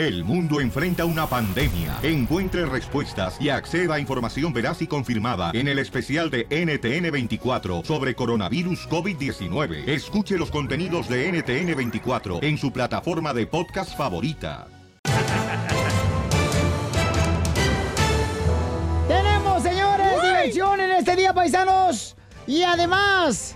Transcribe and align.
El 0.00 0.24
mundo 0.24 0.62
enfrenta 0.62 1.04
una 1.04 1.26
pandemia. 1.26 1.98
Encuentre 2.02 2.64
respuestas 2.64 3.38
y 3.38 3.50
acceda 3.50 3.96
a 3.96 4.00
información 4.00 4.50
veraz 4.50 4.80
y 4.80 4.86
confirmada 4.86 5.50
en 5.52 5.68
el 5.68 5.78
especial 5.78 6.30
de 6.30 6.48
NTN24 6.48 7.84
sobre 7.84 8.14
coronavirus 8.14 8.88
COVID-19. 8.88 9.86
Escuche 9.86 10.38
los 10.38 10.50
contenidos 10.50 11.06
de 11.06 11.30
NTN24 11.30 12.42
en 12.42 12.56
su 12.56 12.72
plataforma 12.72 13.34
de 13.34 13.46
podcast 13.46 13.94
favorita. 13.94 14.68
Tenemos, 19.06 19.62
señores, 19.62 20.22
diversión 20.22 20.80
en 20.80 20.92
este 20.92 21.14
día, 21.14 21.34
paisanos. 21.34 22.16
Y 22.46 22.62
además, 22.62 23.54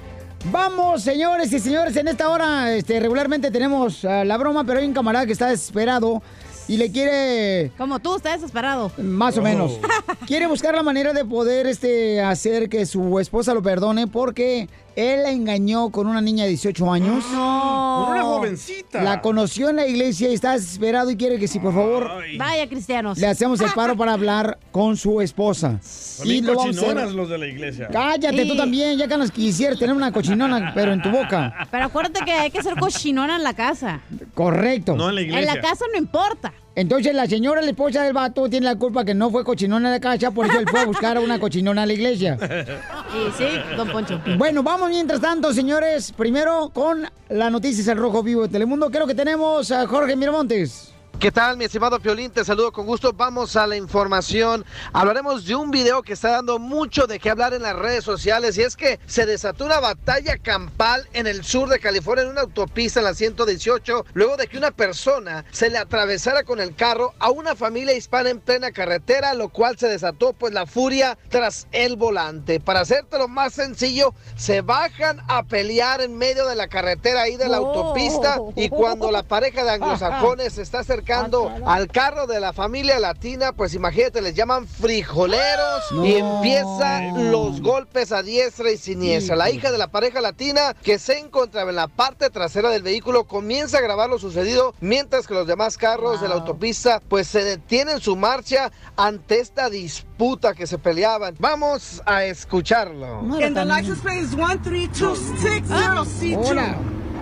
vamos, 0.51 1.03
señores 1.03 1.53
y 1.53 1.61
señores, 1.61 1.97
en 1.97 2.09
esta 2.09 2.29
hora, 2.29 2.73
este, 2.75 3.01
regularmente 3.01 3.51
tenemos 3.51 4.05
ah, 4.05 4.25
la 4.25 4.37
broma, 4.37 4.65
pero 4.65 4.81
hay 4.81 4.87
un 4.87 4.95
camarada 4.95 5.27
que 5.27 5.33
está 5.33 5.49
desesperado 5.49 6.23
y 6.69 6.77
le 6.77 6.91
quiere... 6.91 7.71
Como 7.77 7.99
tú, 7.99 8.17
estás 8.17 8.41
desesperado. 8.41 8.91
Más 8.99 9.37
o 9.39 9.43
menos. 9.43 9.79
Quiere 10.27 10.47
buscar 10.47 10.75
la 10.75 10.83
manera 10.83 11.13
de 11.13 11.25
poder 11.25 11.67
este, 11.67 12.23
hacer 12.23 12.69
que 12.71 12.87
su 12.87 13.19
esposa 13.21 13.53
lo 13.53 13.63
perdone 13.63 14.07
porque 14.07 14.69
él 14.97 15.23
la 15.25 15.31
engañó 15.31 15.91
con 15.91 16.07
una 16.07 16.23
niña 16.23 16.45
de 16.45 16.51
18 16.51 16.91
años. 16.93 17.25
No. 17.33 18.05
Con 18.07 18.13
una 18.17 18.23
jovencita. 18.23 19.03
La 19.03 19.21
conoció 19.21 19.69
en 19.69 19.77
la 19.77 19.87
iglesia 19.87 20.31
y 20.31 20.35
está 20.35 20.53
desesperado 20.53 21.11
y 21.11 21.17
quiere 21.17 21.39
que 21.39 21.47
si 21.49 21.59
por 21.59 21.75
favor 21.75 22.09
Vaya, 22.39 22.67
cristianos. 22.69 23.19
le 23.19 23.27
hacemos 23.27 23.61
el 23.61 23.71
paro 23.73 23.97
para 23.97 24.15
hablar 24.15 24.59
con 24.73 24.97
su 24.97 25.21
esposa. 25.21 25.79
También 26.19 26.47
lo 26.47 26.55
vamos 26.55 26.67
a 26.67 26.71
hacer- 26.71 26.85
cochinonas 26.95 27.13
los 27.15 27.29
de 27.29 27.39
la 27.39 27.47
iglesia. 27.47 27.89
Cállate 27.93 28.47
tú 28.47 28.53
Sí. 28.53 28.57
también, 28.57 28.97
ya 28.97 29.07
que 29.09 29.19
nos 29.19 29.31
quisieras 29.31 29.79
tener 29.79 29.95
una 29.95 30.13
cochinona, 30.13 30.73
pero 30.75 30.93
en 30.95 31.03
tu 31.03 31.11
boca. 31.11 31.69
Pero 31.71 31.85
acuérdate 31.85 32.25
que 32.25 32.33
hay 32.33 32.51
que 32.51 32.63
ser 32.63 32.75
cochinona 32.77 33.37
en 33.37 33.43
la 33.43 33.53
casa. 33.53 34.01
Correcto. 34.33 34.97
No 34.97 35.11
en 35.11 35.17
la 35.17 35.21
En 35.21 35.27
iglesia. 35.29 35.55
la 35.57 35.61
casa 35.61 35.85
no 35.93 35.99
importa. 35.99 36.54
Entonces 36.77 37.15
la 37.15 37.27
señora, 37.27 37.63
la 37.63 37.71
esposa 37.71 38.03
del 38.03 38.13
vato, 38.13 38.49
tiene 38.49 38.67
la 38.67 38.77
culpa 38.77 39.05
que 39.05 39.15
no 39.15 39.31
fue 39.31 39.45
cochinona 39.45 39.89
a 39.89 39.93
la 39.93 40.01
casa, 40.01 40.33
por 40.33 40.47
eso 40.47 40.59
él 40.59 40.67
fue 40.69 40.81
a 40.81 40.87
buscar 40.87 41.17
a 41.17 41.21
una 41.21 41.39
cochinona 41.39 41.83
a 41.83 41.87
la 41.87 41.93
iglesia. 41.93 42.37
Y 43.15 43.31
sí, 43.37 43.47
don 43.77 43.89
Poncho. 43.91 44.21
Bueno, 44.37 44.63
vamos 44.63 44.89
mientras 44.89 45.21
tanto, 45.21 45.53
señores. 45.53 46.13
Primero 46.13 46.71
con 46.73 47.09
las 47.29 47.53
noticias 47.53 47.87
al 47.89 47.99
Rojo 47.99 48.23
Vivo 48.23 48.43
de 48.43 48.49
Telemundo. 48.49 48.91
Creo 48.91 49.07
que 49.07 49.15
tenemos 49.15 49.71
a 49.71 49.87
Jorge 49.87 50.17
Miramontes. 50.17 50.94
¿Qué 51.21 51.33
tal, 51.33 51.57
mi 51.57 51.65
estimado 51.65 52.01
Piolín? 52.01 52.31
Te 52.31 52.45
saludo 52.45 52.71
con 52.71 52.85
gusto. 52.85 53.13
Vamos 53.15 53.57
a 53.57 53.67
la 53.67 53.77
información. 53.77 54.63
Hablaremos 54.93 55.47
de 55.47 55.55
un 55.55 55.71
video 55.71 56.03
que 56.03 56.13
está 56.13 56.33
dando 56.33 56.59
mucho 56.59 57.07
de 57.07 57.19
qué 57.19 57.31
hablar 57.31 57.55
en 57.55 57.63
las 57.63 57.75
redes 57.77 58.05
sociales 58.05 58.59
y 58.59 58.63
es 58.63 58.77
que 58.77 59.01
se 59.07 59.25
desató 59.25 59.65
una 59.65 59.81
batalla 59.81 60.37
campal 60.37 61.09
en 61.15 61.27
el 61.27 61.43
sur 61.43 61.71
de 61.71 61.79
California 61.79 62.25
en 62.25 62.31
una 62.31 62.43
autopista 62.43 63.01
en 63.01 63.05
la 63.05 63.15
118 63.15 64.05
luego 64.13 64.37
de 64.37 64.49
que 64.49 64.59
una 64.59 64.71
persona 64.73 65.47
se 65.51 65.71
le 65.71 65.79
atravesara 65.79 66.43
con 66.43 66.61
el 66.61 66.75
carro 66.75 67.15
a 67.21 67.31
una 67.31 67.57
familia 67.57 67.95
hispana 67.95 68.29
en 68.29 68.41
plena 68.41 68.71
carretera, 68.73 69.33
lo 69.33 69.49
cual 69.49 69.79
se 69.79 69.89
desató 69.89 70.35
pues 70.35 70.53
la 70.53 70.67
furia 70.67 71.17
tras 71.31 71.69
el 71.73 71.97
volante. 71.97 72.61
Para 72.61 72.81
hacértelo 72.81 73.29
más 73.29 73.55
sencillo, 73.55 74.13
se 74.37 74.61
bajan 74.61 75.23
a 75.29 75.43
pelear 75.45 76.03
en 76.03 76.19
medio 76.19 76.47
de 76.47 76.57
la 76.57 76.69
carretera 76.69 77.23
ahí 77.23 77.37
de 77.37 77.49
la 77.49 77.63
Oh. 77.63 77.67
autopista 77.95 78.41
y 78.57 78.69
cuando 78.69 79.11
la 79.11 79.23
pareja 79.23 79.65
de 79.65 79.71
anglosajones 79.71 80.55
se 80.55 80.63
está 80.63 80.85
Ah, 81.67 81.75
al 81.75 81.89
carro 81.89 82.27
de 82.27 82.41
la 82.41 82.53
familia 82.53 82.99
latina, 82.99 83.53
pues 83.53 83.75
imagínate, 83.75 84.23
les 84.23 84.35
llaman 84.35 84.67
frijoleros 84.67 85.93
y 86.05 86.15
empiezan 86.15 87.31
los 87.31 87.61
golpes 87.61 88.13
a 88.13 88.23
diestra 88.23 88.71
y 88.71 88.77
siniestra. 88.77 89.37
La 89.37 89.51
hija 89.51 89.71
de 89.71 89.79
la 89.79 89.89
pareja 89.89 90.21
latina 90.21 90.75
que 90.83 90.99
se 90.99 91.19
encontraba 91.19 91.71
en 91.71 91.77
la 91.77 91.89
parte 91.89 92.31
trasera 92.31 92.71
del 92.71 92.83
vehículo 92.83 93.25
comienza 93.25 93.79
a 93.79 93.83
grabar 93.83 94.09
lo 94.09 94.19
sucedido 94.19 94.75
mientras 94.81 95.27
que 95.27 95.35
los 95.35 95.47
demás 95.47 95.77
carros 95.77 96.21
de 96.21 96.29
la 96.29 96.35
autopista 96.35 97.01
pues 97.09 97.27
se 97.27 97.45
detienen 97.45 98.01
su 98.01 98.17
marcha 98.17 98.71
ante 98.97 99.41
esta 99.41 99.71
disputa 99.71 100.55
que 100.55 100.67
se 100.67 100.79
peleaban. 100.79 101.37
Vamos 101.39 102.03
a 102.07 102.25
escucharlo. 102.25 103.23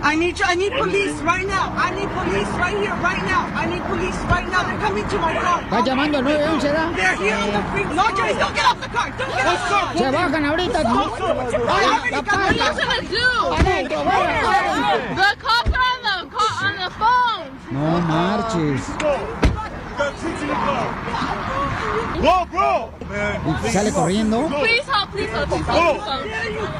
I 0.03 0.15
need 0.15 0.37
you. 0.37 0.45
I 0.45 0.55
need 0.55 0.73
police 0.73 1.15
right 1.23 1.47
now. 1.47 1.71
I 1.77 1.89
need 1.95 2.09
police 2.11 2.47
right 2.59 2.75
here, 2.77 2.93
right 3.01 3.23
now. 3.23 3.47
I 3.55 3.65
need 3.65 3.81
police 3.87 4.17
right 4.27 4.47
now. 4.51 4.63
They're 4.67 4.77
coming 4.79 5.07
to 5.07 5.17
my 5.17 5.33
car. 5.39 5.61
Está 5.63 5.79
llamando 5.85 6.17
al 6.17 6.23
911, 6.25 6.67
¿verdad? 6.67 6.91
They're 6.95 7.15
here 7.15 7.35
on 7.35 7.51
the 7.55 7.61
free. 7.71 7.83
No, 7.95 8.03
James, 8.17 8.37
don't 8.39 8.53
get 8.53 8.65
off 8.65 8.81
the 8.81 8.89
car. 8.89 9.09
Don't 9.17 9.31
get 9.31 9.45
off 9.47 9.63
the 9.63 9.69
car. 9.73 9.97
Se 9.97 10.11
bajan 10.11 10.45
ahorita. 10.45 10.79
Ay, 10.83 12.11
la 12.11 12.21
pata. 12.21 12.73
Adentro, 13.57 14.03
vaya. 14.03 14.39
The 15.15 15.29
cops 15.39 15.71
are 15.71 15.87
on 15.93 15.99
the 16.03 16.15
ca- 16.35 16.59
on 16.67 16.75
the 16.83 16.89
phone. 16.99 17.47
No 17.71 18.01
marches. 18.01 19.52
Y 23.65 23.71
sale 23.71 23.91
corriendo. 23.91 24.47
Help. 24.47 24.63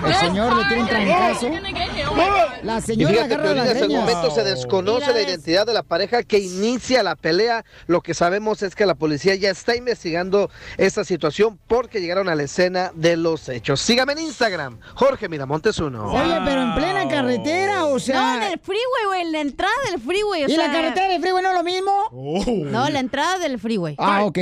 El 0.06 0.14
señor 0.16 0.56
le 0.56 0.66
tiene 0.66 0.82
un 0.82 0.88
trancazo. 0.88 1.48
Oh 1.48 2.16
God. 2.16 2.64
La 2.64 2.78
Y 2.80 2.82
señora 2.82 3.14
fíjate, 3.14 3.34
agarra 3.34 3.44
Piolín, 3.44 3.58
las 3.64 3.68
hasta 3.74 3.86
el 3.86 3.92
momento 3.92 4.32
se 4.32 4.44
desconoce 4.44 5.06
Y 5.06 5.08
la 5.08 5.14
la 5.14 5.22
identidad 5.22 5.66
de 5.66 5.74
la 5.74 5.84
pareja 5.84 6.24
que 6.24 6.40
inicia 6.40 7.04
la 7.04 7.16
pelea. 7.16 7.66
Lo 7.88 8.02
que 8.02 8.14
sabemos 8.14 8.62
es 8.64 8.76
que 8.76 8.86
la 8.86 8.96
policía 8.96 9.36
ya 9.36 9.50
está 9.50 9.76
investigando 9.76 10.50
esta 10.78 11.04
situación 11.04 11.60
porque 11.68 12.02
llegaron 12.02 12.30
a 12.30 12.36
la 12.36 12.44
escena 12.44 12.92
de 12.96 13.18
los 13.18 13.50
hechos. 13.50 13.82
Sígame 13.82 14.14
en 14.14 14.20
Instagram, 14.20 14.80
Jorge 14.96 15.28
Miramontes 15.30 15.78
uno. 15.80 16.12
Oye, 16.12 16.40
pero 16.46 16.62
en 16.62 16.76
plena 16.76 17.08
carretera, 17.08 17.86
o 17.86 17.94
No, 17.94 18.00
sea. 18.00 18.38
en 18.48 18.54
el 18.54 18.60
freeway, 18.60 19.06
güey, 19.08 19.22
en 19.22 19.32
la 19.32 19.42
entrada 19.42 19.74
del 19.92 20.02
freeway. 20.02 20.46
O 20.46 20.48
¿Y 20.48 20.56
la 20.56 20.66
sea, 20.66 20.74
carretera 20.74 21.08
de 21.10 21.20
freeway 21.20 21.44
no 21.44 21.50
es 21.50 21.56
lo 21.56 21.64
mismo? 21.64 21.92
Oh. 22.12 22.44
No, 22.48 22.90
la 22.90 23.00
entrada 23.04 23.40
del 23.40 23.60
freeway. 23.60 23.96
Ah, 23.98 24.24
ok. 24.26 24.38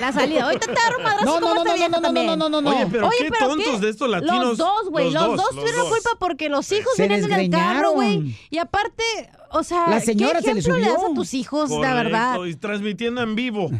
La 0.00 0.12
salida. 0.12 0.44
Ahorita 0.44 0.66
te 0.66 0.72
agarro 0.72 1.02
madrazo 1.02 1.24
No, 1.24 1.32
como 1.40 1.54
no, 1.54 1.64
no, 1.64 1.76
no, 1.76 1.76
no, 1.76 1.88
no, 1.88 2.00
también. 2.00 2.26
no, 2.26 2.36
no, 2.36 2.48
no, 2.48 2.60
no. 2.60 2.70
Oye, 2.70 2.86
pero 2.90 3.08
Oye, 3.08 3.16
qué 3.18 3.30
pero 3.30 3.48
tontos 3.48 3.74
¿qué? 3.74 3.80
de 3.80 3.90
estos 3.90 4.08
latinos. 4.08 4.44
Los 4.46 4.58
dos, 4.58 4.90
güey. 4.90 5.10
Los, 5.10 5.36
dos 5.36 5.50
tuvieron 5.50 5.88
culpa 5.88 6.10
porque 6.18 6.48
los 6.48 6.70
hijos 6.72 6.92
Se 6.96 7.06
vienen 7.08 7.30
en 7.30 7.40
el 7.40 7.50
carro, 7.50 7.92
güey. 7.92 8.36
Y 8.50 8.58
aparte, 8.58 9.02
o 9.50 9.62
sea, 9.62 9.88
La 9.88 10.00
señora 10.00 10.40
¿qué 10.40 10.46
se 10.46 10.54
le 10.54 10.60
ejemplo 10.60 10.78
le 10.78 10.88
das 10.88 11.04
a 11.10 11.14
tus 11.14 11.34
hijos, 11.34 11.70
la 11.70 11.94
verdad? 11.94 12.42
Y 12.44 12.54
transmitiendo 12.54 13.22
en 13.22 13.34
vivo. 13.34 13.70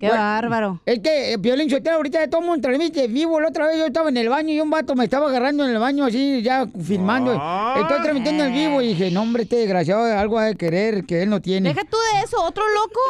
Qué 0.00 0.08
bárbaro. 0.08 0.80
Es 0.86 1.00
que, 1.00 1.34
eh, 1.34 1.38
Piolín 1.38 1.68
Sotelo, 1.68 1.96
ahorita 1.96 2.26
todo 2.30 2.40
el 2.40 2.46
mundo 2.46 2.62
transmite 2.62 3.06
vivo. 3.06 3.38
La 3.38 3.48
otra 3.48 3.66
vez 3.66 3.76
yo 3.76 3.84
estaba 3.84 4.08
en 4.08 4.16
el 4.16 4.30
baño 4.30 4.54
y 4.54 4.58
un 4.58 4.70
vato 4.70 4.94
me 4.94 5.04
estaba 5.04 5.28
agarrando 5.28 5.62
en 5.64 5.72
el 5.72 5.78
baño 5.78 6.06
así, 6.06 6.40
ya 6.40 6.66
filmando. 6.82 7.36
Ah. 7.38 7.76
Estoy 7.82 8.00
transmitiendo 8.00 8.44
en 8.44 8.54
vivo 8.54 8.80
y 8.80 8.88
dije, 8.88 9.10
no, 9.10 9.20
hombre, 9.20 9.42
este 9.42 9.56
desgraciado 9.56 10.04
algo 10.18 10.38
ha 10.38 10.46
de 10.46 10.56
querer 10.56 11.04
que 11.04 11.22
él 11.22 11.28
no 11.28 11.42
tiene. 11.42 11.68
Deja 11.68 11.84
tú 11.84 11.98
de 12.14 12.24
eso, 12.24 12.42
otro 12.42 12.64
loco 12.72 13.00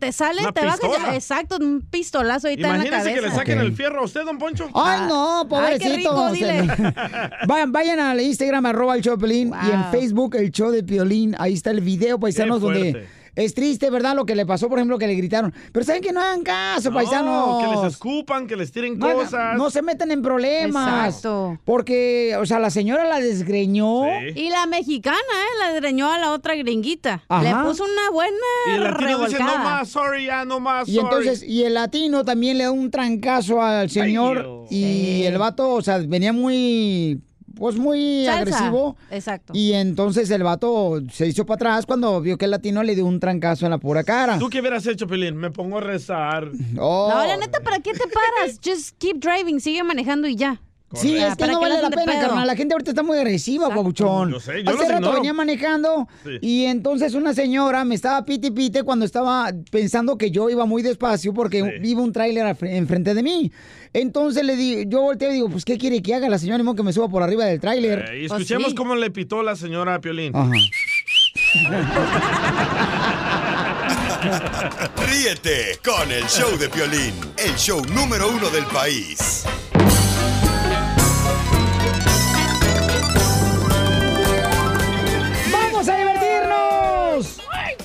te 0.00 0.12
sale, 0.12 0.40
te 0.54 0.64
baja, 0.64 1.14
exacto, 1.14 1.58
un 1.60 1.82
pistolazo 1.90 2.48
ahorita 2.48 2.68
en 2.68 2.78
la 2.78 2.86
Imagínese 2.86 3.02
cabeza. 3.04 3.14
que 3.20 3.28
le 3.28 3.34
saquen 3.34 3.58
el 3.58 3.72
fierro 3.74 4.00
a 4.00 4.04
usted, 4.04 4.24
don 4.24 4.38
Poncho. 4.38 4.66
Ay, 4.72 5.00
no, 5.08 5.40
Ay, 5.40 5.78
qué 5.78 5.88
pobrecito. 5.90 5.96
rico, 5.96 6.32
dile. 6.32 6.62
vayan, 7.46 7.70
vayan 7.70 8.00
al 8.00 8.18
Instagram, 8.18 8.64
arroba 8.64 8.94
el 8.96 9.02
show 9.02 9.14
de 9.16 9.18
Piolín, 9.18 9.52
y 9.66 9.70
en. 9.70 9.84
Facebook, 9.90 10.36
el 10.36 10.50
show 10.50 10.70
de 10.70 10.82
Piolín. 10.82 11.36
Ahí 11.38 11.52
está 11.52 11.70
el 11.70 11.82
video, 11.82 12.18
paisanos, 12.18 12.62
donde. 12.62 13.19
Es 13.34 13.54
triste, 13.54 13.90
¿verdad? 13.90 14.14
Lo 14.14 14.26
que 14.26 14.34
le 14.34 14.46
pasó, 14.46 14.68
por 14.68 14.78
ejemplo, 14.78 14.98
que 14.98 15.06
le 15.06 15.14
gritaron. 15.14 15.52
Pero 15.72 15.84
¿saben 15.84 16.02
que 16.02 16.12
no 16.12 16.20
hagan 16.20 16.42
caso, 16.42 16.90
No, 16.90 16.94
paisanos? 16.96 17.62
que 17.64 17.76
les 17.84 17.92
escupan, 17.94 18.46
que 18.46 18.56
les 18.56 18.72
tiren 18.72 18.98
No, 18.98 19.12
cosas. 19.14 19.56
no 19.56 19.70
se 19.70 19.82
meten 19.82 20.10
en 20.10 20.22
problemas. 20.22 21.06
Exacto. 21.16 21.58
Porque, 21.64 22.36
o 22.40 22.46
sea, 22.46 22.58
la 22.58 22.70
señora 22.70 23.04
la 23.06 23.20
desgreñó. 23.20 24.04
Sí. 24.34 24.40
Y 24.40 24.50
la 24.50 24.66
mexicana, 24.66 25.16
¿eh? 25.18 25.58
La 25.60 25.74
dreñó 25.74 26.10
a 26.10 26.18
la 26.18 26.32
otra 26.32 26.54
gringuita. 26.54 27.22
Ajá. 27.28 27.42
Le 27.42 27.68
puso 27.68 27.84
una 27.84 28.10
buena 28.12 28.36
Y 28.66 28.70
el 28.76 28.84
latino 28.84 29.06
dice, 29.24 29.38
revolcada. 29.38 29.58
no 29.58 29.64
más, 29.64 29.88
sorry, 29.88 30.26
ya, 30.26 30.44
no 30.44 30.60
más, 30.60 30.88
Y 30.88 30.98
entonces, 30.98 31.42
y 31.42 31.64
el 31.64 31.74
latino 31.74 32.24
también 32.24 32.58
le 32.58 32.64
da 32.64 32.70
un 32.70 32.90
trancazo 32.90 33.62
al 33.62 33.90
señor. 33.90 34.64
Y 34.70 35.22
el 35.24 35.38
vato, 35.38 35.70
o 35.74 35.82
sea, 35.82 35.98
venía 35.98 36.32
muy, 36.32 37.20
pues 37.60 37.76
muy 37.76 38.24
Salsa. 38.24 38.40
agresivo. 38.40 38.96
Exacto. 39.10 39.52
Y 39.54 39.74
entonces 39.74 40.30
el 40.30 40.42
vato 40.42 40.98
se 41.12 41.26
hizo 41.26 41.44
para 41.44 41.56
atrás 41.56 41.84
cuando 41.84 42.18
vio 42.22 42.38
que 42.38 42.46
el 42.46 42.52
latino 42.52 42.82
le 42.82 42.94
dio 42.94 43.04
un 43.04 43.20
trancazo 43.20 43.66
en 43.66 43.70
la 43.70 43.76
pura 43.76 44.02
cara. 44.02 44.38
¿Tú 44.38 44.48
qué 44.48 44.60
hubieras 44.60 44.86
hecho, 44.86 45.06
Pelín? 45.06 45.36
Me 45.36 45.50
pongo 45.50 45.76
a 45.76 45.82
rezar. 45.82 46.50
Oh. 46.78 47.10
No, 47.12 47.26
la 47.26 47.36
neta, 47.36 47.60
¿para 47.60 47.80
qué 47.80 47.92
te 47.92 48.04
paras? 48.08 48.58
Just 48.64 48.96
keep 48.96 49.18
driving, 49.18 49.60
sigue 49.60 49.84
manejando 49.84 50.26
y 50.26 50.36
ya. 50.36 50.58
Sí, 50.92 51.16
es 51.16 51.30
que 51.30 51.36
¿para 51.36 51.52
no 51.52 51.60
vale 51.60 51.80
la 51.80 51.88
pena, 51.88 52.04
pedo? 52.04 52.20
carnal. 52.20 52.46
La 52.48 52.56
gente 52.56 52.74
ahorita 52.74 52.90
está 52.90 53.04
muy 53.04 53.16
agresiva, 53.16 53.68
pabuchón. 53.68 54.32
Yo 54.32 54.40
sé, 54.40 54.64
yo 54.64 54.70
Hace 54.70 54.82
rato 54.82 54.94
ignoro. 54.96 55.14
venía 55.14 55.32
manejando 55.32 56.08
Sí. 56.24 56.30
y 56.42 56.64
entonces 56.64 57.14
una 57.14 57.32
señora 57.32 57.84
me 57.84 57.94
estaba 57.94 58.24
pite 58.24 58.50
pite 58.50 58.82
cuando 58.82 59.04
estaba 59.04 59.52
pensando 59.70 60.18
que 60.18 60.32
yo 60.32 60.50
iba 60.50 60.66
muy 60.66 60.82
despacio 60.82 61.32
porque 61.32 61.78
Sí. 61.80 61.88
iba 61.90 62.02
un 62.02 62.12
tráiler 62.12 62.56
enfrente 62.62 63.14
de 63.14 63.22
mí. 63.22 63.52
Entonces 63.92 64.44
le 64.44 64.56
di, 64.56 64.84
yo 64.88 65.02
volteé 65.02 65.30
y 65.30 65.34
digo, 65.34 65.48
pues 65.48 65.64
¿qué 65.64 65.78
quiere 65.78 66.02
que 66.02 66.12
haga 66.14 66.28
la 66.28 66.38
señora? 66.38 66.58
Ni 66.58 66.64
modo 66.64 66.74
que 66.76 66.82
me 66.82 66.92
suba 66.92 67.08
por 67.08 67.22
arriba 67.22 67.44
del 67.44 67.60
tráiler. 67.60 68.06
Eh, 68.10 68.24
y 68.24 68.28
Pues 68.28 68.40
escuchemos 68.40 68.70
sí. 68.70 68.74
cómo 68.74 68.96
le 68.96 69.12
pitó 69.12 69.44
la 69.44 69.54
señora 69.54 69.94
a 69.94 70.00
Piolín. 70.00 70.34
Ajá. 70.34 70.50
Ríete 75.08 75.78
con 75.84 76.10
el 76.10 76.24
show 76.24 76.56
de 76.58 76.68
Piolín, 76.68 77.14
el 77.38 77.54
show 77.56 77.80
número 77.94 78.28
uno 78.28 78.50
del 78.50 78.64
país. 78.66 79.44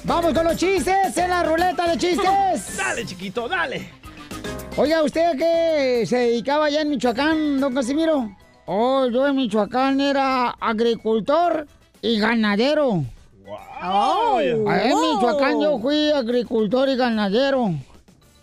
¡Vamos 0.05 0.33
con 0.35 0.43
los 0.43 0.55
chistes 0.55 1.17
en 1.17 1.29
la 1.31 1.43
ruleta 1.43 1.87
de 1.87 1.97
chistes. 1.97 2.27
Dale, 2.77 3.05
chiquito, 3.05 3.47
dale. 3.47 3.89
Oiga, 4.77 5.01
¿usted 5.01 5.31
qué 5.37 6.03
se 6.05 6.17
dedicaba 6.17 6.65
allá 6.65 6.81
en 6.81 6.89
Michoacán, 6.89 7.59
don 7.59 7.73
Casimiro? 7.73 8.35
Oh, 8.67 9.07
yo 9.07 9.27
en 9.27 9.35
Michoacán 9.35 9.99
era 9.99 10.49
agricultor 10.59 11.65
y 12.01 12.19
ganadero. 12.19 13.03
Oh, 13.83 14.37
Allá 14.37 14.89
en 14.89 14.99
Michoacán 14.99 15.61
yo 15.61 15.79
fui 15.79 16.11
agricultor 16.11 16.89
y 16.89 16.95
ganadero. 16.95 17.71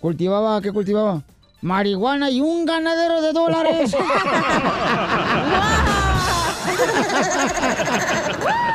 Cultivaba, 0.00 0.60
¿qué 0.60 0.72
cultivaba? 0.72 1.22
Marihuana 1.60 2.30
y 2.30 2.40
un 2.40 2.64
ganadero 2.64 3.22
de 3.22 3.32
dólares. 3.32 3.96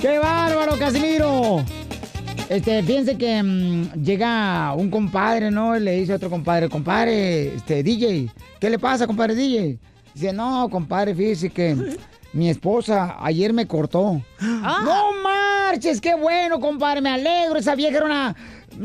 ¡Qué 0.00 0.18
bárbaro, 0.18 0.78
Casimiro! 0.78 1.64
Este, 2.48 2.82
fíjense 2.84 3.18
que 3.18 3.42
mm, 3.42 4.02
llega 4.02 4.72
un 4.74 4.90
compadre, 4.90 5.50
¿no? 5.50 5.76
Y 5.76 5.80
le 5.80 5.92
dice 5.96 6.12
a 6.12 6.16
otro 6.16 6.30
compadre, 6.30 6.68
compadre, 6.68 7.56
este, 7.56 7.82
DJ, 7.82 8.30
¿qué 8.60 8.70
le 8.70 8.78
pasa, 8.78 9.08
compadre 9.08 9.34
DJ? 9.34 9.78
Dice, 10.14 10.32
no, 10.32 10.68
compadre, 10.70 11.16
fíjese 11.16 11.50
que 11.50 11.96
mi 12.32 12.48
esposa 12.48 13.16
ayer 13.20 13.52
me 13.52 13.66
cortó. 13.66 14.22
¡No 14.40 15.12
marches! 15.22 16.00
¡Qué 16.00 16.14
bueno, 16.14 16.60
compadre! 16.60 17.00
Me 17.00 17.10
alegro. 17.10 17.58
Esa 17.58 17.74
vieja 17.74 17.96
era 17.96 18.06
una 18.06 18.36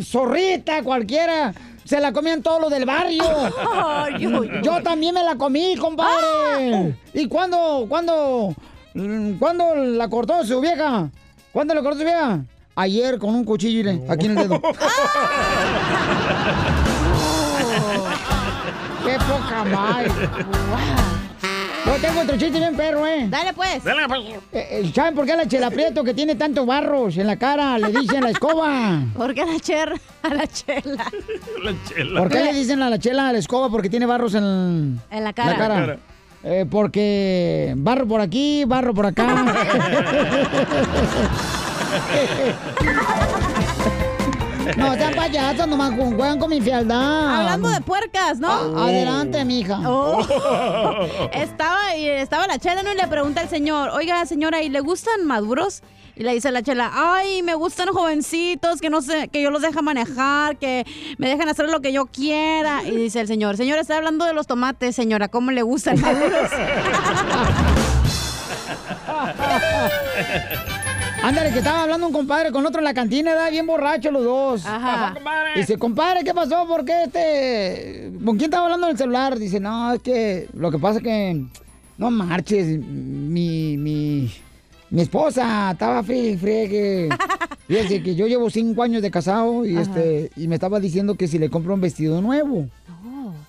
zorrita 0.01 0.81
cualquiera. 0.81 1.53
Se 1.85 1.99
la 1.99 2.11
comían 2.11 2.41
todos 2.41 2.59
los 2.59 2.71
del 2.71 2.85
barrio. 2.85 3.23
Ay, 3.73 4.25
uy, 4.25 4.33
uy. 4.33 4.49
Yo 4.63 4.81
también 4.81 5.13
me 5.13 5.23
la 5.23 5.35
comí, 5.35 5.75
compadre. 5.77 6.97
¿Y 7.13 7.27
cuándo, 7.27 7.85
cuándo, 7.87 8.55
cuándo 9.39 9.75
la 9.75 10.07
cortó 10.09 10.43
su 10.45 10.59
vieja? 10.61 11.09
¿Cuándo 11.51 11.73
la 11.73 11.81
cortó 11.81 11.99
su 11.99 12.05
vieja? 12.05 12.41
Ayer 12.75 13.19
con 13.19 13.35
un 13.35 13.43
cuchillo, 13.45 13.91
aquí 14.09 14.25
en 14.25 14.37
el 14.37 14.49
dedo. 14.49 14.61
¡Qué 19.05 19.17
poca 19.19 19.63
madre! 19.65 20.09
Yo 21.85 21.91
tengo 21.99 22.21
otro 22.21 22.37
chiste 22.37 22.57
bien 22.59 22.75
perro, 22.77 23.05
¿eh? 23.05 23.27
Dale, 23.29 23.53
pues. 23.53 23.83
Dale, 23.83 24.07
pues. 24.07 24.21
Eh, 24.53 24.67
eh, 24.71 24.91
¿Saben 24.95 25.13
por 25.13 25.25
qué 25.25 25.33
a 25.33 25.35
la 25.35 25.47
Chela 25.47 25.69
Prieto 25.69 26.01
que 26.03 26.13
tiene 26.13 26.35
tantos 26.35 26.65
barros 26.65 27.17
en 27.17 27.27
la 27.27 27.35
cara 27.35 27.77
le 27.77 27.89
dicen 27.91 28.23
la 28.23 28.29
escoba? 28.29 29.01
¿Por 29.13 29.33
qué 29.33 29.41
a 29.41 29.45
la 29.45 29.59
cher, 29.59 29.93
a 30.23 30.29
la 30.29 30.47
chela? 30.47 31.05
La 31.61 31.73
chela. 31.87 32.19
¿Por 32.21 32.29
qué 32.29 32.39
le 32.43 32.53
dicen 32.53 32.81
a 32.81 32.89
la 32.89 32.97
Chela 32.97 33.33
la 33.33 33.37
escoba? 33.37 33.69
Porque 33.69 33.89
tiene 33.89 34.05
barros 34.05 34.33
en 34.33 34.99
En 35.11 35.23
la 35.23 35.33
cara. 35.33 35.51
la 35.51 35.57
cara. 35.57 35.75
cara. 35.75 35.97
Eh, 36.43 36.65
porque 36.69 37.73
barro 37.77 38.07
por 38.07 38.21
aquí, 38.21 38.63
barro 38.65 38.93
por 38.93 39.05
acá. 39.05 39.27
no, 44.77 44.93
sean 44.95 45.13
payasos, 45.13 45.67
nomás 45.67 45.91
ju- 45.93 46.15
juegan 46.15 46.39
con 46.39 46.49
mi 46.49 46.61
fealdad. 46.61 47.39
Hablando 47.39 47.69
de 47.69 47.81
puercas, 47.81 48.39
¿no? 48.39 48.49
A- 48.49 48.85
Adelante, 48.87 49.43
mija. 49.45 49.79
Oh. 49.85 50.21
estaba, 51.33 51.93
estaba 51.95 52.47
la 52.47 52.57
chela, 52.59 52.81
¿no? 52.83 52.93
Y 52.93 52.95
le 52.95 53.07
pregunta 53.07 53.41
al 53.41 53.49
señor, 53.49 53.89
oiga, 53.89 54.25
señora, 54.25 54.61
¿y 54.61 54.69
le 54.69 54.79
gustan 54.79 55.25
maduros? 55.25 55.83
Y 56.15 56.23
le 56.23 56.33
dice 56.33 56.51
la 56.51 56.61
chela, 56.61 56.91
ay, 56.93 57.41
me 57.41 57.55
gustan 57.55 57.89
jovencitos, 57.89 58.81
que 58.81 58.91
no 58.91 59.01
sé, 59.01 59.29
que 59.29 59.41
yo 59.41 59.49
los 59.49 59.63
deja 59.63 59.81
manejar, 59.81 60.57
que 60.57 60.85
me 61.17 61.27
dejan 61.27 61.49
hacer 61.49 61.67
lo 61.69 61.81
que 61.81 61.91
yo 61.91 62.05
quiera. 62.05 62.83
Y 62.83 62.91
dice 62.91 63.21
el 63.21 63.27
señor, 63.27 63.57
señora, 63.57 63.81
está 63.81 63.97
hablando 63.97 64.25
de 64.25 64.33
los 64.33 64.45
tomates, 64.45 64.95
señora, 64.95 65.27
¿cómo 65.27 65.49
le 65.49 65.63
gustan 65.63 65.99
maduros? 65.99 66.51
Ándale, 71.23 71.51
que 71.51 71.59
estaba 71.59 71.83
hablando 71.83 72.07
un 72.07 72.13
compadre 72.13 72.51
con 72.51 72.65
otro 72.65 72.79
en 72.79 72.83
la 72.83 72.93
cantina, 72.93 73.31
¿verdad? 73.31 73.49
bien 73.49 73.65
borracho 73.65 74.11
los 74.11 74.25
dos. 74.25 74.65
Ajá. 74.65 75.15
Dice, 75.55 75.77
compadre, 75.77 76.25
¿qué 76.25 76.33
pasó? 76.33 76.67
¿Por 76.67 76.83
qué 76.83 77.03
este...? 77.03 78.11
¿Con 78.25 78.37
quién 78.37 78.49
estaba 78.49 78.65
hablando 78.65 78.87
en 78.87 78.91
el 78.91 78.97
celular? 78.97 79.39
Dice, 79.39 79.61
no, 79.61 79.93
es 79.93 80.01
que 80.01 80.49
lo 80.53 80.69
que 80.69 80.77
pasa 80.77 80.97
es 80.97 81.03
que... 81.03 81.45
No 81.97 82.11
marches, 82.11 82.77
mi... 82.77 83.77
mi... 83.77 84.33
Mi 84.93 85.01
esposa 85.01 85.71
estaba 85.71 86.03
fríe, 86.03 86.37
friegue. 86.37 87.09
Fíjese 87.67 88.03
que 88.03 88.13
yo 88.13 88.27
llevo 88.27 88.51
cinco 88.51 88.83
años 88.83 89.01
de 89.01 89.09
casado 89.09 89.65
y 89.65 89.75
este 89.75 90.29
y 90.35 90.47
me 90.47 90.53
estaba 90.55 90.79
diciendo 90.79 91.15
que 91.15 91.27
si 91.27 91.39
le 91.39 91.49
compro 91.49 91.73
un 91.73 91.81
vestido 91.81 92.21
nuevo. 92.21 92.67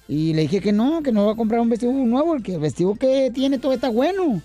Y 0.08 0.32
le 0.32 0.43
dije 0.43 0.61
que 0.61 0.73
no, 0.73 1.02
que 1.02 1.12
no 1.12 1.26
va 1.26 1.32
a 1.32 1.37
comprar 1.37 1.61
un 1.61 1.69
vestido 1.69 1.93
nuevo, 1.93 2.37
que 2.43 2.55
el 2.55 2.61
vestido 2.61 2.94
que 2.94 3.31
tiene 3.35 3.58
todo 3.58 3.75
está 3.75 3.91
bueno. 3.91 4.41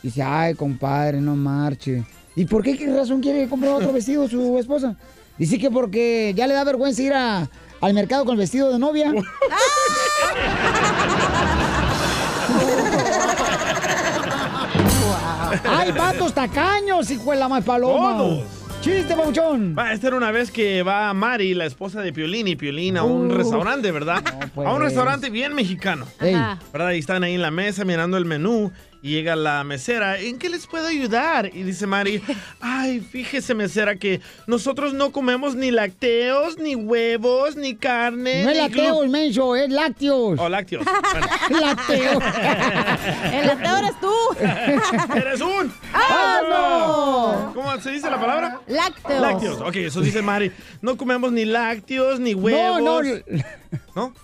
Dice, 0.00 0.22
ay, 0.22 0.54
compadre, 0.54 1.20
no 1.20 1.34
marche. 1.34 2.04
¿Y 2.36 2.44
por 2.44 2.62
qué? 2.62 2.78
¿Qué 2.78 2.86
razón 2.86 3.20
quiere 3.20 3.48
comprar 3.48 3.72
otro 3.72 3.92
vestido 3.92 4.28
su 4.28 4.58
esposa? 4.58 4.94
Dice 5.38 5.58
que 5.58 5.72
porque 5.72 6.32
ya 6.36 6.46
le 6.46 6.54
da 6.54 6.62
vergüenza 6.62 7.02
ir 7.02 7.14
a- 7.14 7.50
al 7.80 7.94
mercado 7.94 8.24
con 8.24 8.34
el 8.34 8.38
vestido 8.38 8.72
de 8.72 8.78
novia. 8.78 9.12
¡Ay, 15.64 15.92
vatos 15.92 16.32
tacaños, 16.34 17.10
hijo 17.10 17.30
de 17.32 17.38
la 17.38 17.48
más 17.48 17.64
paloma! 17.64 18.16
Todos. 18.18 18.44
¡Chiste, 18.80 19.16
Pauchón! 19.16 19.74
Va, 19.76 19.92
esta 19.92 20.06
era 20.06 20.16
una 20.16 20.30
vez 20.30 20.52
que 20.52 20.84
va 20.84 21.12
Mari, 21.12 21.52
la 21.54 21.66
esposa 21.66 22.00
de 22.00 22.12
Piolín 22.12 22.46
y 22.46 22.54
Piolín 22.54 22.96
a 22.96 23.02
un 23.02 23.28
Uh. 23.30 23.34
restaurante, 23.36 23.90
¿verdad? 23.90 24.22
pues. 24.54 24.68
A 24.68 24.72
un 24.72 24.80
restaurante 24.82 25.30
bien 25.30 25.52
mexicano. 25.54 26.06
Ajá. 26.20 26.58
¿Verdad? 26.72 26.92
Y 26.92 26.98
están 26.98 27.24
ahí 27.24 27.34
en 27.34 27.42
la 27.42 27.50
mesa 27.50 27.84
mirando 27.84 28.16
el 28.16 28.24
menú 28.24 28.70
y 29.02 29.10
llega 29.10 29.36
la 29.36 29.62
mesera. 29.64 30.18
¿En 30.18 30.38
qué 30.38 30.48
les 30.48 30.66
puedo 30.66 30.86
ayudar? 30.88 31.50
Y 31.54 31.62
dice 31.62 31.86
Mari, 31.86 32.22
ay, 32.60 33.00
fíjese 33.00 33.54
mesera 33.54 33.96
que 33.96 34.20
nosotros 34.46 34.92
no 34.94 35.12
comemos 35.12 35.54
ni 35.54 35.70
lácteos, 35.70 36.58
ni 36.58 36.74
huevos, 36.74 37.56
ni 37.56 37.74
carne. 37.76 38.42
no 38.44 38.50
es 38.50 38.56
ni 38.56 38.62
lácteos, 38.62 38.98
glu- 39.06 39.08
menso, 39.10 39.56
es 39.56 39.70
lácteos. 39.70 40.38
Oh, 40.38 40.48
lácteos. 40.48 40.84
Bueno, 41.48 41.66
Lácteos. 41.66 42.22
El 43.32 43.50
ateo 43.50 43.76
eres 43.78 44.00
tú. 44.00 45.14
¡Eres 45.16 45.40
un! 45.40 45.72
¡Ah, 47.78 47.80
no! 47.80 47.82
¿Cómo 47.82 47.82
se 47.82 47.90
dice 47.90 48.10
la 48.10 48.20
palabra? 48.20 48.60
Lácteos. 48.66 49.20
Lácteos. 49.20 49.60
Ok, 49.60 49.76
eso 49.76 50.00
dice 50.00 50.22
Mari. 50.22 50.52
No 50.82 50.96
comemos 50.96 51.30
ni 51.32 51.44
lácteos, 51.44 52.18
ni 52.18 52.34
huevos. 52.34 52.80
No, 52.82 53.02
no, 53.02 53.10
¿No? 53.94 54.14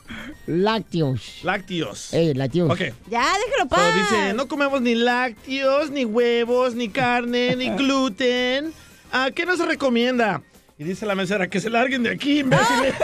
lácteos. 0.47 1.41
Lácteos. 1.43 2.13
Eh, 2.13 2.33
lácteos. 2.35 2.71
Ok. 2.71 2.81
Ya, 3.09 3.25
déjalo 3.47 3.69
paz. 3.69 3.95
dice, 3.95 4.35
no 4.35 4.49
comemos 4.49 4.81
ni 4.81 4.95
lácteos, 4.95 5.91
ni 5.91 6.05
huevos, 6.05 6.75
ni 6.75 6.89
carne, 6.89 7.55
ni 7.57 7.71
gluten. 7.77 8.73
¿A 9.13 9.31
qué 9.31 9.47
nos 9.47 9.59
recomienda? 9.61 10.43
Y 10.77 10.83
dice 10.83 11.07
la 11.07 11.15
mesera, 11.15 11.49
que 11.49 11.61
se 11.61 11.71
larguen 11.71 12.03
de 12.03 12.11
aquí, 12.11 12.39
imbéciles. 12.41 12.95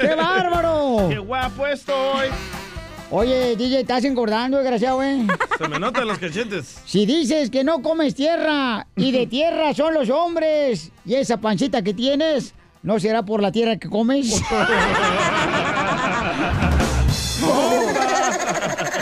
¡Qué 0.00 0.14
bárbaro! 0.14 1.06
¡Qué 1.10 1.18
guapo 1.18 1.66
estoy! 1.66 2.28
Oye, 3.18 3.56
DJ, 3.56 3.80
estás 3.80 4.04
engordando, 4.04 4.58
desgraciado, 4.58 5.02
¿eh? 5.02 5.26
Se 5.56 5.66
me 5.68 5.78
notan 5.78 6.06
los 6.06 6.18
cachetes. 6.18 6.82
Si 6.84 7.06
dices 7.06 7.48
que 7.48 7.64
no 7.64 7.80
comes 7.80 8.14
tierra 8.14 8.88
y 8.94 9.10
de 9.10 9.26
tierra 9.26 9.72
son 9.72 9.94
los 9.94 10.10
hombres 10.10 10.92
y 11.06 11.14
esa 11.14 11.40
pancita 11.40 11.80
que 11.80 11.94
tienes, 11.94 12.54
¿no 12.82 13.00
será 13.00 13.22
por 13.22 13.40
la 13.40 13.50
tierra 13.50 13.78
que 13.78 13.88
comes? 13.88 14.42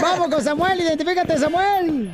Vamos 0.01 0.29
con 0.29 0.43
Samuel, 0.45 0.81
identifícate, 0.81 1.37
Samuel. 1.37 2.09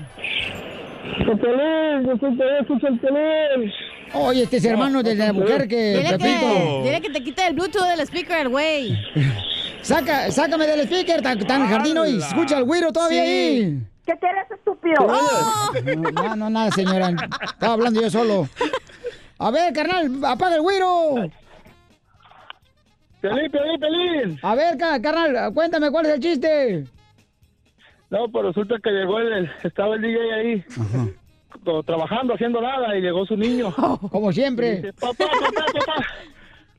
Oye, 4.13 4.43
este 4.43 4.57
es 4.57 4.65
hermano 4.65 5.03
de 5.03 5.15
la 5.15 5.33
mujer 5.33 5.69
que 5.69 5.99
Dile 5.99 6.19
que, 6.19 6.81
dile 6.85 7.01
que 7.01 7.11
te 7.11 7.23
quite 7.23 7.47
el 7.47 7.55
Bluetooth 7.55 7.87
del 7.87 8.01
speaker, 8.01 8.49
güey. 8.49 8.99
Saca, 9.83 10.31
sácame 10.31 10.67
del 10.67 10.81
speaker, 10.81 11.23
tan, 11.23 11.39
tan 11.39 11.69
jardino 11.69 12.07
y 12.07 12.19
escucha 12.19 12.59
el 12.59 12.65
güiro 12.65 12.93
todavía 12.93 13.23
Sí. 13.23 13.29
ahí. 13.29 13.79
¿Qué 14.05 14.15
quieres, 14.19 14.51
estúpido? 14.51 15.07
No, 15.07 16.11
no, 16.11 16.37
no, 16.37 16.51
nada, 16.51 16.71
señora. 16.73 17.13
Estaba 17.43 17.75
hablando 17.75 18.01
yo 18.03 18.11
solo. 18.11 18.49
A 19.39 19.51
ver, 19.51 19.73
carnal, 19.73 20.11
apaga 20.25 20.57
el 20.57 20.63
güiro. 20.63 21.15
Pelín, 23.21 23.51
pelín, 23.51 23.81
pelín. 23.81 24.39
A 24.43 24.55
ver, 24.55 24.77
ca- 24.77 25.01
carnal, 25.01 25.53
cuéntame 25.55 25.91
cuál 25.91 26.07
es 26.07 26.13
el 26.15 26.21
chiste. 26.21 26.85
No, 28.11 28.29
pues 28.31 28.47
resulta 28.47 28.75
que 28.83 28.91
llegó 28.91 29.19
el, 29.21 29.33
el- 29.33 29.51
estaba 29.63 29.95
el 29.95 30.03
DJ 30.03 30.35
ahí, 30.35 30.63
co- 30.63 31.11
trabajando, 31.85 32.35
haciendo 32.35 32.61
nada, 32.61 32.97
y 32.97 33.01
llegó 33.03 33.25
su 33.27 33.37
niño. 33.37 33.73
Como 34.11 34.31
Y 34.31 34.35
siempre. 34.35 34.77
dice, 34.77 34.93
papá, 34.95 35.27
papá, 35.41 35.65
papá, 35.73 36.05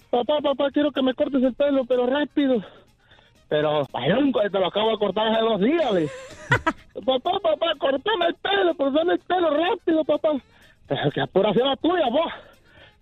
papá, 0.10 0.42
papá, 0.42 0.72
quiero 0.72 0.92
que 0.92 1.02
me 1.02 1.14
cortes 1.14 1.44
el 1.44 1.54
pelo, 1.54 1.86
pero 1.86 2.06
rápido. 2.08 2.64
Pero, 3.50 3.86
vayón, 3.92 4.32
te 4.32 4.50
lo 4.60 4.68
acabo 4.68 4.92
de 4.92 4.98
cortar 4.98 5.28
hace 5.28 5.42
dos 5.42 5.60
días, 5.60 5.94
le. 5.94 6.08
papá, 7.06 7.32
papá, 7.42 7.74
cortame 7.80 8.28
el 8.28 8.36
pelo, 8.36 8.74
pero 8.78 8.92
dame 8.92 9.14
el 9.14 9.20
pelo 9.20 9.50
rápido, 9.50 10.04
papá. 10.06 10.30
Pero 10.88 11.12
que 11.12 11.22
apuración 11.22 11.68
la 11.68 11.76
tuya, 11.76 12.08
vos. 12.10 12.32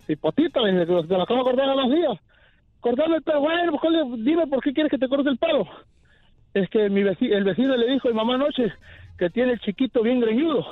Hipotita, 0.08 0.60
te 0.62 0.84
lo 0.86 1.22
acabo 1.22 1.38
de 1.40 1.44
cortar 1.44 1.70
hace 1.70 1.80
dos 1.80 1.90
días. 1.92 2.18
Cortame 2.80 3.16
el 3.16 3.22
pelo, 3.22 3.40
bueno, 3.40 3.72
pues, 3.72 3.80
¿cuál- 3.80 4.24
dime 4.24 4.46
por 4.48 4.62
qué 4.62 4.72
quieres 4.72 4.90
que 4.90 4.98
te 4.98 5.08
corte 5.08 5.28
el 5.30 5.38
pelo. 5.38 5.66
Es 6.52 6.68
que 6.68 6.88
mi 6.90 7.04
vecino, 7.04 7.36
el 7.36 7.44
vecino 7.44 7.76
le 7.76 7.86
dijo 7.92 8.08
a 8.08 8.10
mi 8.10 8.16
mamá 8.16 8.34
anoche 8.34 8.72
que 9.20 9.28
tiene 9.28 9.52
el 9.52 9.60
chiquito 9.60 10.02
bien 10.02 10.18
greñudo. 10.18 10.66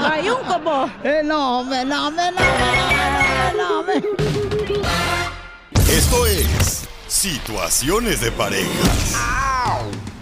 Hay 0.00 0.30
un 0.30 0.42
como. 0.48 0.90
Eh, 1.04 1.20
no, 1.22 1.58
hombre, 1.60 1.84
no, 1.84 2.08
hombre, 2.08 2.24
no, 3.54 3.80
hombre. 3.80 4.02
Esto 5.90 6.24
es 6.24 6.88
Situaciones 7.06 8.22
de 8.22 8.32
parejas. 8.32 9.14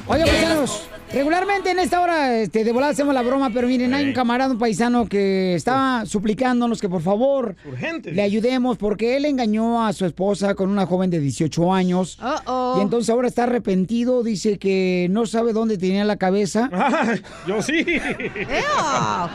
Oye, 0.07 0.25
paisanos, 0.27 0.89
regularmente 1.13 1.71
en 1.71 1.79
esta 1.79 2.01
hora 2.01 2.37
este, 2.39 2.65
de 2.65 2.73
volada 2.73 2.93
hacemos 2.93 3.15
la 3.15 3.23
broma, 3.23 3.51
pero 3.51 3.67
miren, 3.69 3.95
hay 3.95 4.05
un 4.07 4.13
camarada, 4.13 4.53
un 4.53 4.59
paisano 4.59 5.07
que 5.07 5.55
está 5.55 6.05
suplicándonos 6.07 6.81
que 6.81 6.89
por 6.89 7.03
favor 7.03 7.57
Urgente. 7.65 8.13
le 8.13 8.23
ayudemos 8.23 8.77
porque 8.79 9.17
él 9.17 9.25
engañó 9.25 9.85
a 9.87 9.93
su 9.93 10.05
esposa 10.05 10.55
con 10.55 10.71
una 10.71 10.87
joven 10.87 11.11
de 11.11 11.21
18 11.21 11.73
años. 11.73 12.19
Uh-oh. 12.23 12.77
Y 12.79 12.83
entonces 12.83 13.11
ahora 13.11 13.29
está 13.29 13.45
arrepentido, 13.45 14.23
dice 14.23 14.59
que 14.59 15.09
no 15.11 15.27
sabe 15.27 15.53
dónde 15.53 15.79
tenía 15.79 16.05
la 16.05 16.17
cabeza. 16.17 16.69
Ay, 16.73 17.21
Yo 17.47 17.63
sí. 17.63 17.85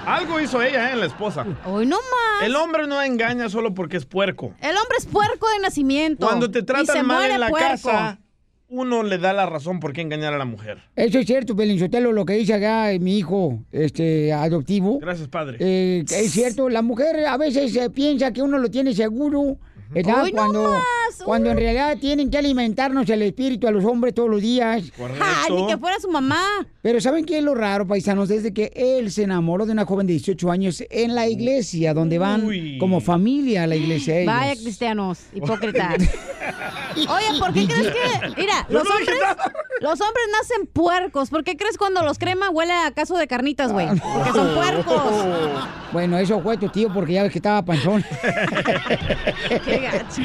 Algo 0.05 0.39
hizo 0.39 0.61
ella, 0.61 0.91
¿eh? 0.91 0.95
La 0.95 1.05
esposa. 1.05 1.45
Hoy 1.65 1.85
no 1.85 1.97
más. 1.97 2.45
El 2.45 2.55
hombre 2.55 2.87
no 2.87 3.01
engaña 3.01 3.49
solo 3.49 3.73
porque 3.73 3.97
es 3.97 4.05
puerco. 4.05 4.53
El 4.61 4.75
hombre 4.77 4.97
es 4.97 5.05
puerco 5.05 5.47
de 5.49 5.59
nacimiento. 5.59 6.27
Cuando 6.27 6.51
te 6.51 6.63
tratan 6.63 7.05
mal 7.05 7.29
en 7.31 7.39
la 7.39 7.49
puerco. 7.49 7.67
casa, 7.69 8.19
uno 8.73 9.03
le 9.03 9.19
da 9.19 9.33
la 9.33 9.45
razón 9.45 9.79
por 9.79 9.93
qué 9.93 10.01
engañar 10.01 10.33
a 10.33 10.37
la 10.39 10.45
mujer. 10.45 10.79
Eso 10.95 11.19
es 11.19 11.27
cierto, 11.27 11.55
Pelinchotelo, 11.55 12.11
lo 12.11 12.25
que 12.25 12.33
dice 12.33 12.55
acá 12.55 12.91
eh, 12.91 12.99
mi 12.99 13.19
hijo 13.19 13.59
este, 13.71 14.33
adoptivo. 14.33 14.99
Gracias, 14.99 15.27
padre. 15.27 15.57
Eh, 15.59 16.03
es 16.09 16.31
cierto, 16.31 16.69
la 16.69 16.81
mujer 16.81 17.25
a 17.27 17.37
veces 17.37 17.75
eh, 17.75 17.91
piensa 17.91 18.33
que 18.33 18.41
uno 18.41 18.57
lo 18.57 18.71
tiene 18.71 18.95
seguro, 18.95 19.57
no 19.93 20.75
cuando, 21.25 21.49
en 21.49 21.57
realidad 21.57 21.97
tienen 21.99 22.29
que 22.29 22.37
alimentarnos 22.37 23.09
el 23.09 23.21
espíritu 23.21 23.67
a 23.67 23.71
los 23.71 23.83
hombres 23.85 24.13
todos 24.13 24.29
los 24.29 24.41
días. 24.41 24.91
Ja, 25.17 25.45
ni 25.49 25.67
que 25.67 25.77
fuera 25.77 25.99
su 25.99 26.09
mamá. 26.09 26.43
Pero 26.81 26.99
¿saben 26.99 27.25
qué 27.25 27.37
es 27.37 27.43
lo 27.43 27.55
raro, 27.55 27.87
paisanos? 27.87 28.29
Desde 28.29 28.53
que 28.53 28.71
él 28.75 29.11
se 29.11 29.23
enamoró 29.23 29.65
de 29.65 29.71
una 29.71 29.85
joven 29.85 30.07
de 30.07 30.13
18 30.13 30.51
años 30.51 30.83
en 30.89 31.15
la 31.15 31.27
iglesia, 31.27 31.93
donde 31.93 32.17
van 32.17 32.45
Uy. 32.45 32.77
como 32.77 32.99
familia 33.01 33.63
a 33.63 33.67
la 33.67 33.75
iglesia 33.75 34.19
ellos. 34.19 34.33
Vaya 34.33 34.55
cristianos, 34.55 35.19
hipócritas. 35.33 35.97
Oye, 36.95 37.39
¿por 37.39 37.53
qué 37.53 37.65
crees 37.65 37.87
que.? 37.87 38.41
Mira, 38.41 38.65
los 38.69 38.83
no 38.83 38.89
hombres, 38.91 39.17
los 39.81 40.01
hombres 40.01 40.25
nacen 40.31 40.67
puercos. 40.67 41.29
¿Por 41.29 41.43
qué 41.43 41.57
crees 41.57 41.77
cuando 41.77 42.03
los 42.03 42.17
crema 42.17 42.49
huele 42.49 42.73
a 42.73 42.91
caso 42.91 43.17
de 43.17 43.27
carnitas, 43.27 43.71
güey? 43.71 43.87
Porque 43.87 44.31
son 44.31 44.53
puercos. 44.53 45.03
Bueno, 45.91 46.17
eso 46.17 46.41
fue 46.41 46.57
tu 46.57 46.69
tío 46.69 46.91
porque 46.93 47.13
ya 47.13 47.23
ves 47.23 47.31
que 47.31 47.39
estaba 47.39 47.63
panzón. 47.63 48.03
Qué 49.65 49.79
gacho. 49.79 50.21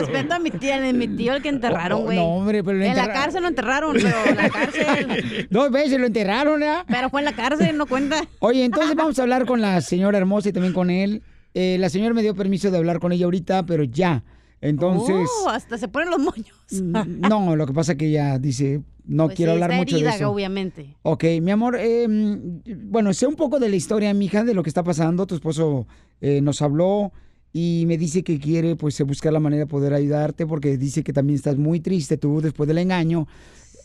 Respeto 0.00 0.34
a 0.34 0.38
mi 0.38 0.50
tío, 0.50 0.74
a 0.74 0.78
mi 0.92 1.08
tío 1.08 1.34
el 1.34 1.42
que 1.42 1.48
enterraron, 1.48 2.02
güey. 2.04 2.18
No, 2.18 2.24
hombre, 2.36 2.62
pero 2.64 2.78
lo 2.78 2.84
En 2.84 2.96
la 2.96 3.12
cárcel 3.12 3.42
lo 3.42 3.48
enterraron, 3.48 3.94
pero 3.94 4.16
en 4.26 4.36
la 4.36 4.48
cárcel. 4.50 5.48
Dos 5.50 5.70
veces 5.70 5.98
lo 5.98 6.06
enterraron, 6.06 6.60
¿ya? 6.60 6.84
Pero 6.88 7.10
fue 7.10 7.20
en 7.20 7.24
la 7.26 7.32
cárcel, 7.32 7.76
no 7.76 7.86
cuenta. 7.86 8.22
Oye, 8.40 8.64
entonces 8.64 8.94
vamos 8.96 9.18
a 9.18 9.22
hablar 9.22 9.46
con 9.46 9.60
la 9.60 9.80
señora 9.80 10.18
hermosa 10.18 10.48
y 10.48 10.52
también 10.52 10.72
con 10.74 10.90
él. 10.90 11.22
Eh, 11.54 11.76
la 11.80 11.88
señora 11.88 12.14
me 12.14 12.22
dio 12.22 12.34
permiso 12.34 12.70
de 12.70 12.78
hablar 12.78 13.00
con 13.00 13.12
ella 13.12 13.24
ahorita, 13.24 13.64
pero 13.66 13.84
ya. 13.84 14.22
Entonces, 14.60 15.28
Oh, 15.44 15.48
hasta 15.50 15.78
se 15.78 15.88
ponen 15.88 16.10
los 16.10 16.18
moños. 16.18 16.56
mm, 16.70 17.20
no, 17.28 17.54
lo 17.56 17.66
que 17.66 17.72
pasa 17.72 17.94
que 17.96 18.06
ella 18.06 18.38
dice, 18.38 18.82
no 19.04 19.26
Pues 19.26 19.36
quiero 19.36 19.52
sí, 19.52 19.62
hablar 19.62 19.78
mucho 19.78 19.96
herida, 19.96 20.10
de 20.10 20.16
eso. 20.16 20.30
obviamente. 20.30 20.96
Ok, 21.02 21.24
mi 21.40 21.50
amor, 21.52 21.76
eh, 21.78 22.06
bueno, 22.08 23.12
sé 23.14 23.26
un 23.26 23.36
poco 23.36 23.58
de 23.60 23.68
la 23.68 23.76
historia, 23.76 24.12
mija, 24.14 24.42
de 24.44 24.54
lo 24.54 24.62
que 24.62 24.70
está 24.70 24.82
pasando. 24.82 25.26
Tu 25.26 25.36
esposo 25.36 25.86
eh, 26.20 26.40
nos 26.40 26.60
habló 26.60 27.12
y 27.52 27.84
me 27.86 27.96
dice 27.96 28.22
que 28.22 28.38
quiere, 28.38 28.76
pues, 28.76 29.00
buscar 29.02 29.32
la 29.32 29.40
manera 29.40 29.64
de 29.64 29.66
poder 29.66 29.94
ayudarte 29.94 30.46
porque 30.46 30.76
dice 30.76 31.02
que 31.02 31.12
también 31.12 31.36
estás 31.36 31.56
muy 31.56 31.80
triste 31.80 32.16
tú 32.16 32.40
después 32.40 32.68
del 32.68 32.78
engaño. 32.78 33.26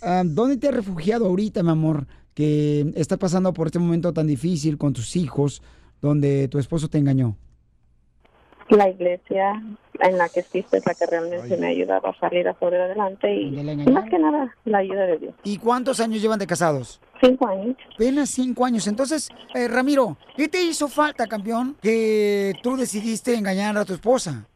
Ah, 0.01 0.23
¿Dónde 0.25 0.57
te 0.57 0.67
has 0.67 0.73
refugiado 0.73 1.25
ahorita, 1.25 1.63
mi 1.63 1.69
amor? 1.69 2.07
Que 2.33 2.91
estás 2.95 3.17
pasando 3.17 3.53
por 3.53 3.67
este 3.67 3.79
momento 3.79 4.11
tan 4.11 4.27
difícil 4.27 4.77
con 4.77 4.93
tus 4.93 5.15
hijos, 5.15 5.61
donde 6.01 6.47
tu 6.49 6.59
esposo 6.59 6.89
te 6.89 6.97
engañó. 6.97 7.37
La 8.69 8.89
iglesia 8.89 9.61
en 9.99 10.17
la 10.17 10.29
que 10.29 10.39
existe 10.41 10.77
es 10.77 10.85
la 10.85 10.93
que 10.93 11.05
realmente 11.05 11.57
me 11.57 11.67
ha 11.67 11.69
ayudado 11.69 12.07
a 12.07 12.19
salir 12.19 12.47
a 12.47 12.57
sobre 12.59 12.81
adelante 12.81 13.33
y 13.33 13.51
más 13.91 14.09
que 14.09 14.17
nada 14.17 14.55
la 14.65 14.79
ayuda 14.79 15.05
de 15.05 15.17
Dios. 15.17 15.35
¿Y 15.43 15.57
cuántos 15.57 15.99
años 15.99 16.21
llevan 16.21 16.39
de 16.39 16.47
casados? 16.47 16.99
Cinco 17.21 17.47
años. 17.47 17.75
Apenas 17.95 18.29
cinco 18.29 18.65
años. 18.65 18.87
Entonces, 18.87 19.29
eh, 19.53 19.67
Ramiro, 19.67 20.17
¿qué 20.35 20.47
te 20.47 20.61
hizo 20.61 20.87
falta, 20.87 21.27
campeón, 21.27 21.77
que 21.81 22.53
tú 22.63 22.75
decidiste 22.75 23.35
engañar 23.35 23.77
a 23.77 23.85
tu 23.85 23.93
esposa? 23.93 24.47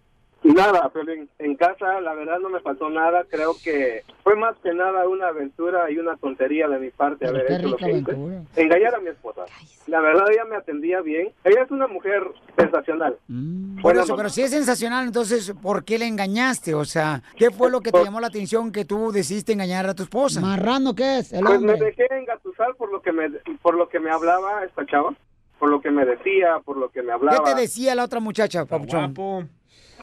Nada, 0.53 0.89
pero 0.93 1.11
en, 1.11 1.29
en 1.39 1.55
casa 1.55 1.99
la 1.99 2.13
verdad 2.13 2.39
no 2.39 2.49
me 2.49 2.59
faltó 2.61 2.89
nada. 2.89 3.25
Creo 3.29 3.55
que 3.63 4.03
fue 4.23 4.35
más 4.35 4.55
que 4.63 4.73
nada 4.73 5.07
una 5.07 5.27
aventura 5.27 5.91
y 5.91 5.97
una 5.97 6.15
tontería 6.17 6.67
de 6.67 6.79
mi 6.79 6.89
parte 6.89 7.25
Pero 7.25 7.37
haber 7.39 7.51
hecho 7.51 7.67
lo 7.69 7.77
que 7.77 7.91
hice. 7.91 8.17
Engañar 8.55 8.95
a 8.95 8.99
mi 8.99 9.09
esposa. 9.09 9.41
La 9.87 9.99
verdad 9.99 10.25
ella 10.31 10.45
me 10.45 10.55
atendía 10.55 11.01
bien. 11.01 11.31
Ella 11.43 11.63
es 11.63 11.71
una 11.71 11.87
mujer 11.87 12.23
sensacional. 12.57 13.17
Por 13.27 13.81
Buena 13.81 14.01
eso, 14.01 14.13
mamá. 14.13 14.17
pero 14.23 14.29
si 14.29 14.41
es 14.41 14.51
sensacional, 14.51 15.05
entonces, 15.05 15.53
¿por 15.61 15.83
qué 15.83 15.97
le 15.99 16.07
engañaste? 16.07 16.73
O 16.75 16.85
sea, 16.85 17.21
¿qué 17.37 17.51
fue 17.51 17.69
lo 17.69 17.81
que 17.81 17.91
te 17.91 18.03
llamó 18.03 18.19
la 18.19 18.27
atención 18.27 18.71
que 18.71 18.85
tú 18.85 19.11
decidiste 19.11 19.53
engañar 19.53 19.85
a 19.87 19.95
tu 19.95 20.03
esposa? 20.03 20.39
Marrano, 20.39 20.95
¿qué 20.95 21.19
es? 21.19 21.33
El 21.33 21.43
Pues 21.43 21.61
me 21.61 21.73
dejé 21.75 22.07
engatusar 22.11 22.75
por 22.75 22.91
lo 22.91 23.01
que 23.01 23.11
me 23.11 23.29
por 23.61 23.75
lo 23.75 23.89
que 23.89 23.99
me 23.99 24.11
hablaba 24.11 24.63
esta 24.63 24.85
chava, 24.85 25.13
por 25.59 25.69
lo 25.69 25.81
que 25.81 25.91
me 25.91 26.05
decía, 26.05 26.59
por 26.63 26.77
lo 26.77 26.89
que 26.89 27.01
me 27.01 27.11
hablaba. 27.11 27.37
¿Qué 27.43 27.51
te 27.53 27.61
decía 27.61 27.95
la 27.95 28.05
otra 28.05 28.19
muchacha, 28.19 28.65
papuchón? 28.65 29.13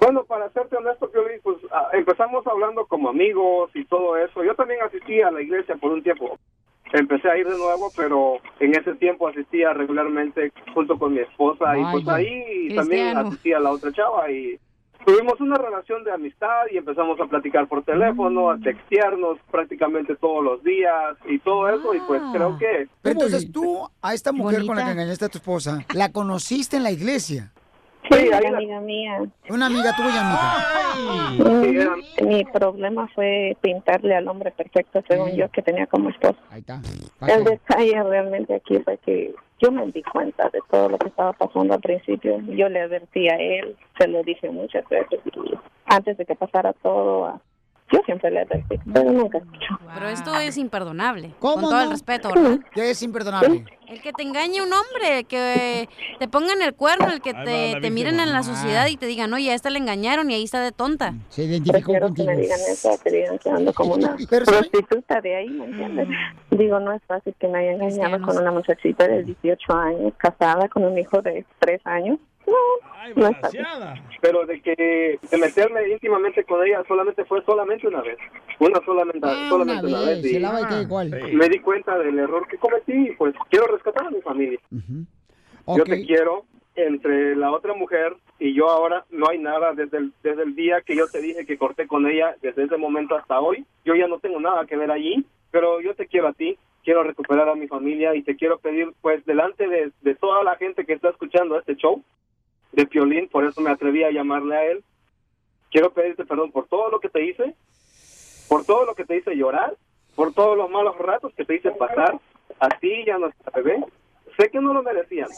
Bueno, 0.04 0.22
para 0.24 0.50
serte 0.50 0.76
honesto, 0.76 1.10
Piolín, 1.10 1.40
pues 1.42 1.56
ah, 1.72 1.88
empezamos 1.94 2.46
hablando 2.46 2.84
como 2.84 3.08
amigos 3.08 3.70
y 3.72 3.86
todo 3.86 4.18
eso. 4.18 4.44
Yo 4.44 4.54
también 4.54 4.82
asistí 4.82 5.22
a 5.22 5.30
la 5.30 5.40
iglesia 5.40 5.76
por 5.76 5.92
un 5.92 6.02
tiempo. 6.02 6.38
Empecé 6.92 7.30
a 7.30 7.38
ir 7.38 7.48
de 7.48 7.56
nuevo, 7.56 7.90
pero 7.96 8.36
en 8.60 8.78
ese 8.78 8.94
tiempo 8.96 9.26
asistía 9.26 9.72
regularmente 9.72 10.52
junto 10.74 10.98
con 10.98 11.14
mi 11.14 11.20
esposa 11.20 11.78
y 11.78 11.82
pues 11.90 12.06
ahí 12.06 12.74
también 12.76 13.16
asistía 13.16 13.56
a 13.56 13.60
la 13.60 13.70
otra 13.72 13.90
chava 13.92 14.30
y 14.30 14.60
tuvimos 15.06 15.40
una 15.40 15.56
relación 15.56 16.04
de 16.04 16.12
amistad 16.12 16.64
y 16.70 16.76
empezamos 16.76 17.18
a 17.18 17.24
platicar 17.24 17.66
por 17.66 17.82
teléfono, 17.82 18.50
a 18.50 18.58
textearnos 18.58 19.38
prácticamente 19.50 20.16
todos 20.16 20.44
los 20.44 20.62
días 20.62 21.16
y 21.26 21.38
todo 21.38 21.70
eso 21.70 21.94
y 21.94 22.00
pues 22.00 22.20
creo 22.30 22.58
que... 22.58 22.88
Pero 23.00 23.12
entonces 23.14 23.50
tú, 23.50 23.88
a 24.02 24.12
esta 24.12 24.32
mujer 24.32 24.66
con 24.66 24.76
la 24.76 24.82
que 24.82 24.88
Bonita. 24.88 24.92
engañaste 24.92 25.24
a 25.24 25.28
tu 25.30 25.38
esposa, 25.38 25.78
¿la 25.94 26.12
conociste 26.12 26.76
en 26.76 26.82
la 26.82 26.90
iglesia? 26.90 27.52
Sí, 28.10 28.28
una 28.28 28.48
amiga 28.58 28.80
mía. 28.80 29.18
Una 29.48 29.66
amiga 29.66 29.94
tuya, 29.96 30.20
amiga. 30.20 31.96
Mi 32.22 32.44
problema 32.44 33.08
fue 33.14 33.56
pintarle 33.60 34.14
al 34.14 34.28
hombre 34.28 34.50
perfecto, 34.52 35.02
según 35.08 35.34
yo, 35.36 35.48
que 35.50 35.62
tenía 35.62 35.86
como 35.86 36.10
esposo. 36.10 36.36
Ahí 36.50 36.60
está. 36.60 36.80
El 37.28 37.44
detalle 37.44 38.02
realmente 38.02 38.54
aquí 38.54 38.78
fue 38.80 38.98
que 38.98 39.34
yo 39.60 39.72
me 39.72 39.86
di 39.92 40.02
cuenta 40.02 40.48
de 40.50 40.60
todo 40.70 40.88
lo 40.90 40.98
que 40.98 41.08
estaba 41.08 41.32
pasando 41.32 41.74
al 41.74 41.80
principio. 41.80 42.38
Yo 42.48 42.68
le 42.68 42.80
advertí 42.82 43.28
a 43.28 43.36
él, 43.36 43.76
se 43.98 44.06
lo 44.08 44.22
dije 44.22 44.50
muchas 44.50 44.86
veces. 44.88 45.20
y 45.24 45.54
antes 45.86 46.16
de 46.18 46.24
que 46.26 46.34
pasara 46.34 46.72
todo, 46.74 47.26
a- 47.26 47.40
yo 47.94 48.02
siempre 48.04 48.30
le 48.30 48.40
advertí, 48.40 48.78
pero 48.92 49.12
nunca 49.12 49.38
escuchó. 49.38 49.78
Pero 49.94 50.08
esto 50.08 50.36
es 50.36 50.56
imperdonable. 50.56 51.32
¿Cómo 51.38 51.54
con 51.54 51.70
todo 51.70 51.80
el 51.80 51.86
no? 51.86 51.92
respeto, 51.92 52.30
¿verdad? 52.34 52.58
¿Qué 52.72 52.90
es 52.90 53.02
imperdonable? 53.02 53.64
El 53.86 54.00
que 54.00 54.12
te 54.12 54.22
engañe 54.22 54.62
un 54.62 54.72
hombre, 54.72 55.24
que 55.24 55.88
te 56.18 56.28
pongan 56.28 56.62
el 56.62 56.74
cuerno, 56.74 57.12
el 57.12 57.20
que 57.20 57.34
te, 57.34 57.78
te 57.80 57.90
miren 57.90 58.18
en 58.18 58.32
la 58.32 58.42
sociedad 58.42 58.86
y 58.88 58.96
te 58.96 59.06
digan, 59.06 59.32
oye, 59.32 59.50
a 59.50 59.54
esta 59.54 59.70
le 59.70 59.78
engañaron 59.78 60.30
y 60.30 60.34
ahí 60.34 60.44
está 60.44 60.60
de 60.60 60.72
tonta. 60.72 61.14
Se 61.28 61.44
identificó 61.44 61.92
Prefiero 61.92 62.14
que 62.14 62.24
me 62.24 62.36
digan 62.36 62.58
eso, 62.70 62.90
que 63.02 63.10
digan 63.10 63.38
que 63.38 63.50
ando 63.50 63.72
como 63.74 63.94
una 63.94 64.16
prostituta 64.44 65.20
de 65.20 65.36
ahí, 65.36 65.50
¿me 65.50 65.66
entiendes? 65.66 66.08
Digo, 66.50 66.80
no 66.80 66.92
es 66.92 67.02
fácil 67.06 67.34
que 67.38 67.46
me 67.46 67.58
haya 67.58 67.72
engañado 67.72 68.24
con 68.24 68.38
una 68.38 68.50
muchachita 68.50 69.06
de 69.06 69.22
18 69.22 69.72
años, 69.74 70.12
casada 70.16 70.68
con 70.68 70.84
un 70.84 70.98
hijo 70.98 71.20
de 71.22 71.44
3 71.60 71.80
años. 71.84 72.18
No, 72.46 73.32
fácil. 73.40 73.60
Pero 74.20 74.46
de 74.46 74.60
que 74.60 75.18
de 75.30 75.38
meterme 75.38 75.88
íntimamente 75.88 76.44
con 76.44 76.64
ella 76.66 76.82
solamente 76.88 77.24
fue 77.24 77.42
solamente 77.44 77.86
una 77.86 78.00
vez. 78.02 78.16
Una 78.58 78.80
solamente, 78.84 79.20
Ah, 79.22 79.46
solamente 79.48 79.86
una 79.86 79.98
una, 79.98 80.06
vez, 80.06 80.22
vez. 80.22 80.32
se 80.32 80.38
y 80.38 80.42
queda 80.42 80.82
igual. 80.82 81.10
Me 81.32 81.48
di 81.48 81.58
cuenta 81.58 81.98
del 81.98 82.18
error 82.18 82.46
que 82.48 82.56
cometí 82.58 82.92
y 82.92 83.12
pues 83.12 83.34
quiero 83.50 83.66
rescatar 83.66 84.06
a 84.06 84.10
mi 84.10 84.20
familia. 84.22 84.58
Yo 85.66 85.84
te 85.84 86.04
quiero 86.06 86.44
entre 86.76 87.36
la 87.36 87.52
otra 87.52 87.74
mujer 87.74 88.16
y 88.38 88.52
yo 88.54 88.68
ahora 88.68 89.04
no 89.10 89.28
hay 89.28 89.38
nada 89.38 89.74
desde 89.74 89.98
el, 89.98 90.12
desde 90.22 90.42
el 90.42 90.54
día 90.56 90.80
que 90.80 90.96
yo 90.96 91.06
te 91.08 91.20
dije 91.20 91.46
que 91.46 91.56
corté 91.58 91.86
con 91.86 92.06
ella, 92.06 92.34
desde 92.42 92.64
ese 92.64 92.76
momento 92.76 93.14
hasta 93.16 93.38
hoy. 93.40 93.64
Yo 93.84 93.94
ya 93.94 94.08
no 94.08 94.18
tengo 94.18 94.40
nada 94.40 94.66
que 94.66 94.76
ver 94.76 94.90
allí, 94.90 95.24
pero 95.50 95.80
yo 95.80 95.94
te 95.94 96.06
quiero 96.06 96.28
a 96.28 96.32
ti, 96.32 96.58
quiero 96.82 97.02
recuperar 97.04 97.48
a 97.48 97.54
mi 97.54 97.68
familia 97.68 98.14
y 98.14 98.22
te 98.22 98.34
quiero 98.36 98.58
pedir 98.58 98.92
pues 99.02 99.24
delante 99.24 99.68
de, 99.68 99.92
de 100.02 100.14
toda 100.16 100.42
la 100.42 100.56
gente 100.56 100.84
que 100.84 100.94
está 100.94 101.10
escuchando 101.10 101.58
este 101.58 101.76
show 101.76 102.02
de 102.74 102.86
Piolín, 102.86 103.28
por 103.28 103.44
eso 103.44 103.60
me 103.60 103.70
atreví 103.70 104.04
a 104.04 104.10
llamarle 104.10 104.56
a 104.56 104.64
él. 104.66 104.84
Quiero 105.70 105.92
pedirte 105.92 106.24
perdón 106.24 106.52
por 106.52 106.66
todo 106.66 106.90
lo 106.90 107.00
que 107.00 107.08
te 107.08 107.24
hice, 107.24 107.54
por 108.48 108.64
todo 108.64 108.84
lo 108.84 108.94
que 108.94 109.04
te 109.04 109.16
hice 109.16 109.34
llorar, 109.34 109.76
por 110.14 110.32
todos 110.32 110.56
los 110.56 110.70
malos 110.70 110.96
ratos 110.98 111.32
que 111.34 111.44
te 111.44 111.56
hice 111.56 111.70
pasar, 111.72 112.18
a 112.60 112.68
ti 112.78 113.04
y 113.06 113.10
a 113.10 113.18
nuestra 113.18 113.50
bebé. 113.54 113.84
Sé 114.38 114.50
que 114.50 114.60
no 114.60 114.72
lo 114.72 114.82
merecían. 114.82 115.28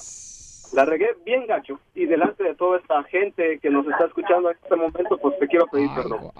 La 0.72 0.84
regué 0.84 1.16
bien 1.24 1.46
gacho 1.46 1.78
y 1.94 2.06
delante 2.06 2.42
de 2.42 2.54
toda 2.54 2.78
esta 2.78 3.02
gente 3.04 3.58
que 3.60 3.70
nos 3.70 3.86
está 3.86 4.06
escuchando 4.06 4.50
en 4.50 4.56
este 4.60 4.76
momento, 4.76 5.16
pues 5.18 5.38
te 5.38 5.46
quiero 5.46 5.66
pedir 5.68 5.88
perdón. 5.94 6.32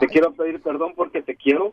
Te 0.00 0.06
quiero 0.06 0.32
pedir 0.32 0.60
perdón 0.60 0.92
porque 0.94 1.22
te 1.22 1.34
quiero, 1.34 1.72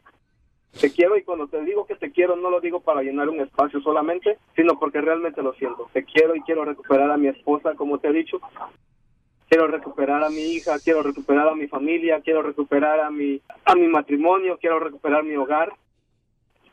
Te 0.79 0.91
quiero 0.91 1.17
y 1.17 1.23
cuando 1.23 1.47
te 1.47 1.61
digo 1.63 1.85
que 1.85 1.95
te 1.95 2.11
quiero 2.11 2.35
no 2.35 2.49
lo 2.49 2.61
digo 2.61 2.79
para 2.79 3.01
llenar 3.01 3.29
un 3.29 3.41
espacio 3.41 3.81
solamente, 3.81 4.37
sino 4.55 4.79
porque 4.79 5.01
realmente 5.01 5.41
lo 5.41 5.53
siento. 5.53 5.89
Te 5.93 6.03
quiero 6.03 6.35
y 6.35 6.41
quiero 6.41 6.65
recuperar 6.65 7.11
a 7.11 7.17
mi 7.17 7.27
esposa, 7.27 7.75
como 7.75 7.99
te 7.99 8.07
he 8.07 8.13
dicho. 8.13 8.39
Quiero 9.49 9.67
recuperar 9.67 10.23
a 10.23 10.29
mi 10.29 10.53
hija, 10.53 10.79
quiero 10.79 11.03
recuperar 11.03 11.49
a 11.49 11.55
mi 11.55 11.67
familia, 11.67 12.21
quiero 12.21 12.41
recuperar 12.41 13.01
a 13.01 13.11
mi 13.11 13.41
a 13.65 13.75
mi 13.75 13.87
matrimonio, 13.87 14.57
quiero 14.59 14.79
recuperar 14.79 15.23
mi 15.23 15.35
hogar. 15.35 15.73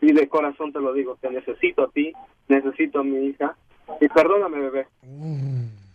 Y 0.00 0.12
de 0.12 0.28
corazón 0.28 0.72
te 0.72 0.80
lo 0.80 0.92
digo, 0.92 1.16
te 1.20 1.28
necesito 1.28 1.82
a 1.82 1.90
ti, 1.90 2.12
necesito 2.46 3.00
a 3.00 3.04
mi 3.04 3.26
hija. 3.26 3.56
Y 4.00 4.08
perdóname, 4.08 4.60
bebé. 4.60 4.86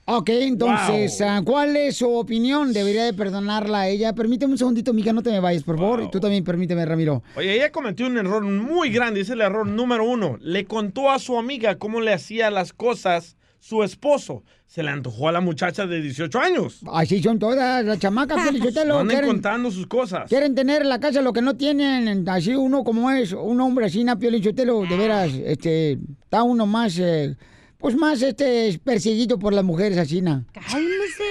Ok, 0.05 0.29
entonces, 0.29 1.22
ah, 1.22 1.41
¿cuál 1.45 1.77
es 1.77 1.98
su 1.98 2.13
opinión? 2.13 2.74
¿Debería 2.74 3.05
de 3.05 3.13
perdonarla 3.13 3.81
a 3.81 3.88
ella? 3.88 4.13
Permíteme 4.13 4.51
un 4.51 4.57
segundito, 4.57 4.91
Mica, 4.93 5.13
no 5.13 5.24
te 5.24 5.31
me 5.31 5.39
vayas, 5.39 5.63
por 5.63 5.77
favor. 5.77 6.03
Y 6.03 6.12
tú 6.12 6.19
también 6.19 6.43
permíteme, 6.43 6.86
Ramiro. 6.86 7.24
Oye, 7.38 7.55
ella 7.55 7.72
cometió 7.72 8.07
un 8.07 8.17
error 8.17 8.43
muy 8.43 8.89
grande, 8.89 9.22
es 9.22 9.29
el 9.29 9.39
error 9.39 9.65
número 9.65 10.03
uno. 10.03 10.38
Le 10.41 10.65
contó 10.65 11.10
a 11.10 11.19
su 11.19 11.38
amiga 11.38 11.77
cómo 11.77 12.01
le 12.01 12.12
hacía 12.12 12.51
las 12.51 12.74
cosas 12.74 13.38
su 13.63 13.81
esposo. 13.81 14.43
Se 14.67 14.83
le 14.83 14.89
antojó 14.89 15.29
a 15.29 15.31
la 15.31 15.39
muchacha 15.39 15.88
de 15.88 16.01
18 16.01 16.38
años. 16.38 16.81
Así 16.91 17.24
son 17.24 17.39
todas 17.39 17.86
las 17.86 17.98
chamacas, 17.98 18.43
Felicitelo. 18.43 19.00
Anden 19.00 19.15
quieren, 19.15 19.29
contando 19.29 19.72
sus 19.72 19.88
cosas. 19.88 20.27
quieren 20.27 20.53
tener 20.53 20.81
en 20.81 20.89
la 20.89 21.00
casa 21.00 21.22
lo 21.22 21.31
que 21.31 21.41
no 21.41 21.55
tienen. 21.55 22.27
Así 22.27 22.53
uno 22.53 22.83
como 22.83 23.10
es, 23.10 23.31
un 23.31 23.62
hombre 23.62 23.86
así, 23.86 24.03
Napio 24.03 24.29
Lichotelo, 24.29 24.81
de 24.81 24.98
veras, 24.98 25.31
este, 25.45 25.98
está 26.24 26.43
uno 26.43 26.65
más, 26.65 27.00
eh, 27.00 27.38
pues 27.84 27.98
más, 27.98 28.22
este, 28.22 28.80
perseguido 28.82 29.38
por 29.38 29.52
las 29.52 29.66
mujeres 29.66 29.98
así, 29.98 30.22
¿no? 30.22 30.46
¡Cálmese! 30.54 31.24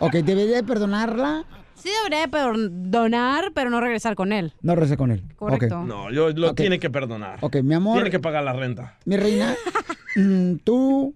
Ok, 0.00 0.12
¿debería 0.24 0.56
de 0.56 0.64
perdonarla? 0.64 1.44
Sí 1.76 1.88
debería 2.02 2.22
de 2.22 2.28
perdonar, 2.28 3.52
pero 3.54 3.70
no 3.70 3.80
regresar 3.80 4.16
con 4.16 4.32
él. 4.32 4.54
No 4.60 4.74
recé 4.74 4.96
con 4.96 5.12
él. 5.12 5.22
Correcto. 5.36 5.82
Ok. 5.82 5.86
No, 5.86 6.10
yo, 6.10 6.30
lo 6.30 6.50
Ok. 6.50 6.56
tiene 6.56 6.80
que 6.80 6.90
perdonar. 6.90 7.38
Ok, 7.42 7.58
mi 7.62 7.74
amor. 7.74 7.94
Tiene 7.94 8.10
que 8.10 8.18
pagar 8.18 8.42
la 8.42 8.52
renta. 8.54 8.98
Mi 9.04 9.16
reina, 9.16 9.54
mm, 10.16 10.54
tú 10.64 11.14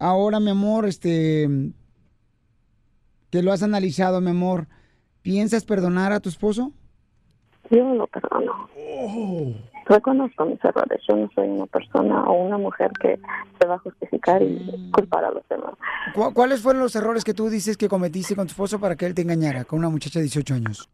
ahora, 0.00 0.40
mi 0.40 0.50
amor, 0.50 0.86
este, 0.86 1.48
que 3.30 3.40
lo 3.40 3.52
has 3.52 3.62
analizado, 3.62 4.20
mi 4.20 4.30
amor, 4.30 4.66
¿piensas 5.22 5.64
perdonar 5.64 6.10
a 6.10 6.18
tu 6.18 6.28
esposo? 6.28 6.72
Yo 7.70 7.94
lo 7.94 8.08
perdono. 8.08 8.68
Oh. 8.76 9.54
Reconozco 9.86 10.44
mis 10.44 10.64
errores. 10.64 11.00
Yo 11.08 11.16
no 11.16 11.28
soy 11.34 11.48
una 11.48 11.66
persona 11.66 12.24
o 12.24 12.34
una 12.34 12.58
mujer 12.58 12.90
que 13.00 13.18
se 13.60 13.66
va 13.66 13.74
a 13.74 13.78
justificar 13.78 14.42
y 14.42 14.90
culpar 14.92 15.24
a 15.24 15.30
los 15.30 15.46
demás. 15.48 15.74
¿Cu- 16.14 16.32
¿Cuáles 16.32 16.62
fueron 16.62 16.82
los 16.82 16.94
errores 16.96 17.24
que 17.24 17.34
tú 17.34 17.48
dices 17.48 17.76
que 17.76 17.88
cometiste 17.88 18.36
con 18.36 18.46
tu 18.46 18.52
esposo 18.52 18.78
para 18.80 18.96
que 18.96 19.06
él 19.06 19.14
te 19.14 19.22
engañara 19.22 19.64
con 19.64 19.78
una 19.80 19.88
muchacha 19.90 20.18
de 20.18 20.24
18 20.24 20.54
años? 20.54 20.88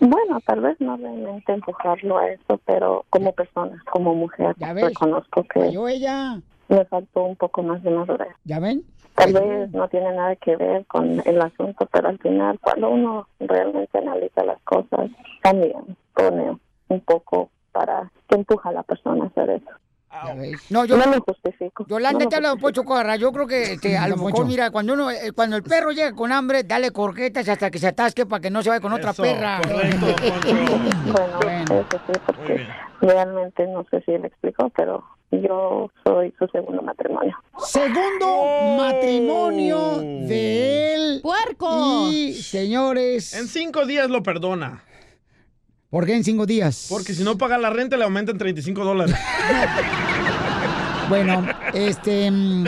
Bueno, 0.00 0.38
tal 0.46 0.60
vez 0.60 0.80
no 0.80 0.96
realmente 0.96 1.52
empujarlo 1.52 2.18
a 2.18 2.28
eso, 2.28 2.60
pero 2.64 3.04
como 3.10 3.32
persona, 3.32 3.82
como 3.90 4.14
mujer, 4.14 4.54
reconozco 4.58 5.42
que 5.44 5.60
Falló 5.60 5.88
ella. 5.88 6.40
me 6.68 6.84
faltó 6.84 7.24
un 7.24 7.34
poco 7.36 7.62
más 7.64 7.82
de 7.82 7.90
madurez. 7.90 8.28
¿Ya 8.44 8.60
ven? 8.60 8.84
Tal 9.16 9.32
vez 9.32 9.72
no 9.72 9.88
tiene 9.88 10.12
nada 10.14 10.36
que 10.36 10.54
ver 10.54 10.86
con 10.86 11.20
el 11.26 11.40
asunto, 11.42 11.88
pero 11.92 12.08
al 12.08 12.18
final, 12.20 12.56
cuando 12.60 12.90
uno 12.90 13.26
realmente 13.40 13.98
analiza 13.98 14.44
las 14.44 14.60
cosas, 14.62 15.10
también 15.42 15.96
pone 16.14 16.56
un 16.88 17.00
poco 17.00 17.50
para 17.72 18.10
que 18.28 18.36
empuja 18.36 18.70
a 18.70 18.72
la 18.72 18.82
persona 18.82 19.24
a 19.24 19.26
hacer 19.28 19.50
eso. 19.50 19.70
Ves. 20.36 20.70
No, 20.70 20.84
yo 20.86 20.96
No 20.96 21.04
lo 21.04 21.20
justifico. 21.20 21.84
Yolanda, 21.86 22.24
No 22.24 22.28
te 22.30 22.36
habla 22.36 22.48
Don 22.48 22.58
Poncho 22.58 22.82
Corra. 22.82 23.16
Yo 23.16 23.30
creo 23.30 23.46
que 23.46 23.62
este, 23.74 23.96
a 23.98 24.08
lo 24.08 24.16
mejor, 24.16 24.32
Poncho. 24.32 24.46
mira, 24.46 24.70
cuando 24.70 24.94
uno, 24.94 25.10
eh, 25.10 25.32
cuando 25.34 25.56
el 25.56 25.62
perro 25.62 25.90
llega 25.92 26.14
con 26.14 26.32
hambre, 26.32 26.64
dale 26.64 26.90
corquetas 26.92 27.48
hasta 27.48 27.70
que 27.70 27.78
se 27.78 27.88
atasque 27.88 28.24
para 28.26 28.40
que 28.40 28.50
no 28.50 28.62
se 28.62 28.70
vaya 28.70 28.80
con 28.80 28.92
otra 28.92 29.10
Eso, 29.10 29.22
perra. 29.22 29.60
Bueno, 31.08 31.80
eso 31.80 32.00
sí, 32.06 32.12
porque 32.26 32.66
realmente 33.00 33.66
no 33.66 33.84
sé 33.90 34.02
si 34.02 34.12
él 34.12 34.24
explicó, 34.24 34.70
pero 34.70 35.04
yo 35.30 35.90
soy 36.04 36.34
su 36.38 36.46
segundo 36.48 36.82
matrimonio. 36.82 37.36
Segundo 37.58 38.76
matrimonio 38.78 39.98
de 40.00 40.94
él. 40.94 41.20
¡Puerco! 41.22 42.08
Y, 42.10 42.32
señores. 42.34 43.34
En 43.34 43.46
cinco 43.46 43.84
días 43.86 44.08
lo 44.08 44.22
perdona. 44.22 44.82
¿Por 45.90 46.04
qué 46.04 46.14
en 46.14 46.24
cinco 46.24 46.44
días? 46.44 46.86
Porque 46.90 47.14
si 47.14 47.24
no 47.24 47.38
paga 47.38 47.56
la 47.56 47.70
renta 47.70 47.96
le 47.96 48.04
aumentan 48.04 48.38
35 48.38 48.84
dólares. 48.84 49.14
Bueno, 51.08 51.46
este. 51.72 52.30
mm, 52.30 52.66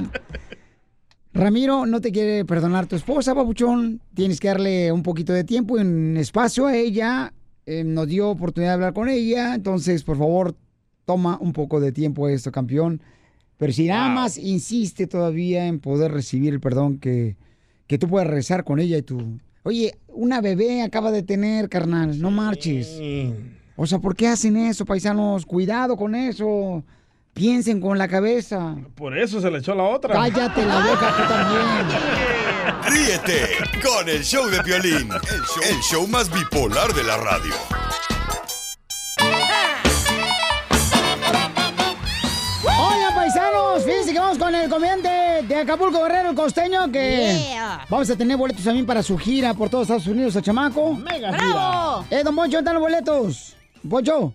Ramiro, 1.35 1.85
no 1.85 2.00
te 2.00 2.11
quiere 2.11 2.46
perdonar 2.46 2.87
tu 2.87 2.96
esposa, 2.96 3.35
babuchón. 3.35 4.00
Tienes 4.14 4.40
que 4.40 4.48
darle 4.48 4.90
un 4.92 5.02
poquito 5.02 5.35
de 5.35 5.44
tiempo 5.44 5.76
y 5.76 5.83
un 5.83 6.16
espacio 6.16 6.66
a 6.66 6.74
ella. 6.74 7.35
Eh, 7.66 7.85
nos 7.85 8.09
dio 8.09 8.30
oportunidad 8.30 8.70
de 8.70 8.74
hablar 8.74 8.94
con 8.94 9.11
ella. 9.11 9.54
Entonces, 9.54 10.02
por 10.04 10.16
favor, 10.16 10.56
toma 11.04 11.37
un 11.38 11.52
poco 11.52 11.80
de 11.80 11.92
tiempo 11.92 12.30
esto, 12.30 12.50
campeón. 12.50 13.02
Pero 13.59 13.74
si 13.74 13.87
nada 13.88 14.09
más 14.09 14.38
insiste 14.38 15.06
todavía 15.06 15.66
en 15.66 15.80
poder 15.80 16.12
recibir 16.12 16.54
el 16.54 16.61
perdón 16.61 16.98
que, 16.98 17.37
que 17.87 17.98
tú 17.98 18.09
puedas 18.09 18.26
rezar 18.26 18.64
con 18.64 18.80
ella 18.80 18.96
y 18.96 19.02
tú. 19.02 19.38
Oye, 19.62 19.99
una 20.09 20.40
bebé 20.40 20.83
acaba 20.83 21.11
de 21.11 21.23
tener, 21.23 21.68
carnal, 21.68 22.20
no 22.20 22.31
marches. 22.31 22.99
O 23.77 23.87
sea, 23.87 23.99
¿por 23.99 24.16
qué 24.16 24.29
hacen 24.29 24.57
eso, 24.57 24.85
paisanos? 24.85 25.44
Cuidado 25.44 25.96
con 25.96 26.14
eso. 26.14 26.83
Piensen 27.33 27.81
con 27.81 27.96
la 27.96 28.09
cabeza. 28.09 28.77
Por 28.96 29.16
eso 29.16 29.40
se 29.40 29.51
le 29.51 29.59
echó 29.59 29.75
la 29.75 29.85
otra. 29.85 30.14
Cállate 30.14 30.66
la 30.66 30.85
boca 30.85 31.14
tú 31.16 31.23
también. 31.29 31.87
Ríete 32.88 33.49
con 33.83 34.09
el 34.09 34.23
show 34.25 34.49
de 34.49 34.62
Piolín, 34.62 35.11
el 35.12 35.42
show, 35.42 35.62
el 35.70 35.81
show 35.81 36.07
más 36.09 36.31
bipolar 36.33 36.92
de 36.92 37.05
la 37.05 37.16
radio. 37.18 37.55
Fíjense 43.90 44.12
que 44.12 44.20
vamos 44.20 44.38
con 44.38 44.55
el 44.55 44.70
comediante 44.70 45.09
de 45.48 45.57
Acapulco 45.57 46.00
Guerrero, 46.05 46.31
el 46.31 46.37
costeño, 46.37 46.92
que 46.92 47.37
Yeah. 47.50 47.87
vamos 47.88 48.09
a 48.09 48.14
tener 48.16 48.37
boletos 48.37 48.62
también 48.62 48.87
para 48.87 49.03
su 49.03 49.18
gira 49.18 49.53
por 49.53 49.68
todos 49.68 49.83
Estados 49.83 50.07
Unidos, 50.07 50.37
el 50.37 50.42
chamaco. 50.42 50.94
Mega 50.94 51.33
¡Bravo! 51.33 52.05
Eh, 52.09 52.22
don 52.22 52.37
Poncho, 52.37 52.59
¿dónde 52.59 52.70
están 52.70 52.74
los 52.74 52.83
boletos? 52.83 53.57
Poncho. 53.88 54.33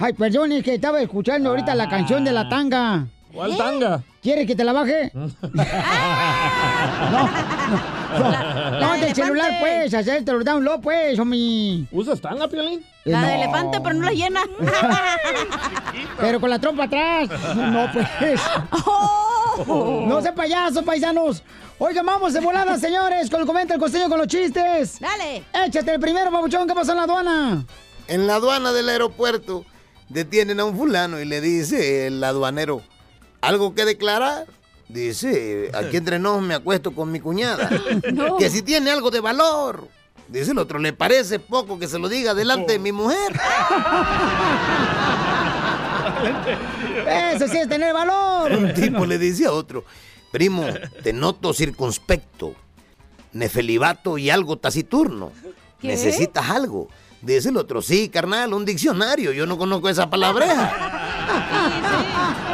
Ay, 0.00 0.12
perdón, 0.12 0.50
es 0.52 0.64
que 0.64 0.74
estaba 0.74 1.00
escuchando 1.00 1.50
ahorita 1.50 1.72
la 1.76 1.88
canción 1.88 2.24
de 2.24 2.32
la 2.32 2.48
tanga. 2.48 3.06
¿Cuál 3.32 3.56
tanga? 3.56 4.02
¿Quieres 4.22 4.46
que 4.46 4.56
te 4.56 4.64
la 4.64 4.72
baje? 4.72 5.10
no, 5.14 5.28
no, 7.10 7.28
no, 8.18 8.80
no, 8.80 8.92
del 8.98 9.14
celular, 9.14 9.52
pues, 9.60 9.94
hacértelo 9.94 10.42
download, 10.42 10.80
pues, 10.80 11.18
homie. 11.18 11.86
¿Usas 11.92 12.20
tanga, 12.20 12.48
Piolín? 12.48 12.80
Eh, 13.04 13.10
La 13.10 13.22
de 13.26 13.34
elefante, 13.36 13.80
pero 13.80 13.94
no 13.94 14.06
la 14.06 14.12
llena. 14.12 14.40
Pero 16.20 16.40
con 16.40 16.50
la 16.50 16.58
trompa 16.58 16.84
atrás. 16.84 17.28
No, 17.56 17.90
pues. 17.92 18.40
Oh. 18.86 20.04
No 20.08 20.20
se 20.20 20.32
payaso, 20.32 20.84
paisanos. 20.84 21.42
Oigan, 21.78 22.04
vamos 22.04 22.32
de 22.32 22.40
volada, 22.40 22.76
señores, 22.78 23.30
con 23.30 23.40
el 23.40 23.46
comenta 23.46 23.74
el 23.74 23.80
costeño 23.80 24.08
con 24.08 24.18
los 24.18 24.26
chistes. 24.26 24.98
Dale. 25.00 25.44
Échate 25.66 25.94
el 25.94 26.00
primero, 26.00 26.30
babuchón, 26.30 26.66
¿qué 26.66 26.74
pasó 26.74 26.90
en 26.92 26.96
la 26.98 27.04
aduana? 27.04 27.64
En 28.08 28.26
la 28.26 28.36
aduana 28.36 28.72
del 28.72 28.88
aeropuerto 28.88 29.64
detienen 30.08 30.60
a 30.60 30.64
un 30.64 30.76
fulano 30.76 31.20
y 31.20 31.24
le 31.24 31.40
dice 31.40 32.06
el 32.08 32.22
aduanero, 32.22 32.82
¿algo 33.40 33.74
que 33.74 33.84
declarar? 33.84 34.46
Dice, 34.88 35.70
aquí 35.74 35.96
entre 35.98 36.18
nos 36.18 36.42
me 36.42 36.54
acuesto 36.54 36.92
con 36.92 37.12
mi 37.12 37.20
cuñada. 37.20 37.70
No. 38.12 38.36
Que 38.36 38.50
si 38.50 38.62
tiene 38.62 38.90
algo 38.90 39.10
de 39.10 39.20
valor. 39.20 39.88
Dice 40.28 40.52
el 40.52 40.58
otro, 40.58 40.78
¿le 40.78 40.92
parece 40.92 41.38
poco 41.38 41.78
que 41.78 41.88
se 41.88 41.98
lo 41.98 42.08
diga 42.08 42.34
delante 42.34 42.72
de 42.72 42.78
mi 42.78 42.92
mujer? 42.92 43.32
Eso 47.32 47.48
sí 47.48 47.56
es 47.56 47.68
tener 47.68 47.94
valor. 47.94 48.52
Un 48.52 48.74
tipo 48.74 49.06
le 49.06 49.18
dice 49.18 49.46
a 49.46 49.52
otro, 49.52 49.84
primo, 50.30 50.66
te 51.02 51.14
noto 51.14 51.54
circunspecto, 51.54 52.54
nefelibato 53.32 54.18
y 54.18 54.28
algo 54.28 54.58
taciturno. 54.58 55.32
¿Qué? 55.80 55.88
¿Necesitas 55.88 56.50
algo? 56.50 56.88
Dice 57.22 57.48
el 57.48 57.56
otro, 57.56 57.80
sí, 57.80 58.10
carnal, 58.10 58.52
un 58.52 58.64
diccionario, 58.66 59.32
yo 59.32 59.46
no 59.46 59.56
conozco 59.56 59.88
esa 59.88 60.10
palabreja. 60.10 60.72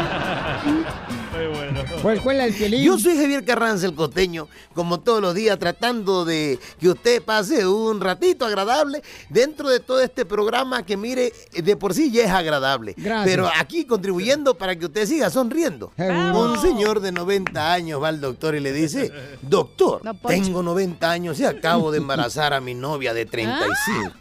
Pues 2.04 2.18
escuela 2.18 2.44
el 2.44 2.52
pielín. 2.52 2.84
Yo 2.84 2.98
soy 2.98 3.16
Javier 3.16 3.46
Carranza, 3.46 3.86
el 3.86 3.94
costeño, 3.94 4.46
como 4.74 5.00
todos 5.00 5.22
los 5.22 5.34
días, 5.34 5.58
tratando 5.58 6.26
de 6.26 6.58
que 6.78 6.90
usted 6.90 7.22
pase 7.22 7.66
un 7.66 7.98
ratito 8.02 8.44
agradable 8.44 9.02
dentro 9.30 9.70
de 9.70 9.80
todo 9.80 10.02
este 10.02 10.26
programa 10.26 10.84
que, 10.84 10.98
mire, 10.98 11.32
de 11.54 11.76
por 11.78 11.94
sí 11.94 12.10
ya 12.10 12.24
es 12.24 12.30
agradable. 12.30 12.92
Gracias. 12.98 13.24
Pero 13.24 13.50
aquí 13.58 13.86
contribuyendo 13.86 14.54
para 14.58 14.76
que 14.76 14.84
usted 14.84 15.06
siga 15.06 15.30
sonriendo. 15.30 15.92
Seguro. 15.96 16.40
Un 16.40 16.60
señor 16.60 17.00
de 17.00 17.10
90 17.10 17.72
años 17.72 18.02
va 18.02 18.08
al 18.08 18.20
doctor 18.20 18.54
y 18.54 18.60
le 18.60 18.74
dice, 18.74 19.10
doctor, 19.40 20.04
No, 20.04 20.14
tengo 20.28 20.62
90 20.62 21.10
años 21.10 21.40
y 21.40 21.46
acabo 21.46 21.90
de 21.90 21.96
embarazar 21.96 22.52
a 22.52 22.60
mi 22.60 22.74
novia 22.74 23.14
de 23.14 23.24
35. 23.24 24.12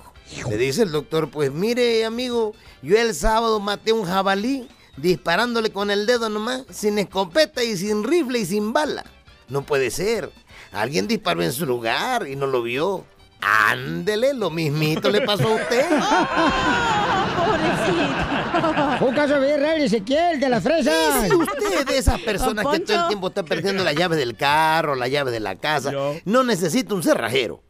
Le 0.49 0.57
dice 0.57 0.83
el 0.83 0.91
doctor, 0.93 1.29
pues 1.29 1.51
mire, 1.51 2.05
amigo, 2.05 2.53
yo 2.81 2.97
el 2.97 3.13
sábado 3.13 3.59
maté 3.59 3.91
un 3.91 4.05
jabalí 4.05 4.69
disparándole 4.97 5.71
con 5.71 5.89
el 5.91 6.05
dedo 6.05 6.29
nomás, 6.29 6.63
sin 6.69 6.99
escopeta 6.99 7.63
y 7.63 7.77
sin 7.77 8.03
rifle 8.03 8.39
y 8.39 8.45
sin 8.45 8.73
bala. 8.73 9.05
No 9.49 9.63
puede 9.63 9.91
ser. 9.91 10.31
Alguien 10.71 11.07
disparó 11.07 11.43
en 11.43 11.53
su 11.53 11.65
lugar 11.65 12.27
y 12.27 12.35
no 12.35 12.47
lo 12.47 12.63
vio. 12.63 13.05
Ándele, 13.41 14.33
lo 14.33 14.49
mismito 14.49 15.09
le 15.09 15.21
pasó 15.21 15.49
a 15.49 15.55
usted. 15.55 15.85
Un 19.01 19.13
caso 19.13 19.39
de 19.39 19.57
real 19.57 19.81
Ezequiel 19.81 20.39
de 20.39 20.47
las 20.47 20.63
fresas. 20.63 21.27
Si 21.27 21.35
usted 21.35 21.79
es 21.79 21.85
de 21.85 21.97
esas 21.97 22.21
personas 22.21 22.65
que 22.65 22.79
todo 22.79 23.01
el 23.01 23.07
tiempo 23.07 23.27
está 23.27 23.43
perdiendo 23.43 23.83
la 23.83 23.91
llave 23.91 24.15
del 24.15 24.37
carro, 24.37 24.95
la 24.95 25.09
llave 25.09 25.31
de 25.31 25.41
la 25.41 25.55
casa, 25.55 25.91
no 26.23 26.43
necesita 26.43 26.95
un 26.95 27.03
cerrajero. 27.03 27.61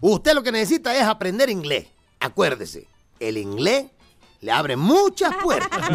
Usted 0.00 0.34
lo 0.34 0.42
que 0.42 0.52
necesita 0.52 0.94
es 0.94 1.04
aprender 1.04 1.48
inglés. 1.48 1.86
Acuérdese, 2.20 2.86
el 3.18 3.38
inglés 3.38 3.86
le 4.42 4.52
abre 4.52 4.76
muchas 4.76 5.34
puertas. 5.36 5.88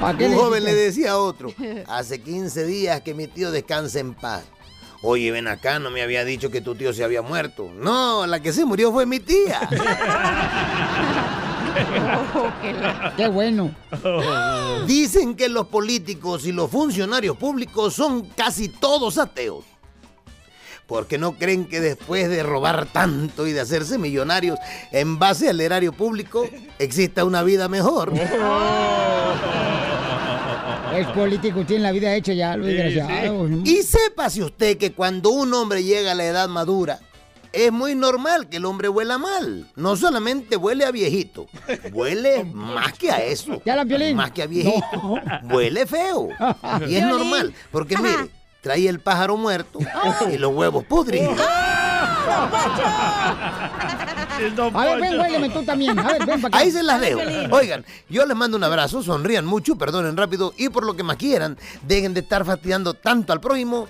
Un 0.00 0.34
joven 0.34 0.64
le 0.64 0.74
decía 0.74 1.12
a 1.12 1.18
otro, 1.18 1.48
hace 1.88 2.20
15 2.20 2.66
días 2.66 3.00
que 3.00 3.14
mi 3.14 3.26
tío 3.26 3.50
descansa 3.50 4.00
en 4.00 4.12
paz. 4.12 4.44
Oye, 5.02 5.30
ven 5.30 5.48
acá, 5.48 5.78
no 5.78 5.90
me 5.90 6.02
había 6.02 6.26
dicho 6.26 6.50
que 6.50 6.60
tu 6.60 6.74
tío 6.74 6.92
se 6.92 7.04
había 7.04 7.22
muerto. 7.22 7.70
No, 7.74 8.26
la 8.26 8.40
que 8.40 8.52
se 8.52 8.66
murió 8.66 8.92
fue 8.92 9.06
mi 9.06 9.20
tía. 9.20 9.66
Qué 13.16 13.28
bueno. 13.28 13.74
Dicen 14.86 15.34
que 15.34 15.48
los 15.48 15.68
políticos 15.68 16.44
y 16.46 16.52
los 16.52 16.70
funcionarios 16.70 17.38
públicos 17.38 17.94
son 17.94 18.26
casi 18.36 18.68
todos 18.68 19.16
ateos. 19.16 19.64
Porque 20.86 21.18
no 21.18 21.32
creen 21.32 21.66
que 21.66 21.80
después 21.80 22.28
de 22.28 22.42
robar 22.42 22.86
tanto 22.86 23.46
y 23.46 23.52
de 23.52 23.60
hacerse 23.60 23.98
millonarios 23.98 24.58
en 24.92 25.18
base 25.18 25.48
al 25.48 25.60
erario 25.60 25.92
público 25.92 26.46
exista 26.78 27.24
una 27.24 27.42
vida 27.42 27.68
mejor. 27.68 28.12
Es 30.94 31.08
político, 31.08 31.64
tiene 31.66 31.82
la 31.82 31.90
vida 31.90 32.14
hecha 32.14 32.32
ya, 32.34 32.56
lo 32.56 32.66
desgraciado. 32.66 33.48
Y 33.64 33.82
sépase 33.82 34.44
usted 34.44 34.78
que 34.78 34.92
cuando 34.92 35.30
un 35.30 35.52
hombre 35.52 35.82
llega 35.82 36.12
a 36.12 36.14
la 36.14 36.24
edad 36.24 36.48
madura, 36.48 37.00
es 37.52 37.72
muy 37.72 37.94
normal 37.94 38.48
que 38.48 38.58
el 38.58 38.64
hombre 38.64 38.88
huela 38.88 39.18
mal. 39.18 39.66
No 39.74 39.96
solamente 39.96 40.56
huele 40.56 40.84
a 40.84 40.92
viejito, 40.92 41.48
huele 41.92 42.44
más 42.44 42.92
que 42.92 43.10
a 43.10 43.24
eso. 43.24 43.60
¿Ya 43.64 43.74
la 43.76 43.84
Piolín? 43.84 44.16
Más 44.16 44.30
que 44.30 44.42
a 44.42 44.46
viejito. 44.46 45.20
Huele 45.44 45.86
feo. 45.86 46.28
Y 46.88 46.96
es 46.96 47.02
normal, 47.02 47.54
porque 47.70 47.96
mire, 47.96 48.30
trae 48.64 48.88
el 48.88 48.98
pájaro 48.98 49.36
muerto 49.36 49.78
y 50.32 50.38
los 50.38 50.52
huevos 50.52 50.84
podridos. 50.84 51.38
A 54.74 54.84
ver, 54.84 55.00
ven, 55.00 55.20
huéleme 55.20 55.50
tú 55.50 55.62
también. 55.62 55.98
A 55.98 56.02
ver, 56.02 56.26
ven 56.26 56.40
para 56.40 56.48
acá. 56.48 56.58
Ahí 56.58 56.70
se 56.70 56.82
las 56.82 57.00
dejo. 57.00 57.20
Oigan, 57.50 57.84
yo 58.08 58.24
les 58.26 58.36
mando 58.36 58.56
un 58.56 58.64
abrazo, 58.64 59.02
sonrían 59.02 59.44
mucho, 59.44 59.76
perdonen 59.76 60.16
rápido 60.16 60.54
y 60.56 60.70
por 60.70 60.84
lo 60.84 60.96
que 60.96 61.02
más 61.02 61.16
quieran, 61.16 61.58
dejen 61.82 62.14
de 62.14 62.20
estar 62.20 62.44
fastidiando 62.44 62.94
tanto 62.94 63.32
al 63.34 63.40
prójimo. 63.40 63.86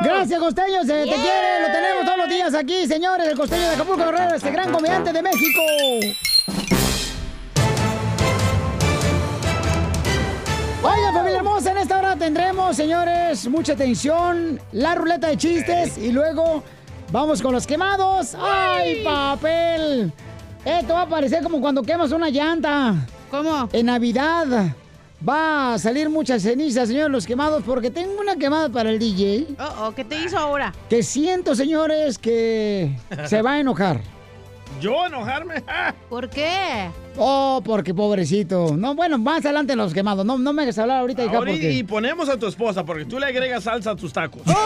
Gracias, 0.00 0.40
Costeño, 0.40 0.82
se 0.82 1.04
te 1.04 1.04
quiere, 1.04 1.60
lo 1.60 1.66
tenemos 1.66 2.04
todos 2.04 2.18
los 2.18 2.28
días 2.28 2.54
aquí, 2.54 2.86
señores, 2.86 3.28
el 3.28 3.36
Costeño 3.36 3.68
de 3.68 3.74
Acapulco 3.74 4.04
Guerrero, 4.06 4.34
este 4.34 4.50
gran 4.50 4.72
comediante 4.72 5.12
de 5.12 5.22
México. 5.22 5.60
Oiga, 10.80 11.12
familia 11.12 11.38
hermosa, 11.38 11.72
en 11.72 11.78
esta 11.78 11.98
hora 11.98 12.14
tendremos, 12.14 12.76
señores, 12.76 13.48
mucha 13.48 13.72
atención, 13.72 14.60
la 14.70 14.94
ruleta 14.94 15.26
de 15.26 15.36
chistes 15.36 15.98
y 15.98 16.12
luego 16.12 16.62
vamos 17.10 17.42
con 17.42 17.52
los 17.52 17.66
quemados. 17.66 18.36
¡Ay, 18.40 19.02
papel! 19.02 20.12
Esto 20.64 20.94
va 20.94 21.02
a 21.02 21.08
parecer 21.08 21.42
como 21.42 21.60
cuando 21.60 21.82
quemas 21.82 22.12
una 22.12 22.30
llanta. 22.30 22.94
¿Cómo? 23.28 23.68
En 23.72 23.86
Navidad 23.86 24.72
va 25.28 25.74
a 25.74 25.78
salir 25.80 26.08
muchas 26.08 26.42
cenizas, 26.42 26.86
señores, 26.86 27.10
los 27.10 27.26
quemados, 27.26 27.64
porque 27.66 27.90
tengo 27.90 28.20
una 28.20 28.36
quemada 28.36 28.68
para 28.68 28.90
el 28.90 29.00
DJ. 29.00 29.48
Oh, 29.58 29.86
oh, 29.86 29.94
¿qué 29.96 30.04
te 30.04 30.16
hizo 30.22 30.38
ahora? 30.38 30.72
Que 30.88 31.02
siento, 31.02 31.56
señores, 31.56 32.18
que 32.18 32.96
se 33.26 33.42
va 33.42 33.54
a 33.54 33.60
enojar. 33.60 34.00
¿Yo 34.80 35.06
enojarme? 35.06 35.64
¿Por 36.08 36.28
qué? 36.30 36.88
Oh, 37.16 37.60
porque 37.64 37.92
pobrecito. 37.92 38.76
No, 38.76 38.94
bueno, 38.94 39.18
más 39.18 39.44
adelante 39.44 39.74
los 39.74 39.92
quemados. 39.92 40.24
No, 40.24 40.38
no 40.38 40.52
me 40.52 40.62
hagas 40.62 40.78
hablar 40.78 41.00
ahorita, 41.00 41.24
hija, 41.24 41.36
Ahora, 41.36 41.50
y- 41.50 41.54
porque... 41.54 41.72
y 41.72 41.82
ponemos 41.82 42.28
a 42.28 42.38
tu 42.38 42.46
esposa 42.46 42.84
porque 42.84 43.04
tú 43.04 43.18
le 43.18 43.26
agregas 43.26 43.64
salsa 43.64 43.90
a 43.92 43.96
tus 43.96 44.12
tacos. 44.12 44.42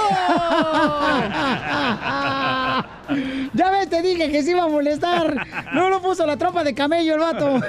Ya 3.54 3.70
ves, 3.70 3.90
te 3.90 4.00
dije 4.00 4.30
que 4.30 4.42
se 4.42 4.52
iba 4.52 4.62
a 4.62 4.68
molestar. 4.68 5.46
No 5.74 5.90
lo 5.90 6.00
puso 6.00 6.24
la 6.26 6.36
tropa 6.38 6.64
de 6.64 6.74
camello 6.74 7.14
el 7.14 7.20
vato. 7.20 7.60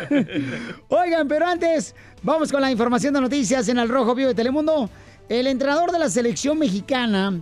Oigan, 0.88 1.28
pero 1.28 1.46
antes, 1.46 1.94
vamos 2.22 2.52
con 2.52 2.62
la 2.62 2.72
información 2.72 3.14
de 3.14 3.20
noticias 3.22 3.68
en 3.68 3.80
el 3.80 3.90
Rojo 3.90 4.16
Vivo 4.16 4.30
de 4.30 4.36
Telemundo. 4.36 4.90
El 5.28 5.48
entrenador 5.48 5.92
de 5.92 6.00
la 6.00 6.10
selección 6.10 6.58
mexicana. 6.60 7.42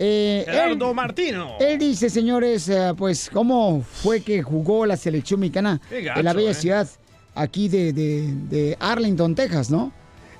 Eh, 0.00 0.42
Gerardo 0.46 0.92
Martino. 0.94 1.52
Él 1.60 1.78
dice, 1.78 2.10
señores, 2.10 2.68
eh, 2.68 2.92
pues, 2.96 3.30
cómo 3.32 3.82
fue 3.82 4.20
que 4.22 4.42
jugó 4.42 4.86
la 4.86 4.96
selección 4.96 5.38
mexicana 5.40 5.80
gacho, 5.90 6.18
en 6.18 6.24
la 6.24 6.32
bella 6.32 6.50
eh. 6.50 6.54
ciudad 6.54 6.88
aquí 7.34 7.68
de, 7.68 7.92
de- 7.92 8.34
de 8.48 8.76
Arlington, 8.80 9.34
Texas, 9.34 9.70
¿no? 9.70 9.92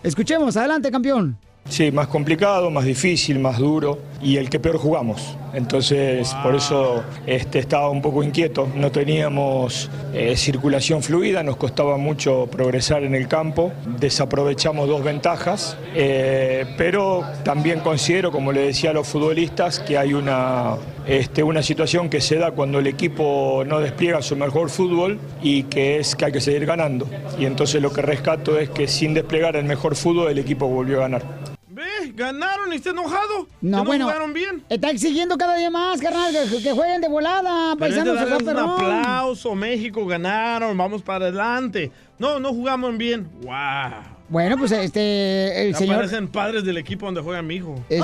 Escuchemos, 0.03 0.57
adelante, 0.57 0.90
campeón. 0.90 1.37
Sí, 1.68 1.92
más 1.92 2.09
complicado, 2.09 2.68
más 2.70 2.85
difícil, 2.85 3.38
más 3.38 3.59
duro 3.59 3.99
y 4.20 4.37
el 4.38 4.51
que 4.51 4.59
peor 4.59 4.77
jugamos. 4.77 5.37
Entonces, 5.53 6.35
por 6.42 6.55
eso 6.55 7.03
este, 7.27 7.61
estaba 7.61 7.90
un 7.90 8.03
poco 8.03 8.23
inquieto. 8.25 8.68
No 8.75 8.90
teníamos 8.90 9.88
eh, 10.12 10.37
circulación 10.37 11.03
fluida, 11.03 11.42
nos 11.42 11.57
costaba 11.57 11.96
mucho 11.96 12.49
progresar 12.51 13.05
en 13.05 13.14
el 13.14 13.29
campo. 13.29 13.73
Desaprovechamos 14.01 14.88
dos 14.88 15.05
ventajas, 15.05 15.77
eh, 15.94 16.66
pero 16.77 17.25
también 17.44 17.81
considero, 17.81 18.33
como 18.33 18.51
le 18.53 18.62
decía 18.62 18.90
a 18.90 18.92
los 18.92 19.07
futbolistas, 19.07 19.79
que 19.79 19.96
hay 19.96 20.12
una, 20.12 20.75
este, 21.07 21.42
una 21.44 21.62
situación 21.62 22.09
que 22.09 22.20
se 22.20 22.37
da 22.37 22.51
cuando 22.51 22.81
el 22.81 22.88
equipo 22.88 23.62
no 23.64 23.79
despliega 23.81 24.23
su 24.23 24.37
mejor 24.37 24.70
fútbol 24.70 25.20
y 25.40 25.64
que 25.64 25.99
es 25.99 26.16
que 26.16 26.27
hay 26.27 26.33
que 26.33 26.40
seguir 26.40 26.66
ganando. 26.66 27.07
Y 27.38 27.44
entonces 27.44 27.81
lo 27.81 27.92
que 27.92 28.03
rescato 28.03 28.59
es 28.59 28.70
que 28.70 28.88
sin 28.88 29.14
desplegar 29.14 29.57
el 29.57 29.64
mejor 29.64 29.94
fútbol 29.94 30.31
el 30.31 30.38
equipo 30.38 30.66
volvió 30.66 30.99
a 30.99 31.01
ganar. 31.03 31.60
¿Ve? 31.81 32.12
¿Ganaron 32.14 32.71
y 32.75 32.77
está 32.77 32.90
enojado? 32.90 33.49
No, 33.62 33.81
¿Que 33.83 33.87
bueno. 33.87 34.05
jugaron 34.05 34.35
bien? 34.35 34.62
Está 34.69 34.90
exigiendo 34.90 35.38
cada 35.38 35.57
día 35.57 35.71
más, 35.71 35.99
carnal, 35.99 36.31
que, 36.31 36.62
que 36.62 36.73
jueguen 36.73 37.01
de 37.01 37.09
volada, 37.09 37.75
paisanos. 37.77 38.19
un 38.43 38.59
aplauso, 38.59 39.55
México 39.55 40.05
ganaron, 40.07 40.77
vamos 40.77 41.01
para 41.01 41.27
adelante. 41.29 41.90
No, 42.19 42.38
no 42.38 42.51
jugamos 42.51 42.99
bien. 42.99 43.31
¡Wow! 43.43 44.03
Bueno, 44.29 44.59
pues 44.59 44.73
este, 44.73 45.62
el 45.69 45.73
Ya 45.73 45.79
señor... 45.79 45.97
parecen 45.97 46.29
padres 46.29 46.64
del 46.64 46.77
equipo 46.77 47.07
donde 47.07 47.23
juega 47.23 47.40
mi 47.40 47.55
hijo. 47.57 47.75
Es- 47.88 48.03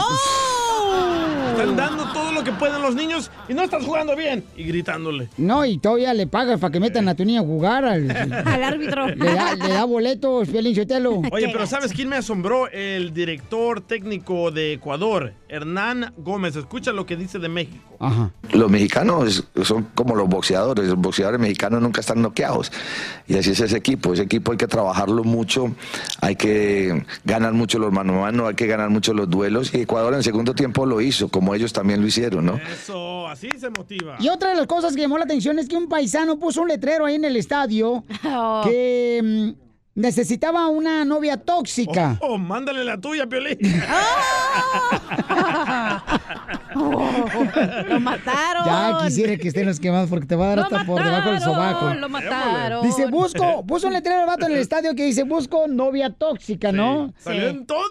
Están 1.52 1.76
dando 1.76 2.04
todo 2.12 2.32
lo 2.32 2.44
que 2.44 2.52
pueden 2.52 2.82
los 2.82 2.94
niños 2.94 3.30
y 3.48 3.54
no 3.54 3.62
estás 3.62 3.84
jugando 3.84 4.14
bien. 4.14 4.44
Y 4.56 4.64
gritándole. 4.64 5.28
No, 5.38 5.64
y 5.64 5.78
todavía 5.78 6.12
le 6.12 6.26
pagas 6.26 6.60
para 6.60 6.70
que 6.70 6.80
metan 6.80 7.08
a 7.08 7.14
tu 7.14 7.24
niño 7.24 7.40
a 7.40 7.44
jugar. 7.44 7.84
Al, 7.84 8.10
Al 8.46 8.62
árbitro. 8.62 9.08
Le 9.08 9.34
da, 9.34 9.54
le 9.54 9.68
da 9.68 9.84
boletos, 9.84 10.48
Piolín. 10.48 10.76
Oye, 11.32 11.48
pero 11.50 11.66
¿sabes 11.66 11.92
quién 11.92 12.08
me 12.08 12.16
asombró? 12.16 12.68
El 12.68 13.14
director 13.14 13.80
técnico 13.80 14.50
de 14.50 14.74
Ecuador, 14.74 15.32
Hernán 15.48 16.12
Gómez. 16.16 16.56
Escucha 16.56 16.92
lo 16.92 17.06
que 17.06 17.16
dice 17.16 17.38
de 17.38 17.48
México. 17.48 17.96
Ajá. 17.98 18.30
Los 18.52 18.70
mexicanos 18.70 19.44
son 19.62 19.84
como 19.94 20.14
los 20.16 20.28
boxeadores, 20.28 20.86
los 20.88 20.98
boxeadores 20.98 21.40
mexicanos 21.40 21.80
nunca 21.80 22.00
están 22.00 22.22
noqueados. 22.22 22.72
Y 23.26 23.36
así 23.36 23.50
es 23.50 23.60
ese 23.60 23.76
equipo, 23.76 24.12
ese 24.12 24.22
equipo 24.22 24.52
hay 24.52 24.58
que 24.58 24.66
trabajarlo 24.66 25.24
mucho, 25.24 25.74
hay 26.20 26.36
que 26.36 27.04
ganar 27.24 27.52
mucho 27.52 27.78
los 27.78 27.92
mano 27.92 28.18
a 28.18 28.20
mano, 28.22 28.46
hay 28.46 28.54
que 28.54 28.66
ganar 28.66 28.90
mucho 28.90 29.14
los 29.14 29.28
duelos. 29.28 29.72
Y 29.74 29.80
Ecuador 29.82 30.12
en 30.12 30.18
el 30.18 30.24
segundo 30.24 30.54
tiempo 30.54 30.86
lo 30.86 31.00
hizo, 31.00 31.28
como 31.28 31.54
ellos 31.54 31.72
también 31.72 32.00
lo 32.00 32.06
hicieron, 32.06 32.46
¿no? 32.46 32.56
Eso, 32.56 33.28
así 33.28 33.48
se 33.58 33.70
motiva. 33.70 34.16
Y 34.18 34.28
otra 34.28 34.50
de 34.50 34.56
las 34.56 34.66
cosas 34.66 34.94
que 34.94 35.02
llamó 35.02 35.18
la 35.18 35.24
atención 35.24 35.58
es 35.58 35.68
que 35.68 35.76
un 35.76 35.88
paisano 35.88 36.38
puso 36.38 36.62
un 36.62 36.68
letrero 36.68 37.06
ahí 37.06 37.14
en 37.16 37.24
el 37.24 37.36
estadio 37.36 38.04
Oh. 38.24 38.62
que 38.64 39.20
mm, 39.22 39.65
necesitaba 39.96 40.68
una 40.68 41.04
novia 41.04 41.36
tóxica. 41.36 42.16
Oh, 42.20 42.38
mándale 42.38 42.84
la 42.84 43.00
tuya, 43.00 43.26
Piolín. 43.26 43.58
Lo 47.88 48.00
mataron. 48.00 48.64
Ya 48.64 48.98
quisiera 49.04 49.36
que 49.36 49.48
estén 49.48 49.66
los 49.66 49.80
quemados 49.80 50.08
porque 50.10 50.26
te 50.26 50.36
va 50.36 50.44
a 50.44 50.48
dar 50.48 50.58
Lo 50.58 50.62
hasta 50.64 50.84
por 50.84 51.02
debajo 51.02 51.30
del 51.30 51.40
sobaco. 51.40 51.94
lo 51.94 52.08
mataron. 52.08 52.82
Dice, 52.86 53.06
busco, 53.06 53.64
puso 53.66 53.86
un 53.86 53.92
letrero 53.92 54.20
el 54.20 54.26
vato 54.26 54.46
en 54.46 54.52
el 54.52 54.58
estadio 54.66 54.94
que 54.94 55.04
dice, 55.04 55.22
busco 55.24 55.66
novia 55.68 56.10
tóxica, 56.10 56.72
¿no? 56.72 57.12
Salió 57.18 57.48
en 57.48 57.66
toda 57.66 57.82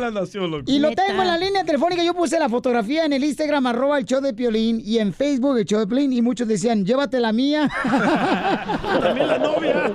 la 0.00 0.10
nación, 0.10 0.50
loco. 0.50 0.64
Y 0.66 0.78
lo 0.78 0.90
tengo 0.92 1.22
en 1.22 1.28
la 1.28 1.38
línea 1.38 1.64
telefónica. 1.64 2.02
Yo 2.02 2.14
puse 2.14 2.38
la 2.38 2.48
fotografía 2.48 3.04
en 3.04 3.12
el 3.12 3.24
Instagram, 3.24 3.66
arroba 3.66 3.98
el 3.98 4.04
show 4.04 4.20
de 4.20 4.34
Piolín, 4.34 4.80
y 4.84 4.98
en 4.98 5.12
Facebook 5.12 5.58
el 5.58 5.64
show 5.64 5.80
de 5.80 5.86
Piolín, 5.86 6.12
y 6.12 6.22
muchos 6.22 6.46
decían, 6.48 6.84
llévate 6.84 7.20
la 7.20 7.32
mía. 7.32 7.68
También 9.02 9.28
la 9.28 9.38
novia. 9.38 9.92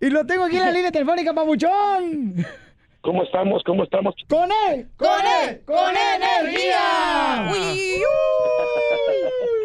y 0.00 0.10
lo 0.10 0.24
tengo 0.26 0.44
aquí 0.44 0.56
en 0.56 0.64
la 0.64 0.72
línea 0.72 0.90
telefónica, 0.92 1.32
papuchón. 1.32 2.34
¿Cómo 3.08 3.22
estamos? 3.22 3.62
¿Cómo 3.64 3.84
estamos? 3.84 4.14
¡Con 4.28 4.50
él! 4.68 4.86
¡Con 4.98 5.08
él! 5.08 5.62
¡Con 5.64 5.94
energía! 5.96 7.50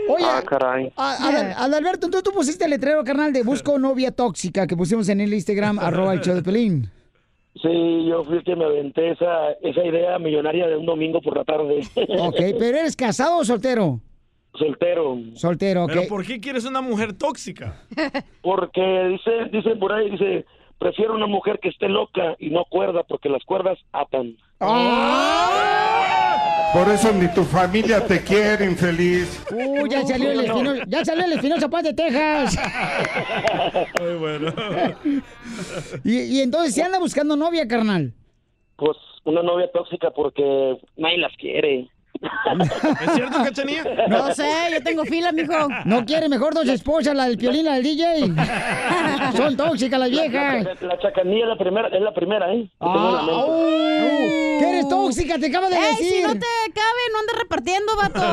Oye, 0.08 0.26
Ah, 0.26 0.42
caray. 0.48 0.94
a- 0.96 1.18
Adal- 1.18 1.54
Adalberto, 1.58 2.10
tú, 2.10 2.22
tú 2.22 2.32
pusiste 2.32 2.64
el 2.64 2.70
letrero, 2.72 3.04
carnal, 3.04 3.34
de 3.34 3.44
busco 3.44 3.78
novia 3.78 4.12
tóxica 4.12 4.66
que 4.66 4.78
pusimos 4.78 5.10
en 5.10 5.20
el 5.20 5.34
Instagram, 5.34 5.78
arroba 5.80 6.14
el 6.14 6.22
show 6.22 6.36
de 6.36 6.42
Pelín. 6.42 6.90
Sí, 7.62 8.06
yo 8.08 8.24
fui 8.24 8.38
el 8.38 8.46
que 8.46 8.56
me 8.56 8.64
aventé 8.64 9.12
esa, 9.12 9.52
esa 9.62 9.84
idea 9.84 10.18
millonaria 10.20 10.66
de 10.68 10.78
un 10.78 10.86
domingo 10.86 11.22
por 11.22 11.36
la 11.36 11.44
tarde. 11.44 11.82
Ok, 12.20 12.38
pero 12.58 12.78
¿eres 12.78 12.96
casado 12.96 13.40
o 13.40 13.44
soltero? 13.44 14.00
Soltero. 14.58 15.18
Soltero, 15.36 15.84
ok. 15.84 15.90
¿Pero 15.94 16.08
por 16.08 16.26
qué 16.26 16.40
quieres 16.40 16.64
una 16.64 16.80
mujer 16.80 17.12
tóxica? 17.12 17.82
Porque 18.42 18.82
dice, 19.10 19.32
dicen 19.52 19.78
por 19.80 19.92
ahí, 19.92 20.12
dice, 20.12 20.46
prefiero 20.80 21.16
una 21.16 21.28
mujer 21.28 21.60
que 21.60 21.70
esté 21.70 21.88
loca 21.90 22.36
y 22.40 22.50
no 22.50 22.66
cuerda 22.66 23.04
porque 23.04 23.30
las 23.30 23.44
cuerdas 23.44 23.78
atan. 23.92 24.36
Por 26.74 26.90
eso 26.90 27.14
ni 27.14 27.28
tu 27.34 27.44
familia 27.44 28.06
te 28.06 28.24
quiere, 28.24 28.66
infeliz. 28.66 29.46
Uh, 29.52 29.86
ya 29.86 30.02
salió 30.04 30.32
el 30.32 30.40
espinoso, 30.46 30.82
ya 30.88 31.06
salió 31.06 31.26
el 31.26 31.34
espinoso 31.34 31.70
Paz 31.70 31.84
de 31.84 31.94
Texas. 31.94 32.58
Muy 34.02 34.16
bueno. 34.16 34.54
Y, 36.04 36.20
y 36.38 36.42
entonces, 36.42 36.74
¿se 36.74 36.82
anda 36.82 36.98
buscando 36.98 37.36
novia, 37.36 37.68
carnal? 37.68 38.14
Pues 38.76 38.98
una 39.24 39.44
novia 39.44 39.72
tóxica 39.72 40.10
porque 40.12 40.78
nadie 40.98 41.20
las 41.20 41.36
quiere. 41.38 41.90
¿Es 43.02 43.14
cierto, 43.14 43.38
Cachanilla? 43.44 43.84
No 44.08 44.34
sé, 44.34 44.48
yo 44.72 44.82
tengo 44.84 45.04
fila, 45.06 45.32
mijo. 45.32 45.54
¿No 45.86 46.06
quiere 46.06 46.30
mejor 46.30 46.54
dos 46.54 46.68
esposas, 46.68 47.16
la 47.16 47.26
del 47.26 47.38
piolín, 47.38 47.66
la 47.66 47.74
del 47.76 47.84
DJ? 47.84 48.32
Son 49.38 49.56
tóxicas 49.58 50.00
las 50.00 50.10
viejas. 50.10 50.64
La, 50.82 50.88
la 50.88 51.00
chacanilla 51.00 51.44
es 51.44 51.50
la 51.50 51.58
primera, 51.58 51.88
es 51.90 52.02
la 52.02 52.14
primera, 52.14 52.54
¿eh? 52.54 52.70
Que 52.80 52.86
la 52.86 52.94
Ah, 52.94 53.46
uh, 53.48 54.60
¿Qué 54.60 54.70
eres 54.70 54.88
tóxica? 54.90 55.38
Te 55.40 55.48
acabo 55.48 55.68
de 55.70 55.76
Ey, 55.76 55.82
decir. 55.98 56.14
si 56.14 56.22
no 56.22 56.34
te 56.34 56.46
cabe, 56.74 57.02
no 57.12 57.20
andes 57.20 57.36
repartiendo, 57.40 57.96
vato. 57.98 58.24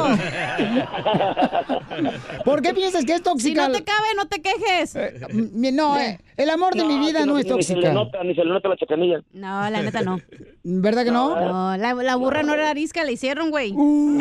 ¿Por 2.45 2.63
qué 2.63 2.75
piensas 2.75 3.05
que 3.05 3.13
es 3.13 3.19
Si 3.19 3.23
tóxica? 3.25 3.69
no 3.69 3.75
te 3.75 3.85
cabe, 3.85 4.09
no 4.17 4.27
te 4.27 4.41
quejes. 4.43 4.95
Mm, 5.33 5.75
No, 5.75 5.99
eh, 5.99 6.19
el 6.37 6.51
amor 6.51 6.75
de 6.75 6.85
mi 6.85 6.99
vida 6.99 7.25
no 7.27 7.39
es 7.39 7.47
Ni 7.47 7.63
se 7.63 7.75
le 7.77 7.83
tóxica. 7.83 7.93
nota, 7.93 8.23
ni 8.25 8.35
se 8.35 8.45
le 8.45 8.51
nota 8.53 8.69
la 8.69 8.77
chacanilla. 8.77 9.21
No, 9.33 9.71
la 9.71 9.83
neta 9.83 10.03
no. 10.03 10.19
¿Verdad 10.63 11.05
que 11.05 11.11
no? 11.11 11.35
No, 11.41 11.77
la, 11.77 11.95
la 11.95 12.17
burra 12.17 12.43
no 12.43 12.55
era 12.55 12.71
arisca, 12.71 13.03
la 13.05 13.11
hicieron, 13.13 13.51
güey. 13.51 13.73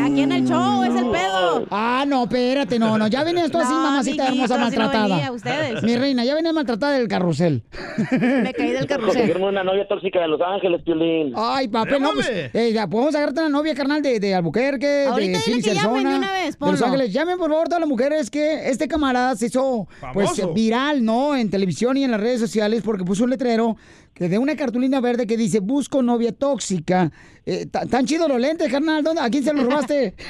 Aquí 0.02 0.22
en 0.22 0.32
el 0.32 0.45
show, 0.48 0.84
es 0.84 0.95
el 0.95 1.10
pedo. 1.10 1.65
Ah, 1.72 2.06
no, 2.08 2.24
espérate, 2.24 2.80
no, 2.80 2.98
no. 2.98 3.08
Ya 3.08 3.24
venías 3.24 3.52
tú 3.52 3.58
así, 3.58 3.74
No, 3.74 3.82
mamacita 3.82 4.28
amiguito, 4.28 4.54
hermosa, 4.54 4.67
así 4.67 4.76
no 4.78 4.82
maltratada. 4.84 5.15
venía, 5.15 5.32
ustedes. 5.32 5.84
Mi 5.84 5.98
reina, 5.98 6.24
ya 6.26 6.36
venía 6.36 6.54
maltratada 6.54 6.93
del 6.93 7.08
carrusel. 7.08 7.63
Me 8.12 8.54
caí 8.54 8.72
del 8.72 8.86
carrusel. 8.88 9.13
Conseguirme 9.15 9.48
una 9.48 9.63
novia 9.63 9.88
tóxica 9.88 10.22
de 10.22 10.28
Los 10.28 10.41
Ángeles, 10.41 10.82
Piolín. 10.84 11.34
Ay, 11.36 11.67
papel, 11.67 12.02
no, 12.02 12.12
pues, 12.13 12.30
eh, 12.30 12.72
ya, 12.74 12.88
podemos 12.88 13.13
agarrarte 13.15 13.41
una 13.41 13.50
novia, 13.50 13.76
carnal, 13.76 14.02
de, 14.02 14.19
de 14.19 14.36
Albuquerque, 14.36 15.06
Ahorita 15.08 15.15
de 15.19 15.22
dile 15.28 15.39
Phoenix, 15.39 15.67
que 15.67 15.74
llamen 15.76 16.04
de 16.10 16.15
una 16.15 16.32
vez, 16.32 16.43
de 16.43 16.45
Los 16.50 16.56
ponlo. 16.80 16.86
Ángeles. 16.86 17.13
Llamen, 17.13 17.38
por 17.38 17.50
favor, 17.50 17.67
todas 17.67 17.80
las 17.82 17.89
mujeres 17.89 18.30
que 18.30 18.69
este 18.69 18.88
camarada 18.88 19.36
se 19.36 19.48
hizo, 19.48 19.88
pues, 20.13 20.32
viral, 20.54 21.04
¿no? 21.04 21.36
En 21.36 21.50
televisión 21.50 21.98
y 21.98 22.04
en 22.04 22.12
las 22.12 22.19
redes 22.22 22.39
sociales 22.39 22.82
porque 22.84 23.04
puso 23.04 23.24
un 23.24 23.30
letrero 23.32 23.76
de 24.15 24.38
una 24.38 24.56
cartulina 24.56 25.00
verde 25.02 25.26
que 25.28 25.38
dice, 25.38 25.60
busco 25.60 26.02
novia 26.04 26.32
tóxica. 26.34 27.12
Eh, 27.45 27.65
ta- 27.67 27.86
tan 27.86 28.06
chido 28.06 28.28
los 28.28 28.39
lentes, 28.39 28.72
carnal, 28.72 29.04
¿dónde? 29.04 29.22
¿a 29.22 29.30
quién 29.30 29.43
se 29.43 29.54
los 29.54 29.63
robaste? 29.65 30.13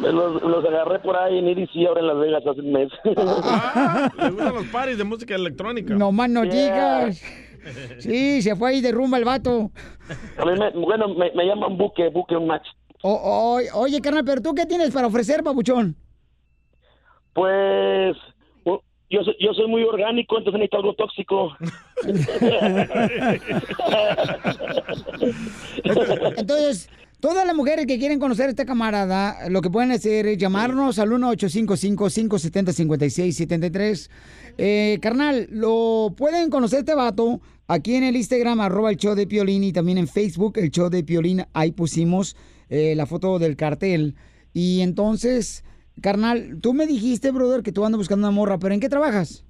Los, 0.00 0.42
los 0.42 0.64
agarré 0.64 0.98
por 0.98 1.16
ahí 1.16 1.38
en 1.38 1.46
EDC 1.46 1.86
ahora 1.86 2.00
en 2.00 2.06
Las 2.08 2.18
Vegas 2.18 2.42
hace 2.44 2.60
un 2.60 2.72
mes. 2.72 2.88
Ah, 3.16 4.10
le 4.18 4.30
gustan 4.30 4.54
los 4.54 4.66
paris 4.66 4.98
de 4.98 5.04
música 5.04 5.36
electrónica. 5.36 5.94
no 5.94 6.10
más 6.10 6.28
no 6.28 6.42
Yeah. 6.44 6.52
digas. 7.06 7.22
Sí, 8.00 8.42
se 8.42 8.56
fue 8.56 8.70
ahí 8.70 8.80
de 8.80 8.90
rumba 8.90 9.18
el 9.18 9.24
vato. 9.24 9.70
A 10.36 10.44
mí 10.44 10.52
me, 10.58 10.70
bueno, 10.70 11.08
me, 11.14 11.30
me 11.32 11.46
llaman 11.46 11.78
buque, 11.78 12.08
buque 12.10 12.36
un 12.36 12.48
match. 12.48 12.66
O- 13.02 13.12
o- 13.62 13.78
oye, 13.80 14.00
carnal, 14.00 14.24
pero 14.24 14.42
tú 14.42 14.52
qué 14.52 14.66
tienes 14.66 14.90
para 14.90 15.06
ofrecer, 15.06 15.44
papuchón? 15.44 15.96
Pues 17.32 18.16
yo 19.10 19.20
yo 19.38 19.52
soy 19.54 19.68
muy 19.68 19.82
orgánico, 19.82 20.38
entonces 20.38 20.58
necesito 20.58 20.78
algo 20.78 20.94
tóxico. 20.94 21.54
Entonces, 26.36 26.90
todas 27.20 27.46
las 27.46 27.56
mujeres 27.56 27.86
que 27.86 27.98
quieren 27.98 28.18
conocer 28.18 28.46
a 28.46 28.50
este 28.50 28.66
camarada, 28.66 29.48
lo 29.48 29.62
que 29.62 29.70
pueden 29.70 29.92
hacer 29.92 30.26
es 30.26 30.36
llamarnos 30.38 30.98
al 30.98 31.10
1-855-570-5673. 31.10 34.10
Eh, 34.58 34.98
carnal, 35.00 35.46
lo 35.50 36.12
pueden 36.16 36.50
conocer 36.50 36.80
este 36.80 36.94
vato 36.94 37.40
aquí 37.66 37.94
en 37.94 38.04
el 38.04 38.16
Instagram, 38.16 38.60
arroba 38.60 38.90
el 38.90 38.96
show 38.96 39.14
de 39.14 39.26
Piolín, 39.26 39.64
y 39.64 39.72
también 39.72 39.96
en 39.98 40.06
Facebook, 40.06 40.58
el 40.58 40.70
show 40.70 40.90
de 40.90 41.02
Piolín. 41.02 41.46
Ahí 41.52 41.72
pusimos 41.72 42.36
eh, 42.68 42.94
la 42.94 43.06
foto 43.06 43.38
del 43.38 43.56
cartel. 43.56 44.14
Y 44.52 44.82
entonces, 44.82 45.64
carnal, 46.00 46.58
tú 46.60 46.74
me 46.74 46.86
dijiste, 46.86 47.30
brother, 47.30 47.62
que 47.62 47.72
tú 47.72 47.84
andas 47.84 47.98
buscando 47.98 48.26
una 48.26 48.34
morra, 48.34 48.58
pero 48.58 48.74
¿en 48.74 48.80
qué 48.80 48.88
trabajas? 48.88 49.44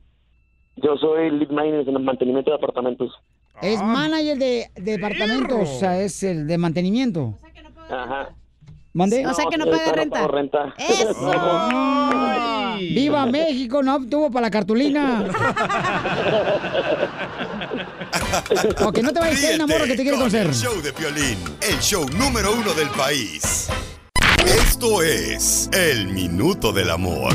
Yo 0.77 0.97
soy 0.97 1.31
lead 1.31 1.51
maintenance 1.51 1.91
en 1.91 1.97
el 1.97 2.03
mantenimiento 2.03 2.51
de 2.51 2.57
apartamentos. 2.57 3.13
Es 3.63 3.81
manager 3.81 4.39
de, 4.39 4.71
de 4.75 4.93
departamentos, 4.93 5.69
o 5.69 5.79
sea, 5.79 6.01
es 6.01 6.23
el 6.23 6.47
de 6.47 6.59
mantenimiento. 6.59 7.39
Ajá. 7.89 8.35
¿Mandé? 8.95 9.27
O 9.27 9.35
sea 9.35 9.45
que 9.51 9.59
no 9.59 9.67
paga 9.67 9.93
renta. 10.27 10.75
¡Eso! 10.79 11.69
¡Viva 12.79 13.27
México! 13.27 13.83
No 13.83 14.01
tuvo 14.07 14.31
para 14.31 14.47
la 14.47 14.51
cartulina. 14.53 15.27
o 18.87 18.93
que 18.93 19.03
no 19.03 19.13
te 19.13 19.19
vayas 19.19 19.45
a 19.45 19.57
una 19.57 19.67
morra 19.67 19.87
que 19.87 19.97
te 19.97 20.03
quiere 20.03 20.13
con 20.13 20.21
conocer. 20.21 20.47
El 20.47 20.55
show 20.55 20.81
de 20.81 20.93
Piolín, 20.93 21.39
el 21.61 21.81
show 21.81 22.07
número 22.17 22.53
uno 22.53 22.73
del 22.75 22.89
país. 22.91 23.69
Esto 24.47 25.03
es 25.03 25.71
El 25.73 26.09
Minuto 26.09 26.73
del 26.73 26.91
Amor. 26.91 27.33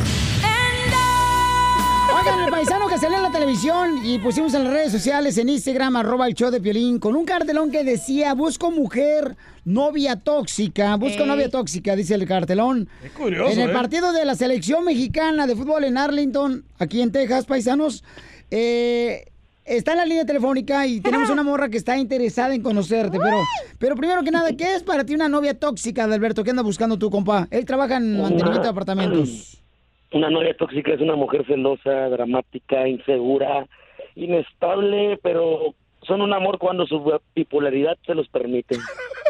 Oigan, 2.15 2.39
el 2.43 2.51
paisano 2.51 2.87
que 2.87 2.97
salió 2.97 3.17
en 3.17 3.23
la 3.23 3.31
televisión 3.31 4.05
y 4.05 4.19
pusimos 4.19 4.53
en 4.53 4.65
las 4.65 4.73
redes 4.73 4.91
sociales, 4.91 5.37
en 5.37 5.49
Instagram, 5.49 5.95
arroba 5.95 6.27
el 6.27 6.33
show 6.35 6.51
de 6.51 6.61
Piolín, 6.61 6.99
con 6.99 7.15
un 7.15 7.25
cartelón 7.25 7.71
que 7.71 7.83
decía, 7.83 8.33
busco 8.33 8.71
mujer, 8.71 9.35
novia 9.65 10.17
tóxica, 10.17 10.95
busco 10.97 11.23
Ey. 11.23 11.27
novia 11.27 11.49
tóxica, 11.49 11.95
dice 11.95 12.15
el 12.15 12.27
cartelón. 12.27 12.89
curioso, 13.17 13.53
En 13.53 13.59
el 13.59 13.69
¿eh? 13.71 13.73
partido 13.73 14.11
de 14.13 14.25
la 14.25 14.35
selección 14.35 14.83
mexicana 14.85 15.47
de 15.47 15.55
fútbol 15.55 15.85
en 15.85 15.97
Arlington, 15.97 16.65
aquí 16.77 17.01
en 17.01 17.11
Texas, 17.11 17.45
paisanos, 17.45 18.03
eh, 18.51 19.25
está 19.69 19.91
en 19.91 19.97
la 19.99 20.05
línea 20.05 20.25
telefónica 20.25 20.85
y 20.87 20.99
tenemos 21.05 21.29
una 21.29 21.43
morra 21.43 21.69
que 21.69 21.77
está 21.77 21.97
interesada 21.97 22.53
en 22.53 22.61
conocerte, 22.63 23.17
pero, 23.21 23.37
pero 23.77 23.95
primero 23.95 24.23
que 24.23 24.31
nada, 24.31 24.55
¿qué 24.55 24.75
es 24.75 24.83
para 24.83 25.05
ti 25.05 25.13
una 25.15 25.29
novia 25.29 25.57
tóxica, 25.57 26.03
Alberto? 26.03 26.43
¿Qué 26.43 26.49
anda 26.49 26.63
buscando 26.63 26.97
tu 26.97 27.09
compa? 27.09 27.47
Él 27.51 27.65
trabaja 27.65 27.97
en 27.97 28.19
mantenimiento 28.21 28.63
de 28.63 28.69
apartamentos. 28.69 29.55
Una 30.11 30.31
novia 30.31 30.57
tóxica 30.57 30.91
es 30.91 31.01
una 31.01 31.15
mujer 31.15 31.45
celosa, 31.45 32.09
dramática, 32.09 32.87
insegura, 32.87 33.67
inestable, 34.15 35.19
pero 35.21 35.75
son 36.01 36.21
un 36.23 36.33
amor 36.33 36.57
cuando 36.57 36.87
su 36.87 37.19
bipolaridad 37.35 37.95
se 38.07 38.15
los 38.15 38.27
permite. 38.29 38.75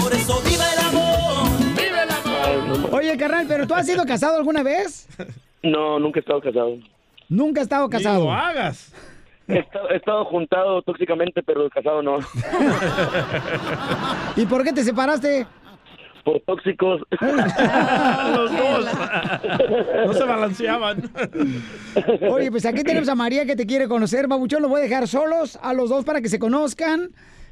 Por 0.00 0.12
eso 0.12 0.40
viva 0.48 0.64
el 0.72 0.78
amor. 0.86 1.48
Viva 1.76 2.04
el 2.04 2.10
amor. 2.10 2.94
Oye, 2.94 3.16
carnal, 3.16 3.46
¿pero 3.48 3.66
tú 3.66 3.74
has 3.74 3.86
sido 3.86 4.04
casado 4.04 4.36
alguna 4.36 4.62
vez? 4.62 5.08
No, 5.64 5.98
nunca 5.98 6.20
he 6.20 6.22
estado 6.22 6.40
casado. 6.40 6.78
Nunca 7.28 7.60
he 7.60 7.62
estado 7.62 7.88
casado. 7.88 8.24
lo 8.24 8.32
hagas. 8.32 8.92
He 9.46 9.58
estado, 9.58 9.90
he 9.90 9.96
estado 9.96 10.24
juntado 10.26 10.82
tóxicamente, 10.82 11.42
pero 11.42 11.68
casado 11.70 12.02
no. 12.02 12.18
¿Y 14.36 14.46
por 14.46 14.62
qué 14.62 14.72
te 14.72 14.84
separaste? 14.84 15.46
Por 16.24 16.40
tóxicos. 16.40 17.00
Los 17.20 18.56
dos. 18.56 18.86
No 20.06 20.12
se 20.12 20.24
balanceaban. 20.24 21.10
Oye, 22.30 22.50
pues 22.50 22.66
aquí 22.66 22.82
tenemos 22.82 23.08
a 23.08 23.14
María 23.14 23.46
que 23.46 23.56
te 23.56 23.66
quiere 23.66 23.88
conocer, 23.88 24.28
babuchón. 24.28 24.60
Los 24.60 24.70
voy 24.70 24.80
a 24.80 24.84
dejar 24.84 25.08
solos 25.08 25.58
a 25.62 25.72
los 25.72 25.88
dos 25.88 26.04
para 26.04 26.20
que 26.20 26.28
se 26.28 26.38
conozcan 26.38 27.10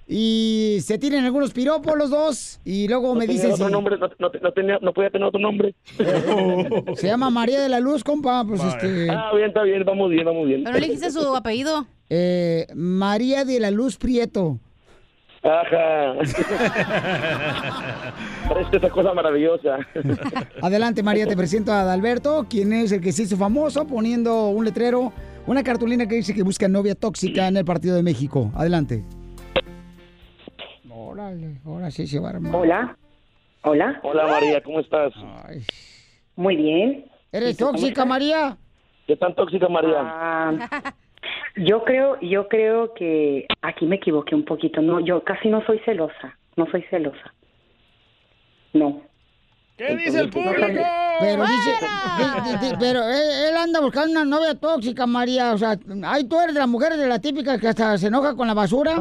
y 0.08 0.78
se 0.82 0.98
tiren 0.98 1.24
algunos 1.24 1.52
piropos 1.52 1.96
los 1.96 2.10
dos. 2.10 2.60
Y 2.64 2.88
luego 2.88 3.14
me 3.14 3.26
No 3.26 3.32
dicen 3.32 3.52
otro 3.52 3.66
si 3.66 3.72
nombre, 3.72 3.96
no, 3.98 4.08
no- 4.18 4.30
no 4.40 4.52
tenía, 4.52 4.78
no 4.80 4.92
podía 4.92 5.10
tener 5.10 5.26
otro 5.28 5.40
nombre. 5.40 5.74
se 6.96 7.06
llama 7.06 7.30
María 7.30 7.60
de 7.60 7.68
la 7.68 7.80
Luz, 7.80 8.04
compa. 8.04 8.44
Pues 8.46 8.62
este. 8.62 9.08
Ah, 9.10 9.30
bien, 9.34 9.48
está 9.48 9.62
bien, 9.62 9.84
vamos 9.84 10.10
bien, 10.10 10.24
vamos 10.24 10.46
bien. 10.46 10.64
Pero 10.64 10.78
le 10.78 10.86
dijiste 10.86 11.10
su 11.10 11.34
apellido. 11.34 11.86
eh, 12.08 12.66
María 12.74 13.44
de 13.44 13.60
la 13.60 13.70
Luz 13.70 13.96
Prieto. 13.96 14.58
Ajá. 15.42 16.14
Parece 18.48 18.76
esa 18.78 18.90
cosa 18.90 19.12
maravillosa. 19.14 19.78
Adelante, 20.62 21.02
María, 21.02 21.26
te 21.26 21.36
presento 21.36 21.72
a 21.72 21.82
Adalberto, 21.82 22.46
quien 22.48 22.72
es 22.72 22.92
el 22.92 23.00
que 23.00 23.12
se 23.12 23.24
hizo 23.24 23.36
famoso 23.36 23.86
poniendo 23.86 24.48
un 24.48 24.64
letrero, 24.64 25.12
una 25.46 25.62
cartulina 25.62 26.06
que 26.08 26.16
dice 26.16 26.34
que 26.34 26.42
busca 26.42 26.68
novia 26.68 26.94
tóxica 26.94 27.46
en 27.48 27.56
el 27.56 27.64
partido 27.64 27.96
de 27.96 28.02
México. 28.02 28.50
Adelante. 28.54 29.04
Órale, 31.10 31.60
ahora 31.64 31.90
sí 31.92 32.04
se 32.06 32.18
va 32.18 32.28
a 32.28 32.30
armar. 32.32 32.54
Hola. 32.54 32.96
Hola. 33.62 34.00
Hola 34.02 34.26
María, 34.26 34.60
¿cómo 34.60 34.80
estás? 34.80 35.12
Muy 36.34 36.56
bien. 36.56 37.04
¿Eres 37.30 37.54
¿Y 37.54 37.56
tú 37.56 37.66
cómo 37.66 37.78
tóxica? 37.78 38.04
María? 38.04 38.56
¿Qué 39.06 39.16
tan 39.16 39.34
tóxica 39.36 39.68
María? 39.68 39.94
Ah, 40.00 40.52
yo 41.56 41.84
creo, 41.84 42.18
yo 42.20 42.48
creo 42.48 42.92
que 42.94 43.46
aquí 43.62 43.86
me 43.86 43.96
equivoqué 43.96 44.34
un 44.34 44.44
poquito. 44.44 44.82
No, 44.82 44.98
yo 45.00 45.22
casi 45.22 45.48
no 45.48 45.64
soy 45.64 45.78
celosa. 45.84 46.36
No 46.56 46.66
soy 46.72 46.82
celosa. 46.90 47.32
No. 48.72 49.02
¿Qué 49.76 49.96
dice 49.96 50.20
el 50.20 50.30
público? 50.30 50.54
Pero 51.20 51.42
dice, 51.46 51.70
di- 52.18 52.50
di- 52.50 52.66
di- 52.68 52.76
pero 52.80 53.02
él, 53.08 53.48
él 53.50 53.56
anda 53.56 53.80
buscando 53.80 54.10
una 54.10 54.24
novia 54.24 54.54
tóxica, 54.54 55.06
María. 55.06 55.52
O 55.52 55.58
sea, 55.58 55.78
ahí 56.04 56.24
tú 56.24 56.40
eres 56.40 56.54
de 56.54 56.60
las 56.60 56.68
mujeres 56.68 56.98
de 56.98 57.06
la 57.06 57.20
típica 57.20 57.58
que 57.60 57.68
hasta 57.68 57.96
se 57.96 58.08
enoja 58.08 58.34
con 58.34 58.48
la 58.48 58.54
basura. 58.54 58.96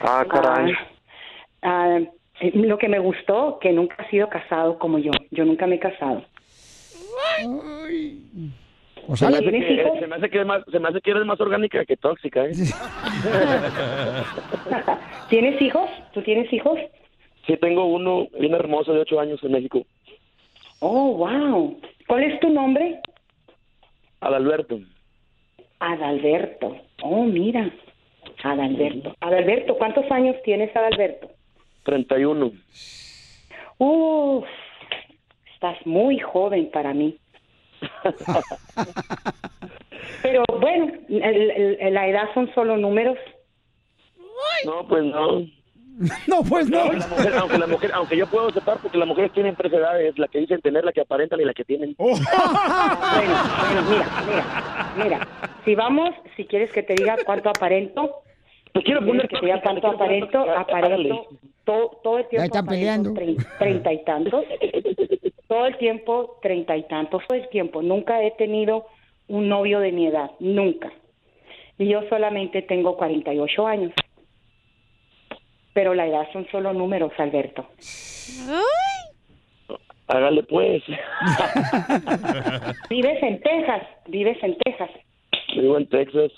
Ah, 0.00 0.24
caray. 0.30 0.72
Ah, 1.62 1.98
eh, 2.40 2.52
lo 2.54 2.78
que 2.78 2.88
me 2.88 2.98
gustó, 2.98 3.58
que 3.60 3.72
nunca 3.72 3.96
ha 3.98 4.08
sido 4.10 4.28
casado 4.28 4.78
como 4.78 4.98
yo. 4.98 5.10
Yo 5.30 5.44
nunca 5.44 5.66
me 5.66 5.76
he 5.76 5.80
casado. 5.80 6.24
O 9.06 9.16
Se 9.16 9.26
me, 9.26 9.36
hace 9.36 9.42
¿tienes 9.50 9.64
que, 9.66 9.74
hijos? 9.74 9.98
se 9.98 10.06
me 10.06 10.16
hace 10.16 10.30
que 10.30 10.44
más, 10.44 10.62
se 10.70 10.78
me 10.78 10.88
hace 10.88 11.00
que 11.00 11.10
eres 11.12 11.24
más 11.24 11.40
orgánica 11.40 11.84
que 11.84 11.96
tóxica, 11.96 12.44
¿eh? 12.44 12.52
¿Tienes 15.30 15.60
hijos? 15.62 15.88
¿Tú 16.12 16.22
tienes 16.22 16.52
hijos? 16.52 16.78
Sí, 17.46 17.56
tengo 17.56 17.86
uno 17.86 18.26
bien 18.38 18.54
hermoso 18.54 18.92
de 18.92 19.00
ocho 19.00 19.18
años 19.20 19.42
en 19.42 19.52
México, 19.52 19.84
Oh, 20.80 21.14
wow. 21.16 21.80
¿Cuál 22.06 22.22
es 22.24 22.38
tu 22.40 22.50
nombre? 22.50 23.00
Adalberto. 24.20 24.78
Adalberto. 25.80 26.76
Oh, 27.02 27.24
mira. 27.24 27.70
Adalberto. 28.42 29.14
Adalberto, 29.20 29.76
¿cuántos 29.78 30.10
años 30.10 30.36
tienes, 30.44 30.74
Adalberto? 30.76 31.30
31. 31.84 32.52
Uf, 33.78 34.44
estás 35.54 35.76
muy 35.86 36.18
joven 36.18 36.70
para 36.70 36.92
mí. 36.94 37.16
Pero 40.22 40.42
bueno, 40.60 40.92
el- 41.08 41.78
el- 41.80 41.94
la 41.94 42.08
edad 42.08 42.28
son 42.34 42.52
solo 42.54 42.76
números. 42.76 43.16
No, 44.64 44.86
pues 44.88 45.04
no. 45.04 45.42
No, 46.28 46.42
pues 46.42 46.68
no. 46.68 46.92
La 46.92 47.06
mujer- 47.06 47.32
aunque, 47.38 47.58
la 47.58 47.66
mujer, 47.66 47.90
aunque 47.94 48.16
yo 48.16 48.26
puedo 48.26 48.48
aceptar 48.48 48.78
porque 48.82 48.98
las 48.98 49.08
mujeres 49.08 49.32
tienen 49.32 49.56
tres 49.56 49.72
edades, 49.72 50.18
la 50.18 50.28
que 50.28 50.38
dicen 50.38 50.60
tener, 50.60 50.84
la 50.84 50.92
que 50.92 51.00
aparentan 51.00 51.40
y 51.40 51.44
la 51.44 51.54
que 51.54 51.64
tienen. 51.64 51.94
Bueno, 51.98 52.16
bueno, 52.20 53.82
mira, 53.90 54.06
mira, 54.26 54.92
mira. 55.04 55.28
Si 55.64 55.74
vamos, 55.74 56.10
si 56.36 56.44
quieres 56.44 56.70
que 56.72 56.82
te 56.82 56.94
diga 56.94 57.16
cuánto 57.26 57.48
aparento, 57.48 58.22
Te 58.72 58.82
quiero 58.82 59.04
poner 59.04 59.26
que 59.28 59.38
te 59.38 59.46
diga 59.46 59.60
cuánto 59.62 59.88
aparento, 59.88 60.40
aparento 60.56 61.26
todo, 61.64 62.00
todo 62.02 62.18
el 62.18 62.28
tiempo. 62.28 62.42
Ya 62.42 62.44
están 62.46 62.64
aparento 62.64 63.14
peleando. 63.14 63.14
trein- 63.14 63.58
Treinta 63.58 63.92
y 63.92 64.04
tantos. 64.04 64.44
Todo 65.48 65.66
el 65.66 65.76
tiempo, 65.78 66.38
treinta 66.42 66.76
y 66.76 66.82
tantos. 66.84 67.22
Todo 67.26 67.38
el 67.38 67.48
tiempo. 67.48 67.82
Nunca 67.82 68.22
he 68.22 68.30
tenido 68.32 68.86
un 69.28 69.48
novio 69.48 69.80
de 69.80 69.92
mi 69.92 70.06
edad. 70.06 70.30
Nunca. 70.38 70.92
Y 71.78 71.88
yo 71.88 72.02
solamente 72.08 72.62
tengo 72.62 72.96
48 72.96 73.66
años. 73.66 73.92
Pero 75.78 75.94
la 75.94 76.08
edad 76.08 76.26
son 76.32 76.44
solo 76.50 76.72
números, 76.72 77.12
Alberto. 77.18 77.64
Hágale 80.08 80.42
pues. 80.42 80.82
Vives 82.90 83.22
en 83.22 83.40
Texas, 83.40 83.82
vives 84.08 84.42
en 84.42 84.58
Texas. 84.58 84.90
Vivo 85.54 85.78
en 85.78 85.88
Texas. 85.88 86.32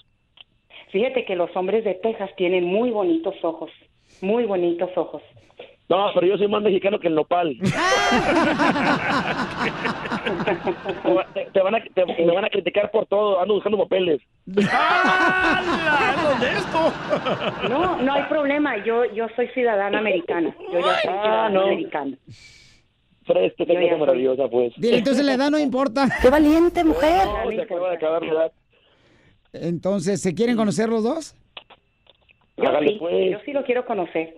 Fíjate 0.91 1.25
que 1.25 1.37
los 1.37 1.57
hombres 1.57 1.85
de 1.85 1.95
Texas 1.95 2.29
tienen 2.37 2.65
muy 2.65 2.91
bonitos 2.91 3.35
ojos, 3.43 3.71
muy 4.21 4.45
bonitos 4.45 4.91
ojos. 4.95 5.23
No, 5.91 6.07
pero 6.15 6.25
yo 6.27 6.39
soy 6.39 6.47
más 6.47 6.63
mexicano 6.63 7.01
que 7.01 7.09
el 7.09 7.17
nopal. 7.17 7.57
te, 11.35 11.47
te 11.53 11.61
van 11.61 11.75
a, 11.75 11.81
te- 11.83 12.07
me 12.25 12.33
van 12.33 12.45
a 12.45 12.49
criticar 12.49 12.91
por 12.93 13.07
todo. 13.07 13.41
Ando 13.41 13.55
buscando 13.55 13.77
papeles. 13.79 14.21
No, 17.69 18.01
no 18.03 18.13
hay 18.13 18.23
problema. 18.29 18.77
Yo, 18.85 19.05
yo 19.13 19.27
soy 19.37 19.49
ciudadana 19.49 19.99
americana. 19.99 20.55
Yo 20.73 20.79
ya 20.79 20.83
soy 20.83 20.93
Ah, 20.93 21.01
ciudadana 21.23 21.49
no. 21.51 21.61
americana. 21.63 22.17
Ya 23.27 23.35
cosa 23.57 23.65
soy- 23.67 23.97
maravillosa, 23.99 24.49
pues. 24.49 24.73
Dile, 24.77 24.99
entonces 24.99 25.25
la 25.25 25.35
edad 25.35 25.51
no 25.51 25.59
importa. 25.59 26.09
¡Qué 26.23 26.31
valiente 26.31 26.85
mujer! 26.85 27.27
No, 27.27 27.51
se 27.51 27.63
acaba 27.63 27.91
de 27.91 27.97
acabar 27.97 28.23
la 28.23 28.33
edad. 28.33 28.53
Entonces, 29.53 30.23
¿se 30.23 30.35
quieren 30.35 30.57
conocer 30.57 30.89
los 30.89 31.03
dos? 31.05 31.35
Yo 32.61 32.69
Hágale 32.69 32.89
sí, 32.91 32.97
pues. 32.99 33.31
yo 33.33 33.39
sí 33.45 33.53
lo 33.53 33.65
quiero 33.65 33.85
conocer. 33.87 34.35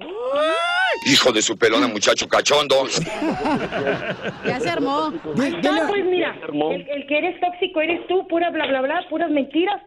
Hijo 1.06 1.32
de 1.32 1.42
su 1.42 1.56
pelona, 1.58 1.88
muchacho 1.88 2.28
cachondo. 2.28 2.86
Ya 4.46 4.60
se 4.60 4.70
armó. 4.70 5.12
Está, 5.42 5.86
pues 5.88 6.04
mira, 6.04 6.36
el, 6.52 6.88
el 6.88 7.06
que 7.06 7.18
eres 7.18 7.40
tóxico 7.40 7.80
eres 7.80 8.06
tú, 8.06 8.26
pura 8.28 8.50
bla 8.50 8.66
bla 8.66 8.82
bla, 8.82 9.04
puras 9.08 9.30
mentiras. 9.30 9.80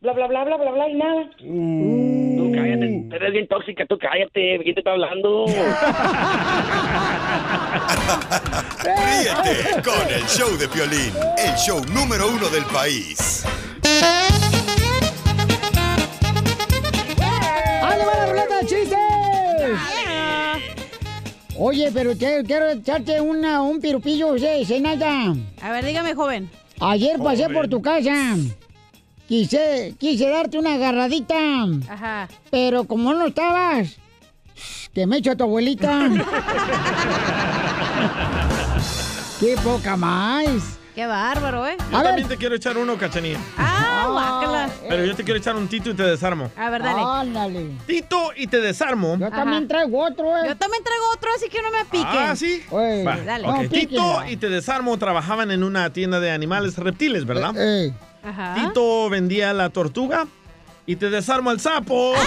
Bla 0.00 0.12
bla 0.12 0.28
bla 0.28 0.44
bla 0.44 0.56
bla 0.56 0.70
bla 0.70 0.88
y 0.88 0.94
nada. 0.94 1.28
Tú 1.38 2.52
cállate, 2.54 3.08
eres 3.16 3.32
bien 3.32 3.48
tóxica, 3.48 3.84
tú 3.86 3.98
cállate, 3.98 4.60
¿quién 4.62 4.74
te 4.74 4.80
está 4.80 4.92
hablando? 4.92 5.46
Ríete 8.84 9.82
con 9.82 10.08
el 10.08 10.24
show 10.26 10.56
de 10.56 10.68
Piolín, 10.68 11.12
el 11.36 11.54
show 11.56 11.80
número 11.92 12.28
uno 12.28 12.48
del 12.48 12.64
país. 12.66 13.44
¡Ándale, 17.98 18.04
va 18.06 18.14
la 18.14 18.26
ruleta 18.26 18.58
de 18.58 18.66
chistes! 18.66 18.98
Oye, 21.60 21.90
pero 21.92 22.16
te- 22.16 22.44
quiero 22.44 22.68
echarte 22.70 23.20
una, 23.20 23.62
un 23.62 23.80
pirupillo, 23.80 24.38
¿sí? 24.38 24.46
A 25.60 25.70
ver, 25.72 25.84
dígame, 25.84 26.14
joven. 26.14 26.48
Ayer 26.80 27.18
pasé 27.18 27.48
por 27.48 27.66
tu 27.68 27.82
casa. 27.82 28.36
Quise, 29.26 29.94
quise 29.98 30.28
darte 30.30 30.58
una 30.58 30.74
agarradita. 30.74 31.34
Ajá. 31.88 32.28
Pero 32.50 32.84
como 32.84 33.12
no 33.12 33.26
estabas, 33.26 33.96
que 34.94 35.06
me 35.06 35.16
echo 35.18 35.32
a 35.32 35.36
tu 35.36 35.42
abuelita. 35.44 36.08
¡Qué 39.40 39.56
poca 39.62 39.96
más! 39.96 40.78
Qué 40.94 41.06
bárbaro, 41.06 41.66
¿eh? 41.66 41.76
Yo 41.92 42.02
también 42.02 42.26
te 42.26 42.36
quiero 42.36 42.54
echar 42.56 42.76
uno, 42.76 42.96
cachanilla. 42.96 43.38
Ah, 43.56 43.67
guácala. 44.06 44.70
Pero 44.88 45.04
yo 45.04 45.14
te 45.16 45.24
quiero 45.24 45.38
echar 45.38 45.56
un 45.56 45.68
tito 45.68 45.90
y 45.90 45.94
te 45.94 46.02
desarmo. 46.02 46.50
A 46.56 46.70
ver, 46.70 46.82
dale. 46.82 47.02
Ándale. 47.02 47.70
Tito 47.86 48.30
y 48.36 48.46
te 48.46 48.60
desarmo. 48.60 49.16
Yo 49.18 49.30
también 49.30 49.66
traigo 49.68 50.04
otro, 50.04 50.36
¿eh? 50.36 50.42
Yo 50.48 50.56
también 50.56 50.82
traigo 50.84 51.04
otro, 51.14 51.30
así 51.36 51.48
que 51.48 51.60
no 51.62 51.70
me 51.70 51.84
piquen. 51.84 52.06
Ah, 52.06 52.36
sí. 52.36 52.62
Oye, 52.70 53.04
Va, 53.04 53.16
Dale. 53.18 53.48
ok. 53.48 53.54
No, 53.62 53.68
Tito 53.68 54.24
y 54.28 54.36
te 54.36 54.48
desarmo 54.48 54.96
trabajaban 54.98 55.50
en 55.50 55.62
una 55.64 55.90
tienda 55.92 56.20
de 56.20 56.30
animales 56.30 56.76
reptiles, 56.76 57.24
¿verdad? 57.26 57.52
Eh, 57.56 57.92
Ajá. 58.22 58.54
Tito 58.54 59.08
vendía 59.10 59.52
la 59.52 59.70
tortuga 59.70 60.26
y 60.86 60.96
te 60.96 61.10
desarmo 61.10 61.50
al 61.50 61.60
sapo. 61.60 62.14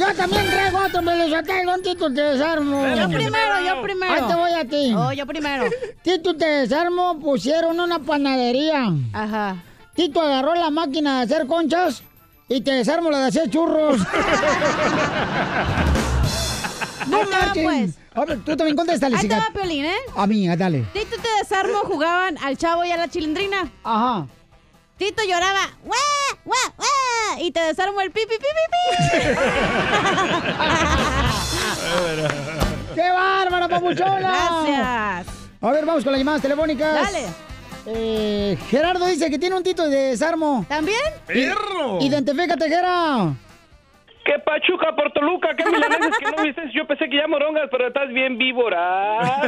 Yo 0.00 0.14
también 0.14 0.46
traigo 0.46 0.78
otro, 0.78 1.02
me 1.02 1.14
lo 1.14 1.28
saqué 1.28 1.62
un 1.66 1.82
Tito 1.82 2.10
te 2.10 2.22
desarmo. 2.22 2.86
Yo 2.96 3.06
primero, 3.10 3.60
yo 3.66 3.82
primero. 3.82 4.12
Ahí 4.14 4.22
te 4.26 4.34
voy 4.34 4.52
a 4.52 4.64
ti. 4.64 4.94
Oh, 4.96 5.12
yo 5.12 5.26
primero. 5.26 5.64
Tito 6.02 6.34
te 6.34 6.46
desarmo, 6.46 7.20
pusieron 7.20 7.78
una 7.78 7.98
panadería. 7.98 8.94
Ajá. 9.12 9.62
Tito 9.94 10.22
agarró 10.22 10.54
la 10.54 10.70
máquina 10.70 11.18
de 11.18 11.24
hacer 11.24 11.46
conchas 11.46 12.02
y 12.48 12.62
te 12.62 12.70
desarmo 12.70 13.10
la 13.10 13.18
de 13.18 13.26
hacer 13.26 13.50
churros. 13.50 13.98
no 17.06 17.18
te 17.18 17.24
va, 17.26 17.30
marchen. 17.30 17.64
pues. 17.64 17.98
A 18.14 18.24
ver, 18.24 18.38
tú 18.38 18.56
también 18.56 18.78
contéstale, 18.78 19.16
Ahí 19.16 19.28
te 19.28 19.36
va, 19.36 19.48
Piolín, 19.52 19.84
¿eh? 19.84 19.98
A 20.16 20.26
mí, 20.26 20.48
ah, 20.48 20.56
dale. 20.56 20.86
Tito 20.94 21.16
te 21.20 21.28
desarmo 21.42 21.80
jugaban 21.80 22.38
al 22.42 22.56
chavo 22.56 22.86
y 22.86 22.90
a 22.90 22.96
la 22.96 23.08
chilindrina. 23.08 23.70
Ajá. 23.84 24.26
Tito 25.00 25.22
lloraba, 25.24 25.60
¡Wah! 25.86 25.96
¡Wah! 26.44 26.74
¡Wah! 26.76 27.40
Y 27.40 27.50
te 27.52 27.60
desarmo 27.60 28.02
el 28.02 28.10
pi, 28.10 28.20
pi, 28.28 28.36
pi, 28.36 28.44
pi, 28.44 28.64
pi. 28.70 29.28
¡Qué 32.94 33.10
bárbara, 33.10 33.66
papuchona! 33.66 34.18
Gracias. 34.66 35.26
A 35.62 35.70
ver, 35.70 35.86
vamos 35.86 36.04
con 36.04 36.12
las 36.12 36.18
llamadas 36.18 36.42
telefónicas. 36.42 36.92
Dale. 36.92 37.24
Eh, 37.86 38.58
Gerardo 38.68 39.06
dice 39.06 39.30
que 39.30 39.38
tiene 39.38 39.56
un 39.56 39.62
Tito 39.62 39.88
de 39.88 40.10
desarmo. 40.10 40.66
¿También? 40.68 41.00
¡Perro! 41.26 41.98
Identifícate, 42.02 42.68
Gera. 42.68 43.34
¿Qué 44.24 44.38
pachuca 44.38 44.94
por 44.94 45.10
Toluca? 45.12 45.54
¿Qué 45.56 45.64
milaneses 45.64 46.16
que 46.18 46.30
no 46.30 46.42
viste? 46.42 46.62
Yo 46.74 46.86
pensé 46.86 47.08
que 47.08 47.16
ya 47.16 47.26
morongas, 47.26 47.68
pero 47.70 47.86
estás 47.88 48.08
bien 48.08 48.36
víbora. 48.38 49.40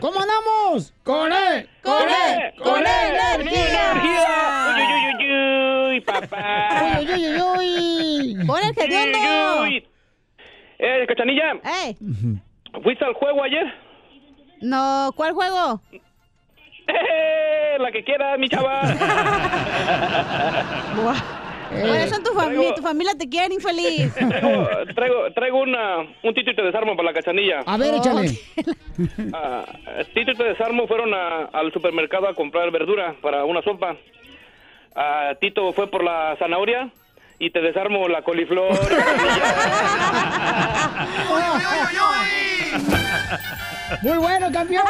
¿Cómo 0.00 0.20
andamos? 0.20 0.94
¡Con 1.02 1.32
él! 1.32 1.68
¡Con 1.82 2.02
él! 2.02 2.54
¡Con 2.62 2.78
él! 2.80 3.16
energía! 3.40 4.74
¡Uy, 4.74 4.82
uy, 4.82 5.06
uy, 5.06 5.14
uy, 5.26 5.94
uy, 5.94 6.00
papá! 6.00 6.98
¡Uy, 6.98 7.06
uy, 7.12 7.24
uy, 7.24 8.36
uy! 8.38 8.46
¡Pon 8.46 8.60
el 8.62 8.72
uy. 9.60 9.86
Eh, 10.78 11.06
Cachanilla, 11.06 11.52
¡Ey! 11.84 11.96
¿fuiste 12.82 13.04
al 13.04 13.14
juego 13.14 13.42
ayer? 13.42 13.66
No, 14.60 15.10
¿cuál 15.14 15.32
juego? 15.32 15.80
Eh, 16.86 17.76
la 17.78 17.90
que 17.90 18.04
quiera, 18.04 18.36
mi 18.36 18.48
chava. 18.48 18.82
Por 21.80 21.96
eso 21.96 22.20
tu 22.22 22.32
familia, 22.32 22.74
tu 22.74 22.82
familia 22.82 23.12
te 23.18 23.28
quiere, 23.28 23.54
infeliz. 23.54 24.12
Traigo, 24.14 24.68
traigo, 24.94 25.32
traigo 25.34 25.60
una, 25.62 25.98
un 26.22 26.34
Tito 26.34 26.50
y 26.50 26.56
te 26.56 26.62
desarmo 26.62 26.96
para 26.96 27.08
la 27.10 27.14
Cachanilla. 27.14 27.60
A 27.66 27.76
ver, 27.76 27.94
échale. 27.94 28.38
Ah, 29.32 29.64
Tito 30.14 30.30
y 30.32 30.34
te 30.36 30.44
desarmo 30.44 30.86
fueron 30.86 31.12
a- 31.14 31.46
al 31.52 31.72
supermercado 31.72 32.28
a 32.28 32.34
comprar 32.34 32.70
verdura 32.70 33.14
para 33.20 33.44
una 33.44 33.62
sopa. 33.62 33.96
Ah, 34.94 35.32
Tito 35.40 35.72
fue 35.72 35.88
por 35.90 36.04
la 36.04 36.36
zanahoria 36.38 36.90
y 37.38 37.50
te 37.50 37.60
desarmo 37.60 38.06
la 38.08 38.22
coliflor. 38.22 38.70
Muy 44.02 44.18
bueno, 44.18 44.50
campeón. 44.52 44.84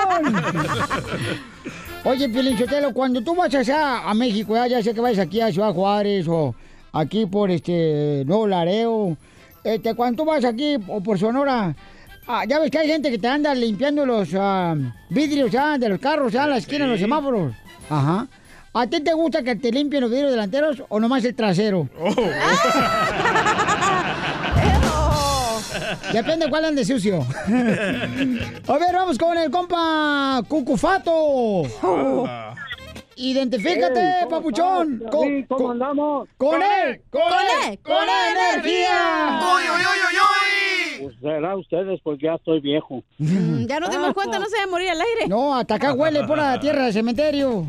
Oye, 2.05 2.29
Pilinchotelo, 2.29 2.93
cuando 2.93 3.23
tú 3.23 3.35
vas 3.35 3.55
allá 3.55 4.01
a 4.09 4.15
México, 4.15 4.55
ya, 4.55 4.67
ya 4.67 4.83
sé 4.83 4.95
que 4.95 5.01
vas 5.01 5.19
aquí 5.19 5.41
a 5.41 5.51
Ciudad 5.51 5.73
Juárez 5.73 6.27
o 6.29 6.55
aquí 6.95 7.27
por 7.27 7.51
este 7.51 8.23
Nuevo 8.25 8.47
Lareo, 8.47 9.17
este, 9.63 9.95
cuando 9.95 10.23
tú 10.23 10.29
vas 10.29 10.45
aquí 10.45 10.77
o 10.89 11.03
por 11.03 11.19
Sonora, 11.19 11.75
ah, 12.27 12.45
ya 12.49 12.59
ves 12.59 12.71
que 12.71 12.79
hay 12.79 12.89
gente 12.89 13.11
que 13.11 13.19
te 13.19 13.29
anda 13.29 13.55
limpiando 13.55 14.07
los 14.07 14.31
ah, 14.35 14.75
vidrios 15.11 15.51
ya 15.51 15.77
de 15.77 15.91
los 15.91 15.99
carros 15.99 16.33
ya 16.33 16.47
la 16.47 16.57
esquina, 16.57 16.85
en 16.85 16.93
los 16.93 17.01
semáforos. 17.01 17.53
Ajá. 17.91 18.27
¿A 18.73 18.87
ti 18.87 19.01
te 19.01 19.13
gusta 19.13 19.43
que 19.43 19.55
te 19.57 19.71
limpien 19.71 20.01
los 20.01 20.11
vidrios 20.11 20.31
delanteros 20.31 20.83
o 20.89 20.99
nomás 20.99 21.25
el 21.25 21.35
trasero? 21.35 21.89
Depende 26.13 26.49
cuál 26.49 26.65
ande 26.67 26.85
sucio. 26.85 27.21
A 28.69 28.79
ver, 28.79 28.95
vamos 28.95 29.19
con 29.19 29.37
el 29.37 29.51
compa 29.51 30.43
Cucufato. 30.49 31.63
Identifícate, 33.17 34.01
Ey, 34.01 34.13
¿cómo 34.25 34.37
papuchón. 34.37 34.95
estás, 34.95 35.11
Con-? 35.11 35.43
¿Cómo 35.45 35.63
con- 35.63 35.71
andamos? 35.73 36.29
Con 36.37 36.63
él, 36.63 37.01
con 37.11 37.23
él, 37.23 37.79
con 37.83 37.97
energía. 38.03 39.41
Pues 41.01 41.17
será 41.21 41.57
ustedes 41.57 42.01
porque 42.03 42.25
ya 42.27 42.35
estoy 42.35 42.61
viejo. 42.61 43.03
Mm, 43.19 43.67
Ya 43.67 43.79
nos 43.81 43.91
dimos 43.91 44.15
cuenta, 44.15 44.39
no 44.39 44.47
se 44.47 44.57
va 44.57 44.63
a 44.65 44.67
morir 44.67 44.89
al 44.91 45.01
aire. 45.01 45.29
No, 45.29 45.55
hasta 45.57 45.75
acá 45.75 45.93
huele 45.93 46.25
por 46.25 46.39
la 46.39 46.59
tierra 46.61 46.85
del 46.85 46.93
cementerio. 46.93 47.67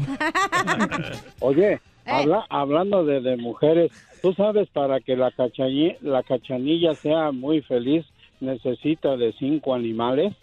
Oye, 1.39 1.79
habla- 2.05 2.45
hablando 2.49 3.03
de, 3.05 3.21
de 3.21 3.35
mujeres, 3.37 3.91
tú 4.21 4.33
sabes, 4.33 4.69
para 4.69 4.99
que 5.01 5.15
la, 5.15 5.31
la 6.01 6.23
cachanilla 6.23 6.93
sea 6.95 7.31
muy 7.31 7.61
feliz, 7.61 8.05
necesita 8.39 9.17
de 9.17 9.33
cinco 9.39 9.73
animales. 9.73 10.33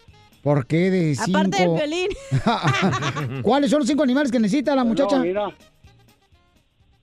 ¿Por 0.43 0.67
qué 0.67 0.91
de 0.91 1.15
cinco? 1.15 1.39
Aparte 1.39 1.63
del 1.63 1.73
violín. 1.73 2.09
¿Cuáles 3.43 3.71
son 3.71 3.79
los 3.79 3.87
cinco 3.87 4.03
animales 4.03 4.29
que 4.31 4.39
necesita 4.39 4.75
la 4.75 4.83
muchacha? 4.83 5.15
No, 5.17 5.23
mira, 5.23 5.47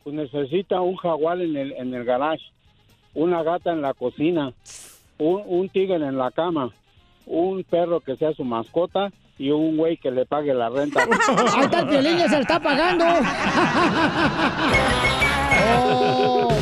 pues 0.04 0.14
necesita 0.14 0.80
un 0.82 0.96
jaguar 0.96 1.40
en 1.40 1.56
el, 1.56 1.72
en 1.72 1.94
el 1.94 2.04
garage, 2.04 2.44
una 3.14 3.42
gata 3.42 3.72
en 3.72 3.80
la 3.80 3.94
cocina, 3.94 4.52
un, 5.18 5.42
un 5.46 5.68
tigre 5.70 5.94
en 5.96 6.18
la 6.18 6.30
cama, 6.30 6.70
un 7.26 7.64
perro 7.64 8.00
que 8.00 8.14
sea 8.16 8.32
su 8.34 8.44
mascota 8.44 9.10
y 9.38 9.50
un 9.50 9.78
güey 9.78 9.96
que 9.96 10.10
le 10.10 10.26
pague 10.26 10.52
la 10.52 10.68
renta. 10.68 11.02
Ahí 11.54 11.64
está 11.64 11.80
el 11.80 11.86
violín, 11.86 12.18
ya 12.18 12.28
se 12.28 12.40
está 12.40 12.60
pagando. 12.60 13.04
Oh. 15.62 16.59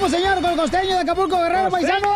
Vamos, 0.00 0.16
señor, 0.16 0.40
con 0.40 0.50
el 0.52 0.56
costeño 0.56 0.94
de 0.94 0.98
Acapulco, 1.00 1.36
Guerrero, 1.38 1.68
paisanos. 1.70 2.10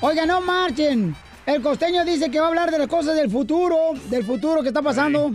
Oiga, 0.00 0.26
no 0.26 0.40
marchen. 0.40 1.14
El 1.46 1.62
costeño 1.62 2.04
dice 2.04 2.30
que 2.30 2.40
va 2.40 2.46
a 2.46 2.48
hablar 2.48 2.70
de 2.72 2.78
las 2.80 2.88
cosas 2.88 3.14
del 3.14 3.30
futuro, 3.30 3.76
del 4.08 4.24
futuro 4.24 4.60
que 4.62 4.68
está 4.68 4.82
pasando, 4.82 5.30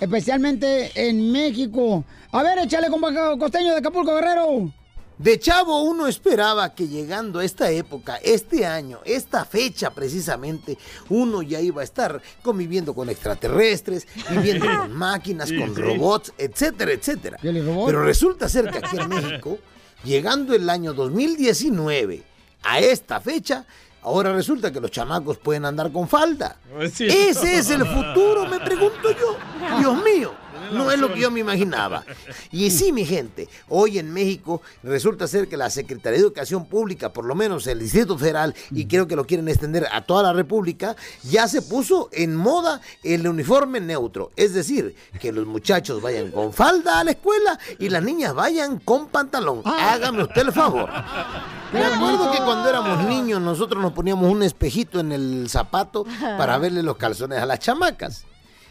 especialmente 0.00 0.90
en 0.94 1.30
México. 1.30 2.04
A 2.32 2.42
ver, 2.42 2.58
échale, 2.58 2.88
compa 2.88 3.12
costeño 3.38 3.70
de 3.72 3.78
Acapulco, 3.78 4.12
Guerrero. 4.14 4.72
De 5.18 5.38
chavo 5.38 5.82
uno 5.82 6.06
esperaba 6.08 6.74
que 6.74 6.88
llegando 6.88 7.38
a 7.40 7.44
esta 7.44 7.70
época, 7.70 8.16
este 8.22 8.66
año, 8.66 8.98
esta 9.04 9.44
fecha 9.44 9.90
precisamente, 9.90 10.78
uno 11.10 11.42
ya 11.42 11.60
iba 11.60 11.80
a 11.80 11.84
estar 11.84 12.20
conviviendo 12.42 12.92
con 12.94 13.08
extraterrestres, 13.08 14.06
viviendo 14.30 14.66
con 14.80 14.92
máquinas, 14.94 15.48
Sí, 15.48 15.58
con 15.58 15.74
sí. 15.74 15.80
robots, 15.80 16.32
etcétera, 16.38 16.92
etcétera. 16.92 17.38
robot? 17.42 17.86
Pero 17.86 18.04
resulta 18.04 18.48
ser 18.48 18.68
que 18.70 18.78
aquí 18.78 18.96
en 18.96 19.08
México, 19.08 19.58
llegando 20.04 20.54
el 20.54 20.68
año 20.70 20.94
2019 20.94 22.22
a 22.62 22.80
esta 22.80 23.20
fecha, 23.20 23.64
ahora 24.02 24.32
resulta 24.32 24.72
que 24.72 24.80
los 24.80 24.90
chamacos 24.90 25.38
pueden 25.38 25.64
andar 25.64 25.92
con 25.92 26.08
falda. 26.08 26.56
Ese 26.80 27.58
es 27.58 27.70
el 27.70 27.86
futuro, 27.86 28.46
me 28.46 28.60
pregunto 28.60 29.10
yo. 29.12 29.36
Dios 29.78 30.02
mío. 30.02 30.47
No 30.72 30.90
es 30.90 30.98
lo 30.98 31.12
que 31.12 31.20
yo 31.20 31.30
me 31.30 31.40
imaginaba. 31.40 32.04
Y 32.50 32.70
sí, 32.70 32.92
mi 32.92 33.04
gente, 33.04 33.48
hoy 33.68 33.98
en 33.98 34.12
México 34.12 34.62
resulta 34.82 35.26
ser 35.26 35.48
que 35.48 35.56
la 35.56 35.70
Secretaría 35.70 36.18
de 36.18 36.24
Educación 36.24 36.66
Pública, 36.66 37.12
por 37.12 37.24
lo 37.24 37.34
menos 37.34 37.66
el 37.66 37.78
Distrito 37.78 38.18
Federal, 38.18 38.54
y 38.70 38.86
creo 38.86 39.06
que 39.06 39.16
lo 39.16 39.26
quieren 39.26 39.48
extender 39.48 39.86
a 39.92 40.02
toda 40.02 40.22
la 40.22 40.32
República, 40.32 40.96
ya 41.22 41.48
se 41.48 41.62
puso 41.62 42.08
en 42.12 42.36
moda 42.36 42.80
el 43.02 43.26
uniforme 43.26 43.80
neutro. 43.80 44.30
Es 44.36 44.54
decir, 44.54 44.94
que 45.20 45.32
los 45.32 45.46
muchachos 45.46 46.02
vayan 46.02 46.30
con 46.30 46.52
falda 46.52 47.00
a 47.00 47.04
la 47.04 47.12
escuela 47.12 47.58
y 47.78 47.88
las 47.88 48.02
niñas 48.02 48.34
vayan 48.34 48.78
con 48.78 49.08
pantalón. 49.08 49.62
Hágame 49.64 50.22
usted 50.24 50.42
el 50.42 50.52
favor. 50.52 50.88
Me 51.72 51.84
acuerdo 51.84 52.30
que 52.30 52.38
cuando 52.38 52.68
éramos 52.68 53.04
niños 53.04 53.40
nosotros 53.42 53.82
nos 53.82 53.92
poníamos 53.92 54.30
un 54.30 54.42
espejito 54.42 55.00
en 55.00 55.12
el 55.12 55.48
zapato 55.50 56.06
para 56.38 56.56
verle 56.56 56.82
los 56.82 56.96
calzones 56.96 57.38
a 57.38 57.46
las 57.46 57.58
chamacas. 57.58 58.24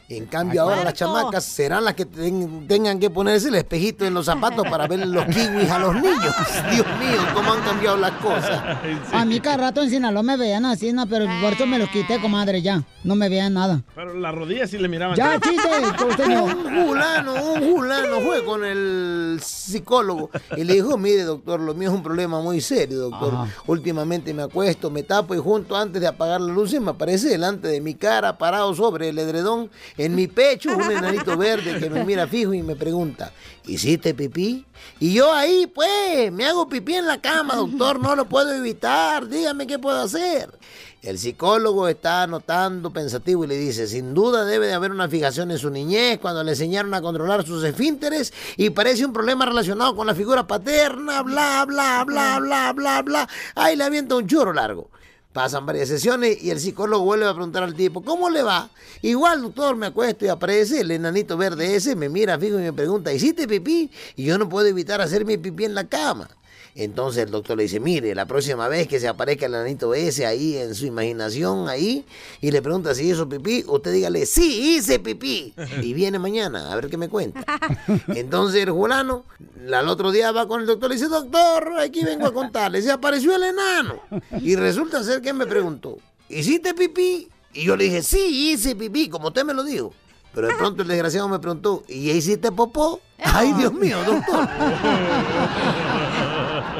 En 0.09 0.25
cambio, 0.25 0.61
ahora 0.61 0.85
las 0.85 0.93
chamacas 0.93 1.43
serán 1.43 1.83
las 1.83 1.93
que 1.93 2.05
ten- 2.05 2.65
tengan 2.67 2.97
que 2.97 3.09
ponerse 3.09 3.49
el 3.49 3.55
espejito 3.55 4.05
en 4.05 4.13
los 4.13 4.25
zapatos 4.25 4.65
para 4.69 4.87
ver 4.87 5.05
los 5.05 5.25
kiwis 5.25 5.69
a 5.69 5.79
los 5.79 5.95
niños. 5.95 6.33
Dios 6.71 6.87
mío, 6.97 7.19
cómo 7.33 7.51
han 7.51 7.61
cambiado 7.61 7.97
las 7.97 8.11
cosas. 8.13 8.77
A 9.11 9.25
mí 9.25 9.41
cada 9.41 9.57
rato 9.57 9.81
en 9.81 9.89
Sinaloa 9.89 10.23
me 10.23 10.37
veían 10.37 10.65
así, 10.65 10.93
no, 10.93 11.07
pero 11.07 11.25
por 11.41 11.53
eso 11.53 11.65
me 11.65 11.77
los 11.77 11.89
quité, 11.89 12.21
comadre, 12.21 12.61
ya. 12.61 12.83
No 13.03 13.15
me 13.15 13.27
veían 13.27 13.53
nada. 13.53 13.83
Pero 13.95 14.13
las 14.13 14.33
rodillas 14.33 14.69
sí 14.69 14.77
le 14.77 14.87
miraban. 14.87 15.15
Ya, 15.17 15.37
chiste, 15.41 15.69
costeño. 15.97 16.43
Un 16.45 16.85
fulano, 16.87 17.33
un 17.53 17.61
fulano 17.75 18.21
fue 18.21 18.45
con 18.45 18.63
el 18.63 19.39
psicólogo 19.41 20.29
y 20.55 20.63
le 20.63 20.73
dijo, 20.75 20.97
mire 20.97 21.23
doctor, 21.23 21.59
lo 21.59 21.73
mío 21.73 21.89
es 21.89 21.95
un 21.95 22.03
problema 22.03 22.41
muy 22.41 22.61
serio, 22.61 22.97
doctor. 22.99 23.33
Ajá. 23.33 23.47
Últimamente 23.67 24.33
me 24.33 24.43
acuesto, 24.43 24.89
me 24.89 25.03
tapo 25.03 25.35
y 25.35 25.37
junto 25.37 25.75
antes 25.75 26.01
de 26.01 26.07
apagar 26.07 26.39
la 26.39 26.53
luz 26.53 26.73
me 26.79 26.91
aparece 26.91 27.29
delante 27.29 27.67
de 27.67 27.81
mi 27.81 27.93
cara, 27.95 28.37
parado 28.37 28.73
sobre 28.75 29.09
el 29.09 29.19
edredón, 29.19 29.69
en 29.97 30.15
mi 30.15 30.27
pecho, 30.27 30.75
un 30.75 30.91
enanito 30.91 31.35
verde 31.35 31.79
que 31.79 31.89
me 31.89 32.03
mira 32.05 32.27
fijo 32.27 32.53
y 32.53 32.61
me 32.61 32.75
pregunta, 32.75 33.31
¿hiciste 33.65 34.13
pipí? 34.13 34.65
Y 34.99 35.13
yo 35.13 35.33
ahí, 35.33 35.67
pues, 35.67 36.31
me 36.31 36.45
hago 36.45 36.69
pipí 36.69 36.93
en 36.95 37.07
la 37.07 37.19
cama, 37.19 37.55
doctor, 37.55 37.99
no 37.99 38.15
lo 38.15 38.25
puedo 38.25 38.53
evitar, 38.53 39.27
dígame 39.27 39.65
qué 39.65 39.79
puedo 39.79 39.99
hacer. 39.99 40.49
El 41.01 41.17
psicólogo 41.17 41.87
está 41.87 42.23
anotando 42.23 42.91
pensativo 42.91 43.43
y 43.43 43.47
le 43.47 43.57
dice, 43.57 43.87
sin 43.87 44.13
duda 44.13 44.45
debe 44.45 44.67
de 44.67 44.73
haber 44.73 44.91
una 44.91 45.07
fijación 45.07 45.51
en 45.51 45.57
su 45.57 45.69
niñez 45.69 46.19
cuando 46.19 46.43
le 46.43 46.51
enseñaron 46.51 46.93
a 46.93 47.01
controlar 47.01 47.45
sus 47.45 47.63
esfínteres 47.63 48.33
y 48.57 48.71
parece 48.71 49.05
un 49.05 49.13
problema 49.13 49.45
relacionado 49.45 49.95
con 49.95 50.07
la 50.07 50.15
figura 50.15 50.45
paterna, 50.47 51.21
bla, 51.21 51.65
bla, 51.65 52.03
bla, 52.03 52.39
bla, 52.39 52.73
bla, 52.73 53.01
bla. 53.03 53.29
Ahí 53.55 53.75
le 53.75 53.83
avienta 53.83 54.15
un 54.15 54.27
churro 54.27 54.51
largo. 54.51 54.89
Pasan 55.33 55.65
varias 55.65 55.89
sesiones 55.89 56.41
y 56.41 56.49
el 56.49 56.59
psicólogo 56.59 57.05
vuelve 57.05 57.27
a 57.27 57.33
preguntar 57.33 57.63
al 57.63 57.75
tipo, 57.75 58.01
¿cómo 58.01 58.29
le 58.29 58.41
va? 58.41 58.69
Igual, 59.01 59.43
doctor, 59.43 59.75
me 59.75 59.87
acuesto 59.87 60.25
y 60.25 60.29
aparece 60.29 60.81
el 60.81 60.89
enanito 60.91 61.37
verde 61.37 61.75
ese, 61.75 61.95
me 61.95 62.09
mira 62.09 62.39
fijo 62.39 62.57
y 62.59 62.63
me 62.63 62.73
pregunta, 62.73 63.13
¿hiciste 63.13 63.47
pipí? 63.47 63.91
Y 64.15 64.25
yo 64.25 64.37
no 64.37 64.49
puedo 64.49 64.65
evitar 64.67 64.99
hacer 64.99 65.25
mi 65.25 65.37
pipí 65.37 65.65
en 65.65 65.75
la 65.75 65.87
cama. 65.87 66.27
Entonces 66.77 67.23
el 67.23 67.31
doctor 67.31 67.57
le 67.57 67.63
dice, 67.63 67.79
mire, 67.79 68.13
la 68.13 68.27
próxima 68.27 68.67
vez 68.67 68.87
que 68.87 68.99
se 68.99 69.07
aparezca 69.07 69.47
el 69.47 69.55
enanito 69.55 69.95
ese 69.95 70.27
ahí 70.27 70.57
en 70.57 70.75
su 70.75 70.85
imaginación, 70.85 71.67
ahí, 71.67 72.05
y 72.39 72.51
le 72.51 72.61
pregunta 72.61 72.93
si 72.93 73.09
hizo 73.09 73.27
pipí, 73.27 73.63
usted 73.67 73.91
dígale, 73.91 74.27
sí, 74.27 74.75
hice 74.75 74.99
pipí. 74.99 75.55
Y 75.81 75.93
viene 75.95 76.19
mañana, 76.19 76.71
a 76.71 76.75
ver 76.75 76.87
qué 76.87 76.97
me 76.97 77.09
cuenta. 77.09 77.43
Entonces 78.09 78.61
el 78.61 78.69
fulano, 78.69 79.25
al 79.73 79.89
otro 79.89 80.11
día 80.11 80.31
va 80.31 80.47
con 80.47 80.61
el 80.61 80.67
doctor 80.67 80.91
y 80.91 80.95
dice, 80.95 81.07
doctor, 81.07 81.79
aquí 81.79 82.03
vengo 82.03 82.27
a 82.27 82.33
contarle, 82.33 82.79
se 82.83 82.91
apareció 82.91 83.35
el 83.35 83.43
enano. 83.43 83.99
Y 84.39 84.55
resulta 84.55 85.03
ser 85.03 85.23
que 85.23 85.33
me 85.33 85.47
preguntó, 85.47 85.97
¿hiciste 86.29 86.75
pipí? 86.75 87.27
Y 87.53 87.65
yo 87.65 87.75
le 87.75 87.85
dije, 87.85 88.03
sí, 88.03 88.51
hice 88.51 88.75
pipí, 88.75 89.09
como 89.09 89.29
usted 89.29 89.43
me 89.43 89.55
lo 89.55 89.63
dijo. 89.63 89.93
Pero 90.31 90.49
de 90.49 90.53
pronto 90.53 90.83
el 90.83 90.87
desgraciado 90.87 91.27
me 91.27 91.39
preguntó, 91.39 91.83
¿y 91.87 92.11
hiciste 92.11 92.51
popó? 92.51 93.01
Ay, 93.17 93.51
Dios 93.53 93.73
mío, 93.73 93.97
doctor. 94.05 94.47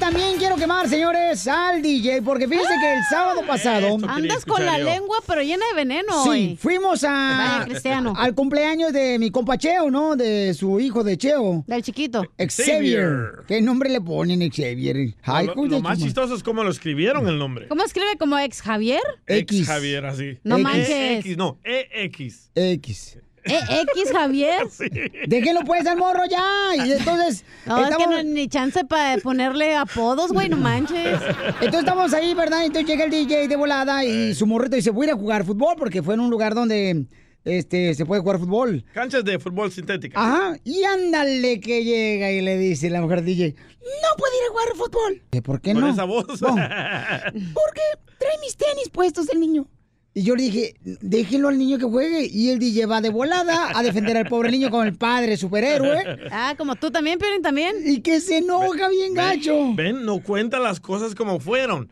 También 0.00 0.38
quiero 0.38 0.56
quemar, 0.56 0.88
señores, 0.88 1.46
al 1.46 1.82
DJ, 1.82 2.22
porque 2.22 2.48
fíjense 2.48 2.72
que 2.80 2.94
el 2.94 3.04
sábado 3.10 3.42
pasado... 3.46 3.98
Andas 4.08 4.46
con 4.46 4.64
la 4.64 4.78
lengua, 4.78 5.18
pero 5.26 5.42
llena 5.42 5.64
de 5.68 5.74
veneno. 5.76 6.24
Sí, 6.24 6.28
hoy. 6.30 6.58
fuimos 6.60 7.04
a, 7.04 7.08
Vaya, 7.10 7.64
Cristiano. 7.66 8.14
al 8.16 8.34
cumpleaños 8.34 8.94
de 8.94 9.18
mi 9.18 9.30
compa 9.30 9.58
Cheo, 9.58 9.90
¿no? 9.90 10.16
De 10.16 10.54
su 10.54 10.80
hijo 10.80 11.04
de 11.04 11.18
Cheo. 11.18 11.64
Del 11.66 11.82
chiquito. 11.82 12.24
Xavier. 12.38 13.44
¿Qué 13.46 13.60
nombre 13.60 13.90
le 13.90 14.00
ponen 14.00 14.40
Xavier? 14.50 15.14
Ay, 15.22 15.50
lo, 15.54 15.80
más 15.80 15.98
chistoso 15.98 16.34
es 16.34 16.42
cómo 16.42 16.64
lo 16.64 16.70
escribieron 16.70 17.28
el 17.28 17.38
nombre. 17.38 17.68
¿Cómo 17.68 17.84
escribe 17.84 18.16
como 18.18 18.38
ex 18.38 18.62
Javier? 18.62 19.02
Ex 19.26 19.66
Javier, 19.66 20.06
así. 20.06 20.38
No 20.44 20.56
E- 20.56 20.62
manches. 20.62 21.18
X, 21.20 21.36
no, 21.36 21.58
EX. 21.62 22.50
X. 22.54 23.18
¿Eh, 23.44 23.58
X 23.94 24.12
Javier? 24.12 24.62
Déjenlo 25.26 25.60
pues 25.64 25.86
al 25.86 25.96
morro 25.96 26.22
ya. 26.28 26.42
Y 26.86 26.92
entonces. 26.92 27.44
No, 27.66 27.78
es 27.78 27.86
que 27.86 27.92
estamos- 27.92 28.16
no, 28.16 28.22
ni 28.22 28.48
chance 28.48 28.84
para 28.84 29.18
ponerle 29.22 29.76
apodos, 29.76 30.30
güey, 30.32 30.48
no 30.48 30.56
manches. 30.56 31.18
Entonces 31.60 31.80
estamos 31.80 32.12
ahí, 32.12 32.34
¿verdad? 32.34 32.64
Entonces 32.64 32.88
llega 32.88 33.04
el 33.04 33.10
DJ 33.10 33.48
de 33.48 33.56
volada 33.56 34.04
y 34.04 34.34
su 34.34 34.46
morrito 34.46 34.76
dice, 34.76 34.90
voy 34.90 35.06
a 35.06 35.10
ir 35.10 35.14
a 35.14 35.18
jugar 35.18 35.44
fútbol 35.44 35.74
porque 35.78 36.02
fue 36.02 36.14
en 36.14 36.20
un 36.20 36.30
lugar 36.30 36.54
donde 36.54 37.06
este, 37.44 37.94
se 37.94 38.04
puede 38.04 38.20
jugar 38.20 38.38
fútbol. 38.38 38.84
Canchas 38.92 39.24
de 39.24 39.38
fútbol 39.38 39.72
sintética. 39.72 40.20
Ajá, 40.20 40.56
y 40.64 40.82
ándale 40.84 41.60
que 41.60 41.82
llega 41.84 42.30
y 42.30 42.40
le 42.42 42.58
dice 42.58 42.90
la 42.90 43.00
mujer 43.00 43.22
DJ, 43.22 43.54
no 43.56 44.16
puede 44.18 44.36
ir 44.36 44.42
a 44.46 44.50
jugar 44.50 44.68
fútbol. 44.76 45.22
¿De 45.30 45.40
¿Por 45.40 45.60
qué 45.62 45.72
Con 45.72 45.80
no? 45.82 45.88
esa 45.90 46.04
voz. 46.04 46.26
No, 46.42 46.48
porque 46.54 47.80
trae 48.18 48.38
mis 48.42 48.56
tenis 48.56 48.90
puestos 48.92 49.28
el 49.30 49.40
niño. 49.40 49.66
Y 50.12 50.24
yo 50.24 50.34
le 50.34 50.42
dije, 50.42 50.74
déjenlo 50.82 51.48
al 51.48 51.58
niño 51.58 51.78
que 51.78 51.84
juegue. 51.84 52.26
Y 52.26 52.50
el 52.50 52.58
DJ 52.58 52.86
va 52.86 53.00
de 53.00 53.10
volada 53.10 53.70
a 53.72 53.82
defender 53.82 54.16
al 54.16 54.26
pobre 54.26 54.50
niño 54.50 54.70
con 54.70 54.86
el 54.86 54.96
padre 54.96 55.36
superhéroe. 55.36 56.28
Ah, 56.32 56.54
como 56.58 56.74
tú 56.74 56.90
también, 56.90 57.18
Piolín, 57.18 57.42
también. 57.42 57.76
Y 57.84 58.00
que 58.00 58.20
se 58.20 58.38
enoja 58.38 58.88
bien 58.88 59.14
gacho. 59.14 59.72
Ven, 59.74 60.04
no 60.04 60.20
cuenta 60.20 60.58
las 60.58 60.80
cosas 60.80 61.14
como 61.14 61.38
fueron. 61.38 61.90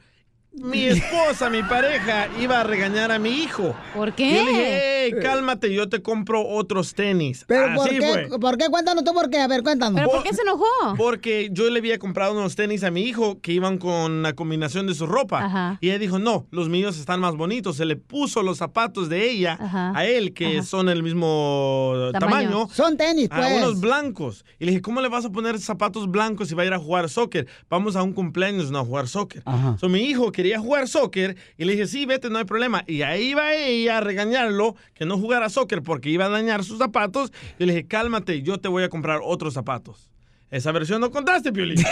Mi 0.51 0.87
esposa, 0.87 1.51
mi 1.51 1.63
pareja, 1.63 2.27
iba 2.41 2.61
a 2.61 2.65
regañar 2.65 3.13
a 3.13 3.19
mi 3.19 3.29
hijo. 3.31 3.77
¿Por 3.95 4.15
qué? 4.15 4.35
Yo 4.35 4.45
le 4.45 4.51
dije, 4.51 5.05
"Ey, 5.05 5.13
cálmate, 5.23 5.73
yo 5.73 5.89
te 5.89 6.03
compro 6.03 6.45
otros 6.49 6.95
tenis. 6.95 7.45
Pero 7.47 7.75
¿por 7.77 7.87
Así 7.87 7.99
qué? 7.99 8.27
fue. 8.29 8.39
¿Por 8.41 8.57
qué? 8.57 8.67
Cuéntanos 8.69 9.05
tú 9.05 9.13
por 9.13 9.29
qué. 9.31 9.39
A 9.41 9.47
ver, 9.47 9.63
cuéntanos. 9.63 10.01
¿Pero 10.01 10.11
por 10.11 10.23
qué 10.25 10.35
se 10.35 10.43
enojó? 10.43 10.65
Porque 10.97 11.51
yo 11.53 11.69
le 11.71 11.79
había 11.79 11.99
comprado 11.99 12.33
unos 12.33 12.57
tenis 12.57 12.83
a 12.83 12.91
mi 12.91 13.03
hijo 13.03 13.41
que 13.41 13.53
iban 13.53 13.77
con 13.79 14.23
la 14.23 14.33
combinación 14.33 14.87
de 14.89 14.95
su 14.95 15.07
ropa. 15.07 15.45
Ajá. 15.45 15.79
Y 15.81 15.91
ella 15.91 15.99
dijo, 15.99 16.19
no, 16.19 16.47
los 16.51 16.69
míos 16.71 16.99
están 16.99 17.21
más 17.21 17.37
bonitos. 17.37 17.77
Se 17.77 17.85
le 17.85 17.95
puso 17.97 18.43
los 18.43 18.57
zapatos 18.59 19.09
de 19.11 19.31
ella 19.31 19.57
Ajá. 19.61 19.93
a 19.95 20.07
él, 20.07 20.33
que 20.33 20.57
Ajá. 20.59 20.63
son 20.67 20.89
el 20.89 21.03
mismo 21.03 21.93
Tamaño. 22.19 22.49
tamaño. 22.51 22.69
Son 22.73 22.97
tenis, 22.97 23.29
A 23.31 23.37
pues. 23.37 23.53
unos 23.63 23.81
blancos. 23.81 24.45
Y 24.59 24.65
le 24.65 24.71
dije, 24.73 24.83
¿cómo 24.83 25.03
le 25.03 25.09
vas 25.09 25.25
a 25.27 25.31
poner 25.31 25.61
zapatos 25.61 26.11
blancos 26.11 26.49
si 26.49 26.55
va 26.55 26.63
a 26.63 26.67
ir 26.67 26.73
a 26.73 26.79
jugar 26.79 27.09
soccer? 27.11 27.47
Vamos 27.69 27.95
a 27.97 28.03
un 28.03 28.13
cumpleaños, 28.15 28.71
no 28.73 28.79
a 28.81 28.85
jugar 28.85 29.07
soccer. 29.09 29.43
Ajá. 29.45 29.77
So, 29.79 29.89
mi 29.89 30.01
hijo 30.01 30.33
quería 30.33 30.48
jugar 30.57 30.89
soccer 30.89 31.37
y 31.59 31.65
le 31.65 31.73
dije, 31.73 31.87
sí, 31.87 32.07
vete, 32.07 32.31
no 32.31 32.39
hay 32.39 32.45
problema. 32.45 32.85
Y 32.87 33.03
ahí 33.03 33.31
iba 33.31 33.53
ella 33.55 33.99
a 33.99 34.01
regañarlo 34.01 34.75
que 34.95 35.05
no 35.05 35.19
jugara 35.19 35.51
soccer 35.51 35.83
porque 35.83 36.09
iba 36.09 36.25
a 36.25 36.31
dañar 36.31 36.65
sus 36.65 36.79
zapatos. 36.79 37.33
Y 37.59 37.67
le 37.67 37.75
dije, 37.75 37.87
cálmate, 37.87 38.41
yo 38.43 38.59
te 38.59 38.69
voy 38.69 38.85
a 38.85 38.89
comprar 38.89 39.21
otros 39.23 39.53
zapatos. 39.53 40.09
Esa 40.51 40.73
versión 40.73 41.03
no 41.03 41.11
contaste, 41.11 41.53
Piolín. 41.53 41.77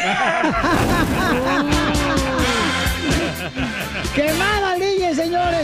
¡Quemado 4.14 4.66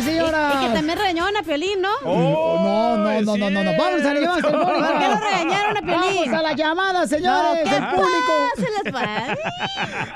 señores, 0.03 0.31
señoras! 0.31 0.55
Y 0.63 0.67
que 0.67 0.73
también 0.75 0.99
regañaron 0.99 1.37
a 1.37 1.43
Piolín, 1.43 1.81
¿no? 1.81 1.89
Oh, 2.05 2.57
no, 2.63 2.97
no, 2.97 3.21
no, 3.23 3.37
no, 3.37 3.51
no, 3.51 3.65
no. 3.65 3.71
Vamos 3.79 4.03
a 4.05 4.15
la 4.15 4.21
llamada. 4.21 4.43
¿Por 4.43 4.99
qué 4.99 5.09
lo 5.09 5.21
regañaron 5.21 5.77
a 5.77 5.81
Piolín? 5.81 6.31
Vamos 6.31 6.39
a 6.39 6.43
la 6.43 6.53
llamada, 6.55 7.07
señores, 7.07 7.65
No, 7.65 7.71
¿qué 7.71 7.71
del 7.71 7.89
público. 7.89 8.33
va- 8.95 9.37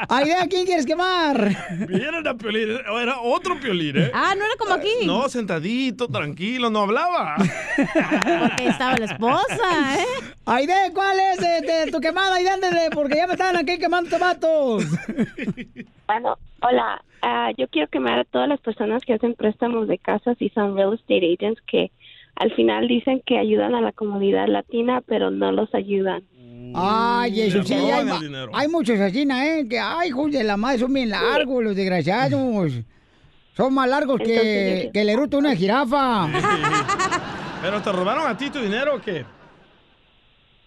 Aidea, 0.08 0.46
¿quién 0.48 0.66
quieres 0.66 0.86
quemar? 0.86 1.56
Vieron 1.88 2.26
a 2.26 2.34
Piolín, 2.34 2.78
era 3.02 3.20
otro 3.20 3.58
Piolín, 3.60 3.96
¿eh? 3.96 4.10
Ah, 4.14 4.34
no 4.36 4.44
era 4.44 4.54
como 4.58 4.74
aquí. 4.74 5.06
No, 5.06 5.28
sentadito, 5.28 6.08
tranquilo, 6.08 6.70
no 6.70 6.80
hablaba. 6.82 7.36
Porque 7.36 8.68
estaba 8.68 8.96
la 8.96 9.04
esposa, 9.06 9.98
¿eh? 9.98 10.04
Aide, 10.46 10.74
¿cuál 10.94 11.18
es 11.18 11.38
este, 11.42 11.90
tu 11.90 12.00
quemada? 12.00 12.36
Aide, 12.36 12.50
ándale, 12.50 12.90
porque 12.92 13.16
ya 13.16 13.26
me 13.26 13.32
estaban 13.34 13.56
aquí 13.56 13.78
quemando 13.78 14.10
tomatos. 14.10 14.84
Bueno, 16.06 16.38
hola. 16.62 17.02
Ah, 17.28 17.50
yo 17.58 17.66
quiero 17.66 17.88
quemar 17.88 18.20
a 18.20 18.24
todas 18.24 18.48
las 18.48 18.60
personas 18.60 19.02
que 19.04 19.12
hacen 19.12 19.34
préstamos 19.34 19.88
de 19.88 19.98
casas 19.98 20.36
y 20.38 20.48
son 20.50 20.76
real 20.76 20.94
estate 20.94 21.34
agents 21.34 21.60
que 21.66 21.90
al 22.36 22.52
final 22.52 22.86
dicen 22.86 23.20
que 23.26 23.36
ayudan 23.36 23.74
a 23.74 23.80
la 23.80 23.90
comunidad 23.90 24.46
latina, 24.46 25.02
pero 25.04 25.32
no 25.32 25.50
los 25.50 25.74
ayudan. 25.74 26.22
Ay, 26.72 27.40
eso 27.40 27.64
sí, 27.64 27.74
hay, 27.74 28.06
hay 28.52 28.68
muchos 28.68 29.00
así, 29.00 29.22
¿eh? 29.22 29.66
Que, 29.68 29.76
ay, 29.76 30.10
hijos 30.10 30.30
de 30.30 30.44
la 30.44 30.56
madre, 30.56 30.78
son 30.78 30.92
bien 30.92 31.10
largos 31.10 31.64
los 31.64 31.74
desgraciados. 31.74 32.74
Son 33.56 33.74
más 33.74 33.88
largos 33.88 34.20
que, 34.20 34.34
Entonces, 34.34 34.92
que 34.92 35.00
el 35.00 35.08
eruto 35.08 35.38
una 35.38 35.56
jirafa. 35.56 36.28
¿Pero 37.60 37.82
te 37.82 37.90
robaron 37.90 38.28
a 38.28 38.36
ti 38.36 38.50
tu 38.50 38.60
dinero 38.60 38.94
o 38.94 39.00
qué? 39.00 39.24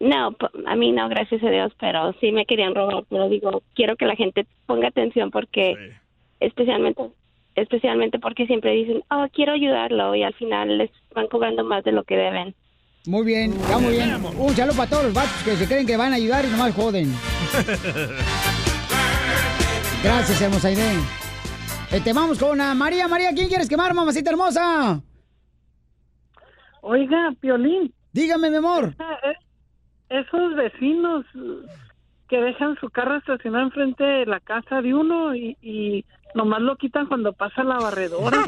No, 0.01 0.35
a 0.65 0.75
mí 0.75 0.91
no, 0.91 1.07
gracias 1.07 1.41
a 1.41 1.49
Dios, 1.49 1.71
pero 1.79 2.13
sí 2.19 2.33
me 2.33 2.45
querían 2.45 2.75
robar, 2.75 3.05
pero 3.09 3.29
digo, 3.29 3.63
quiero 3.75 3.95
que 3.95 4.05
la 4.05 4.17
gente 4.17 4.45
ponga 4.65 4.89
atención 4.89 5.31
porque 5.31 5.93
especialmente 6.39 7.01
especialmente 7.55 8.19
porque 8.19 8.45
siempre 8.45 8.71
dicen, 8.71 9.03
"Oh, 9.09 9.25
quiero 9.33 9.53
ayudarlo" 9.53 10.15
y 10.15 10.23
al 10.23 10.33
final 10.33 10.77
les 10.77 10.91
van 11.13 11.27
cobrando 11.27 11.63
más 11.63 11.83
de 11.83 11.91
lo 11.91 12.03
que 12.03 12.15
deben. 12.15 12.55
Muy 13.05 13.25
bien, 13.25 13.53
está 13.53 13.77
muy 13.79 13.93
bien. 13.93 14.13
Un 14.37 14.55
saludo 14.55 14.75
para 14.75 14.89
todos 14.89 15.05
los 15.05 15.13
vatos 15.13 15.43
que 15.43 15.55
se 15.55 15.67
creen 15.67 15.87
que 15.87 15.97
van 15.97 16.13
a 16.13 16.17
ayudar 16.17 16.45
y 16.45 16.49
nomás 16.49 16.75
joden. 16.75 17.07
Gracias, 20.03 20.41
hermosa 20.41 20.67
Aide. 20.67 20.99
Este, 21.91 22.13
vamos 22.13 22.37
con 22.39 22.61
ah, 22.61 22.75
María. 22.75 23.07
María, 23.07 23.33
¿quién 23.33 23.47
quieres 23.47 23.67
quemar, 23.67 23.93
mamacita 23.93 24.29
hermosa? 24.29 25.01
Oiga, 26.81 27.33
Piolín. 27.39 27.93
Dígame, 28.13 28.49
mi 28.49 28.57
amor. 28.57 28.93
Esos 30.09 30.55
vecinos 30.55 31.25
que 32.27 32.37
dejan 32.37 32.77
su 32.79 32.89
carro 32.89 33.17
estacionado 33.17 33.65
enfrente 33.65 34.03
de 34.03 34.25
la 34.25 34.39
casa 34.39 34.81
de 34.81 34.93
uno 34.93 35.35
y, 35.35 35.57
y 35.61 36.05
nomás 36.35 36.61
lo 36.61 36.75
quitan 36.77 37.07
cuando 37.07 37.33
pasa 37.33 37.63
la 37.63 37.77
barredora. 37.79 38.37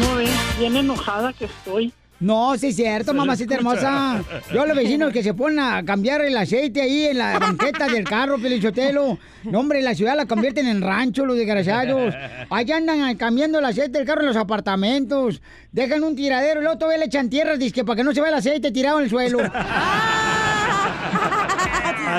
no 0.00 0.16
ve, 0.16 0.28
bien 0.58 0.76
enojada 0.76 1.32
que 1.32 1.46
estoy. 1.46 1.92
No, 2.22 2.56
sí 2.56 2.68
es 2.68 2.76
cierto, 2.76 3.12
mamacita 3.12 3.56
hermosa. 3.56 4.22
Yo 4.54 4.62
a 4.62 4.66
los 4.66 4.76
vecinos 4.76 5.12
que 5.12 5.24
se 5.24 5.34
ponen 5.34 5.58
a 5.58 5.84
cambiar 5.84 6.20
el 6.20 6.36
aceite 6.36 6.80
ahí 6.80 7.06
en 7.06 7.18
la 7.18 7.36
banqueta 7.36 7.88
del 7.88 8.04
carro, 8.04 8.38
Pelichotelo. 8.38 9.18
No, 9.42 9.58
hombre, 9.58 9.82
la 9.82 9.92
ciudad 9.92 10.16
la 10.16 10.26
convierten 10.26 10.68
en 10.68 10.82
rancho, 10.82 11.26
los 11.26 11.36
desgraciados. 11.36 12.14
Allá 12.48 12.76
andan 12.76 13.00
ah, 13.02 13.16
cambiando 13.18 13.58
el 13.58 13.64
aceite 13.64 13.98
del 13.98 14.06
carro 14.06 14.20
en 14.20 14.28
los 14.28 14.36
apartamentos. 14.36 15.42
Dejan 15.72 16.04
un 16.04 16.14
tiradero 16.14 16.60
y 16.60 16.62
luego 16.62 16.78
todavía 16.78 16.98
le 16.98 17.06
echan 17.06 17.28
tierras, 17.28 17.58
dizque 17.58 17.84
para 17.84 17.96
que 17.96 18.04
no 18.04 18.14
se 18.14 18.20
vea 18.20 18.30
el 18.30 18.36
aceite 18.36 18.70
tirado 18.70 18.98
en 18.98 19.04
el 19.04 19.10
suelo. 19.10 19.38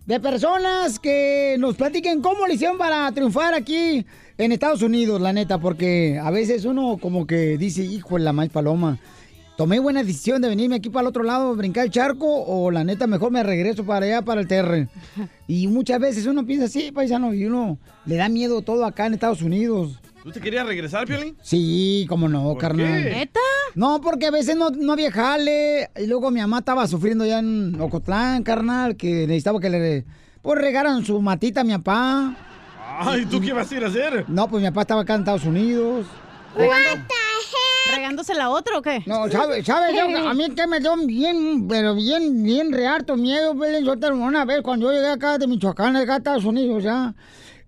de 0.09 0.21
personas 0.21 0.99
que 0.99 1.57
nos 1.59 1.77
platiquen 1.77 2.23
cómo 2.23 2.47
le 2.47 2.55
hicieron 2.55 2.79
para 2.79 3.13
triunfar 3.13 3.53
aquí 3.53 4.07
en 4.39 4.53
Estados 4.53 4.81
Unidos, 4.81 5.21
la 5.21 5.35
neta, 5.35 5.59
porque 5.59 6.19
a 6.19 6.31
veces 6.31 6.65
uno 6.65 6.97
como 6.97 7.27
que 7.27 7.59
dice, 7.59 7.85
hijo 7.85 8.17
de 8.17 8.25
la 8.25 8.33
mal 8.33 8.49
paloma. 8.49 8.99
tomé 9.59 9.81
buena 9.81 10.03
decisión 10.03 10.41
de 10.41 10.49
venirme 10.49 10.77
aquí 10.77 10.89
para 10.89 11.03
el 11.03 11.09
otro 11.09 11.25
lado, 11.25 11.55
brincar 11.55 11.85
el 11.85 11.91
charco, 11.91 12.27
o 12.27 12.71
la 12.71 12.85
neta 12.85 13.07
mejor 13.07 13.33
me 13.33 13.43
regreso 13.43 13.85
para 13.85 14.07
allá, 14.07 14.23
para 14.23 14.41
el 14.41 14.49
TR. 14.49 14.89
Y 15.47 15.67
muchas 15.67 16.01
veces 16.01 16.25
uno 16.25 16.47
piensa 16.47 16.65
así, 16.65 16.91
paisano, 16.91 17.35
y 17.35 17.45
uno 17.45 17.77
le 18.07 18.17
da 18.17 18.31
miedo 18.31 18.63
todo 18.63 18.87
acá 18.87 19.05
en 19.05 19.13
Estados 19.13 19.43
Unidos. 19.43 20.01
¿Tú 20.23 20.33
te 20.33 20.41
querías 20.41 20.67
regresar, 20.67 21.07
Piolín? 21.07 21.37
Sí, 21.43 22.05
cómo 22.09 22.29
no, 22.29 22.57
carnal. 22.57 23.03
qué? 23.05 23.11
¿Neta? 23.11 23.41
No, 23.75 24.01
porque 24.01 24.27
a 24.27 24.31
veces 24.31 24.57
no, 24.57 24.71
no 24.71 24.93
había 24.93 25.11
jale. 25.13 25.91
Y 25.97 26.07
luego 26.07 26.31
mi 26.31 26.41
mamá 26.41 26.59
estaba 26.59 26.87
sufriendo 26.87 27.25
ya 27.25 27.39
en 27.39 27.81
Ocotlán, 27.81 28.43
carnal, 28.43 28.97
que 28.97 29.27
necesitaba 29.27 29.61
que 29.61 29.71
le 29.71 30.05
pues, 30.43 30.59
regaran 30.59 31.05
su 31.05 31.21
matita 31.23 31.61
a 31.63 31.65
mi 31.65 31.73
papá. 31.79 32.37
Ay, 33.01 33.27
¿tú 33.27 33.41
qué 33.41 33.53
vas 33.53 33.71
a 33.71 33.75
ir 33.77 33.85
a 33.85 33.89
hacer? 33.89 34.25
No, 34.29 34.49
pues 34.49 34.63
mi 34.63 34.69
papá 34.69 34.83
estaba 34.83 35.03
acá 35.03 35.15
en 35.15 35.21
Estados 35.21 35.45
Unidos. 35.45 36.07
¿Regando- 36.57 37.05
¿Regándose 37.95 38.35
la 38.35 38.51
otra 38.51 38.77
o 38.79 38.83
qué? 38.83 39.03
No, 39.07 39.31
¿sabes? 39.31 39.65
¿Sabe, 39.65 39.99
a 39.99 40.35
mí 40.35 40.51
que 40.51 40.67
me 40.67 40.79
dio 40.81 40.95
bien, 41.07 41.67
pero 41.69 41.95
bien, 41.95 42.43
bien 42.43 42.71
re 42.73 42.87
harto 42.87 43.17
miedo, 43.17 43.59
Pelín 43.59 43.85
Sotelo. 43.87 44.17
Una 44.17 44.45
vez 44.45 44.61
cuando 44.63 44.87
yo 44.87 44.93
llegué 44.93 45.09
acá 45.09 45.39
de 45.39 45.47
Michoacán, 45.47 45.97
acá 45.97 46.15
a 46.15 46.17
Estados 46.19 46.45
Unidos, 46.45 46.83
ya, 46.85 47.15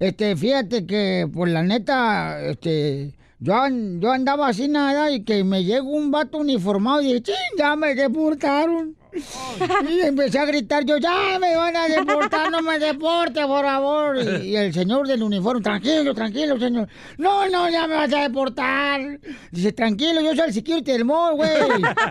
este, 0.01 0.35
fíjate 0.37 0.87
que, 0.87 1.29
pues 1.33 1.53
la 1.53 1.63
neta, 1.63 2.41
este, 2.43 3.13
yo, 3.39 3.55
an- 3.55 4.01
yo 4.01 4.11
andaba 4.11 4.49
así 4.49 4.67
nada 4.69 5.11
y 5.11 5.23
que 5.25 5.45
me 5.45 5.63
llegó 5.65 5.91
un 5.91 6.11
vato 6.11 6.39
uniformado 6.39 7.01
y 7.03 7.07
dije, 7.07 7.23
ching, 7.23 7.59
ya 7.59 7.77
me 7.77 7.95
deportaron. 7.95 8.97
Y 9.91 10.01
empecé 10.03 10.39
a 10.39 10.45
gritar 10.45 10.85
yo, 10.85 10.97
ya 10.99 11.37
me 11.41 11.57
van 11.57 11.75
a 11.77 11.89
deportar, 11.89 12.49
no 12.51 12.63
me 12.63 12.79
deporte, 12.79 13.45
por 13.45 13.65
favor. 13.65 14.17
Y, 14.19 14.51
y 14.51 14.57
el 14.57 14.73
señor 14.73 15.09
del 15.09 15.23
uniforme, 15.25 15.61
tranquilo, 15.63 16.15
tranquilo, 16.15 16.59
señor. 16.61 16.87
No, 17.19 17.49
no, 17.49 17.69
ya 17.69 17.89
me 17.89 17.95
vas 17.95 18.13
a 18.13 18.21
deportar. 18.23 19.19
Dice, 19.51 19.73
tranquilo, 19.73 20.21
yo 20.21 20.35
soy 20.37 20.47
el 20.47 20.55
security 20.55 20.93
del 20.93 21.05
mall, 21.05 21.35
güey. 21.35 21.51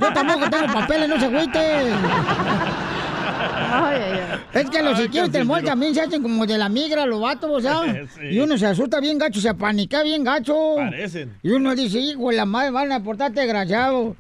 Yo 0.02 0.14
tampoco 0.14 0.50
tengo 0.50 0.74
papeles, 0.74 1.08
no 1.08 1.18
se 1.20 1.26
agüite. 1.28 1.60
Es 4.54 4.70
que 4.70 4.82
los 4.82 4.98
security 4.98 5.30
del 5.30 5.46
mall 5.46 5.64
también 5.64 5.94
se 5.94 6.02
hacen 6.02 6.22
como 6.22 6.46
de 6.46 6.58
la 6.58 6.70
migra, 6.70 7.06
los 7.06 7.22
vatos, 7.22 7.50
o 7.52 7.62
sea. 7.62 7.80
Sí. 8.20 8.26
Y 8.32 8.40
uno 8.40 8.58
se 8.58 8.66
asusta 8.66 9.00
bien 9.00 9.18
gacho, 9.18 9.40
se 9.40 9.50
apanica 9.50 10.04
bien 10.04 10.24
gacho. 10.24 10.76
Parecen. 10.76 11.38
Y 11.44 11.52
uno 11.52 11.76
dice, 11.76 12.00
hijo, 12.00 12.32
la 12.32 12.46
madre 12.46 12.72
van 12.72 12.92
a 12.92 13.00
deportarte, 13.00 13.42
desgraciado. 13.42 14.16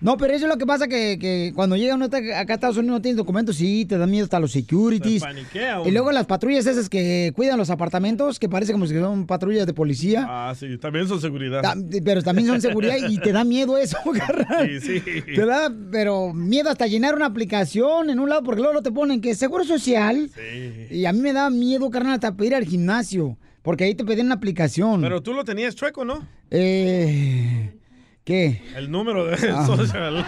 No, 0.00 0.16
pero 0.16 0.32
eso 0.32 0.46
es 0.46 0.48
lo 0.52 0.58
que 0.58 0.64
pasa 0.66 0.86
que, 0.86 1.18
que 1.20 1.52
cuando 1.56 1.74
llega 1.76 1.96
uno 1.96 2.04
acá 2.04 2.18
a 2.38 2.54
Estados 2.54 2.76
Unidos 2.76 2.98
no 2.98 3.02
tiene 3.02 3.16
documentos, 3.16 3.56
sí, 3.56 3.84
te 3.84 3.98
da 3.98 4.06
miedo 4.06 4.24
hasta 4.24 4.38
los 4.38 4.52
securities. 4.52 5.22
Paniquea. 5.22 5.82
Y 5.84 5.90
luego 5.90 6.12
las 6.12 6.26
patrullas 6.26 6.66
esas 6.66 6.88
que 6.88 7.32
cuidan 7.34 7.58
los 7.58 7.68
apartamentos, 7.70 8.38
que 8.38 8.48
parece 8.48 8.70
como 8.72 8.86
si 8.86 8.94
son 8.94 9.26
patrullas 9.26 9.66
de 9.66 9.74
policía. 9.74 10.24
Ah, 10.28 10.54
sí, 10.56 10.78
también 10.78 11.08
son 11.08 11.20
seguridad. 11.20 11.62
Ta- 11.62 11.74
Pero 12.04 12.22
también 12.22 12.46
son 12.46 12.60
seguridad 12.60 12.94
y 13.08 13.18
te 13.18 13.32
da 13.32 13.42
miedo 13.42 13.76
eso, 13.76 13.98
carnal. 14.16 14.70
Sí, 14.80 15.00
sí. 15.00 15.02
Te 15.34 15.44
da, 15.44 15.72
pero 15.90 16.32
miedo 16.32 16.70
hasta 16.70 16.86
llenar 16.86 17.16
una 17.16 17.26
aplicación 17.26 18.10
en 18.10 18.20
un 18.20 18.28
lado, 18.28 18.44
porque 18.44 18.62
luego 18.62 18.80
te 18.82 18.92
ponen 18.92 19.20
que 19.20 19.30
es 19.30 19.38
seguro 19.38 19.64
social. 19.64 20.30
Y 20.90 21.06
a 21.06 21.12
mí 21.12 21.18
me 21.20 21.32
da 21.32 21.50
miedo, 21.50 21.90
carnal, 21.90 22.14
hasta 22.14 22.36
pedir 22.36 22.54
al 22.54 22.64
gimnasio, 22.64 23.36
porque 23.62 23.82
ahí 23.82 23.96
te 23.96 24.04
pedían 24.04 24.26
una 24.26 24.36
aplicación. 24.36 25.00
Pero 25.00 25.22
tú 25.24 25.32
lo 25.32 25.44
tenías 25.44 25.74
chueco, 25.74 26.04
¿no? 26.04 26.24
Eh, 26.50 27.72
¿Qué? 28.28 28.60
El 28.76 28.90
número 28.90 29.24
de 29.24 29.36
Ah. 29.50 29.64
social. 29.64 30.16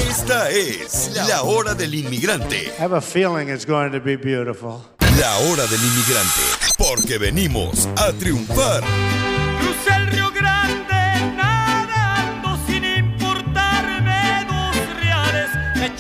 Esta 0.09 0.51
es 0.51 1.13
la 1.29 1.43
hora 1.43 1.75
del 1.75 1.95
inmigrante. 1.95 2.73
I 2.79 2.83
have 2.83 2.95
a 2.97 3.01
feeling 3.01 3.49
it's 3.49 3.67
going 3.67 3.91
to 3.93 4.01
be 4.01 4.17
beautiful. 4.17 4.83
La 5.21 5.37
hora 5.39 5.67
del 5.67 5.81
inmigrante. 5.81 6.41
Porque 6.79 7.19
venimos 7.19 7.87
a 7.97 8.13
triunfar. 8.13 8.83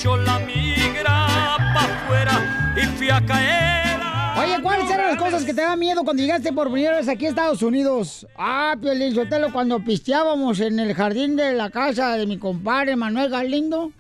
La 0.05 0.38
migra 0.40 1.26
pa' 1.74 1.84
afuera 1.84 2.72
y 2.76 2.80
fui 2.96 3.09
a 3.09 3.24
caer. 3.24 4.00
Oye, 4.36 4.61
¿cuáles 4.61 4.90
eran 4.90 5.07
las 5.12 5.16
cosas 5.16 5.44
que 5.44 5.55
te 5.55 5.61
daban 5.62 5.78
miedo 5.78 6.03
cuando 6.03 6.20
llegaste 6.22 6.53
por 6.53 6.72
primera 6.72 6.96
vez 6.96 7.09
aquí 7.09 7.26
a 7.26 7.28
Estados 7.28 7.62
Unidos? 7.62 8.26
Ah, 8.36 8.74
Piolín 8.80 9.14
Sotelo, 9.14 9.53
cuando 9.53 9.78
pisteábamos 9.78 10.59
en 10.59 10.80
el 10.80 10.94
jardín 10.94 11.36
de 11.36 11.53
la 11.53 11.70
casa 11.70 12.16
de 12.16 12.26
mi 12.26 12.36
compadre 12.38 12.96
Manuel 12.96 13.30
Galindo, 13.30 13.92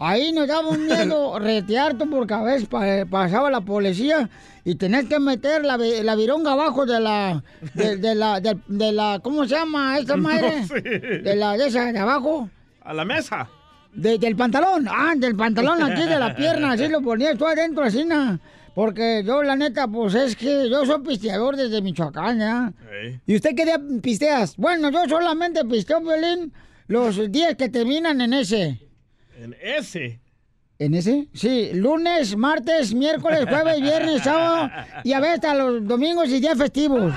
ahí 0.00 0.32
nos 0.32 0.48
daba 0.48 0.68
un 0.68 0.86
miedo 0.86 1.38
retearte 1.38 2.04
porque 2.06 2.34
a 2.34 2.42
veces 2.42 2.66
pa- 2.68 3.04
pasaba 3.08 3.48
la 3.48 3.60
policía 3.60 4.28
y 4.64 4.74
tenías 4.74 5.04
que 5.04 5.20
meter 5.20 5.64
la, 5.64 5.76
la 5.76 6.16
vironga 6.16 6.52
abajo 6.52 6.84
de 6.84 6.98
la, 7.00 7.44
de, 7.74 7.96
de 7.96 8.14
la, 8.16 8.40
de, 8.40 8.58
de 8.66 8.90
la, 8.92 9.20
¿cómo 9.22 9.44
se 9.44 9.54
llama 9.54 9.98
esa 9.98 10.16
madre? 10.16 10.62
No 10.62 10.66
sé. 10.66 10.80
De 10.80 11.36
la, 11.36 11.56
de 11.56 11.68
esa, 11.68 11.92
de 11.92 11.98
abajo. 12.00 12.48
A 12.82 12.92
la 12.92 13.04
mesa. 13.04 13.48
De- 13.94 14.18
del 14.18 14.34
pantalón, 14.36 14.86
ah, 14.90 15.14
del 15.16 15.36
pantalón 15.36 15.82
aquí 15.82 16.02
de 16.02 16.18
la 16.18 16.34
pierna, 16.34 16.72
así 16.72 16.88
lo 16.88 17.00
ponías 17.00 17.36
tú 17.38 17.46
adentro, 17.46 17.84
así, 17.84 18.04
na. 18.04 18.40
Porque 18.74 19.22
yo, 19.24 19.42
la 19.44 19.54
neta, 19.54 19.86
pues 19.86 20.14
es 20.14 20.34
que 20.34 20.68
yo 20.68 20.84
soy 20.84 21.00
pisteador 21.02 21.54
desde 21.56 21.80
Michoacán, 21.80 22.40
¿ya? 22.40 22.72
¿Y 23.24 23.36
usted 23.36 23.54
qué 23.54 23.64
día 23.64 23.80
pisteas? 24.02 24.56
Bueno, 24.56 24.90
yo 24.90 25.08
solamente 25.08 25.64
pisteo, 25.64 26.00
Violín, 26.00 26.52
los 26.88 27.30
días 27.30 27.54
que 27.54 27.68
terminan 27.68 28.20
en 28.20 28.32
ese. 28.32 28.80
En 29.40 29.54
ese. 29.62 30.20
¿En 30.80 30.94
ese? 30.94 31.28
Sí, 31.32 31.70
lunes, 31.72 32.36
martes, 32.36 32.92
miércoles, 32.94 33.46
jueves, 33.48 33.80
viernes, 33.80 34.22
sábado 34.22 34.70
y 35.04 35.12
a 35.12 35.20
veces 35.20 35.36
hasta 35.36 35.54
los 35.54 35.86
domingos 35.86 36.28
y 36.30 36.40
días 36.40 36.58
festivos. 36.58 37.14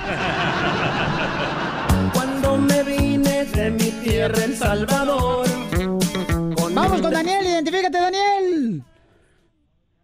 Cuando 2.13 2.57
me 2.57 2.83
vine 2.83 3.45
de 3.45 3.71
mi 3.71 3.89
tierra 4.03 4.43
El 4.43 4.55
Salvador. 4.55 5.46
Con 7.07 7.13
Daniel, 7.13 7.45
identifícate, 7.45 7.97
Daniel. 7.97 8.83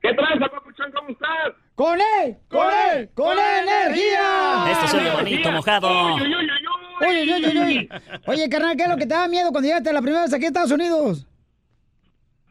¿Qué 0.01 0.13
tranza, 0.13 0.47
papuchón? 0.47 0.89
¿Cómo 0.93 1.09
estás? 1.09 1.51
¡Con 1.75 1.99
él! 1.99 2.37
¡Con 2.47 2.67
él! 2.71 3.09
¡Con 3.13 3.37
energía! 3.37 4.71
Esto 4.71 4.87
se 4.87 4.97
oye 4.99 5.11
bonito, 5.11 5.51
mojado. 5.51 6.15
Uy, 6.15 6.21
uy, 7.33 7.57
uy. 7.57 7.89
Oye, 8.25 8.47
carnal, 8.47 8.77
¿qué 8.77 8.83
es 8.83 8.89
lo 8.89 8.95
que 8.95 9.05
te 9.05 9.15
da 9.15 9.27
miedo 9.27 9.51
cuando 9.51 9.67
llegaste 9.67 9.91
la 9.91 10.01
primera 10.01 10.21
vez 10.21 10.33
aquí 10.33 10.45
a 10.45 10.47
Estados 10.47 10.71
Unidos? 10.71 11.27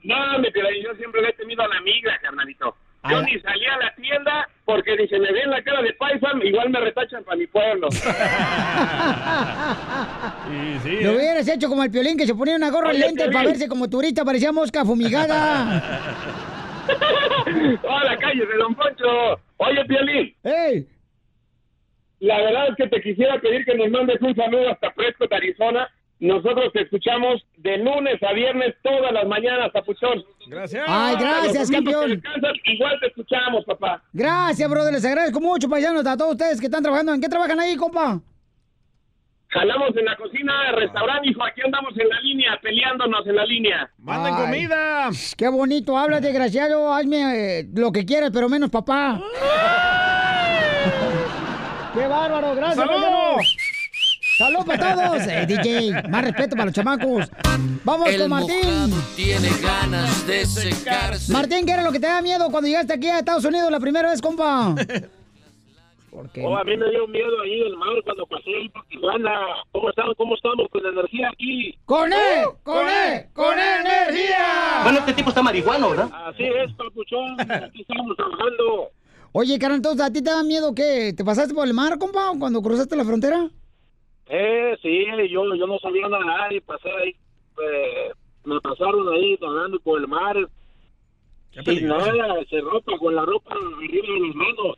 No, 0.04 0.38
mi 0.38 0.48
yo 0.82 0.94
siempre 0.98 1.22
le 1.22 1.30
he 1.30 1.32
temido 1.32 1.62
a 1.62 1.68
la 1.68 1.80
migra, 1.80 2.18
carnalito. 2.20 2.76
Yo 3.10 3.20
ni 3.22 3.38
salí 3.40 3.66
a 3.66 3.76
la 3.78 3.94
tienda 3.96 4.48
porque 4.64 4.96
ni 4.96 5.08
se 5.08 5.18
me 5.18 5.32
ven 5.32 5.50
la 5.50 5.60
cara 5.62 5.82
de 5.82 5.92
paisa, 5.94 6.28
igual 6.42 6.70
me 6.70 6.80
retachan 6.80 7.24
para 7.24 7.36
mi 7.36 7.46
pueblo. 7.48 7.88
Lo 11.02 11.12
hubieras 11.16 11.48
hecho 11.48 11.68
como 11.68 11.82
el 11.82 11.90
piolín 11.90 12.16
que 12.16 12.26
se 12.26 12.34
ponía 12.34 12.54
una 12.54 12.70
gorra 12.70 12.92
y 12.92 12.96
Oye, 12.96 13.06
lentes 13.06 13.24
Piolín. 13.24 13.32
para 13.32 13.48
verse 13.48 13.68
como 13.68 13.90
turista, 13.90 14.24
parecía 14.24 14.52
mosca 14.52 14.84
fumigada. 14.84 15.82
¡Hola, 17.82 18.16
cállese, 18.18 18.54
don 18.58 18.74
Poncho! 18.74 19.40
Oye, 19.56 19.84
Piolín. 19.84 20.34
¡Ey! 20.44 20.86
La 22.20 22.38
verdad 22.38 22.68
es 22.68 22.76
que 22.76 22.86
te 22.86 23.02
quisiera 23.02 23.40
pedir 23.40 23.64
que 23.64 23.74
nos 23.74 23.90
mandes 23.90 24.22
un 24.22 24.34
saludo 24.36 24.70
hasta 24.70 24.92
Prescott, 24.92 25.32
Arizona. 25.32 25.90
Nosotros 26.22 26.72
te 26.72 26.82
escuchamos 26.82 27.42
de 27.56 27.78
lunes 27.78 28.22
a 28.22 28.32
viernes 28.32 28.76
todas 28.80 29.12
las 29.12 29.26
mañanas, 29.26 29.72
papuchón. 29.72 30.22
Gracias. 30.46 30.84
Ay, 30.86 31.16
gracias, 31.18 31.68
campeón. 31.68 32.22
igual 32.64 32.96
te 33.00 33.08
escuchamos, 33.08 33.64
papá. 33.64 34.00
Gracias, 34.12 34.70
brother, 34.70 34.92
les 34.92 35.04
agradezco 35.04 35.40
mucho, 35.40 35.68
paisanos, 35.68 36.06
a 36.06 36.16
todos 36.16 36.30
ustedes 36.30 36.60
que 36.60 36.66
están 36.66 36.80
trabajando. 36.80 37.12
¿En 37.12 37.20
qué 37.20 37.28
trabajan 37.28 37.58
ahí, 37.58 37.74
compa? 37.74 38.20
Jalamos 39.48 39.96
en 39.96 40.04
la 40.04 40.16
cocina 40.16 40.52
del 40.66 40.76
restaurante, 40.82 41.28
hijo. 41.28 41.44
Aquí 41.44 41.60
andamos 41.60 41.92
en 41.98 42.08
la 42.08 42.20
línea, 42.20 42.56
peleándonos 42.62 43.26
en 43.26 43.34
la 43.34 43.44
línea. 43.44 43.90
¡Manden 43.98 44.34
Ay, 44.34 44.44
comida! 44.44 45.10
Qué 45.36 45.48
bonito, 45.48 45.98
habla, 45.98 46.20
desgraciado, 46.20 46.94
hazme 46.94 47.58
eh, 47.58 47.68
lo 47.74 47.90
que 47.90 48.06
quieras, 48.06 48.30
pero 48.32 48.48
menos 48.48 48.70
papá. 48.70 49.20
¡Qué 51.94 52.06
bárbaro! 52.06 52.54
¡Gracias, 52.54 52.86
¡Saludos! 52.86 53.51
Salud 54.42 54.66
para 54.66 54.94
todos. 54.96 55.22
Eh, 55.28 55.46
DJ, 55.46 56.08
más 56.08 56.24
respeto 56.24 56.56
para 56.56 56.64
los 56.64 56.74
chamacos. 56.74 57.30
Vamos 57.84 58.08
El 58.08 58.22
con 58.22 58.30
Martín. 58.30 58.92
Tiene 59.14 59.48
ganas 59.62 60.26
de 60.26 60.44
secarse. 60.44 61.32
Martín, 61.32 61.64
¿qué 61.64 61.70
era 61.70 61.82
lo 61.84 61.92
que 61.92 62.00
te 62.00 62.08
da 62.08 62.20
miedo 62.20 62.50
cuando 62.50 62.66
llegaste 62.66 62.92
aquí 62.92 63.06
a 63.06 63.20
Estados 63.20 63.44
Unidos 63.44 63.70
la 63.70 63.78
primera 63.78 64.10
vez, 64.10 64.20
compa? 64.20 64.74
Porque 66.10 66.42
Oh, 66.44 66.56
a 66.56 66.64
mí 66.64 66.76
me 66.76 66.90
dio 66.90 67.06
miedo 67.06 67.40
ahí 67.40 67.60
el 67.60 67.76
mar 67.76 67.90
cuando 68.04 68.26
pasé 68.26 68.50
ahí 68.50 68.68
por 68.70 68.84
Tijuana. 68.86 69.30
¿Cómo 69.70 69.90
estamos, 69.90 70.14
cómo 70.16 70.34
estamos 70.34 70.66
con 70.72 70.82
la 70.82 70.88
energía 70.88 71.30
aquí? 71.32 71.78
¡Con 71.84 72.12
E! 72.12 72.44
¡Con 72.64 72.88
E! 72.88 73.28
¡Con 73.32 73.58
E 73.60 73.76
energía! 73.80 74.80
Bueno, 74.82 74.98
este 74.98 75.12
tipo 75.12 75.28
está 75.28 75.40
marihuano, 75.40 75.90
¿verdad? 75.90 76.10
Así 76.26 76.42
es, 76.42 76.72
papuchón. 76.74 77.40
Aquí 77.40 77.82
estamos 77.82 78.16
trabajando. 78.16 78.90
Oye, 79.34 79.56
carnal, 79.60 79.76
entonces, 79.76 80.04
¿a 80.04 80.12
ti 80.12 80.20
te 80.20 80.30
da 80.30 80.42
miedo 80.42 80.74
qué? 80.74 81.14
¿Te 81.16 81.24
pasaste 81.24 81.54
por 81.54 81.64
el 81.64 81.74
mar, 81.74 81.96
compa, 81.98 82.32
cuando 82.40 82.60
cruzaste 82.60 82.96
la 82.96 83.04
frontera? 83.04 83.48
Eh, 84.26 84.76
sí, 84.82 85.04
yo, 85.30 85.54
yo 85.54 85.66
no 85.66 85.78
sabía 85.78 86.08
nadar 86.08 86.52
y 86.52 86.60
pasé 86.60 86.88
ahí. 86.90 87.10
eh, 87.10 88.12
me 88.44 88.60
pasaron 88.60 89.08
ahí 89.12 89.38
nadando 89.40 89.78
por 89.80 90.00
el 90.00 90.08
mar. 90.08 90.36
Sin 91.64 91.86
nada, 91.86 92.12
se 92.48 92.60
ropa 92.60 92.92
con 92.98 93.14
la 93.14 93.24
ropa 93.26 93.54
arriba 93.54 94.06
de 94.08 94.26
las 94.26 94.34
manos. 94.34 94.76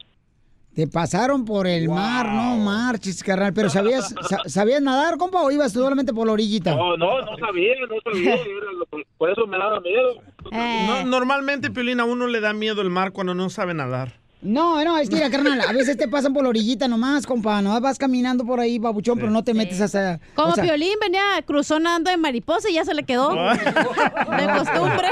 Te 0.75 0.89
pasaron 0.89 1.45
por 1.45 1.69
el 1.69 1.89
mar, 1.89 2.27
no 2.27 2.57
marches, 2.57 3.23
carnal. 3.23 3.53
Pero 3.55 3.69
¿sabías, 3.71 4.13
sa- 4.29 4.43
¿sabías 4.49 4.83
nadar, 4.83 5.17
compa, 5.19 5.41
o 5.43 5.51
ibas 5.53 5.73
solamente 5.73 6.13
por 6.13 6.27
la 6.27 6.33
orillita? 6.33 6.75
No, 6.75 6.97
no, 6.97 7.21
no 7.21 7.39
sabía, 7.39 7.75
no 7.89 7.95
sabía. 8.03 8.35
era 8.35 8.73
lo- 8.73 8.87
por 9.17 9.31
eso 9.31 9.47
me 9.47 9.57
daba 9.57 9.79
miedo. 9.81 10.15
No, 10.51 11.05
normalmente, 11.07 11.71
Piolín, 11.71 12.01
a 12.01 12.05
uno 12.05 12.27
le 12.27 12.41
da 12.41 12.53
miedo 12.53 12.83
el 12.83 12.91
mar 12.91 13.13
cuando 13.13 13.35
no 13.35 13.49
sabe 13.51 13.73
nadar. 13.73 14.15
No, 14.45 14.85
no, 14.85 14.99
es 14.99 15.09
que 15.09 15.19
carnal, 15.31 15.59
a 15.59 15.73
veces 15.73 15.97
te 15.97 16.07
pasan 16.07 16.35
por 16.35 16.43
la 16.43 16.51
orillita 16.51 16.87
nomás, 16.87 17.27
compa, 17.27 17.63
no 17.63 17.81
vas 17.81 17.99
caminando 17.99 18.45
por 18.45 18.61
ahí, 18.61 18.79
babuchón, 18.79 19.19
pero 19.19 19.31
no 19.31 19.43
te 19.43 19.55
metes 19.55 19.81
hasta... 19.81 20.21
Como 20.35 20.51
o 20.51 20.55
sea, 20.55 20.63
Piolín 20.63 20.99
venía, 21.01 21.23
cruzó 21.47 21.81
nadando 21.81 22.11
en 22.11 22.21
mariposa 22.21 22.69
y 22.69 22.75
ya 22.75 22.85
se 22.85 22.93
le 22.93 23.05
quedó. 23.05 23.31
De 23.35 24.47
costumbre. 24.59 25.09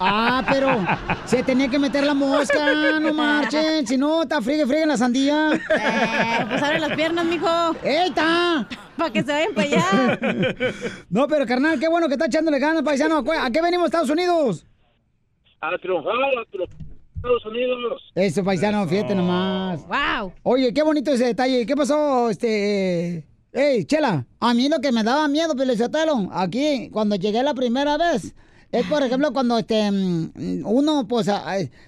Ah, 0.00 0.44
pero 0.48 0.78
se 1.24 1.42
tenía 1.42 1.68
que 1.68 1.80
meter 1.80 2.04
la 2.04 2.14
mosca, 2.14 3.00
no 3.00 3.12
marchen, 3.12 3.84
si 3.84 3.98
no, 3.98 4.22
está 4.22 4.40
friegue, 4.40 4.64
friegue 4.64 4.82
en 4.84 4.88
la 4.90 4.96
sandía. 4.96 5.50
Eh, 5.54 6.46
pues 6.48 6.62
abre 6.62 6.78
las 6.78 6.92
piernas, 6.92 7.24
mijo. 7.24 7.48
¡Eita! 7.82 8.68
Para 8.96 9.12
que 9.12 9.24
se 9.24 9.32
vayan 9.32 9.54
para 9.54 9.66
allá. 9.66 10.18
No, 11.10 11.26
pero 11.26 11.46
carnal, 11.46 11.80
qué 11.80 11.88
bueno 11.88 12.06
que 12.06 12.14
está 12.14 12.26
echándole 12.26 12.60
ganas, 12.60 12.84
paisano. 12.84 13.24
¿A 13.40 13.50
qué 13.50 13.60
venimos, 13.60 13.86
Estados 13.86 14.10
Unidos? 14.10 14.64
A 15.60 15.76
triunfar, 15.78 16.14
a 16.14 16.44
triunfar. 16.48 16.87
Estados 17.18 17.44
Unidos. 17.46 18.02
Eso, 18.14 18.44
paisano, 18.44 18.86
fíjate 18.86 19.14
nomás. 19.14 19.80
Wow. 19.88 20.32
Oye, 20.44 20.72
qué 20.72 20.82
bonito 20.82 21.12
ese 21.12 21.26
detalle. 21.26 21.66
¿Qué 21.66 21.76
pasó, 21.76 22.30
este... 22.30 23.24
Ey, 23.52 23.84
Chela, 23.86 24.26
a 24.40 24.54
mí 24.54 24.68
lo 24.68 24.78
que 24.78 24.92
me 24.92 25.02
daba 25.02 25.26
miedo, 25.26 25.56
Pelizotelo, 25.56 26.28
aquí, 26.32 26.90
cuando 26.92 27.16
llegué 27.16 27.42
la 27.42 27.54
primera 27.54 27.96
vez, 27.96 28.34
es, 28.70 28.86
por 28.86 29.02
ejemplo, 29.02 29.32
cuando 29.32 29.58
este 29.58 29.90
mm, 29.90 30.62
uno, 30.64 31.08
pues, 31.08 31.28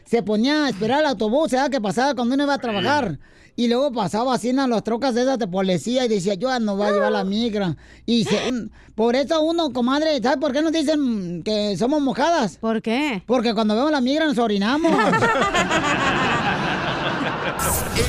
se 0.04 0.22
ponía 0.22 0.64
a 0.64 0.70
esperar 0.70 1.00
el 1.00 1.06
autobús, 1.06 1.50
¿sabes 1.50 1.70
qué 1.70 1.80
pasaba 1.80 2.14
cuando 2.14 2.34
uno 2.34 2.44
iba 2.44 2.54
a 2.54 2.58
trabajar? 2.58 3.18
Y 3.61 3.68
luego 3.68 3.92
pasaba 3.92 4.34
así 4.36 4.48
en 4.48 4.56
las 4.56 4.82
trocas 4.84 5.14
de 5.14 5.20
esas 5.20 5.38
de 5.38 5.46
policía 5.46 6.06
y 6.06 6.08
decía, 6.08 6.32
yo 6.32 6.58
no 6.61 6.76
voy 6.76 6.86
a 6.88 6.92
llevar 6.92 7.12
la 7.12 7.24
migra. 7.24 7.76
Y 8.06 8.24
se- 8.24 8.50
por 8.94 9.14
eso 9.14 9.42
uno, 9.42 9.70
comadre, 9.70 10.18
¿sabes 10.22 10.38
por 10.38 10.50
qué 10.52 10.62
nos 10.62 10.72
dicen 10.72 11.42
que 11.44 11.76
somos 11.76 12.00
mojadas? 12.00 12.56
¿Por 12.56 12.80
qué? 12.80 13.22
Porque 13.26 13.52
cuando 13.52 13.74
vemos 13.76 13.90
la 13.90 14.00
migra 14.00 14.24
nos 14.24 14.38
orinamos. 14.38 14.90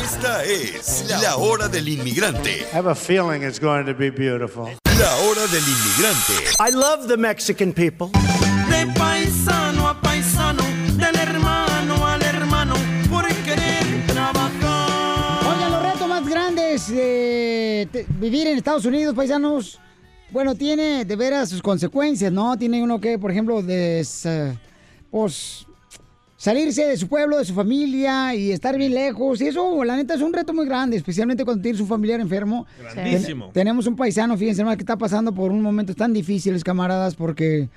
Esta 0.01 0.43
es 0.45 1.03
la 1.21 1.35
hora 1.35 1.67
del 1.67 1.89
inmigrante. 1.89 2.65
I 2.71 2.77
have 2.77 2.89
a 2.89 2.95
feeling 2.95 3.41
it's 3.43 3.59
going 3.59 3.85
to 3.85 3.93
be 3.93 4.09
beautiful. 4.09 4.69
La 4.85 5.15
hora 5.27 5.47
del 5.47 5.63
inmigrante. 5.67 6.33
I 6.61 6.71
love 6.71 7.09
the 7.09 7.17
Mexican 7.17 7.73
people. 7.73 8.07
De 8.69 8.85
paisano 8.97 9.70
te- 17.85 18.05
vivir 18.19 18.47
en 18.47 18.57
Estados 18.57 18.85
Unidos, 18.85 19.13
paisanos, 19.15 19.79
bueno, 20.31 20.55
tiene 20.55 21.05
de 21.05 21.15
veras 21.15 21.49
sus 21.49 21.61
consecuencias, 21.61 22.31
¿no? 22.31 22.57
Tiene 22.57 22.81
uno 22.83 22.99
que, 22.99 23.19
por 23.19 23.31
ejemplo, 23.31 23.61
des, 23.61 24.25
eh, 24.25 24.57
pues, 25.09 25.65
salirse 26.37 26.85
de 26.87 26.97
su 26.97 27.07
pueblo, 27.07 27.37
de 27.37 27.45
su 27.45 27.53
familia 27.53 28.33
y 28.33 28.51
estar 28.51 28.77
bien 28.77 28.93
lejos. 28.93 29.41
Y 29.41 29.47
eso, 29.47 29.83
la 29.83 29.95
neta, 29.95 30.15
es 30.15 30.21
un 30.21 30.33
reto 30.33 30.53
muy 30.53 30.65
grande, 30.65 30.97
especialmente 30.97 31.43
cuando 31.45 31.61
tienes 31.61 31.79
un 31.81 31.87
familiar 31.87 32.19
enfermo. 32.19 32.65
Grandísimo. 32.93 33.45
Ten- 33.47 33.53
tenemos 33.53 33.85
un 33.87 33.95
paisano, 33.95 34.35
fíjense, 34.37 34.61
hermano, 34.61 34.77
que 34.77 34.83
está 34.83 34.97
pasando 34.97 35.33
por 35.33 35.51
un 35.51 35.61
momento 35.61 35.93
tan 35.93 36.13
difíciles, 36.13 36.63
camaradas, 36.63 37.15
porque 37.15 37.69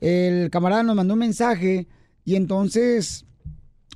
el 0.00 0.50
camarada 0.50 0.82
nos 0.82 0.96
mandó 0.96 1.14
un 1.14 1.20
mensaje 1.20 1.86
y 2.24 2.34
entonces 2.34 3.24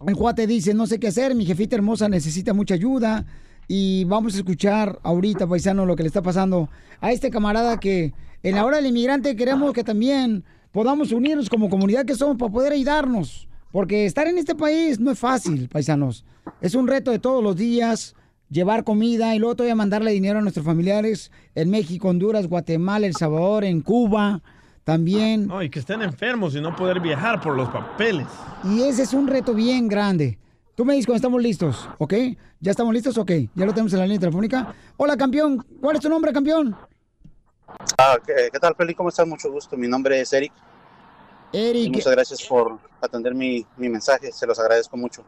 el 0.06 0.14
cuate 0.14 0.46
dice, 0.46 0.74
no 0.74 0.86
sé 0.86 1.00
qué 1.00 1.08
hacer, 1.08 1.34
mi 1.34 1.46
jefita 1.46 1.74
hermosa 1.76 2.08
necesita 2.08 2.52
mucha 2.52 2.74
ayuda. 2.74 3.24
Y 3.68 4.04
vamos 4.04 4.34
a 4.34 4.38
escuchar 4.38 4.98
ahorita, 5.02 5.46
paisano, 5.46 5.86
lo 5.86 5.96
que 5.96 6.02
le 6.02 6.08
está 6.08 6.22
pasando 6.22 6.68
a 7.00 7.12
este 7.12 7.30
camarada 7.30 7.78
que 7.78 8.12
en 8.42 8.54
la 8.54 8.64
hora 8.64 8.76
del 8.76 8.86
inmigrante 8.86 9.36
queremos 9.36 9.72
que 9.72 9.84
también 9.84 10.44
podamos 10.70 11.12
unirnos 11.12 11.48
como 11.48 11.70
comunidad 11.70 12.04
que 12.04 12.14
somos 12.14 12.36
para 12.36 12.52
poder 12.52 12.72
ayudarnos. 12.72 13.48
Porque 13.72 14.06
estar 14.06 14.26
en 14.26 14.38
este 14.38 14.54
país 14.54 15.00
no 15.00 15.10
es 15.10 15.18
fácil, 15.18 15.68
paisanos. 15.68 16.24
Es 16.60 16.74
un 16.74 16.86
reto 16.86 17.10
de 17.10 17.18
todos 17.18 17.42
los 17.42 17.56
días, 17.56 18.14
llevar 18.50 18.84
comida 18.84 19.34
y 19.34 19.38
luego 19.38 19.56
todavía 19.56 19.74
mandarle 19.74 20.12
dinero 20.12 20.38
a 20.38 20.42
nuestros 20.42 20.64
familiares 20.64 21.32
en 21.54 21.70
México, 21.70 22.08
Honduras, 22.08 22.46
Guatemala, 22.46 23.06
El 23.06 23.14
Salvador, 23.14 23.64
en 23.64 23.80
Cuba 23.80 24.42
también. 24.84 25.46
No, 25.46 25.62
y 25.62 25.70
que 25.70 25.80
estén 25.80 26.02
enfermos 26.02 26.54
y 26.54 26.60
no 26.60 26.76
poder 26.76 27.00
viajar 27.00 27.40
por 27.40 27.56
los 27.56 27.68
papeles. 27.70 28.26
Y 28.64 28.82
ese 28.82 29.02
es 29.02 29.14
un 29.14 29.26
reto 29.26 29.54
bien 29.54 29.88
grande. 29.88 30.38
Tú 30.74 30.84
me 30.84 30.94
dices 30.94 31.06
cuando 31.06 31.16
estamos 31.16 31.40
listos, 31.40 31.88
¿ok? 31.98 32.14
¿Ya 32.58 32.72
estamos 32.72 32.92
listos? 32.92 33.16
Ok. 33.16 33.30
Ya 33.54 33.64
lo 33.64 33.72
tenemos 33.72 33.92
en 33.92 34.00
la 34.00 34.06
línea 34.06 34.18
telefónica. 34.18 34.74
Hola, 34.96 35.16
campeón. 35.16 35.64
¿Cuál 35.80 35.96
es 35.96 36.02
tu 36.02 36.08
nombre, 36.08 36.32
campeón? 36.32 36.76
Ah, 37.96 38.16
¿qué, 38.26 38.48
qué 38.52 38.58
tal, 38.58 38.74
Feli? 38.74 38.92
¿Cómo 38.94 39.08
estás? 39.08 39.26
Mucho 39.26 39.52
gusto. 39.52 39.76
Mi 39.76 39.86
nombre 39.86 40.20
es 40.20 40.32
Eric. 40.32 40.52
Y 41.52 41.58
Eric. 41.58 41.92
muchas 41.92 42.12
gracias 42.12 42.42
por 42.42 42.80
atender 43.00 43.36
mi, 43.36 43.64
mi 43.76 43.88
mensaje. 43.88 44.32
Se 44.32 44.46
los 44.48 44.58
agradezco 44.58 44.96
mucho. 44.96 45.24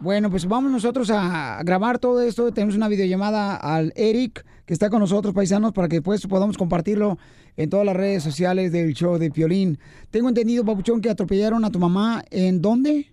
Bueno, 0.00 0.28
pues 0.28 0.48
vamos 0.48 0.72
nosotros 0.72 1.08
a 1.12 1.60
grabar 1.62 2.00
todo 2.00 2.20
esto. 2.20 2.50
Tenemos 2.52 2.74
una 2.74 2.88
videollamada 2.88 3.54
al 3.54 3.92
Eric, 3.94 4.44
que 4.66 4.72
está 4.72 4.90
con 4.90 4.98
nosotros, 4.98 5.34
paisanos, 5.34 5.72
para 5.72 5.88
que 5.88 5.96
después 5.96 6.26
podamos 6.26 6.56
compartirlo 6.56 7.16
en 7.56 7.70
todas 7.70 7.86
las 7.86 7.94
redes 7.94 8.24
sociales 8.24 8.72
del 8.72 8.94
show 8.94 9.18
de 9.18 9.30
Piolín. 9.30 9.78
Tengo 10.10 10.28
entendido, 10.28 10.64
Papuchón, 10.64 11.00
que 11.00 11.10
atropellaron 11.10 11.64
a 11.64 11.70
tu 11.70 11.78
mamá. 11.78 12.24
¿En 12.30 12.60
dónde? 12.60 13.12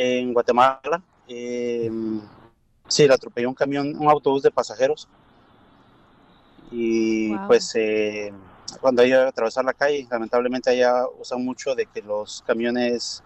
En 0.00 0.32
Guatemala, 0.32 1.02
eh, 1.26 1.90
sí, 2.86 3.08
la 3.08 3.14
atropelló 3.14 3.48
un 3.48 3.54
camión, 3.56 3.96
un 3.98 4.08
autobús 4.08 4.42
de 4.44 4.52
pasajeros. 4.52 5.08
Y 6.70 7.34
Wow. 7.36 7.46
pues 7.48 7.74
eh, 7.74 8.32
cuando 8.80 9.02
ella 9.02 9.24
a 9.24 9.28
atravesar 9.28 9.64
la 9.64 9.74
calle, 9.74 10.06
lamentablemente 10.08 10.72
ella 10.72 11.02
usa 11.18 11.36
mucho 11.36 11.74
de 11.74 11.86
que 11.86 12.00
los 12.02 12.44
camiones, 12.46 13.24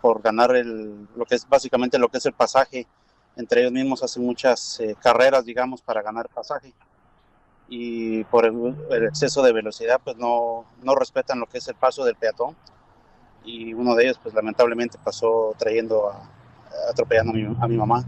por 0.00 0.22
ganar 0.22 0.54
el, 0.54 1.08
lo 1.16 1.24
que 1.24 1.34
es 1.34 1.48
básicamente 1.48 1.98
lo 1.98 2.08
que 2.08 2.18
es 2.18 2.26
el 2.26 2.34
pasaje, 2.34 2.86
entre 3.34 3.62
ellos 3.62 3.72
mismos 3.72 4.04
hacen 4.04 4.24
muchas 4.24 4.78
eh, 4.78 4.94
carreras, 5.02 5.44
digamos, 5.44 5.82
para 5.82 6.02
ganar 6.02 6.28
pasaje. 6.28 6.72
Y 7.68 8.22
por 8.24 8.44
el, 8.44 8.76
el 8.90 9.06
exceso 9.06 9.42
de 9.42 9.52
velocidad, 9.52 10.00
pues 10.04 10.16
no, 10.18 10.66
no 10.84 10.94
respetan 10.94 11.40
lo 11.40 11.46
que 11.46 11.58
es 11.58 11.66
el 11.66 11.74
paso 11.74 12.04
del 12.04 12.14
peatón. 12.14 12.54
Y 13.44 13.74
uno 13.74 13.94
de 13.94 14.04
ellos, 14.04 14.18
pues 14.22 14.34
lamentablemente 14.34 14.98
pasó 15.02 15.54
trayendo 15.58 16.10
a, 16.10 16.22
atropellando 16.90 17.32
a 17.32 17.34
mi, 17.34 17.56
a 17.60 17.68
mi 17.68 17.76
mamá. 17.76 18.04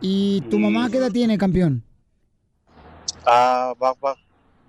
¿Y 0.00 0.42
tu 0.42 0.58
mamá 0.58 0.90
qué 0.90 0.98
edad 0.98 1.10
tiene, 1.12 1.38
campeón? 1.38 1.82
Ah, 3.24 3.74
va, 3.82 3.92
va, 3.94 4.16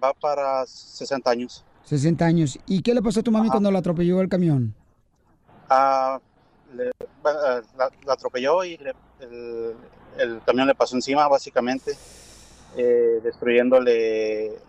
va 0.04 0.14
para 0.14 0.66
60 0.66 1.30
años. 1.30 1.64
60 1.84 2.26
años. 2.26 2.60
¿Y 2.66 2.82
qué 2.82 2.94
le 2.94 3.02
pasó 3.02 3.20
a 3.20 3.24
tu 3.24 3.32
mami 3.32 3.50
cuando 3.50 3.72
la 3.72 3.80
atropelló 3.80 4.22
el 4.22 4.30
camión? 4.30 4.74
Ah, 5.70 6.20
le- 6.76 6.92
va- 7.26 7.62
la, 7.78 7.90
la 8.06 8.14
atropelló 8.14 8.64
y 8.64 8.78
le- 8.78 8.94
el, 9.20 9.76
el 10.18 10.42
camión 10.46 10.68
le 10.68 10.76
pasó 10.76 10.96
encima, 10.96 11.28
básicamente, 11.28 11.94
eh, 12.78 13.20
destruyéndole. 13.24 14.60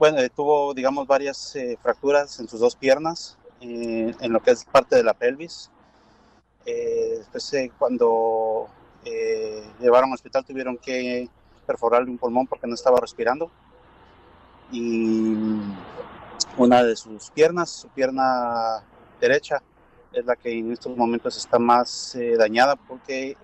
Bueno, 0.00 0.18
eh, 0.18 0.30
tuvo, 0.30 0.72
digamos, 0.72 1.06
varias 1.06 1.54
eh, 1.56 1.78
fracturas 1.82 2.40
en 2.40 2.48
sus 2.48 2.58
dos 2.58 2.74
piernas, 2.74 3.36
eh, 3.60 4.14
en 4.18 4.32
lo 4.32 4.40
que 4.40 4.52
es 4.52 4.64
parte 4.64 4.96
de 4.96 5.02
la 5.02 5.12
pelvis. 5.12 5.70
Eh, 6.64 7.16
después, 7.18 7.52
eh, 7.52 7.70
cuando 7.78 8.68
eh, 9.04 9.62
llevaron 9.78 10.08
al 10.08 10.14
hospital, 10.14 10.42
tuvieron 10.42 10.78
que 10.78 11.28
perforarle 11.66 12.10
un 12.10 12.16
pulmón 12.16 12.46
porque 12.46 12.66
no 12.66 12.76
estaba 12.76 12.98
respirando. 12.98 13.50
Y 14.72 15.34
una 16.56 16.82
de 16.82 16.96
sus 16.96 17.30
piernas, 17.32 17.68
su 17.68 17.88
pierna 17.88 18.82
derecha, 19.20 19.62
es 20.14 20.24
la 20.24 20.34
que 20.34 20.50
en 20.50 20.72
estos 20.72 20.96
momentos 20.96 21.36
está 21.36 21.58
más 21.58 22.16
dañada 22.38 22.74
porque 22.74 23.36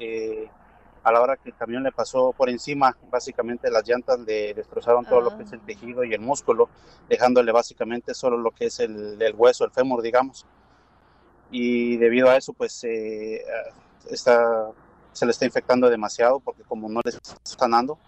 a 1.07 1.12
la 1.12 1.20
hora 1.20 1.36
que 1.36 1.50
el 1.50 1.54
camión 1.54 1.84
le 1.84 1.92
pasó 1.92 2.32
por 2.32 2.50
encima, 2.50 2.96
básicamente 3.09 3.70
las 3.70 3.86
llantas 3.86 4.18
le 4.18 4.52
destrozaron 4.54 5.04
todo 5.04 5.20
lo 5.20 5.36
que 5.36 5.44
es 5.44 5.52
el 5.52 5.61
tejido 5.61 6.02
y 6.02 6.12
el 6.12 6.20
músculo, 6.20 6.68
dejándole 7.09 7.52
básicamente 7.52 8.12
solo 8.12 8.36
lo 8.36 8.50
que 8.50 8.66
es 8.66 8.80
el, 8.80 9.22
el 9.22 9.34
hueso, 9.36 9.64
el 9.64 9.70
fémur, 9.70 10.02
digamos. 10.02 10.44
Y 11.52 11.96
debido 11.98 12.28
a 12.28 12.36
eso, 12.36 12.52
pues 12.54 12.82
eh, 12.82 13.40
está, 14.11 14.72
se 15.12 15.26
le 15.26 15.30
está 15.30 15.44
infectando 15.44 15.88
demasiado 15.88 16.40
porque 16.40 16.64
como 16.64 16.88
no 16.88 17.00
le 17.04 17.11
está 17.11 17.36
sanando, 17.44 18.00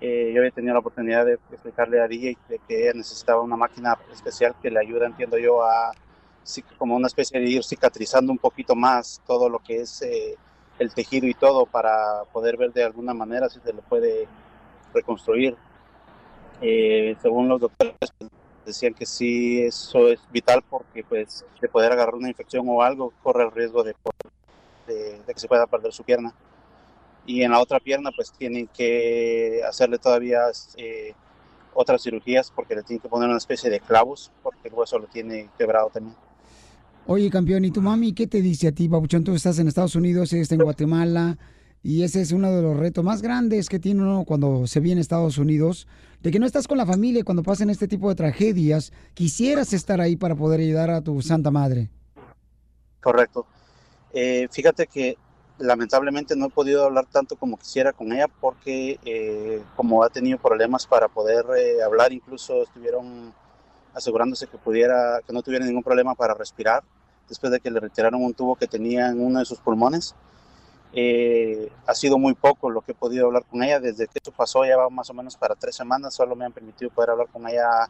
eh, 0.00 0.32
yo 0.32 0.40
había 0.40 0.50
tenido 0.50 0.72
la 0.72 0.80
oportunidad 0.80 1.26
de 1.26 1.34
explicarle 1.52 2.00
a 2.00 2.08
DJ 2.08 2.38
de 2.48 2.58
que 2.66 2.90
necesitaba 2.94 3.42
una 3.42 3.56
máquina 3.56 3.98
especial 4.14 4.54
que 4.62 4.70
le 4.70 4.80
ayuda, 4.80 5.04
entiendo 5.04 5.36
yo, 5.36 5.62
a 5.62 5.92
como 6.78 6.96
una 6.96 7.06
especie 7.06 7.38
de 7.38 7.50
ir 7.50 7.62
cicatrizando 7.62 8.32
un 8.32 8.38
poquito 8.38 8.74
más 8.74 9.20
todo 9.26 9.50
lo 9.50 9.58
que 9.58 9.82
es 9.82 10.00
eh, 10.00 10.38
el 10.80 10.92
tejido 10.94 11.26
y 11.26 11.34
todo 11.34 11.66
para 11.66 12.24
poder 12.32 12.56
ver 12.56 12.72
de 12.72 12.82
alguna 12.82 13.12
manera 13.14 13.48
si 13.48 13.60
se 13.60 13.72
le 13.72 13.82
puede 13.82 14.26
reconstruir. 14.92 15.56
Eh, 16.62 17.16
según 17.20 17.48
los 17.48 17.60
doctores 17.60 17.94
decían 18.64 18.94
que 18.94 19.06
sí, 19.06 19.62
eso 19.62 20.08
es 20.08 20.20
vital 20.32 20.62
porque 20.68 21.04
pues 21.04 21.44
de 21.60 21.68
poder 21.68 21.92
agarrar 21.92 22.14
una 22.14 22.28
infección 22.28 22.66
o 22.68 22.82
algo 22.82 23.12
corre 23.22 23.44
el 23.44 23.52
riesgo 23.52 23.82
de, 23.84 23.94
de, 24.86 25.20
de 25.20 25.34
que 25.34 25.40
se 25.40 25.48
pueda 25.48 25.66
perder 25.66 25.92
su 25.92 26.02
pierna. 26.02 26.34
Y 27.26 27.42
en 27.42 27.50
la 27.50 27.60
otra 27.60 27.78
pierna 27.78 28.10
pues 28.16 28.32
tienen 28.32 28.66
que 28.66 29.60
hacerle 29.68 29.98
todavía 29.98 30.44
eh, 30.76 31.12
otras 31.74 32.02
cirugías 32.02 32.50
porque 32.50 32.74
le 32.74 32.82
tienen 32.82 33.02
que 33.02 33.08
poner 33.08 33.28
una 33.28 33.38
especie 33.38 33.68
de 33.68 33.80
clavos 33.80 34.32
porque 34.42 34.68
el 34.68 34.74
hueso 34.74 34.98
lo 34.98 35.06
tiene 35.08 35.50
quebrado 35.58 35.90
también. 35.90 36.16
Oye, 37.12 37.28
campeón, 37.28 37.64
¿y 37.64 37.72
tu 37.72 37.82
mami 37.82 38.12
qué 38.12 38.28
te 38.28 38.40
dice 38.40 38.68
a 38.68 38.72
ti, 38.72 38.88
Papuchón? 38.88 39.24
Tú 39.24 39.34
estás 39.34 39.58
en 39.58 39.66
Estados 39.66 39.96
Unidos, 39.96 40.32
ella 40.32 40.42
está 40.42 40.54
en 40.54 40.62
Guatemala, 40.62 41.38
y 41.82 42.04
ese 42.04 42.20
es 42.20 42.30
uno 42.30 42.52
de 42.52 42.62
los 42.62 42.76
retos 42.76 43.02
más 43.02 43.20
grandes 43.20 43.68
que 43.68 43.80
tiene 43.80 44.02
uno 44.02 44.22
cuando 44.24 44.68
se 44.68 44.78
viene 44.78 45.00
a 45.00 45.02
Estados 45.02 45.36
Unidos, 45.36 45.88
de 46.20 46.30
que 46.30 46.38
no 46.38 46.46
estás 46.46 46.68
con 46.68 46.78
la 46.78 46.86
familia 46.86 47.24
cuando 47.24 47.42
pasan 47.42 47.68
este 47.68 47.88
tipo 47.88 48.08
de 48.08 48.14
tragedias. 48.14 48.92
Quisieras 49.14 49.72
estar 49.72 50.00
ahí 50.00 50.14
para 50.14 50.36
poder 50.36 50.60
ayudar 50.60 50.90
a 50.90 51.00
tu 51.00 51.20
santa 51.20 51.50
madre. 51.50 51.90
Correcto. 53.00 53.44
Eh, 54.12 54.46
fíjate 54.48 54.86
que 54.86 55.18
lamentablemente 55.58 56.36
no 56.36 56.46
he 56.46 56.50
podido 56.50 56.84
hablar 56.84 57.06
tanto 57.10 57.34
como 57.34 57.56
quisiera 57.58 57.92
con 57.92 58.12
ella 58.12 58.28
porque 58.40 59.00
eh, 59.04 59.60
como 59.74 60.04
ha 60.04 60.10
tenido 60.10 60.38
problemas 60.38 60.86
para 60.86 61.08
poder 61.08 61.44
eh, 61.58 61.82
hablar, 61.82 62.12
incluso 62.12 62.62
estuvieron 62.62 63.34
asegurándose 63.94 64.46
que 64.46 64.58
pudiera, 64.58 65.18
que 65.26 65.32
no 65.32 65.42
tuviera 65.42 65.66
ningún 65.66 65.82
problema 65.82 66.14
para 66.14 66.34
respirar 66.34 66.84
después 67.30 67.50
de 67.50 67.60
que 67.60 67.70
le 67.70 67.80
retiraron 67.80 68.22
un 68.22 68.34
tubo 68.34 68.56
que 68.56 68.66
tenía 68.66 69.08
en 69.08 69.24
uno 69.24 69.38
de 69.38 69.46
sus 69.46 69.58
pulmones. 69.58 70.14
Eh, 70.92 71.70
ha 71.86 71.94
sido 71.94 72.18
muy 72.18 72.34
poco 72.34 72.68
lo 72.68 72.82
que 72.82 72.92
he 72.92 72.94
podido 72.94 73.26
hablar 73.26 73.44
con 73.48 73.62
ella 73.62 73.78
desde 73.78 74.08
que 74.08 74.18
esto 74.18 74.32
pasó, 74.32 74.64
ya 74.64 74.76
va 74.76 74.90
más 74.90 75.08
o 75.08 75.14
menos 75.14 75.36
para 75.36 75.54
tres 75.54 75.76
semanas, 75.76 76.12
solo 76.12 76.34
me 76.34 76.44
han 76.44 76.52
permitido 76.52 76.90
poder 76.90 77.10
hablar 77.10 77.28
con 77.32 77.48
ella, 77.48 77.88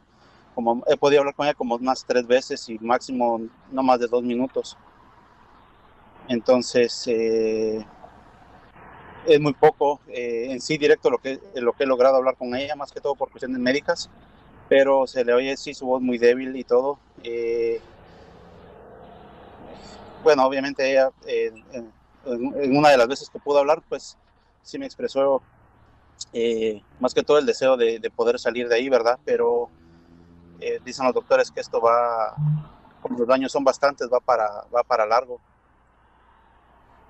como 0.54 0.84
he 0.86 0.96
podido 0.98 1.22
hablar 1.22 1.34
con 1.34 1.46
ella 1.46 1.54
como 1.54 1.76
unas 1.76 2.04
tres 2.04 2.26
veces 2.26 2.68
y 2.68 2.78
máximo 2.78 3.40
no 3.72 3.82
más 3.82 3.98
de 3.98 4.06
dos 4.06 4.22
minutos. 4.22 4.76
Entonces, 6.28 7.04
eh, 7.06 7.84
es 9.26 9.40
muy 9.40 9.54
poco 9.54 10.00
eh, 10.08 10.48
en 10.50 10.60
sí 10.60 10.76
directo 10.76 11.10
lo 11.10 11.18
que, 11.18 11.40
lo 11.54 11.72
que 11.72 11.84
he 11.84 11.86
logrado 11.86 12.16
hablar 12.16 12.36
con 12.36 12.54
ella, 12.54 12.76
más 12.76 12.92
que 12.92 13.00
todo 13.00 13.14
por 13.14 13.30
cuestiones 13.30 13.58
médicas, 13.58 14.10
pero 14.68 15.06
se 15.06 15.24
le 15.24 15.32
oye 15.32 15.56
sí 15.56 15.72
su 15.72 15.86
voz 15.86 16.02
muy 16.02 16.18
débil 16.18 16.54
y 16.54 16.64
todo. 16.64 16.98
Bueno, 20.22 20.44
obviamente 20.46 20.90
ella, 20.90 21.10
eh, 21.26 21.52
en, 21.72 21.92
en 22.26 22.76
una 22.76 22.90
de 22.90 22.96
las 22.96 23.08
veces 23.08 23.30
que 23.30 23.38
pudo 23.38 23.58
hablar, 23.58 23.82
pues 23.88 24.16
sí 24.62 24.78
me 24.78 24.86
expresó 24.86 25.42
eh, 26.32 26.82
más 27.00 27.14
que 27.14 27.22
todo 27.22 27.38
el 27.38 27.46
deseo 27.46 27.76
de, 27.76 27.98
de, 27.98 28.10
poder 28.10 28.38
salir 28.38 28.68
de 28.68 28.76
ahí, 28.76 28.88
¿verdad? 28.88 29.18
Pero 29.24 29.68
eh, 30.60 30.78
dicen 30.84 31.06
los 31.06 31.14
doctores 31.14 31.50
que 31.50 31.60
esto 31.60 31.80
va, 31.80 32.34
como 33.00 33.18
los 33.18 33.26
daños 33.26 33.52
son 33.52 33.64
bastantes, 33.64 34.08
va 34.12 34.20
para, 34.20 34.46
va 34.74 34.82
para 34.82 35.06
largo. 35.06 35.40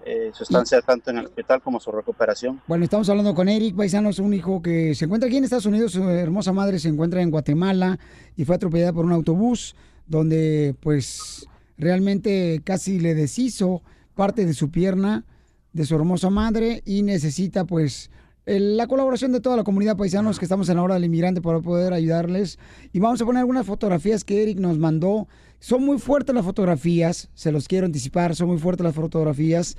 Eh, 0.02 0.30
su 0.32 0.44
estancia 0.44 0.80
tanto 0.80 1.10
en 1.10 1.18
el 1.18 1.26
hospital 1.26 1.60
como 1.60 1.78
su 1.78 1.92
recuperación. 1.92 2.62
Bueno, 2.66 2.84
estamos 2.84 3.06
hablando 3.10 3.34
con 3.34 3.50
Eric 3.50 3.76
Paisanos, 3.76 4.18
un 4.18 4.32
hijo 4.32 4.62
que 4.62 4.94
se 4.94 5.04
encuentra 5.04 5.26
aquí 5.26 5.36
en 5.36 5.44
Estados 5.44 5.66
Unidos, 5.66 5.92
su 5.92 6.08
hermosa 6.08 6.54
madre 6.54 6.78
se 6.78 6.88
encuentra 6.88 7.20
en 7.20 7.30
Guatemala 7.30 7.98
y 8.34 8.46
fue 8.46 8.54
atropellada 8.54 8.94
por 8.94 9.04
un 9.04 9.12
autobús 9.12 9.76
donde 10.06 10.74
pues 10.80 11.46
realmente 11.80 12.60
casi 12.62 13.00
le 13.00 13.14
deshizo 13.14 13.82
parte 14.14 14.46
de 14.46 14.54
su 14.54 14.70
pierna 14.70 15.24
de 15.72 15.84
su 15.84 15.94
hermosa 15.94 16.30
madre 16.30 16.82
y 16.84 17.02
necesita 17.02 17.64
pues 17.64 18.10
la 18.46 18.86
colaboración 18.88 19.32
de 19.32 19.40
toda 19.40 19.56
la 19.56 19.64
comunidad 19.64 19.96
paisanos 19.96 20.38
que 20.38 20.44
estamos 20.44 20.68
en 20.68 20.76
la 20.76 20.82
hora 20.82 20.94
del 20.94 21.04
inmigrante 21.04 21.40
para 21.40 21.60
poder 21.60 21.92
ayudarles. 21.92 22.58
Y 22.92 22.98
vamos 22.98 23.20
a 23.20 23.24
poner 23.24 23.40
algunas 23.40 23.66
fotografías 23.66 24.24
que 24.24 24.42
Eric 24.42 24.58
nos 24.58 24.78
mandó. 24.78 25.28
Son 25.60 25.84
muy 25.84 25.98
fuertes 25.98 26.34
las 26.34 26.44
fotografías, 26.44 27.28
se 27.34 27.52
los 27.52 27.68
quiero 27.68 27.86
anticipar, 27.86 28.34
son 28.34 28.48
muy 28.48 28.58
fuertes 28.58 28.82
las 28.82 28.94
fotografías, 28.94 29.76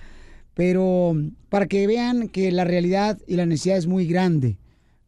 pero 0.54 1.14
para 1.50 1.66
que 1.66 1.88
vean 1.88 2.30
que 2.30 2.52
la 2.52 2.64
realidad 2.64 3.18
y 3.28 3.36
la 3.36 3.46
necesidad 3.46 3.78
es 3.78 3.88
muy 3.88 4.06
grande, 4.06 4.58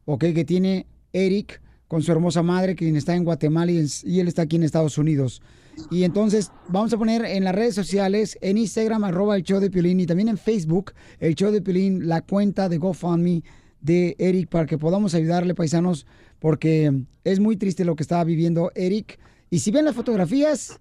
¿ok? 0.05 0.25
Que 0.33 0.45
tiene 0.45 0.87
Eric 1.13 1.61
con 1.87 2.01
su 2.01 2.11
hermosa 2.11 2.41
madre, 2.41 2.75
quien 2.75 2.95
está 2.95 3.15
en 3.15 3.23
Guatemala 3.23 3.71
y 3.71 4.19
él 4.19 4.27
está 4.27 4.41
aquí 4.41 4.55
en 4.55 4.63
Estados 4.63 4.97
Unidos. 4.97 5.43
Y 5.89 6.03
entonces 6.03 6.51
vamos 6.69 6.93
a 6.93 6.97
poner 6.97 7.25
en 7.25 7.43
las 7.43 7.55
redes 7.55 7.75
sociales, 7.75 8.37
en 8.41 8.57
Instagram, 8.57 9.03
arroba 9.03 9.35
el 9.35 9.43
show 9.43 9.59
de 9.59 9.69
Piolín, 9.69 9.99
y 9.99 10.05
también 10.05 10.29
en 10.29 10.37
Facebook, 10.37 10.93
el 11.19 11.35
show 11.35 11.51
de 11.51 11.61
Piolín, 11.61 12.07
la 12.07 12.21
cuenta 12.21 12.69
de 12.69 12.77
GoFundMe 12.77 13.43
de 13.81 14.15
Eric, 14.17 14.49
para 14.49 14.65
que 14.65 14.77
podamos 14.77 15.13
ayudarle, 15.13 15.55
paisanos, 15.55 16.05
porque 16.39 17.05
es 17.23 17.39
muy 17.39 17.57
triste 17.57 17.85
lo 17.85 17.95
que 17.95 18.03
estaba 18.03 18.23
viviendo 18.23 18.71
Eric. 18.75 19.19
Y 19.49 19.59
si 19.59 19.71
ven 19.71 19.85
las 19.85 19.95
fotografías, 19.95 20.79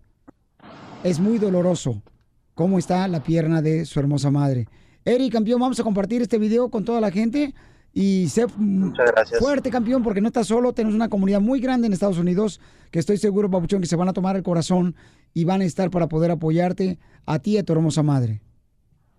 es 1.05 1.21
muy 1.21 1.39
doloroso 1.39 2.03
cómo 2.55 2.79
está 2.79 3.07
la 3.09 3.23
pierna 3.23 3.61
de 3.61 3.85
su 3.87 3.99
hermosa 3.99 4.31
madre. 4.31 4.69
Eric, 5.05 5.33
campeón, 5.33 5.61
vamos 5.61 5.81
a 5.81 5.85
compartir 5.85 6.23
este 6.23 6.39
video 6.39 6.71
con 6.71 6.85
toda 6.85 7.01
la 7.01 7.11
gente. 7.11 7.55
Y 7.95 8.29
sé 8.29 8.47
fuerte, 9.39 9.71
campeón, 9.71 10.03
porque 10.03 10.21
no 10.21 10.29
estás 10.29 10.47
solo. 10.47 10.73
Tenemos 10.73 10.95
una 10.95 11.11
comunidad 11.11 11.41
muy 11.41 11.61
grande 11.61 11.87
en 11.87 11.93
Estados 11.93 12.19
Unidos 12.19 12.61
que 12.91 12.99
estoy 12.99 13.19
seguro, 13.19 13.51
Papuchón, 13.51 13.81
que 13.81 13.87
se 13.87 13.97
van 13.97 14.09
a 14.09 14.13
tomar 14.13 14.37
el 14.37 14.43
corazón 14.43 14.97
y 15.35 15.45
van 15.45 15.61
a 15.61 15.65
estar 15.65 15.91
para 15.91 16.09
poder 16.09 16.31
apoyarte 16.31 16.99
a 17.27 17.39
ti 17.39 17.53
y 17.53 17.59
a 17.59 17.65
tu 17.65 17.73
hermosa 17.73 18.03
madre. 18.03 18.41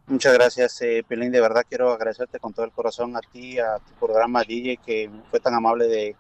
Muchas 0.07 0.33
gracias, 0.33 0.81
eh, 0.81 1.03
Pelín. 1.07 1.31
De 1.31 1.39
verdad 1.39 1.61
quiero 1.67 1.91
agradecerte 1.91 2.39
con 2.39 2.53
todo 2.53 2.65
el 2.65 2.71
corazón 2.71 3.15
a 3.15 3.21
ti, 3.21 3.59
a 3.59 3.77
tu 3.77 4.05
programa 4.05 4.43
DJ, 4.43 4.77
que 4.83 5.09
fue 5.29 5.39
tan 5.39 5.53
amable 5.53 5.87
de, 5.87 6.15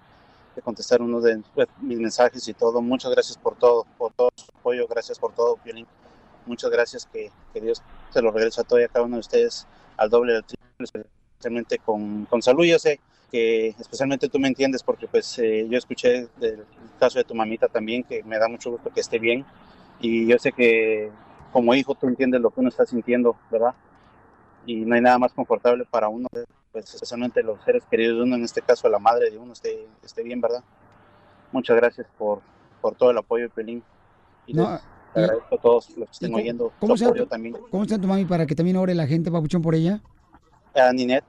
de 0.55 0.61
contestar 0.61 1.01
uno 1.01 1.19
de 1.21 1.41
pues, 1.53 1.67
mis 1.81 1.99
mensajes 1.99 2.47
y 2.47 2.53
todo. 2.53 2.81
Muchas 2.81 3.11
gracias 3.11 3.37
por 3.37 3.55
todo, 3.57 3.85
por 3.97 4.13
todo 4.13 4.29
su 4.35 4.45
apoyo. 4.57 4.87
Gracias 4.87 5.17
por 5.19 5.33
todo, 5.33 5.57
Pelín. 5.57 5.87
Muchas 6.45 6.69
gracias. 6.69 7.05
Que, 7.11 7.31
que 7.51 7.61
Dios 7.61 7.81
se 8.11 8.21
lo 8.21 8.31
regrese 8.31 8.61
a 8.61 8.63
todo 8.63 8.79
y 8.79 8.83
a 8.83 8.87
cada 8.87 9.05
uno 9.05 9.17
de 9.17 9.21
ustedes 9.21 9.67
al 9.97 10.09
doble 10.09 10.33
del 10.33 10.43
triple 10.43 11.03
especialmente 11.43 11.79
con, 11.79 12.25
con 12.25 12.41
salud. 12.41 12.63
Yo 12.65 12.79
sé 12.79 12.99
que 13.31 13.69
especialmente 13.79 14.29
tú 14.29 14.39
me 14.39 14.47
entiendes 14.47 14.81
porque 14.83 15.07
pues 15.07 15.37
eh, 15.39 15.67
yo 15.69 15.77
escuché 15.77 16.27
del 16.39 16.63
caso 16.99 17.17
de 17.19 17.25
tu 17.25 17.35
mamita 17.35 17.67
también, 17.67 18.03
que 18.03 18.23
me 18.23 18.37
da 18.39 18.47
mucho 18.47 18.71
gusto 18.71 18.89
que 18.93 19.01
esté 19.01 19.19
bien. 19.19 19.45
Y 19.99 20.25
yo 20.27 20.37
sé 20.39 20.51
que 20.53 21.09
como 21.51 21.73
hijo 21.75 21.95
tú 21.95 22.07
entiendes 22.07 22.39
lo 22.41 22.49
que 22.51 22.61
uno 22.61 22.69
está 22.69 22.85
sintiendo, 22.85 23.35
¿verdad? 23.51 23.73
Y 24.65 24.77
no 24.85 24.95
hay 24.95 25.01
nada 25.01 25.19
más 25.19 25.33
confortable 25.33 25.83
para 25.89 26.07
uno, 26.07 26.27
pues 26.71 26.93
especialmente 26.93 27.43
los 27.43 27.61
seres 27.63 27.83
queridos 27.91 28.17
de 28.17 28.23
uno, 28.23 28.35
en 28.37 28.43
este 28.43 28.61
caso 28.61 28.87
la 28.87 28.99
madre 28.99 29.29
de 29.29 29.37
uno, 29.37 29.51
esté, 29.53 29.85
esté 30.03 30.23
bien, 30.23 30.39
¿verdad? 30.39 30.63
Muchas 31.51 31.75
gracias 31.75 32.07
por, 32.17 32.39
por 32.81 32.95
todo 32.95 33.11
el 33.11 33.17
apoyo, 33.17 33.49
Pelín. 33.49 33.83
Y 34.47 34.53
No, 34.53 34.71
les 34.71 34.81
agradezco 35.13 35.55
a 35.55 35.57
todos 35.57 35.89
los 35.97 36.07
que 36.07 36.13
estén 36.13 36.31
¿cómo- 36.31 36.41
oyendo 36.41 36.73
¿Cómo 36.79 36.93
su 36.93 36.97
se, 36.97 37.03
llama, 37.05 37.09
apoyo 37.11 37.23
tu- 37.25 37.29
también. 37.29 37.55
¿Cómo 37.69 37.83
llama 37.85 38.01
tu 38.01 38.07
mami 38.07 38.25
para 38.25 38.45
que 38.45 38.55
también 38.55 38.77
ore 38.77 38.95
la 38.95 39.05
gente, 39.07 39.29
Papuchón, 39.29 39.61
por 39.61 39.75
ella? 39.75 40.01
A 40.75 40.91
Ninet, 40.91 41.23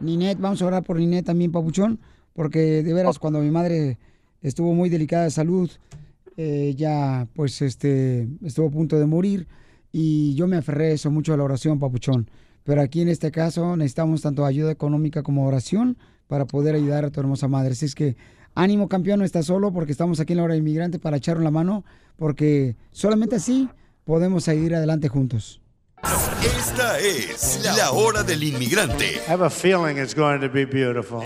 Ninet, 0.00 0.38
vamos 0.38 0.62
a 0.62 0.66
orar 0.66 0.82
por 0.82 0.98
Ninet 0.98 1.26
también, 1.26 1.52
Papuchón, 1.52 2.00
porque 2.32 2.82
de 2.82 2.94
veras 2.94 3.18
cuando 3.18 3.40
mi 3.40 3.50
madre 3.50 3.98
estuvo 4.40 4.72
muy 4.74 4.88
delicada 4.88 5.24
de 5.24 5.30
salud, 5.30 5.70
eh, 6.36 6.74
ya 6.76 7.28
pues 7.34 7.60
este 7.60 8.26
estuvo 8.42 8.68
a 8.68 8.70
punto 8.70 8.98
de 8.98 9.06
morir 9.06 9.46
y 9.92 10.34
yo 10.34 10.46
me 10.46 10.56
aferré 10.56 10.92
eso 10.92 11.10
mucho 11.10 11.34
a 11.34 11.36
la 11.36 11.44
oración, 11.44 11.78
Papuchón. 11.78 12.30
Pero 12.64 12.80
aquí 12.80 13.02
en 13.02 13.08
este 13.08 13.30
caso 13.30 13.76
necesitamos 13.76 14.22
tanto 14.22 14.44
ayuda 14.44 14.70
económica 14.70 15.22
como 15.22 15.46
oración 15.46 15.98
para 16.28 16.46
poder 16.46 16.74
ayudar 16.74 17.04
a 17.04 17.10
tu 17.10 17.20
hermosa 17.20 17.48
madre. 17.48 17.72
Así 17.72 17.86
es 17.86 17.94
que 17.94 18.16
ánimo 18.54 18.88
campeón, 18.88 19.18
no 19.18 19.24
estás 19.24 19.46
solo 19.46 19.72
porque 19.72 19.92
estamos 19.92 20.20
aquí 20.20 20.32
en 20.32 20.38
la 20.38 20.44
hora 20.44 20.54
de 20.54 20.60
inmigrante 20.60 20.98
para 20.98 21.18
echarle 21.18 21.44
la 21.44 21.50
mano, 21.50 21.84
porque 22.16 22.76
solamente 22.92 23.36
así 23.36 23.68
podemos 24.04 24.44
seguir 24.44 24.74
adelante 24.74 25.08
juntos. 25.08 25.59
Esta 26.02 26.98
es 26.98 27.60
la 27.76 27.92
hora 27.92 28.22
del 28.22 28.42
inmigrante. 28.42 29.20
I 29.26 29.30
have 29.30 29.44
a 29.44 29.50
feeling 29.50 29.98
it's 29.98 30.14
going 30.14 30.40
to 30.40 30.48
be 30.48 30.64
beautiful. 30.64 31.22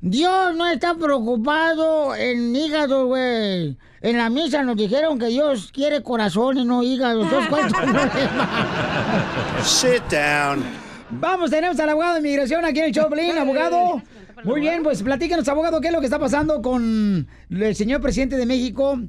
Dios 0.00 0.54
no 0.54 0.66
está 0.68 0.94
preocupado 0.94 2.14
en 2.14 2.54
hígado, 2.54 3.06
güey. 3.06 3.76
En 4.00 4.16
la 4.16 4.30
misa 4.30 4.62
nos 4.62 4.76
dijeron 4.76 5.18
que 5.18 5.26
Dios 5.26 5.70
quiere 5.72 6.02
corazones, 6.02 6.64
no 6.64 6.82
hígados. 6.84 7.24
Entonces, 7.24 7.50
¿cuál 7.50 7.66
es 7.66 7.72
tu 7.72 7.80
problema? 7.80 9.60
Sit 9.64 10.02
down. 10.10 10.62
Vamos, 11.10 11.50
tenemos 11.50 11.80
al 11.80 11.88
abogado 11.88 12.14
de 12.14 12.20
inmigración 12.20 12.64
aquí 12.64 12.78
en 12.78 12.86
el 12.86 12.92
Choplin, 12.92 13.36
abogado. 13.38 14.00
Muy 14.44 14.60
bien, 14.60 14.84
pues 14.84 15.02
platícanos, 15.02 15.48
abogado, 15.48 15.80
qué 15.80 15.88
es 15.88 15.92
lo 15.92 15.98
que 16.00 16.06
está 16.06 16.18
pasando 16.18 16.62
con 16.62 17.26
el 17.50 17.74
señor 17.74 18.00
presidente 18.00 18.36
de 18.36 18.46
México, 18.46 19.00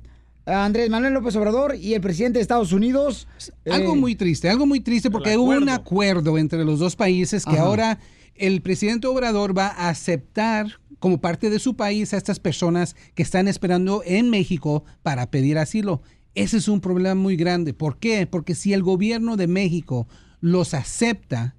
Andrés 0.48 0.90
Manuel 0.90 1.14
López 1.14 1.36
Obrador, 1.36 1.76
y 1.76 1.94
el 1.94 2.02
presidente 2.02 2.40
de 2.40 2.42
Estados 2.42 2.72
Unidos. 2.74 3.28
Algo 3.70 3.94
Eh, 3.94 3.98
muy 3.98 4.16
triste, 4.16 4.50
algo 4.50 4.66
muy 4.66 4.80
triste 4.80 5.12
porque 5.12 5.38
hubo 5.38 5.52
un 5.52 5.70
acuerdo 5.70 6.40
entre 6.40 6.66
los 6.66 6.80
dos 6.80 6.96
países 6.96 7.46
que 7.46 7.52
Ajá. 7.52 7.62
ahora 7.62 8.00
el 8.40 8.62
presidente 8.62 9.06
Obrador 9.08 9.56
va 9.56 9.68
a 9.68 9.90
aceptar 9.90 10.80
como 10.98 11.22
parte 11.22 11.50
de 11.50 11.60
su 11.60 11.76
país 11.76 12.14
a 12.14 12.18
estas 12.18 12.40
personas 12.40 12.96
que 13.14 13.24
están 13.24 13.48
esperando 13.48 14.02
en 14.06 14.30
México 14.30 14.84
para 15.04 15.30
pedir 15.30 15.58
asilo. 15.58 16.02
Ese 16.36 16.58
es 16.58 16.68
un 16.68 16.82
problema 16.82 17.16
muy 17.16 17.36
grande. 17.36 17.74
¿Por 17.74 18.00
qué? 18.00 18.26
Porque 18.28 18.56
si 18.56 18.74
el 18.74 18.82
gobierno 18.82 19.38
de 19.38 19.48
México 19.48 20.08
los 20.42 20.74
acepta, 20.74 21.56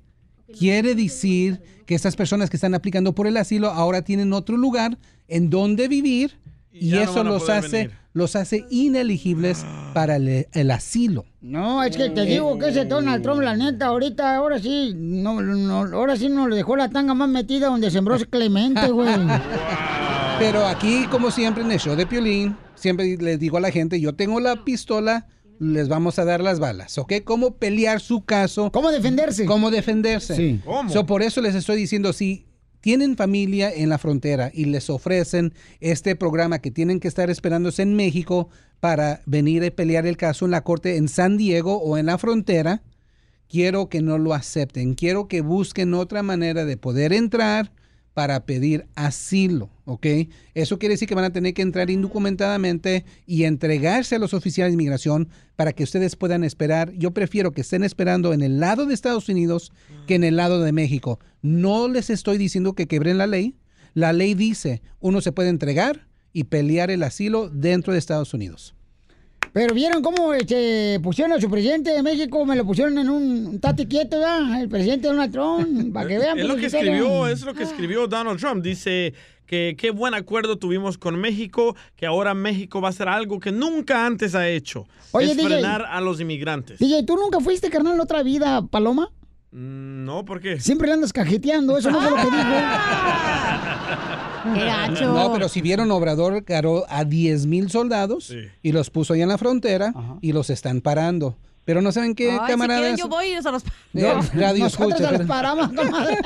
quiere 0.58 0.94
decir 0.94 1.62
que 1.86 1.94
estas 1.94 2.16
personas 2.16 2.50
que 2.50 2.56
están 2.56 2.74
aplicando 2.74 3.14
por 3.14 3.26
el 3.26 3.36
asilo 3.36 3.68
ahora 3.68 4.02
tienen 4.02 4.32
otro 4.32 4.56
lugar 4.56 4.98
en 5.28 5.50
donde 5.50 5.88
vivir 5.88 6.38
y, 6.72 6.96
eso 6.96 7.24
los 7.24 7.48
hace 7.48 7.88
venir. 7.88 7.99
Los 8.12 8.36
hace 8.36 8.64
inelegibles 8.70 9.64
para 9.94 10.16
el, 10.16 10.46
el 10.52 10.70
asilo. 10.70 11.24
No, 11.40 11.82
es 11.82 11.96
que 11.96 12.11
te 12.11 12.22
digo 12.24 12.58
que 12.58 12.68
ese 12.68 12.84
Donald 12.84 13.22
Trump, 13.22 13.40
la 13.42 13.56
neta, 13.56 13.86
ahorita, 13.86 14.36
ahora 14.36 14.58
sí, 14.58 14.92
no, 14.96 15.40
no, 15.40 15.96
ahora 15.96 16.16
sí 16.16 16.28
nos 16.28 16.54
dejó 16.54 16.76
la 16.76 16.90
tanga 16.90 17.14
más 17.14 17.28
metida 17.28 17.68
donde 17.68 17.90
sembró 17.90 18.16
ese 18.16 18.26
Clemente, 18.26 18.88
güey. 18.88 19.08
Pero 20.38 20.66
aquí, 20.66 21.06
como 21.11 21.30
siempre, 21.30 21.62
en 21.62 21.70
el 21.70 21.78
show 21.78 21.94
de 21.94 22.06
Piolín, 22.06 22.56
siempre 22.74 23.16
les 23.18 23.38
digo 23.38 23.58
a 23.58 23.61
la 23.61 23.70
gente, 23.70 24.00
yo 24.00 24.14
tengo 24.14 24.40
la 24.40 24.64
pistola, 24.64 25.26
les 25.58 25.88
vamos 25.88 26.18
a 26.18 26.24
dar 26.24 26.40
las 26.40 26.58
balas, 26.58 26.96
¿ok? 26.96 27.12
¿Cómo 27.24 27.56
pelear 27.56 28.00
su 28.00 28.24
caso? 28.24 28.72
¿Cómo 28.72 28.90
defenderse? 28.90 29.44
¿Cómo 29.44 29.70
defenderse? 29.70 30.34
Sí. 30.34 30.61
¿Cómo? 30.64 30.88
So, 30.88 31.04
por 31.04 31.22
eso 31.22 31.42
les 31.42 31.54
estoy 31.54 31.76
diciendo, 31.76 32.14
si 32.14 32.46
tienen 32.80 33.16
familia 33.16 33.72
en 33.72 33.88
la 33.88 33.98
frontera 33.98 34.50
y 34.52 34.66
les 34.66 34.90
ofrecen 34.90 35.52
este 35.80 36.16
programa 36.16 36.60
que 36.60 36.70
tienen 36.70 37.00
que 37.00 37.08
estar 37.08 37.30
esperándose 37.30 37.82
en 37.82 37.94
México 37.94 38.48
para 38.80 39.20
venir 39.26 39.64
a 39.64 39.70
pelear 39.70 40.06
el 40.06 40.16
caso 40.16 40.44
en 40.46 40.50
la 40.50 40.64
corte 40.64 40.96
en 40.96 41.08
San 41.08 41.36
Diego 41.36 41.76
o 41.76 41.98
en 41.98 42.06
la 42.06 42.18
frontera, 42.18 42.82
quiero 43.48 43.88
que 43.88 44.00
no 44.00 44.16
lo 44.16 44.32
acepten. 44.32 44.94
Quiero 44.94 45.28
que 45.28 45.42
busquen 45.42 45.92
otra 45.94 46.22
manera 46.22 46.64
de 46.64 46.76
poder 46.76 47.12
entrar 47.12 47.72
para 48.14 48.44
pedir 48.46 48.86
asilo, 48.94 49.68
¿ok? 49.91 50.07
Eso 50.55 50.78
quiere 50.78 50.95
decir 50.95 51.09
que 51.09 51.14
van 51.14 51.24
a 51.24 51.32
tener 51.32 51.53
que 51.53 51.62
entrar 51.62 51.91
indocumentadamente 51.91 53.05
y 53.26 53.45
entregarse 53.45 54.16
a 54.16 54.18
los 54.18 54.34
oficiales 54.34 54.70
de 54.70 54.74
inmigración 54.74 55.28
para 55.57 55.72
que 55.72 55.82
ustedes 55.82 56.16
puedan 56.16 56.45
esperar. 56.45 56.93
Yo 56.93 57.11
prefiero 57.11 57.53
que 57.53 57.62
estén 57.62 57.82
esperando 57.82 58.32
en 58.32 58.43
el 58.43 58.61
lado 58.61 58.86
de 58.86 58.95
Estados 58.95 59.28
Unidos 59.28 59.72
que 60.07 60.14
en 60.14 60.24
el 60.24 60.36
lado 60.36 60.61
de 60.61 60.72
México. 60.72 61.18
No 61.43 61.88
les 61.88 62.11
estoy 62.11 62.38
diciendo 62.38 62.74
que 62.74 62.86
quebren 62.86 63.18
la 63.18 63.26
ley. 63.26 63.57
La 63.95 64.12
ley 64.12 64.34
dice, 64.34 64.82
uno 65.01 65.20
se 65.20 65.32
puede 65.32 65.49
entregar 65.49 66.07
y 66.32 66.45
pelear 66.45 66.91
el 66.91 67.03
asilo 67.03 67.49
dentro 67.49 67.93
de 67.93 67.99
Estados 67.99 68.32
Unidos. 68.32 68.74
Pero 69.53 69.74
vieron 69.74 70.03
cómo 70.03 70.32
este, 70.32 71.01
pusieron 71.03 71.32
a 71.32 71.41
su 71.41 71.51
presidente 71.51 71.91
de 71.91 72.03
México, 72.03 72.45
me 72.47 72.55
lo 72.55 72.64
pusieron 72.64 72.97
en 72.99 73.11
un 73.11 73.59
tate 73.59 73.88
quieto, 73.88 74.18
¿verdad? 74.20 74.62
El 74.62 74.68
presidente 74.68 75.09
Donald 75.09 75.32
Trump, 75.32 75.93
para 75.93 76.09
que 76.09 76.18
vean. 76.18 76.38
Es 76.38 76.47
lo 76.47 76.55
que 76.55 76.70
Felicitero. 76.70 76.93
escribió, 76.93 77.26
es 77.26 77.43
lo 77.43 77.55
que 77.55 77.62
escribió 77.64 78.07
Donald 78.07 78.38
Trump. 78.38 78.62
Dice 78.62 79.12
que 79.51 79.74
qué 79.76 79.90
buen 79.90 80.14
acuerdo 80.14 80.59
tuvimos 80.59 80.96
con 80.96 81.18
México, 81.18 81.74
que 81.96 82.07
ahora 82.07 82.34
México 82.34 82.80
va 82.80 82.86
a 82.86 82.90
hacer 82.90 83.09
algo 83.09 83.40
que 83.40 83.51
nunca 83.51 84.07
antes 84.07 84.36
ha 84.36 84.48
hecho. 84.48 84.86
Oye, 85.11 85.32
es 85.32 85.36
DJ. 85.36 85.48
frenar 85.48 85.84
a 85.90 86.01
los 86.01 86.20
inmigrantes. 86.20 86.78
DJ, 86.78 87.03
¿tú 87.03 87.16
nunca 87.16 87.40
fuiste, 87.40 87.68
carnal, 87.68 87.94
en 87.94 88.01
otra 88.01 88.22
vida, 88.22 88.62
Paloma? 88.62 89.11
Mm, 89.51 90.05
No, 90.05 90.24
¿por 90.24 90.40
qué? 90.40 90.61
Siempre 90.61 90.86
le 90.86 90.94
andas 90.94 91.12
cajeteando, 91.12 91.76
eso 91.76 91.90
no 91.90 92.01
fue 92.01 92.11
lo 92.11 92.16
que 92.18 92.22
dijo. 92.22 92.32
No, 95.12 95.32
pero 95.32 95.48
si 95.48 95.61
vieron, 95.61 95.90
Obrador 95.90 96.44
caró 96.44 96.84
a 96.88 97.05
10 97.05 97.46
mil 97.46 97.70
soldados 97.70 98.32
y 98.62 98.70
los 98.70 98.88
puso 98.88 99.14
ahí 99.14 99.22
en 99.22 99.28
la 99.30 99.38
frontera 99.38 99.92
y 100.20 100.32
los 100.32 100.48
están 100.51 100.80
parando. 100.80 101.34
Pero 101.64 101.82
no 101.82 101.92
saben 101.92 102.14
qué, 102.14 102.30
Ay, 102.32 102.38
si 102.40 102.46
camaradas. 102.52 102.80
quieren 102.82 102.96
yo 102.96 103.08
voy 103.08 103.26
y 103.26 103.42
se 103.42 103.50
los... 103.52 103.62
Eh, 103.94 104.14
radio 104.34 104.66
escucha, 104.66 104.96
se 104.96 105.02
los 105.02 105.12
pero- 105.12 105.26
paramos, 105.26 105.68
comadre. 105.76 106.16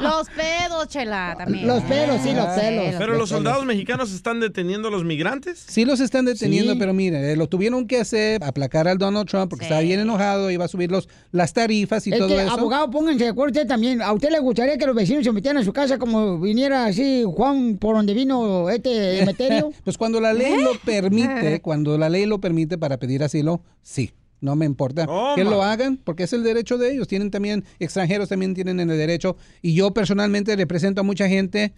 Los 0.00 0.28
pedos, 0.30 0.88
chela, 0.88 1.34
también. 1.38 1.66
Los 1.66 1.82
pelos, 1.84 2.20
sí, 2.22 2.32
los 2.34 2.46
pelos. 2.48 2.94
Pero 2.98 3.14
los 3.16 3.28
soldados 3.28 3.64
mexicanos 3.64 4.12
están 4.12 4.40
deteniendo 4.40 4.88
a 4.88 4.90
los 4.90 5.04
migrantes. 5.04 5.64
Sí 5.68 5.84
los 5.84 6.00
están 6.00 6.24
deteniendo, 6.24 6.72
Sí. 6.74 6.78
pero 6.78 6.92
mire, 6.92 7.32
eh, 7.32 7.36
lo 7.36 7.46
tuvieron 7.48 7.86
que 7.86 8.00
hacer, 8.00 8.42
aplacar 8.44 8.88
al 8.88 8.98
Donald 8.98 9.28
Trump 9.28 9.48
porque 9.48 9.64
estaba 9.64 9.80
bien 9.80 10.00
enojado, 10.00 10.50
iba 10.50 10.64
a 10.64 10.68
subir 10.68 10.90
los, 10.90 11.08
las 11.32 11.52
tarifas 11.52 12.06
y 12.06 12.12
Es 12.12 12.18
todo 12.18 12.28
que, 12.28 12.42
eso. 12.42 12.52
abogado, 12.52 12.90
pónganse 12.90 13.24
de 13.24 13.30
acuerdo 13.30 13.52
usted 13.52 13.66
también. 13.68 14.02
¿A 14.02 14.12
usted 14.12 14.30
le 14.30 14.40
gustaría 14.40 14.76
que 14.76 14.86
los 14.86 14.94
vecinos 14.96 15.24
se 15.24 15.32
metieran 15.32 15.62
a 15.62 15.64
su 15.64 15.72
casa 15.72 15.98
como 15.98 16.38
viniera 16.40 16.86
así 16.86 17.24
Juan 17.26 17.78
por 17.78 17.94
donde 17.96 18.12
vino 18.12 18.68
este 18.70 19.22
Emeterio? 19.22 19.72
pues 19.84 19.96
cuando 19.96 20.20
la 20.20 20.32
ley 20.32 20.60
lo 20.62 20.72
permite, 20.84 21.60
cuando 21.60 21.96
la 21.96 22.08
ley 22.08 22.26
lo 22.26 22.40
permite 22.40 22.76
para 22.76 22.96
pedir 22.98 23.22
asilo, 23.22 23.62
sí. 23.82 24.12
No 24.40 24.56
me 24.56 24.66
importa 24.66 25.06
que 25.34 25.44
lo 25.44 25.62
hagan 25.62 25.96
porque 25.96 26.24
es 26.24 26.32
el 26.32 26.42
derecho 26.42 26.78
de 26.78 26.92
ellos. 26.92 27.08
Tienen 27.08 27.30
también, 27.30 27.64
extranjeros 27.78 28.28
también 28.28 28.54
tienen 28.54 28.78
el 28.80 28.88
derecho. 28.88 29.36
Y 29.62 29.74
yo 29.74 29.92
personalmente 29.92 30.54
represento 30.56 31.00
a 31.00 31.04
mucha 31.04 31.28
gente 31.28 31.72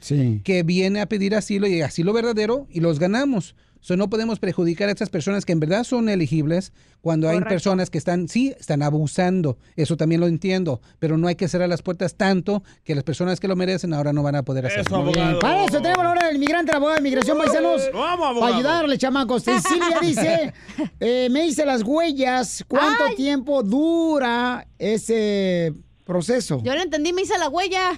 que 0.45 0.63
viene 0.63 1.01
a 1.01 1.07
pedir 1.07 1.35
asilo 1.35 1.67
y 1.67 1.81
asilo 1.83 2.13
verdadero 2.13 2.67
y 2.71 2.81
los 2.81 2.99
ganamos. 2.99 3.55
So, 3.81 3.97
no 3.97 4.11
podemos 4.11 4.39
perjudicar 4.39 4.89
a 4.89 4.93
estas 4.93 5.09
personas 5.09 5.45
que 5.45 5.53
en 5.53 5.61
verdad 5.61 5.85
son 5.85 6.09
elegibles 6.09 6.73
cuando 7.01 7.29
hay 7.29 7.41
personas 7.41 7.89
que 7.89 7.99
están, 7.99 8.29
sí, 8.29 8.55
están 8.59 8.83
abusando. 8.83 9.57
Eso 9.75 9.97
también 9.97 10.21
lo 10.21 10.27
entiendo. 10.27 10.81
Pero 10.99 11.17
no 11.17 11.29
hay 11.29 11.35
que 11.35 11.49
cerrar 11.49 11.69
las 11.69 11.83
puertas 11.83 12.15
tanto 12.15 12.63
que 12.85 12.95
las 12.95 13.05
personas 13.05 13.41
que 13.41 13.49
lo 13.49 13.57
merecen 13.57 13.95
ahora 13.95 14.13
no 14.13 14.23
van 14.23 14.37
a 14.37 14.43
poder 14.43 14.67
hacerlo. 14.67 15.03
Muy 15.03 15.15
bien. 15.15 15.39
Para 15.41 15.65
eso 15.65 15.81
tenemos 15.81 16.05
la 16.05 16.11
hora 16.11 16.27
del 16.27 16.37
inmigrante, 16.37 16.73
la 16.73 16.77
abogada 16.77 16.97
de 16.97 17.01
inmigración, 17.01 17.39
paisanos. 17.39 17.83
Vamos, 17.93 18.27
abogado. 18.27 18.41
Para 18.41 18.57
ayudarle, 18.57 18.99
chamacos. 18.99 19.49
Y 19.49 19.59
Silvia 19.61 19.99
dice, 20.03 20.53
eh, 21.01 21.29
me 21.31 21.47
hice 21.47 21.65
las 21.65 21.83
huellas. 21.83 22.65
¿Cuánto 22.69 23.15
tiempo 23.17 23.63
dura 23.63 24.67
ese 24.79 25.73
proceso? 26.11 26.61
Yo 26.65 26.75
no 26.75 26.83
entendí, 26.83 27.13
me 27.13 27.23
hice 27.23 27.39
la 27.39 27.49
huella. 27.49 27.97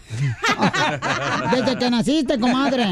Desde 1.51 1.79
que 1.79 1.91
naciste, 1.91 2.39
comadre. 2.39 2.85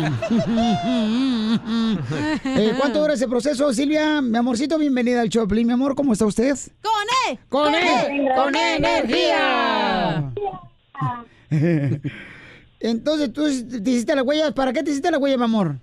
Eh, 2.44 2.74
¿Cuánto 2.78 3.00
dura 3.00 3.12
ese 3.12 3.28
proceso, 3.28 3.70
Silvia? 3.74 4.22
Mi 4.22 4.38
amorcito, 4.38 4.78
bienvenida 4.78 5.20
al 5.20 5.28
Choplin. 5.28 5.66
Mi 5.66 5.74
amor, 5.74 5.94
¿cómo 5.94 6.14
está 6.14 6.24
usted? 6.24 6.56
¡Con 6.80 6.92
E! 7.28 7.38
¡Con 7.50 7.74
E! 7.74 8.30
¡Con 8.34 8.56
E 8.56 8.76
energía! 8.76 10.32
Entonces, 12.80 13.30
tú 13.32 13.44
te 13.44 13.90
hiciste 13.90 14.14
las 14.14 14.24
huellas. 14.24 14.52
¿Para 14.52 14.72
qué 14.72 14.82
te 14.82 14.90
hiciste 14.90 15.10
las 15.10 15.20
huellas, 15.20 15.38
mi 15.38 15.44
amor? 15.44 15.76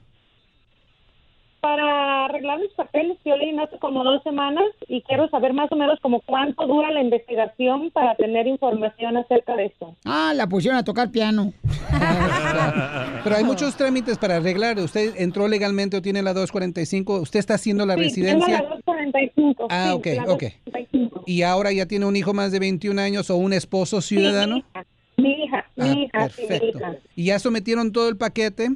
Para 1.60 2.26
arreglar 2.26 2.60
mis 2.60 2.72
papeles, 2.74 3.18
Violín, 3.26 3.60
hace 3.60 3.78
como 3.80 4.03
dos 4.03 4.22
semanas 4.24 4.64
y 4.88 5.01
quiero 5.01 5.28
saber 5.30 5.53
más 5.53 5.72
o 5.72 5.76
menos 5.76 5.99
como 6.01 6.22
cuánto 6.22 6.66
dura 6.68 6.91
la 6.91 7.01
investigación 7.01 7.89
para 7.91 8.16
tener 8.16 8.45
información 8.47 9.18
acerca 9.18 9.55
de 9.55 9.66
esto. 9.66 9.95
Ah, 10.05 10.34
la 10.36 10.47
pusieron 10.47 10.78
a 10.78 10.84
tocar 10.84 11.10
piano. 11.12 11.51
Pero 13.24 13.36
hay 13.36 13.43
muchos 13.43 13.76
trámites 13.76 14.18
para 14.18 14.38
arreglar. 14.38 14.78
Usted 14.80 15.16
entró 15.18 15.47
legalmente 15.47 15.97
o 15.97 16.01
tiene 16.01 16.22
la 16.22 16.34
245. 16.34 17.22
Usted 17.22 17.39
está 17.39 17.55
haciendo 17.55 17.86
la 17.86 17.95
Sí, 17.95 18.01
residencia. 18.03 18.45
tengo 18.60 18.70
la 18.70 18.76
245. 18.76 19.68
Ah, 19.70 19.89
sí, 19.89 19.93
ok, 19.97 20.05
la 20.26 20.34
ok. 20.34 20.43
245. 20.66 21.24
Y 21.26 21.41
ahora 21.41 21.72
ya 21.72 21.86
tiene 21.88 22.05
un 22.05 22.16
hijo 22.16 22.34
más 22.34 22.51
de 22.51 22.60
21 22.60 22.99
años 23.01 23.30
o 23.30 23.36
un 23.36 23.53
esposo 23.53 24.01
ciudadano. 24.01 24.64
Mi 25.18 25.32
hija, 25.43 25.66
Ah, 25.80 25.84
mi 25.84 26.03
hija, 26.03 26.30
sí, 26.30 26.41
mi 26.43 26.47
perfecto. 26.47 26.78
hija. 26.78 26.95
Y 27.16 27.26
ya 27.26 27.39
sometieron 27.39 27.91
todo 27.91 28.08
el 28.10 28.18
paquete. 28.18 28.70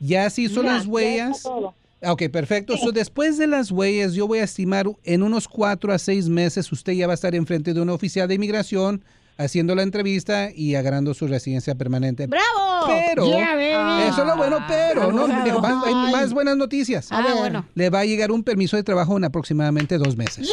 Ya 0.00 0.28
se 0.30 0.42
hizo 0.42 0.62
Ya, 0.62 0.72
las 0.72 0.84
ya 0.84 0.90
huellas. 0.90 1.36
está 1.36 1.48
todo. 1.50 1.74
Ok, 2.04 2.22
perfecto. 2.32 2.76
So, 2.76 2.90
después 2.92 3.38
de 3.38 3.46
las 3.46 3.70
huellas, 3.70 4.14
yo 4.14 4.26
voy 4.26 4.40
a 4.40 4.44
estimar 4.44 4.86
en 5.04 5.22
unos 5.22 5.46
cuatro 5.48 5.92
a 5.92 5.98
seis 5.98 6.28
meses 6.28 6.70
usted 6.72 6.92
ya 6.94 7.06
va 7.06 7.12
a 7.12 7.14
estar 7.14 7.34
enfrente 7.34 7.74
de 7.74 7.80
un 7.80 7.90
oficial 7.90 8.26
de 8.28 8.34
inmigración 8.34 9.04
haciendo 9.38 9.74
la 9.74 9.82
entrevista 9.82 10.50
y 10.54 10.74
agarrando 10.74 11.14
su 11.14 11.26
residencia 11.26 11.74
permanente. 11.74 12.26
¡Bravo! 12.26 12.86
Pero, 12.86 13.26
Yeah, 13.26 14.08
eso 14.08 14.22
es 14.22 14.26
lo 14.26 14.36
bueno, 14.36 14.58
pero, 14.68 15.12
no, 15.12 15.26
digo, 15.44 15.60
más- 15.60 15.86
hay 15.86 15.94
Ay. 15.94 16.12
más 16.12 16.32
buenas 16.32 16.56
noticias. 16.56 17.10
A 17.12 17.22
ver. 17.22 17.32
Ah, 17.32 17.38
bueno. 17.38 17.66
Le 17.74 17.88
va 17.90 18.00
a 18.00 18.04
llegar 18.04 18.30
un 18.32 18.42
permiso 18.42 18.76
de 18.76 18.82
trabajo 18.82 19.16
en 19.16 19.24
aproximadamente 19.24 19.96
dos 19.98 20.16
meses. 20.16 20.50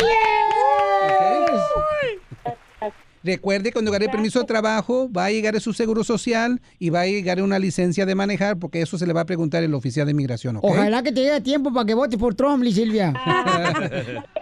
Recuerde, 3.23 3.71
cuando 3.73 3.91
agarre 3.91 4.05
el 4.05 4.11
permiso 4.11 4.39
de 4.39 4.45
trabajo, 4.45 5.09
va 5.11 5.25
a 5.25 5.31
llegar 5.31 5.59
su 5.59 5.73
seguro 5.73 6.03
social 6.03 6.61
y 6.79 6.89
va 6.89 7.01
a 7.01 7.05
llegar 7.05 7.41
una 7.41 7.59
licencia 7.59 8.05
de 8.05 8.15
manejar, 8.15 8.57
porque 8.57 8.81
eso 8.81 8.97
se 8.97 9.05
le 9.05 9.13
va 9.13 9.21
a 9.21 9.25
preguntar 9.25 9.61
el 9.63 9.73
oficial 9.73 10.05
de 10.05 10.11
inmigración. 10.11 10.59
Ojalá 10.61 11.03
que 11.03 11.11
te 11.11 11.21
llegue 11.21 11.41
tiempo 11.41 11.73
para 11.73 11.85
que 11.85 11.93
votes 11.93 12.17
por 12.17 12.33
Trump, 12.35 12.63
Silvia. 12.65 13.13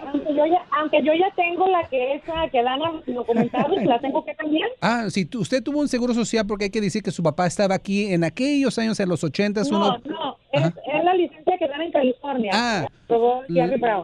Aunque 0.07 0.34
yo, 0.34 0.45
ya, 0.45 0.65
aunque 0.80 0.97
yo 1.03 1.11
ya 1.13 1.30
tengo 1.36 1.67
la 1.67 1.84
que 1.89 2.15
esa 2.15 2.47
que 2.51 2.63
dan 2.63 2.80
los 2.80 3.05
documentados, 3.05 3.84
la 3.84 3.99
tengo 3.99 4.23
que 4.23 4.34
cambiar. 4.36 4.69
Ah, 4.82 5.07
si 5.09 5.25
tu- 5.25 5.41
usted 5.41 5.61
tuvo 5.63 5.80
un 5.80 5.88
seguro 5.88 6.13
social, 6.13 6.45
porque 6.47 6.65
hay 6.65 6.69
que 6.69 6.80
decir 6.82 7.01
que 7.03 7.11
su 7.11 7.21
papá 7.23 7.45
estaba 7.47 7.75
aquí 7.75 8.13
en 8.13 8.23
aquellos 8.23 8.78
años, 8.78 8.99
en 8.99 9.09
los 9.09 9.23
ochentas, 9.23 9.69
No, 9.69 9.78
uno... 9.78 9.97
no, 10.05 10.36
es, 10.57 10.65
es 10.65 11.03
la 11.03 11.13
licencia 11.13 11.57
que 11.57 11.67
dan 11.67 11.81
en 11.81 11.91
California. 11.91 12.51
Ah. 12.53 12.87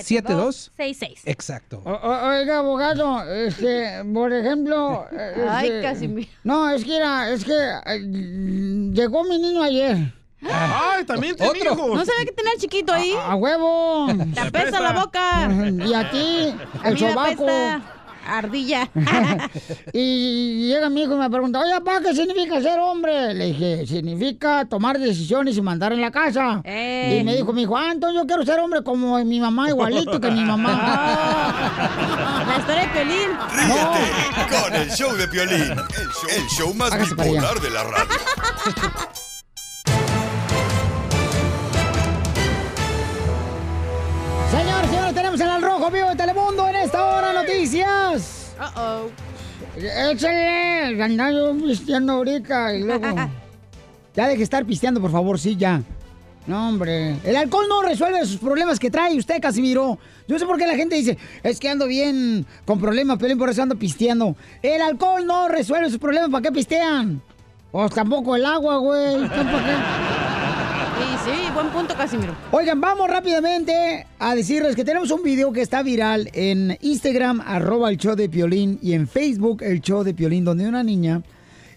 66. 0.00 1.20
Exacto. 1.24 1.82
O- 1.84 2.28
oiga, 2.28 2.58
abogado, 2.58 3.22
este, 3.32 4.02
por 4.12 4.32
ejemplo... 4.32 5.04
eh, 5.12 5.46
Ay, 5.48 5.68
este, 5.68 5.82
Casimiro. 5.82 6.28
No, 6.44 6.68
es 6.70 6.84
que 6.84 6.96
era, 6.96 7.30
es 7.30 7.44
que 7.44 7.52
eh, 7.86 8.00
llegó 8.92 9.24
mi 9.24 9.38
niño 9.38 9.62
ayer. 9.62 10.12
Ay, 10.44 11.04
también 11.04 11.36
tiene 11.36 11.56
hijos. 11.60 11.76
No 11.76 12.04
sabía 12.04 12.24
que 12.24 12.32
tenía 12.32 12.52
el 12.54 12.60
chiquito 12.60 12.92
ahí. 12.92 13.12
A, 13.12 13.30
a 13.32 13.36
huevo. 13.36 14.08
Te 14.34 14.40
apesta 14.40 14.80
la 14.80 14.92
boca. 14.92 15.48
Y 15.86 15.94
a 15.94 16.10
ti, 16.10 16.52
A 16.82 16.88
el 16.88 16.94
me 16.94 16.98
sobaco. 16.98 17.46
Ardilla. 18.26 18.88
y 19.92 20.68
llega 20.68 20.88
mi 20.90 21.02
hijo 21.02 21.14
y 21.14 21.18
me 21.18 21.30
pregunta, 21.30 21.60
oye, 21.60 21.72
papá, 21.72 22.00
¿qué 22.00 22.14
significa 22.14 22.60
ser 22.60 22.78
hombre? 22.80 23.34
Le 23.34 23.46
dije, 23.46 23.86
significa 23.86 24.64
tomar 24.66 24.98
decisiones 24.98 25.56
y 25.56 25.62
mandar 25.62 25.92
en 25.92 26.00
la 26.00 26.10
casa. 26.10 26.62
Y 26.64 27.22
me 27.24 27.36
dijo, 27.36 27.52
mi 27.52 27.62
hijo, 27.62 27.76
ah, 27.76 27.90
entonces 27.92 28.20
yo 28.20 28.26
quiero 28.26 28.44
ser 28.44 28.60
hombre 28.60 28.82
como 28.82 29.22
mi 29.24 29.40
mamá, 29.40 29.68
igualito 29.68 30.20
que 30.20 30.30
mi 30.30 30.44
mamá. 30.44 31.52
La 32.46 32.58
historia 32.58 32.82
de 32.82 32.88
Pelín. 32.88 33.30
Ríete 33.54 34.62
con 34.62 34.74
el 34.74 34.90
show 34.90 35.12
de 35.14 35.28
Piolín, 35.28 35.62
el 35.62 35.76
show, 35.76 36.30
el 36.36 36.46
show 36.48 36.74
más 36.74 36.92
Hágase 36.92 37.14
bipolar 37.14 37.60
de 37.60 37.70
la 37.70 37.84
radio. 37.84 38.16
tenemos 45.32 45.40
en 45.40 45.48
el 45.48 45.62
rojo 45.62 45.90
vivo 45.90 46.08
de 46.10 46.16
Telemundo 46.16 46.68
en 46.68 46.76
esta 46.76 47.04
hora 47.04 47.32
noticias. 47.32 48.54
Uh-oh. 48.58 49.10
Échale, 50.10 51.02
anda 51.02 51.30
yo 51.30 51.54
pisteando 51.54 52.12
ahorita 52.14 52.74
y 52.74 52.82
luego... 52.82 53.06
Ya 54.14 54.24
deje 54.26 54.38
de 54.38 54.44
estar 54.44 54.66
pisteando, 54.66 55.00
por 55.00 55.10
favor, 55.10 55.38
sí, 55.38 55.56
ya. 55.56 55.80
No, 56.46 56.68
hombre. 56.68 57.16
El 57.24 57.34
alcohol 57.34 57.64
no 57.66 57.80
resuelve 57.80 58.26
sus 58.26 58.36
problemas 58.36 58.78
que 58.78 58.90
trae 58.90 59.16
usted, 59.16 59.40
Casimiro. 59.40 59.98
Yo 60.28 60.38
sé 60.38 60.44
por 60.44 60.58
qué 60.58 60.66
la 60.66 60.74
gente 60.74 60.96
dice, 60.96 61.16
es 61.42 61.58
que 61.58 61.70
ando 61.70 61.86
bien 61.86 62.44
con 62.66 62.78
problemas, 62.78 63.16
pero 63.18 63.38
por 63.38 63.48
eso 63.48 63.62
ando 63.62 63.74
pisteando. 63.76 64.36
El 64.60 64.82
alcohol 64.82 65.26
no 65.26 65.48
resuelve 65.48 65.88
sus 65.88 65.98
problemas, 65.98 66.28
¿para 66.28 66.42
qué 66.42 66.52
pistean? 66.52 67.22
Pues 67.70 67.90
tampoco 67.92 68.36
el 68.36 68.44
agua, 68.44 68.76
güey. 68.76 69.26
¿Tampoco 69.30 69.64
buen 71.62 71.74
punto, 71.74 71.94
Casimiro. 71.94 72.34
Oigan, 72.50 72.80
vamos 72.80 73.08
rápidamente 73.08 74.06
a 74.18 74.34
decirles 74.34 74.74
que 74.74 74.84
tenemos 74.84 75.10
un 75.10 75.22
video 75.22 75.52
que 75.52 75.62
está 75.62 75.82
viral 75.82 76.28
en 76.32 76.76
Instagram, 76.80 77.40
arroba 77.40 77.90
el 77.90 77.98
show 77.98 78.16
de 78.16 78.28
Piolín, 78.28 78.78
y 78.82 78.94
en 78.94 79.06
Facebook, 79.06 79.62
el 79.62 79.80
show 79.80 80.02
de 80.02 80.14
Piolín, 80.14 80.44
donde 80.44 80.68
una 80.68 80.82
niña 80.82 81.22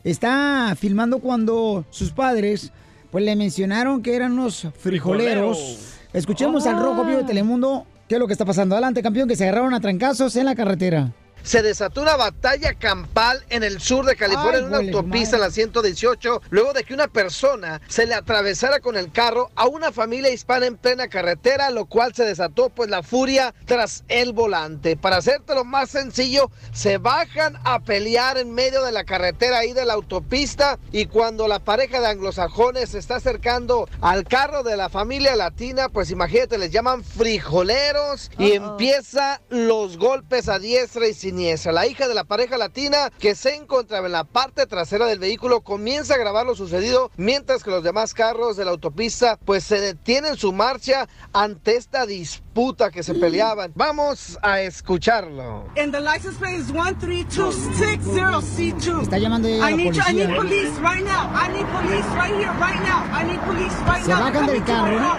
está 0.03 0.75
filmando 0.79 1.19
cuando 1.19 1.85
sus 1.89 2.11
padres, 2.11 2.71
pues 3.11 3.23
le 3.23 3.35
mencionaron 3.35 4.01
que 4.01 4.15
eran 4.15 4.33
unos 4.33 4.67
frijoleros. 4.79 5.57
Frijoleros. 5.57 5.93
Escuchemos 6.13 6.65
al 6.65 6.81
rojo 6.81 7.05
vivo 7.05 7.19
de 7.19 7.25
Telemundo 7.25 7.85
qué 8.07 8.15
es 8.15 8.19
lo 8.19 8.27
que 8.27 8.33
está 8.33 8.45
pasando. 8.45 8.75
Adelante, 8.75 9.03
campeón, 9.03 9.27
que 9.27 9.35
se 9.35 9.43
agarraron 9.43 9.73
a 9.73 9.81
trancazos 9.81 10.35
en 10.35 10.45
la 10.45 10.55
carretera. 10.55 11.11
Se 11.45 11.61
desató 11.61 12.01
una 12.01 12.15
batalla 12.15 12.73
campal 12.73 13.45
en 13.49 13.63
el 13.63 13.79
sur 13.79 14.03
de 14.03 14.15
California, 14.15 14.53
Ay, 14.53 14.59
en 14.61 14.65
una 14.65 14.79
huele 14.79 14.91
autopista, 14.91 15.35
en 15.35 15.43
la 15.43 15.51
118, 15.51 16.41
luego 16.49 16.73
de 16.73 16.83
que 16.83 16.95
una 16.95 17.07
persona 17.07 17.81
se 17.87 18.07
le 18.07 18.15
atravesara 18.15 18.79
con 18.79 18.97
el 18.97 19.11
carro 19.11 19.51
a 19.55 19.67
una 19.67 19.91
familia 19.91 20.31
hispana 20.31 20.65
en 20.65 20.75
plena 20.75 21.07
carretera, 21.07 21.69
lo 21.69 21.85
cual 21.85 22.15
se 22.15 22.25
desató 22.25 22.71
pues 22.71 22.89
la 22.89 23.03
furia 23.03 23.53
tras 23.65 24.03
el 24.07 24.33
volante. 24.33 24.97
Para 24.97 25.17
hacértelo 25.17 25.65
más 25.65 25.91
sencillo, 25.91 26.49
se 26.73 26.97
bajan 26.97 27.59
a 27.63 27.79
pelear 27.79 28.39
en 28.39 28.51
medio 28.51 28.83
de 28.83 28.91
la 28.91 29.03
carretera 29.03 29.59
ahí 29.59 29.73
de 29.73 29.85
la 29.85 29.93
autopista 29.93 30.79
y 30.91 31.05
cuando 31.05 31.47
la 31.47 31.59
pareja 31.59 32.01
de 32.01 32.07
anglosajones 32.07 32.89
se 32.89 32.97
está 32.97 33.17
acercando 33.17 33.87
al 34.01 34.23
carro 34.23 34.63
de 34.63 34.77
la 34.77 34.89
familia 34.89 35.35
latina, 35.35 35.89
pues 35.89 36.09
imagínate, 36.09 36.57
les 36.57 36.71
llaman 36.71 37.03
frijoleros 37.03 38.31
y 38.39 38.53
empieza 38.53 39.41
los 39.49 39.99
golpes 39.99 40.49
a 40.49 40.57
diestra 40.57 41.07
y 41.07 41.13
siniestra. 41.35 41.71
La 41.73 41.85
hija 41.85 42.07
de 42.07 42.13
la 42.13 42.23
pareja 42.23 42.57
latina 42.57 43.11
que 43.19 43.35
se 43.35 43.55
encontraba 43.55 44.05
en 44.07 44.13
la 44.13 44.23
parte 44.23 44.65
trasera 44.67 45.05
del 45.05 45.19
vehículo 45.19 45.59
comienza 45.61 46.13
a 46.15 46.17
grabar 46.17 46.45
lo 46.45 46.55
sucedido 46.55 47.11
mientras 47.17 47.61
que 47.63 47.71
los 47.71 47.83
demás 47.83 48.13
carros 48.13 48.55
de 48.55 48.63
la 48.65 48.71
autopista 48.71 49.37
pues 49.43 49.63
se 49.65 49.81
detienen 49.81 50.37
su 50.37 50.53
marcha 50.53 51.07
ante 51.33 51.75
esta 51.75 52.05
disputa 52.05 52.89
que 52.89 53.03
se 53.03 53.13
peleaban. 53.15 53.73
Vamos 53.75 54.39
a 54.41 54.61
escucharlo. 54.61 55.65
And 55.77 55.91
the 55.93 55.99
license 55.99 56.37
plate 56.37 56.55
is 56.55 56.71
13260C2. 56.71 59.01
Está 59.03 59.17
llamando 59.17 59.49
ya 59.49 59.55
a 59.55 59.57
la 59.59 59.71
I 59.71 59.75
need, 59.75 59.91
you- 59.93 60.01
I 60.07 60.13
need 60.13 60.33
policía. 60.35 60.37
police 60.37 60.71
right 60.81 61.03
now. 61.03 61.29
I 61.35 61.49
need 61.49 61.65
police 61.67 62.07
right 62.15 62.33
here, 62.33 62.49
right 62.61 62.79
now. 62.81 63.03
I 63.11 63.23
need 63.25 63.39
police 63.41 63.75
right 63.85 64.05
Se 64.05 64.11
now. 64.11 64.19
bajan 64.21 64.45
del 64.47 64.63
carro. 64.63 65.17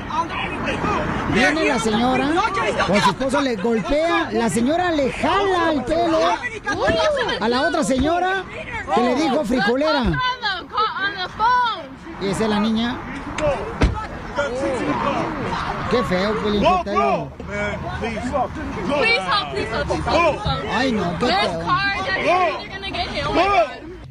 Viene 1.35 1.65
la 1.67 1.79
señora, 1.79 2.31
con 2.87 3.01
su 3.03 3.11
esposo 3.11 3.41
le 3.43 3.57
golpea, 3.57 4.31
la 4.33 4.49
señora 4.49 4.91
le 4.93 5.13
jala 5.13 5.73
el 5.73 5.85
pelo 5.85 6.06
a 7.41 7.49
la 7.49 7.63
otra 7.63 7.85
señora 7.85 8.45
que 8.95 9.01
le 9.01 9.15
dijo 9.15 9.45
frijolera. 9.45 10.03
Y 12.21 12.29
esa 12.29 12.45
es 12.45 12.51
la 12.51 12.61
niña. 12.61 12.97
Qué 15.91 16.03
feo, 16.05 16.35
Pelín. 16.43 16.63
Sotelo. 16.63 17.29
Ay, 20.73 20.93
no, 20.93 21.19
qué 21.19 21.27
feo. 21.27 21.67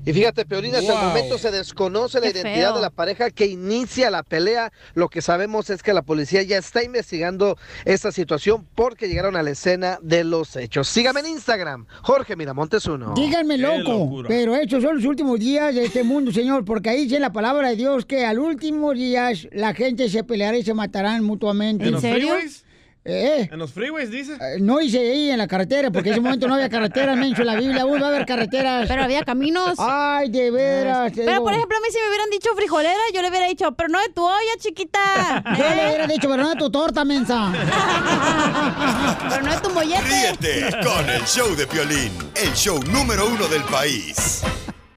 Y 0.05 0.13
fíjate, 0.13 0.45
Peorina, 0.45 0.77
hasta 0.77 0.93
el 0.93 0.99
Wow. 0.99 1.07
momento 1.09 1.37
se 1.37 1.51
desconoce 1.51 2.19
la 2.19 2.31
Qué 2.31 2.39
identidad 2.39 2.67
feo. 2.69 2.75
de 2.75 2.81
la 2.81 2.89
pareja 2.91 3.31
que 3.31 3.45
inicia 3.47 4.09
la 4.11 4.23
pelea. 4.23 4.71
Lo 4.93 5.09
que 5.09 5.21
sabemos 5.21 5.69
es 5.69 5.81
que 5.81 5.93
la 5.93 6.03
policía 6.03 6.43
ya 6.43 6.57
está 6.57 6.83
investigando 6.83 7.57
esta 7.85 8.11
situación 8.11 8.67
porque 8.75 9.07
llegaron 9.07 9.35
a 9.35 9.43
la 9.43 9.51
escena 9.51 9.97
de 10.01 10.23
los 10.23 10.55
hechos. 10.55 10.87
Sígame 10.87 11.21
en 11.21 11.27
Instagram, 11.27 11.87
Jorge 12.03 12.35
Miramontes 12.35 12.85
uno. 12.85 13.13
Díganme 13.15 13.57
loco, 13.57 14.23
pero 14.27 14.55
estos 14.55 14.83
son 14.83 14.95
los 14.97 15.05
últimos 15.05 15.39
días 15.39 15.73
de 15.73 15.85
este 15.85 16.03
mundo, 16.03 16.31
Señor, 16.31 16.65
porque 16.65 16.89
ahí 16.89 17.03
dice 17.05 17.19
la 17.19 17.31
palabra 17.31 17.69
de 17.69 17.75
Dios 17.75 18.05
que 18.05 18.25
al 18.25 18.39
último 18.39 18.93
días 18.93 19.47
la 19.51 19.73
gente 19.73 20.09
se 20.09 20.23
peleará 20.23 20.57
y 20.57 20.63
se 20.63 20.73
matarán 20.73 21.23
mutuamente. 21.23 21.85
¿En 21.85 21.91
los 21.93 22.01
freeways? 22.01 22.64
Eh, 23.07 23.47
¿En 23.51 23.59
los 23.59 23.71
freeways, 23.71 24.09
dice? 24.09 24.33
eh, 24.41 24.57
no 24.59 24.81
hice 24.81 24.97
ahí 24.97 25.29
en 25.29 25.37
la 25.37 25.47
carretera, 25.47 25.91
porque 25.91 26.09
en 26.09 26.13
ese 26.13 26.21
momento 26.21 26.47
no 26.47 26.55
había 26.55 26.69
carretera, 26.69 27.13
en 27.13 27.45
la 27.45 27.55
Biblia, 27.55 27.85
uy, 27.85 27.99
va 27.99 28.07
a 28.07 28.09
haber 28.09 28.25
carreteras. 28.25 28.87
Pero 28.87 29.03
había 29.03 29.23
caminos. 29.23 29.75
Ay, 29.77 30.29
de 30.29 30.49
veras. 30.49 31.11
te 31.13 31.19
Pero, 31.19 31.31
digo. 31.33 31.43
por 31.43 31.53
ejemplo, 31.53 31.77
a 31.77 31.81
mí 31.81 31.87
si 31.91 31.99
me 32.01 32.07
hubieran 32.07 32.29
dicho 32.31 32.49
frijolera, 32.55 32.99
yo 33.13 33.21
le 33.21 33.29
hubiera 33.29 33.47
dicho, 33.47 33.71
pero 33.73 33.89
no 33.89 33.99
de 34.01 34.09
tu 34.09 34.23
olla, 34.25 34.51
chiquita. 34.59 35.43
Yo 35.57 35.63
le 35.63 35.83
¿Eh? 35.83 35.87
hubiera 35.87 36.07
dicho, 36.07 36.27
pero 36.27 36.41
no 36.43 36.49
de 36.49 36.55
tu 36.55 36.69
torta, 36.71 37.05
mensa. 37.05 37.51
Pero 39.29 39.43
no 39.43 39.51
de 39.51 39.59
tu 39.59 39.69
mollete. 39.69 40.01
Ríete 40.01 40.69
con 40.83 41.09
el 41.09 41.21
show 41.25 41.55
de 41.55 41.67
Piolín, 41.67 42.11
el 42.35 42.53
show 42.53 42.79
número 42.91 43.27
uno 43.27 43.47
del 43.47 43.63
país. 43.65 44.41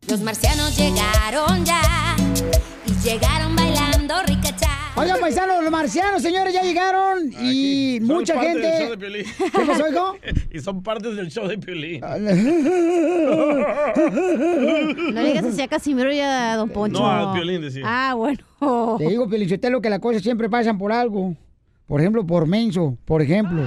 Los 0.06 0.20
marcianos 0.20 0.76
llegaron 0.76 1.64
ya 1.64 2.16
y 2.86 2.92
llegaron 3.06 3.54
bailando 3.56 4.22
ricacha. 4.22 4.68
Oigan, 4.98 5.20
paisanos, 5.20 5.62
los 5.62 5.70
marcianos, 5.70 6.22
señores, 6.22 6.52
ya 6.52 6.62
llegaron 6.62 7.30
y 7.40 7.98
Son 7.98 8.06
mucha 8.16 8.34
parte 8.34 8.58
del 8.58 8.62
show 8.62 8.72
gente... 8.72 8.90
de 8.90 8.98
Piolín. 8.98 9.24
¿Qué 9.52 9.60
pasó, 9.66 9.88
hijo? 9.88 10.16
y 10.52 10.60
son 10.60 10.82
partes 10.82 11.16
del 11.16 11.30
show 11.30 11.46
de 11.46 11.58
Piolín. 11.58 12.00
No 15.12 15.24
digas 15.24 15.44
así 15.44 15.62
a 15.62 15.68
Casimiro 15.68 16.12
y 16.12 16.20
a 16.20 16.56
Don 16.56 16.68
Poncho. 16.70 17.00
No, 17.00 17.10
a 17.10 17.34
Piolín 17.34 17.60
decía. 17.60 17.82
Ah, 17.84 18.14
bueno. 18.14 18.38
Te 18.98 19.08
digo, 19.08 19.28
Pelichotelo, 19.28 19.80
que 19.80 19.90
las 19.90 20.00
cosas 20.00 20.22
siempre 20.22 20.48
pasan 20.48 20.78
por 20.78 20.92
algo. 20.92 21.34
Por 21.86 22.00
ejemplo, 22.00 22.26
por 22.26 22.46
menso, 22.46 22.96
por 23.04 23.22
ejemplo. 23.22 23.62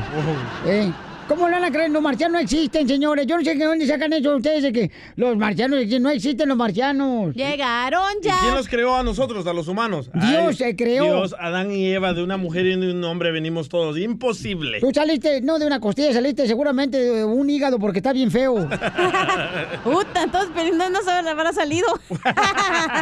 Eh, 0.65 0.91
¿Cómo 1.31 1.47
lo 1.47 1.53
van 1.53 1.63
a 1.63 1.71
creer? 1.71 1.89
Los 1.91 2.01
marcianos 2.01 2.33
no 2.33 2.39
existen, 2.39 2.85
señores. 2.89 3.25
Yo 3.25 3.37
no 3.37 3.43
sé 3.45 3.55
de 3.55 3.63
dónde 3.63 3.87
sacan 3.87 4.11
eso 4.11 4.35
ustedes 4.35 4.63
de 4.63 4.73
que 4.73 4.91
los 5.15 5.37
marcianos 5.37 5.79
no 6.01 6.09
existen 6.09 6.49
los 6.49 6.57
marcianos. 6.57 7.33
Llegaron 7.33 8.17
¿Y 8.21 8.27
quién 8.27 8.53
los 8.53 8.67
creó 8.67 8.97
a 8.97 9.03
nosotros, 9.03 9.47
a 9.47 9.53
los 9.53 9.69
humanos? 9.69 10.09
Dios 10.13 10.57
se 10.57 10.75
creó. 10.75 11.05
Dios, 11.05 11.33
Adán 11.39 11.71
y 11.71 11.89
Eva, 11.89 12.11
de 12.11 12.21
una 12.21 12.35
mujer 12.35 12.65
y 12.65 12.75
de 12.75 12.91
un 12.91 13.01
hombre 13.05 13.31
venimos 13.31 13.69
todos. 13.69 13.97
Imposible. 13.97 14.81
Tú 14.81 14.91
saliste, 14.93 15.39
no 15.39 15.57
de 15.57 15.67
una 15.67 15.79
costilla, 15.79 16.11
saliste 16.11 16.45
seguramente 16.47 16.97
de 16.97 17.23
un 17.23 17.49
hígado 17.49 17.79
porque 17.79 17.99
está 17.99 18.11
bien 18.11 18.29
feo. 18.29 18.55
Puta, 19.85 20.23
entonces 20.23 20.73
no, 20.75 20.89
no 20.89 21.01
sabe 21.01 21.29
habrá 21.29 21.53
salido. 21.53 21.87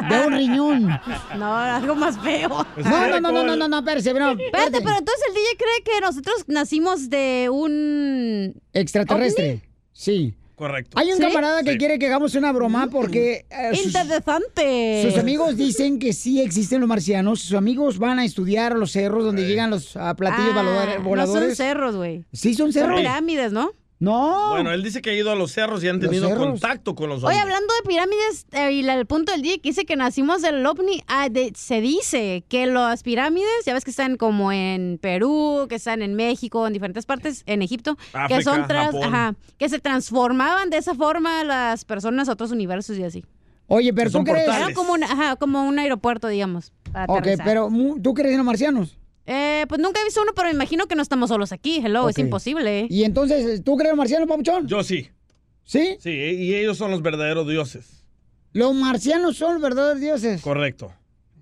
De 0.08 0.28
un 0.28 0.34
riñón. 0.34 1.00
No, 1.36 1.58
algo 1.58 1.96
más 1.96 2.20
feo. 2.20 2.64
No, 2.78 3.08
no, 3.08 3.20
no, 3.20 3.32
no, 3.32 3.44
no, 3.44 3.56
no, 3.56 3.68
no, 3.68 3.80
espérate, 3.80 4.14
no, 4.14 4.32
Espérate, 4.32 4.82
pero 4.82 4.98
entonces 5.00 5.24
el 5.30 5.34
DJ 5.34 5.48
cree 5.58 5.84
que 5.96 6.02
nosotros 6.02 6.44
nacimos 6.48 7.10
de 7.10 7.50
un... 7.52 8.19
Extraterrestre. 8.74 9.62
Sí. 9.94 10.34
Correcto. 10.56 11.00
Hay 11.00 11.10
un 11.12 11.18
¿Sí? 11.18 11.24
camarada 11.24 11.64
que 11.64 11.78
quiere 11.78 11.98
que 11.98 12.08
hagamos 12.08 12.36
una 12.36 12.52
broma 12.52 12.90
porque 12.92 13.46
eh, 13.50 13.76
sus, 13.76 13.86
Interesante. 13.86 15.04
sus 15.10 15.18
amigos 15.18 15.56
dicen 15.56 16.00
que 16.00 16.12
sí 16.12 16.42
existen 16.42 16.82
los 16.82 16.90
marcianos. 16.90 17.40
Sus 17.40 17.54
amigos 17.58 17.98
van 17.98 18.20
a 18.20 18.26
estudiar 18.26 18.74
a 18.74 18.76
los 18.76 18.92
cerros 18.92 19.24
donde 19.24 19.48
llegan 19.48 19.70
los 19.70 19.96
ah, 19.96 20.14
platillos 20.16 20.52
Ah, 20.54 20.62
voladores- 20.62 20.98
No 21.00 21.04
voladores. 21.06 21.48
son 21.48 21.56
cerros, 21.56 21.96
güey. 21.96 22.26
Sí, 22.34 22.54
son 22.56 22.74
Son 22.74 22.82
cerros. 22.84 23.00
pirámides, 23.00 23.54
¿no? 23.54 23.72
No. 24.00 24.52
Bueno, 24.52 24.72
él 24.72 24.82
dice 24.82 25.02
que 25.02 25.10
ha 25.10 25.14
ido 25.14 25.30
a 25.30 25.36
los 25.36 25.52
cerros 25.52 25.84
y 25.84 25.90
han 25.90 25.98
Los 25.98 26.06
tenido 26.06 26.30
cerros. 26.30 26.46
contacto 26.48 26.96
con 26.96 27.10
los 27.10 27.22
Oye, 27.24 27.36
hombres. 27.36 27.42
hablando 27.44 27.74
de 27.84 27.88
pirámides, 27.90 28.46
eh, 28.54 28.72
y 28.72 28.82
la- 28.82 28.96
el 28.96 29.06
punto 29.06 29.34
del 29.34 29.42
día 29.42 29.56
que 29.58 29.70
dice 29.70 29.86
que 29.86 29.98
nacimos 29.98 30.42
del 30.42 30.66
ovni, 30.66 31.04
ah, 31.08 31.28
de- 31.30 31.52
se 31.54 31.82
dice 31.82 32.46
que 32.48 32.66
las 32.66 33.04
pirámides, 33.04 33.50
ya 33.66 33.74
ves 33.74 33.84
que 33.84 33.92
están 33.92 34.16
como 34.16 34.54
en 34.54 35.00
Perú, 35.02 35.66
que 35.68 35.76
están 35.76 36.02
en 36.02 36.16
México, 36.16 36.66
en 36.66 36.72
diferentes 36.72 37.06
partes, 37.06 37.44
en 37.46 37.62
Egipto, 37.62 37.98
que 38.30 38.42
son 38.42 38.68
tras- 38.68 38.86
Japón. 38.94 39.04
ajá, 39.04 39.36
que 39.58 39.68
se 39.68 39.80
transformaban 39.80 40.70
de 40.70 40.78
esa 40.78 40.96
forma 40.96 41.44
las 41.44 41.84
personas 41.84 42.30
a 42.30 42.34
otros 42.34 42.52
universos 42.52 42.98
y 42.98 43.04
así. 43.04 43.26
Oye, 43.68 43.94
pero 43.94 44.10
tú 44.10 44.24
crees. 44.24 44.48
Era 44.48 44.74
como 44.74 44.94
un, 44.94 45.04
ajá, 45.04 45.36
como 45.36 45.64
un 45.68 45.78
aeropuerto, 45.78 46.28
digamos. 46.30 46.72
para 46.92 47.06
Ok, 47.06 47.20
aterrizar. 47.20 47.46
pero 47.46 47.70
mu- 47.70 48.02
¿tú 48.02 48.16
crees 48.16 48.32
en 48.32 48.38
los 48.38 48.46
marcianos? 48.46 48.98
Eh, 49.32 49.66
pues 49.70 49.80
nunca 49.80 50.02
he 50.02 50.06
visto 50.06 50.22
uno, 50.24 50.32
pero 50.36 50.48
me 50.48 50.56
imagino 50.56 50.88
que 50.88 50.96
no 50.96 51.04
estamos 51.04 51.30
solos 51.30 51.52
aquí. 51.52 51.82
Hello, 51.86 52.10
es 52.10 52.16
Ok. 52.16 52.20
imposible. 52.20 52.88
Y 52.90 53.04
entonces, 53.04 53.64
¿tú 53.64 53.78
crees 53.78 53.96
marcianos, 53.96 54.28
papuchón? 54.28 54.68
Yo 54.68 54.82
sí. 54.84 55.10
¿Sí? 55.66 55.98
Sí, 56.00 56.10
y 56.10 56.56
ellos 56.56 56.78
son 56.78 56.90
los 56.90 57.04
verdaderos 57.04 57.48
dioses. 57.48 58.04
Los 58.54 58.74
marcianos 58.74 59.38
son 59.38 59.54
los 59.54 59.62
verdaderos 59.62 60.02
dioses. 60.02 60.42
Correcto. 60.42 60.92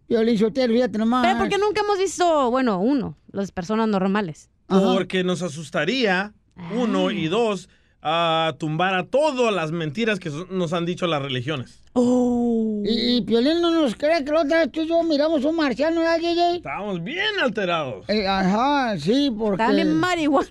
Violín 0.09 0.37
Sotelo, 0.37 0.73
fíjate 0.73 0.97
nomás. 0.97 1.25
Pero 1.25 1.37
¿por 1.39 1.47
qué 1.47 1.57
nunca 1.57 1.79
hemos 1.81 1.97
visto, 1.97 2.51
bueno, 2.51 2.79
uno, 2.81 3.17
las 3.31 3.53
personas 3.53 3.87
normales? 3.87 4.49
Porque 4.67 5.23
nos 5.23 5.41
asustaría, 5.41 6.33
uno, 6.75 7.09
y 7.11 7.27
dos, 7.27 7.69
a 8.01 8.53
tumbar 8.59 8.95
a 8.95 9.05
todas 9.05 9.53
las 9.53 9.71
mentiras 9.71 10.19
que 10.19 10.29
nos 10.49 10.73
han 10.73 10.85
dicho 10.85 11.07
las 11.07 11.21
religiones. 11.21 11.81
Y, 11.99 13.17
y 13.17 13.21
Piolín 13.21 13.61
no 13.61 13.71
nos 13.71 13.95
cree 13.95 14.23
que 14.23 14.31
la 14.31 14.41
otra 14.41 14.59
vez 14.59 14.71
tú 14.71 14.81
y 14.81 14.87
yo 14.87 15.01
miramos 15.03 15.43
un 15.43 15.55
marciano, 15.55 16.01
¿verdad, 16.01 16.17
DJ? 16.19 16.57
Estábamos 16.57 17.03
bien 17.03 17.25
alterados. 17.41 18.07
Eh, 18.09 18.27
ajá, 18.27 18.97
sí, 18.99 19.31
porque... 19.37 19.57
También 19.57 19.93
marihuanos. 19.95 20.47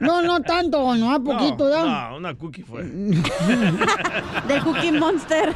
No, 0.00 0.22
no 0.22 0.40
tanto, 0.42 0.94
no, 0.96 1.12
a 1.12 1.18
poquito, 1.22 1.64
no, 1.64 1.70
¿verdad? 1.70 2.10
no, 2.10 2.16
una 2.18 2.34
cookie 2.34 2.62
fue. 2.62 2.84
Del 4.48 4.62
Cookie 4.62 4.92
Monster. 4.92 5.54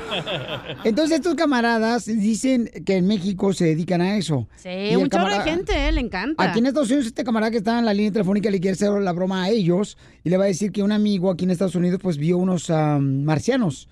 Entonces 0.85 1.17
estos 1.19 1.35
camaradas 1.35 2.07
dicen 2.07 2.71
que 2.85 2.97
en 2.97 3.07
México 3.07 3.53
se 3.53 3.67
dedican 3.67 4.01
a 4.01 4.17
eso. 4.17 4.49
Sí, 4.57 4.69
un 4.97 5.09
chorro 5.09 5.25
de 5.25 5.31
camarada- 5.31 5.45
gente, 5.45 5.89
eh, 5.89 5.93
le 5.93 6.01
encanta. 6.01 6.43
Aquí 6.43 6.59
en 6.59 6.67
Estados 6.67 6.89
Unidos 6.89 7.07
este 7.07 7.25
camarada 7.25 7.51
que 7.51 7.59
está 7.59 7.79
en 7.79 7.85
la 7.85 7.95
línea 7.95 8.13
telefónica 8.13 8.51
le 8.51 8.61
quiere 8.61 8.75
hacer 8.75 8.91
la 8.91 9.13
broma 9.13 9.45
a 9.45 9.49
ellos 9.51 9.97
y 10.25 10.31
le 10.31 10.37
va 10.37 10.45
a 10.45 10.49
decir 10.49 10.73
que 10.73 10.83
un 10.83 10.93
amigo 10.93 11.31
aquí 11.31 11.45
en 11.45 11.51
Estados 11.51 11.75
Unidos 11.75 12.01
pues 12.03 12.17
vio 12.19 12.39
unos 12.39 12.71
am, 12.71 13.23
marcianos. 13.25 13.89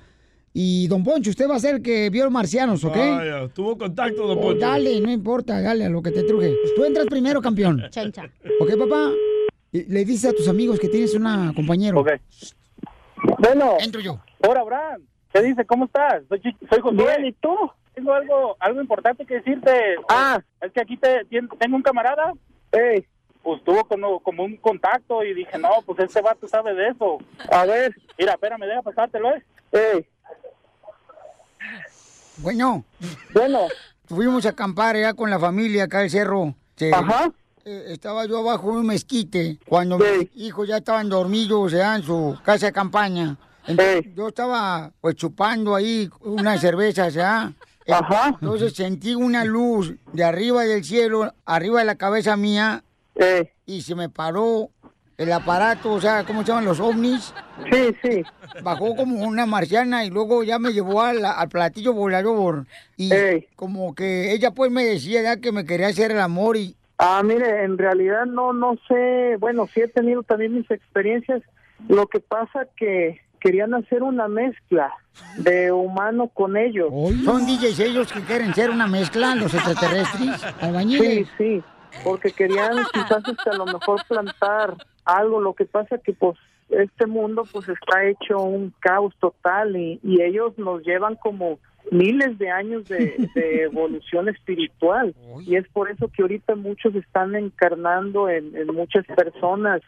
Y 0.59 0.89
don 0.89 1.05
Poncho, 1.05 1.28
usted 1.28 1.51
va 1.51 1.57
a 1.57 1.61
ser 1.61 1.74
el 1.74 1.83
que 1.83 2.09
vio 2.09 2.24
los 2.24 2.33
marcianos, 2.33 2.83
¿ok? 2.83 2.97
Vaya, 2.97 3.47
tuvo 3.49 3.77
contacto, 3.77 4.27
don 4.27 4.41
Poncho. 4.41 4.59
Dale, 4.59 4.99
no 5.03 5.11
importa, 5.11 5.61
dale 5.61 5.85
a 5.85 5.91
lo 5.91 6.01
que 6.01 6.11
te 6.11 6.23
truje. 6.23 6.57
Tú 6.74 6.83
entras 6.83 7.05
primero, 7.09 7.43
campeón. 7.43 7.85
Chencha. 7.91 8.23
¿Ok, 8.59 8.70
papá? 8.78 9.11
Le 9.70 10.05
dices 10.07 10.31
a 10.31 10.33
tus 10.33 10.49
amigos 10.49 10.81
que 10.81 10.89
tienes 10.89 11.15
una 11.15 11.53
compañero. 11.55 12.01
Ok. 12.01 12.09
Bueno. 13.39 13.77
Entro 13.81 14.01
yo. 14.01 14.19
Hola, 14.49 14.61
Abraham. 14.61 15.03
¿Qué 15.31 15.43
dice? 15.43 15.66
¿Cómo 15.66 15.85
estás? 15.85 16.23
Soy, 16.31 16.41
soy 16.41 16.81
Josué. 16.81 17.05
Bien, 17.05 17.27
¿y 17.27 17.33
tú? 17.33 17.55
Tengo 17.95 18.15
algo, 18.15 18.57
algo 18.59 18.81
importante 18.81 19.27
que 19.27 19.35
decirte. 19.35 19.97
Ah. 20.09 20.41
Es 20.62 20.73
que 20.73 20.81
aquí 20.81 20.97
te, 20.97 21.27
tengo 21.59 21.77
un 21.77 21.83
camarada. 21.83 22.33
Pues 22.70 23.62
tuvo 23.62 23.85
como, 23.85 24.20
como 24.20 24.45
un 24.45 24.57
contacto 24.57 25.23
y 25.23 25.35
dije, 25.35 25.59
no, 25.59 25.69
pues 25.85 25.99
este 25.99 26.23
vato 26.23 26.49
sabe 26.49 26.73
de 26.73 26.89
eso. 26.89 27.19
A 27.53 27.66
ver. 27.66 27.95
Mira, 28.19 28.33
espérame, 28.33 28.65
deja 28.65 28.81
pasártelo, 28.81 29.35
¿eh? 29.35 30.07
Bueno. 32.39 32.85
Bueno. 33.33 33.61
Fuimos 34.07 34.47
a 34.47 34.51
acampar 34.51 34.97
ya 34.97 35.15
con 35.15 35.31
la 35.31 35.39
familia 35.39 35.85
acá 35.85 36.01
al 36.01 36.11
cerro. 36.11 36.55
Sí. 36.77 36.91
Ajá. 36.93 37.33
Eh, 37.65 37.87
estaba 37.89 38.25
yo 38.27 38.39
abajo 38.39 38.73
de 38.73 38.79
un 38.79 38.87
mezquite 38.87 39.59
cuando 39.67 39.99
mis 39.99 40.31
hijos 40.37 40.69
ya 40.69 40.77
estaban 40.77 41.09
dormidos 41.09 41.73
ya 41.73 41.97
en 41.97 42.03
su 42.05 42.39
casa 42.45 42.67
de 42.67 42.73
campaña. 42.73 43.37
Entonces, 43.67 44.15
yo 44.15 44.29
estaba 44.29 44.93
pues 45.01 45.17
chupando 45.17 45.75
ahí 45.75 46.09
unas 46.21 46.61
cervezas 46.61 47.13
ya. 47.15 47.53
Ajá. 47.89 48.37
Entonces 48.41 48.75
sentí 48.75 49.15
una 49.17 49.45
luz 49.45 49.95
de 50.13 50.23
arriba 50.23 50.63
del 50.63 50.85
cielo, 50.85 51.35
arriba 51.45 51.81
de 51.81 51.87
la 51.87 51.97
cabeza 51.97 52.37
mía. 52.37 52.85
Y 53.65 53.83
se 53.83 53.97
me 53.97 54.09
paró 54.09 54.71
el 55.19 55.33
aparato, 55.33 55.93
o 55.93 56.01
sea, 56.01 56.25
¿cómo 56.25 56.43
se 56.43 56.49
llaman 56.49 56.67
los 56.67 56.79
ovnis? 56.79 57.33
Sí, 57.73 57.97
sí. 58.03 58.23
Bajó 58.63 58.95
como 58.95 59.25
una 59.25 59.47
marciana 59.47 60.05
y 60.05 60.11
luego 60.11 60.43
ya 60.43 60.59
me 60.59 60.73
llevó 60.73 61.01
al, 61.01 61.25
al 61.25 61.49
platillo 61.49 61.95
volador. 61.95 62.67
Y 62.97 63.11
como 63.55 63.95
que 63.95 64.33
ella 64.33 64.51
pues 64.51 64.71
me 64.71 64.85
decía 64.85 65.23
ya 65.23 65.37
que 65.39 65.53
me 65.53 65.65
quería 65.65 65.89
hacer 65.89 66.11
el 66.11 66.21
amor 66.21 66.57
y... 66.57 66.77
Ah, 66.99 67.23
mire, 67.23 67.65
en 67.65 67.77
realidad 67.77 68.25
no, 68.27 68.53
no 68.53 68.79
sé, 68.89 69.37
bueno, 69.39 69.69
sí 69.73 69.81
he 69.81 69.89
tenido 69.89 70.23
también 70.23 70.55
mis 70.55 70.71
experiencias. 70.71 71.43
Lo 71.89 72.07
que 72.07 72.21
pasa 72.21 72.67
que 72.77 73.21
querían 73.41 73.75
hacer 73.75 74.03
una 74.03 74.29
mezcla 74.29 74.93
de 75.37 75.73
humano 75.73 76.29
con 76.29 76.57
ellos. 76.57 76.91
Son 77.25 77.47
DJs 77.47 77.81
ellos 77.81 78.13
que 78.13 78.21
quieren 78.21 78.55
ser 78.55 78.71
una 78.71 78.87
mezcla, 78.87 79.35
los 79.35 79.53
extraterrestres, 79.53 80.43
albañiles. 80.61 81.29
Sí, 81.29 81.33
sí, 81.39 81.63
porque 82.03 82.33
querían 82.33 82.77
quizás 82.93 83.23
este, 83.29 83.51
a 83.51 83.55
lo 83.55 83.67
mejor 83.67 84.03
plantar 84.09 84.77
algo. 85.07 85.41
Lo 85.41 85.55
que 85.55 85.65
pasa 85.65 85.99
que 85.99 86.12
pues 86.12 86.37
este 86.69 87.07
mundo 87.07 87.45
pues 87.51 87.69
está 87.69 88.05
hecho 88.05 88.41
un 88.43 88.74
caos 88.81 89.15
total 89.20 89.77
y, 89.77 90.01
y 90.03 90.23
ellos 90.23 90.59
nos 90.59 90.83
llevan 90.83 91.15
como 91.16 91.59
miles 91.91 92.37
de 92.39 92.51
años 92.51 92.89
de, 92.89 93.15
de 93.35 93.62
evolución 93.62 94.28
espiritual. 94.28 95.15
Y 95.47 95.57
es 95.57 95.66
por 95.69 95.91
eso 95.91 96.09
que 96.09 96.23
ahorita 96.23 96.57
muchos 96.57 96.95
están 96.95 97.35
encarnando 97.35 98.28
en, 98.28 98.57
en 98.57 98.66
muchas 98.74 99.07
personas 99.07 99.83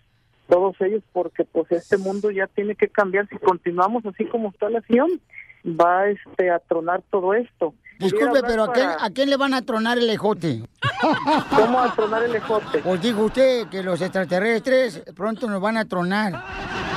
todos 0.49 0.81
ellos 0.81 1.03
porque 1.13 1.45
pues 1.45 1.71
este 1.73 1.99
mundo 1.99 2.31
ya 2.31 2.47
tiene 2.47 2.75
que 2.75 2.89
cambiar 2.89 3.29
si 3.29 3.37
continuamos 3.37 4.07
así 4.07 4.25
como 4.25 4.49
está 4.49 4.71
la 4.71 4.79
acción. 4.79 5.21
Va 5.67 6.09
este 6.09 6.51
a 6.51 6.61
tronar 6.61 7.03
todo 7.11 7.35
esto 7.35 7.75
Disculpe, 7.99 8.43
pero 8.47 8.65
¿a 8.65 8.73
quién, 8.73 8.89
¿a 8.89 9.11
quién 9.11 9.31
le 9.31 9.37
van 9.37 9.55
a 9.55 9.63
tronar 9.63 9.99
el 9.99 10.09
ejote? 10.09 10.63
¿Cómo 11.57 11.81
a 11.81 11.93
tronar 11.95 12.23
el 12.23 12.35
ejote? 12.35 12.79
Pues 12.79 13.01
dijo 13.01 13.25
usted 13.25 13.69
que 13.69 13.83
los 13.83 14.01
extraterrestres 14.01 15.03
pronto 15.17 15.49
nos 15.49 15.61
van 15.61 15.77
a 15.77 15.85
tronar. 15.85 16.45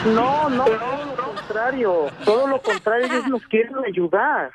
No, 0.06 0.50
no, 0.50 0.66
todo 0.66 1.06
lo 1.06 1.36
contrario, 1.36 2.06
todo 2.26 2.48
lo 2.48 2.62
contrario, 2.62 3.06
ellos 3.08 3.28
nos 3.28 3.46
quieren 3.48 3.76
ayudar 3.86 4.52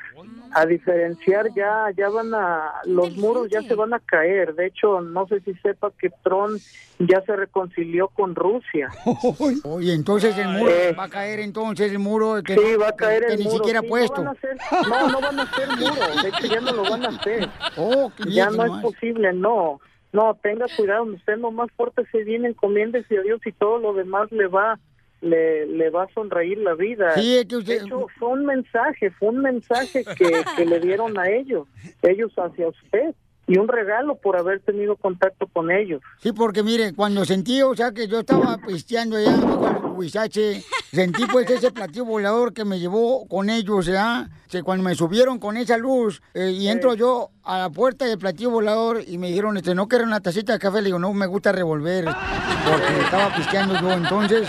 a 0.59 0.65
diferenciar 0.65 1.53
ya, 1.55 1.89
ya 1.95 2.09
van 2.09 2.33
a, 2.33 2.81
los 2.87 3.15
muros 3.19 3.49
ya 3.51 3.61
se 3.61 3.75
van 3.75 3.93
a 3.93 4.01
caer, 4.01 4.55
de 4.55 4.69
hecho, 4.69 5.03
no 5.03 5.29
sé 5.29 5.41
si 5.41 5.53
sepa 5.57 5.93
que 6.01 6.09
Trump 6.25 6.59
ya 6.99 7.21
se 7.27 7.37
reconcilió 7.37 8.09
con 8.09 8.35
Rusia. 8.35 8.89
Oye, 9.65 9.93
entonces 9.93 10.35
el 10.39 10.49
muro 10.49 10.71
Eh. 10.71 10.97
va 10.99 11.05
a 11.05 11.09
caer 11.11 11.41
entonces 11.41 11.93
el 11.93 11.99
muro 11.99 12.43
que, 12.43 12.55
Sí, 12.55 12.77
va 12.81 12.89
a 12.89 12.97
caer 12.97 13.27
que 13.27 13.33
el 13.35 13.39
ni 13.41 13.45
muro, 13.45 13.57
siquiera 13.59 13.81
sí, 13.83 13.87
puesto. 13.87 14.25
No, 14.25 14.25
van 14.25 14.29
a 14.29 14.39
hacer, 14.39 14.57
no, 14.89 15.09
no 15.11 15.21
van 15.21 15.41
a 15.41 15.43
hacer 15.43 15.69
muro, 15.69 16.23
de 16.23 16.29
hecho 16.31 16.47
ya 16.47 16.61
no 16.63 16.73
lo 16.73 16.83
van 16.91 17.05
a 17.05 17.09
hacer. 17.09 17.49
Oh, 17.77 18.11
qué 18.17 18.31
ya 18.31 18.49
no 18.49 18.65
es 18.65 18.83
posible, 18.83 19.35
no. 19.35 19.79
No, 20.15 20.35
tenga 20.43 20.65
cuidado, 20.75 21.03
usted 21.03 21.37
nomás 21.37 21.71
fuerte 21.77 22.03
viene, 22.25 22.49
encomiéndese 22.49 23.19
a 23.19 23.21
Dios 23.21 23.43
y 23.45 23.53
todo 23.53 23.77
lo 23.79 23.93
demás 23.93 24.33
le 24.33 24.47
va 24.47 24.79
le, 25.27 25.67
le 25.67 25.91
va 25.91 26.05
a 26.05 26.09
sonreír 26.15 26.59
la 26.59 26.75
vida. 26.75 27.13
Sí, 27.17 27.37
es 27.37 27.47
que 27.47 27.57
usted- 27.57 27.81
De 27.81 27.85
hecho, 27.87 28.07
fue 28.19 28.29
un 28.31 28.47
mensaje, 28.47 29.11
fue 29.11 29.29
un 29.29 29.43
mensaje 29.43 30.05
que, 30.17 30.31
que 30.57 30.65
le 30.65 30.81
dieron 30.81 31.19
a 31.19 31.29
ellos, 31.31 31.67
ellos 32.03 32.33
hacia 32.37 32.69
usted. 32.69 33.15
Y 33.47 33.59
un 33.59 33.69
regalo 33.69 34.17
por 34.17 34.37
haber 34.37 34.61
tenido 34.61 34.97
contacto 34.97 35.47
con 35.47 35.71
ellos. 35.71 36.03
Sí, 36.19 36.33
porque 36.33 36.63
mire, 36.63 36.95
cuando 36.95 37.25
sentí, 37.25 37.63
o 37.63 37.75
sea, 37.75 37.93
que 37.93 38.09
yo 38.09 38.21
estaba 38.21 38.59
pisteando 38.67 39.17
allá 39.17 39.35
el 39.35 39.85
huizache, 39.93 40.63
sentí 40.93 41.25
pues 41.27 41.49
ese 41.51 41.71
platillo 41.71 42.05
volador 42.05 42.53
que 42.53 42.65
me 42.65 42.79
llevó 42.79 43.27
con 43.29 43.49
ellos, 43.49 43.87
¿ya? 43.87 44.29
Que 44.49 44.63
cuando 44.63 44.85
me 44.85 44.95
subieron 44.95 45.39
con 45.39 45.57
esa 45.57 45.77
luz 45.77 46.23
eh, 46.35 46.51
y 46.51 46.69
entro 46.69 46.95
yo 46.95 47.31
a 47.43 47.59
la 47.59 47.71
puerta 47.71 48.05
del 48.05 48.19
platillo 48.19 48.51
volador 48.51 49.03
y 49.07 49.19
me 49.19 49.29
dijeron, 49.29 49.57
este, 49.57 49.75
¿no 49.75 49.89
quiero 49.89 50.05
una 50.05 50.21
tacita 50.21 50.53
de 50.53 50.59
café? 50.59 50.79
Le 50.79 50.87
digo, 50.87 50.99
no, 50.99 51.13
me 51.13 51.27
gusta 51.27 51.53
revolver, 51.53 52.05
porque 52.05 53.01
estaba 53.01 53.35
pisteando 53.35 53.81
yo, 53.81 53.93
entonces... 53.93 54.49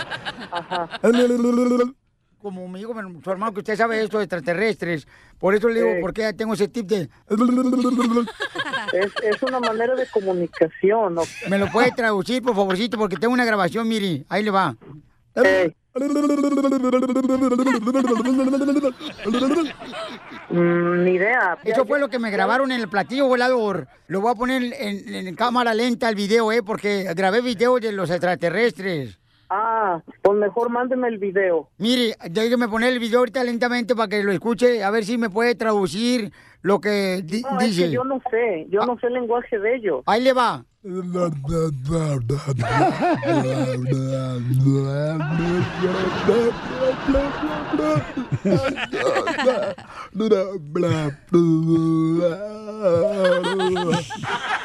Como 2.42 2.68
me 2.68 2.78
dijo 2.80 2.94
su 3.24 3.32
hermano 3.32 3.52
que 3.52 3.60
usted 3.60 3.76
sabe 3.76 4.02
esto 4.04 4.20
de 4.20 4.26
extraterrestres, 4.26 5.08
por 5.40 5.56
eso 5.56 5.68
le 5.70 5.76
digo, 5.82 5.96
Sí. 5.96 6.02
¿por 6.02 6.14
qué 6.14 6.34
tengo 6.34 6.54
ese 6.54 6.68
tip 6.68 6.86
de... 6.88 7.10
Es, 8.94 9.12
es 9.24 9.42
una 9.44 9.60
manera 9.60 9.96
de 9.96 10.06
comunicación. 10.08 11.16
¿no? 11.16 11.24
¿Me 11.50 11.58
lo 11.58 11.68
puede 11.72 11.92
traducir, 11.92 12.44
por 12.44 12.56
favorcito? 12.56 12.98
Porque 12.98 13.18
tengo 13.18 13.34
una 13.34 13.44
grabación, 13.46 13.88
mire, 13.88 14.24
ahí 14.30 14.44
le 14.44 14.52
va. 14.52 14.76
Mm, 20.50 21.04
ni 21.04 21.12
idea. 21.12 21.58
Eso 21.64 21.86
fue 21.86 22.00
lo 22.00 22.10
que 22.10 22.20
me 22.20 22.30
grabaron 22.32 22.72
en 22.72 22.80
el 22.82 22.88
platillo 22.88 23.28
volador. 23.28 23.88
Lo 24.08 24.22
voy 24.22 24.32
a 24.32 24.36
poner 24.36 24.64
en, 24.64 25.14
en 25.28 25.36
cámara 25.36 25.74
lenta 25.74 26.08
el 26.08 26.16
video, 26.16 26.52
¿eh? 26.52 26.64
Porque 26.64 27.12
grabé 27.16 27.42
video 27.42 27.80
de 27.80 27.92
los 27.92 28.10
extraterrestres. 28.10 29.18
Ah, 29.50 30.02
pues 30.22 30.38
mejor 30.38 30.70
mándeme 30.70 31.08
el 31.08 31.18
video. 31.20 31.70
Mire, 31.78 32.16
déjeme 32.30 32.68
poner 32.68 32.92
el 32.94 33.00
video 33.00 33.20
ahorita 33.20 33.44
lentamente 33.44 33.96
para 33.96 34.10
que 34.10 34.24
lo 34.24 34.32
escuche, 34.32 34.84
a 34.84 34.92
ver 34.92 35.06
si 35.06 35.18
me 35.18 35.30
puede 35.30 35.56
traducir 35.56 36.32
lo 36.62 36.82
que 36.82 37.22
di- 37.24 37.44
No, 37.44 37.60
es 37.62 37.68
dice. 37.68 37.84
que 37.86 37.92
yo 37.92 38.04
no 38.04 38.22
sé, 38.30 38.68
yo 38.70 38.86
no 38.86 38.98
sé 39.00 39.08
el 39.08 39.14
lenguaje 39.14 39.58
de 39.58 39.76
ellos. 39.76 40.04
Ahí 40.06 40.22
le 40.22 40.34
va. 40.34 40.66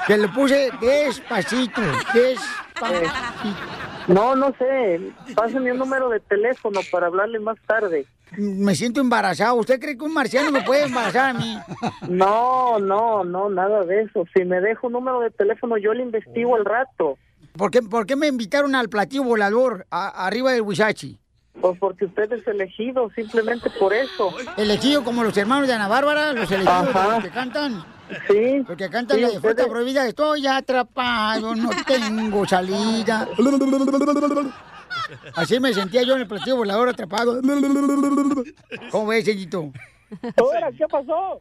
Que 0.06 0.16
le 0.18 0.28
puse 0.28 0.70
despacito, 0.80 1.80
despacito. 1.80 2.40
No, 4.08 4.34
no 4.34 4.52
sé. 4.58 5.00
Pásame 5.36 5.70
un 5.70 5.78
número 5.78 6.08
de 6.08 6.18
teléfono 6.18 6.80
para 6.90 7.06
hablarle 7.06 7.38
más 7.38 7.56
tarde. 7.68 8.04
Me 8.36 8.74
siento 8.74 9.00
embarazado. 9.00 9.54
¿Usted 9.54 9.78
cree 9.78 9.96
que 9.96 10.02
un 10.04 10.12
marciano 10.12 10.50
me 10.50 10.62
puede 10.62 10.84
embarazar 10.86 11.30
a 11.30 11.38
mí? 11.38 11.56
No, 12.08 12.80
no, 12.80 13.22
no, 13.22 13.48
nada 13.48 13.84
de 13.84 14.02
eso. 14.02 14.24
Si 14.34 14.44
me 14.44 14.60
dejo 14.60 14.88
un 14.88 14.94
número 14.94 15.20
de 15.20 15.30
teléfono, 15.30 15.76
yo 15.76 15.94
le 15.94 16.02
investigo 16.02 16.56
al 16.56 16.64
rato. 16.64 17.16
¿Por 17.56 17.70
qué, 17.70 17.80
por 17.82 18.04
qué 18.06 18.16
me 18.16 18.26
invitaron 18.26 18.74
al 18.74 18.88
platillo 18.88 19.22
volador 19.22 19.86
a- 19.90 20.26
arriba 20.26 20.50
del 20.52 20.62
Huizachi? 20.62 21.18
Pues 21.60 21.78
porque 21.78 22.06
usted 22.06 22.32
es 22.32 22.46
elegido, 22.48 23.08
simplemente 23.14 23.70
por 23.78 23.92
eso. 23.92 24.34
Elegido 24.56 25.04
como 25.04 25.22
los 25.22 25.36
hermanos 25.36 25.68
de 25.68 25.74
Ana 25.74 25.86
Bárbara, 25.86 26.32
los 26.32 26.50
elegidos 26.50 26.88
Ajá. 26.96 27.08
los 27.16 27.22
que 27.24 27.30
cantan. 27.30 27.84
Sí. 28.28 28.64
Los 28.66 28.76
que 28.76 28.90
cantan 28.90 29.16
Sí, 29.16 29.22
la 29.22 29.30
de 29.30 29.40
fruta 29.40 29.66
prohibida. 29.66 30.06
Estoy 30.06 30.46
atrapado, 30.46 31.54
no 31.54 31.70
tengo 31.86 32.46
salida. 32.46 33.28
Así 35.34 35.60
me 35.60 35.72
sentía 35.74 36.02
yo 36.02 36.14
en 36.14 36.20
el 36.22 36.26
platillo 36.28 36.56
volador 36.56 36.88
atrapado. 36.88 37.40
¿Cómo 38.90 39.06
ves, 39.06 39.24
señorito? 39.24 39.72
Ahora, 40.36 40.70
¿qué 40.76 40.86
pasó? 40.88 41.40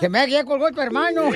Se 0.00 0.08
me 0.08 0.20
ha 0.20 0.26
ya 0.26 0.44
colgó 0.44 0.70
tu 0.70 0.80
hermano. 0.80 1.30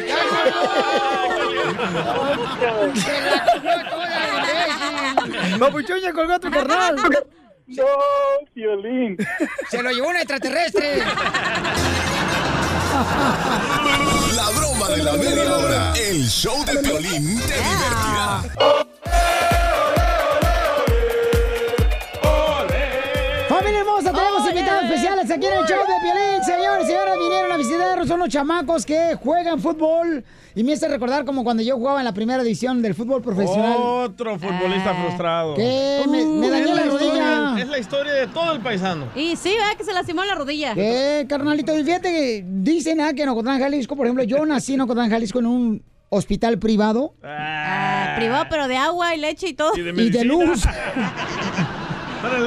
Papuchón, 5.58 6.00
ya 6.00 6.12
colgó 6.12 6.34
a 6.34 6.38
tu 6.38 6.50
carnal. 6.50 6.96
No, 7.66 7.84
violín. 8.54 9.16
Se 9.68 9.82
lo 9.82 9.90
llevó 9.90 10.08
un 10.08 10.16
extraterrestre. 10.16 11.02
La 14.34 14.50
broma 14.58 14.88
de 14.88 15.02
la 15.04 15.12
media 15.12 15.56
hora. 15.56 15.92
El 15.94 16.26
show 16.28 16.64
de 16.64 16.78
Piolín 16.80 17.38
te 17.38 17.54
divertirá. 17.54 18.42
Familia 23.48 23.80
hermosa, 23.80 24.12
tenemos 24.12 24.48
invitados 24.48 24.84
especiales 24.84 25.30
aquí 25.30 25.46
en 25.46 25.52
el 25.52 25.64
show 25.66 25.78
de 25.78 25.94
Piolín. 26.02 26.44
Señores, 26.44 26.86
señoras, 26.86 27.16
vinieron 27.18 27.52
a 27.52 27.56
visitarnos. 27.56 28.08
Son 28.08 28.18
los 28.18 28.28
chamacos 28.28 28.84
que 28.84 29.14
juegan 29.22 29.60
fútbol. 29.60 30.24
Y 30.54 30.64
me 30.64 30.72
hace 30.72 30.88
recordar 30.88 31.24
como 31.24 31.44
cuando 31.44 31.62
yo 31.62 31.76
jugaba 31.76 32.00
en 32.00 32.04
la 32.04 32.12
primera 32.12 32.42
división 32.42 32.82
del 32.82 32.94
fútbol 32.94 33.22
profesional. 33.22 33.76
Otro 33.78 34.38
futbolista 34.38 34.92
frustrado. 34.94 35.54
¿Qué? 35.54 36.04
Me- 36.08 36.24
me 36.24 36.50
dañó 36.50 36.70
Es 36.70 36.74
la 36.76 36.82
rodilla. 36.84 37.17
Es 37.58 37.68
la 37.68 37.78
historia 37.78 38.12
de 38.12 38.26
todo 38.28 38.52
el 38.52 38.60
paisano. 38.60 39.08
Y 39.14 39.36
sí, 39.36 39.50
¿verdad? 39.50 39.76
Que 39.76 39.84
se 39.84 39.92
lastimó 39.92 40.24
la 40.24 40.34
rodilla. 40.34 40.74
¿Qué, 40.74 41.26
carnalito? 41.28 41.76
Y 41.76 41.84
fíjate 41.84 42.10
que 42.10 42.44
dicen 42.46 43.00
ah, 43.00 43.12
que 43.12 43.22
en 43.22 43.28
Ocotlán, 43.28 43.58
Jalisco, 43.58 43.96
por 43.96 44.06
ejemplo, 44.06 44.24
yo 44.24 44.44
nací 44.46 44.74
en 44.74 44.82
Ocotlán, 44.82 45.10
Jalisco 45.10 45.38
en 45.40 45.46
un 45.46 45.82
hospital 46.10 46.58
privado. 46.58 47.14
Ah, 47.22 48.14
privado, 48.16 48.46
pero 48.48 48.68
de 48.68 48.76
agua 48.76 49.14
y 49.14 49.20
leche 49.20 49.48
y 49.48 49.54
todo. 49.54 49.76
Y 49.76 49.82
de 49.82 50.02
Y 50.02 50.10
de 50.10 50.24
luz. 50.24 50.62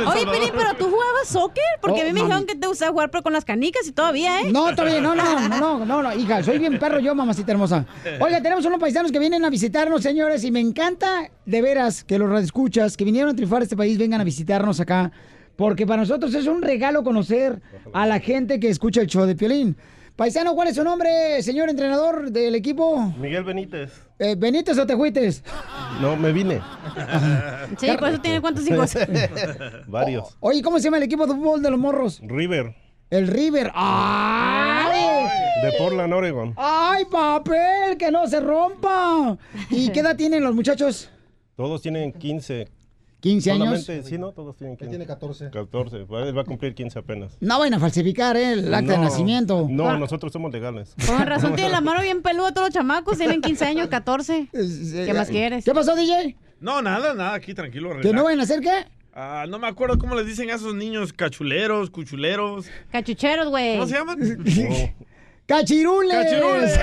Oye, 0.08 0.26
Pili, 0.26 0.52
pero 0.56 0.74
tú 0.78 0.86
jugabas 0.86 1.28
soccer 1.28 1.64
porque 1.82 2.02
a 2.02 2.06
mí 2.06 2.14
me 2.14 2.22
Oh, 2.22 2.24
dijeron 2.26 2.46
que 2.46 2.56
te 2.56 2.68
gustaba 2.68 2.92
jugar 2.92 3.10
pero 3.12 3.24
con 3.24 3.34
las 3.34 3.46
canicas 3.46 3.88
y 3.88 3.92
todavía, 3.92 4.42
¿eh? 4.42 4.52
No, 4.52 4.76
todavía 4.76 5.02
no, 5.02 5.16
no, 5.16 5.48
no, 5.50 5.86
no, 5.86 6.02
no, 6.04 6.14
hija, 6.14 6.44
soy 6.44 6.60
bien 6.60 6.78
perro 6.80 7.00
yo, 7.00 7.16
mamacita 7.16 7.52
hermosa. 7.52 7.86
Oiga, 8.20 8.42
tenemos 8.42 8.66
unos 8.66 8.80
paisanos 8.80 9.12
que 9.12 9.20
vienen 9.20 9.44
a 9.46 9.50
visitarnos, 9.50 10.02
señores, 10.04 10.44
y 10.44 10.52
me 10.52 10.60
encanta 10.60 11.30
de 11.46 11.62
veras 11.62 12.04
que 12.04 12.18
los 12.20 12.30
radioescuchas 12.30 12.98
que 12.98 13.06
vinieron 13.06 13.32
a 13.32 13.36
triunfar 13.36 13.62
a 13.62 13.64
este 13.64 13.78
país 13.78 13.98
vengan 13.98 14.22
a 14.22 14.24
visitarnos 14.24 14.80
acá, 14.80 15.12
porque 15.56 15.86
para 15.88 16.02
nosotros 16.02 16.34
es 16.34 16.48
un 16.48 16.62
regalo 16.62 17.04
conocer 17.04 17.62
a 17.94 18.06
la 18.06 18.20
gente 18.20 18.60
que 18.60 18.70
escucha 18.70 19.02
el 19.02 19.08
show 19.08 19.26
de 19.26 19.36
Piolín. 19.36 19.78
Paisano, 20.16 20.54
¿cuál 20.54 20.68
es 20.68 20.76
su 20.76 20.84
nombre, 20.84 21.42
señor 21.42 21.70
entrenador 21.70 22.32
del 22.32 22.54
equipo? 22.56 23.14
Miguel 23.18 23.44
Benítez. 23.44 23.92
Eh, 24.20 24.36
¿Benítez 24.38 24.78
o 24.78 24.86
Tejuites? 24.86 25.44
No, 26.02 26.16
me 26.16 26.32
vine. 26.32 26.62
Sí, 27.78 27.88
por 27.98 28.10
eso 28.10 28.20
tiene 28.22 28.42
cuántos 28.42 28.70
hijos. 28.70 28.94
Varios. 29.88 30.36
Oye, 30.42 30.62
¿cómo 30.62 30.78
se 30.78 30.84
llama 30.86 30.98
el 30.98 31.04
equipo 31.04 31.26
de 31.26 31.34
fútbol 31.34 31.62
de 31.62 31.72
los 31.72 31.80
morros? 31.80 32.20
River, 32.22 32.76
El 33.10 33.28
River. 33.28 33.72
¡Ay! 33.74 35.28
de 35.64 35.72
Portland, 35.78 36.12
Oregon. 36.14 36.54
¡Ay, 36.58 37.06
papel! 37.06 37.98
¡Que 37.98 38.12
no 38.12 38.28
se 38.28 38.40
rompa! 38.40 39.38
¿Y 39.70 39.90
qué 39.92 40.02
edad 40.02 40.16
tienen 40.16 40.44
los 40.44 40.54
muchachos? 40.54 41.10
Todos 41.56 41.82
tienen 41.82 42.12
15. 42.12 42.68
15 43.22 43.52
años. 43.52 43.86
Solamente, 43.86 44.10
sí, 44.10 44.18
¿no? 44.18 44.32
Todos 44.32 44.58
tienen 44.58 44.76
15. 44.76 44.90
tiene 44.90 45.06
14. 45.06 45.52
14. 45.52 46.04
Va 46.04 46.32
va 46.32 46.42
a 46.42 46.44
cumplir 46.44 46.74
15 46.74 47.00
apenas. 47.00 47.38
No 47.40 47.60
vayan 47.60 47.76
a 47.76 47.80
falsificar 47.80 48.36
eh, 48.36 48.54
el 48.54 48.74
acta 48.74 48.94
de 48.94 48.98
nacimiento. 48.98 49.68
No, 49.70 49.98
nosotros 49.98 50.34
somos 50.34 50.52
legales. 50.52 50.96
Con 51.08 51.26
razón 51.26 51.56
tiene 51.56 51.70
la 51.70 51.82
mano 51.82 52.02
bien 52.02 52.22
peluda 52.22 52.52
todos 52.52 52.68
los 52.68 52.74
chamacos, 52.74 53.18
tienen 53.18 53.42
15 53.42 53.66
años, 53.66 53.88
14. 53.88 54.50
¿Qué 55.06 55.14
más 55.14 55.30
quieres? 55.30 55.64
¿Qué 55.64 55.74
pasó, 55.74 55.96
DJ? 55.96 56.36
No, 56.60 56.82
nada, 56.82 57.14
nada, 57.14 57.36
aquí 57.36 57.54
tranquilo. 57.54 57.90
¿Que 57.90 57.98
relax. 57.98 58.16
no 58.16 58.24
vayan 58.24 58.40
a 58.40 58.44
hacer 58.44 58.60
qué? 58.60 58.86
Ah, 59.14 59.46
no 59.48 59.60
me 59.60 59.68
acuerdo 59.68 60.00
cómo 60.00 60.16
les 60.16 60.26
dicen 60.26 60.50
a 60.50 60.56
esos 60.56 60.74
niños 60.74 61.14
cachuleros, 61.14 61.90
cuchuleros. 61.90 62.66
Cachucheros, 62.92 63.50
güey. 63.50 63.78
¿Cómo 63.78 63.88
se 63.88 63.96
llaman? 63.96 64.20
¡Cachirules! 65.52 66.16
¡Cachirules! 66.16 66.80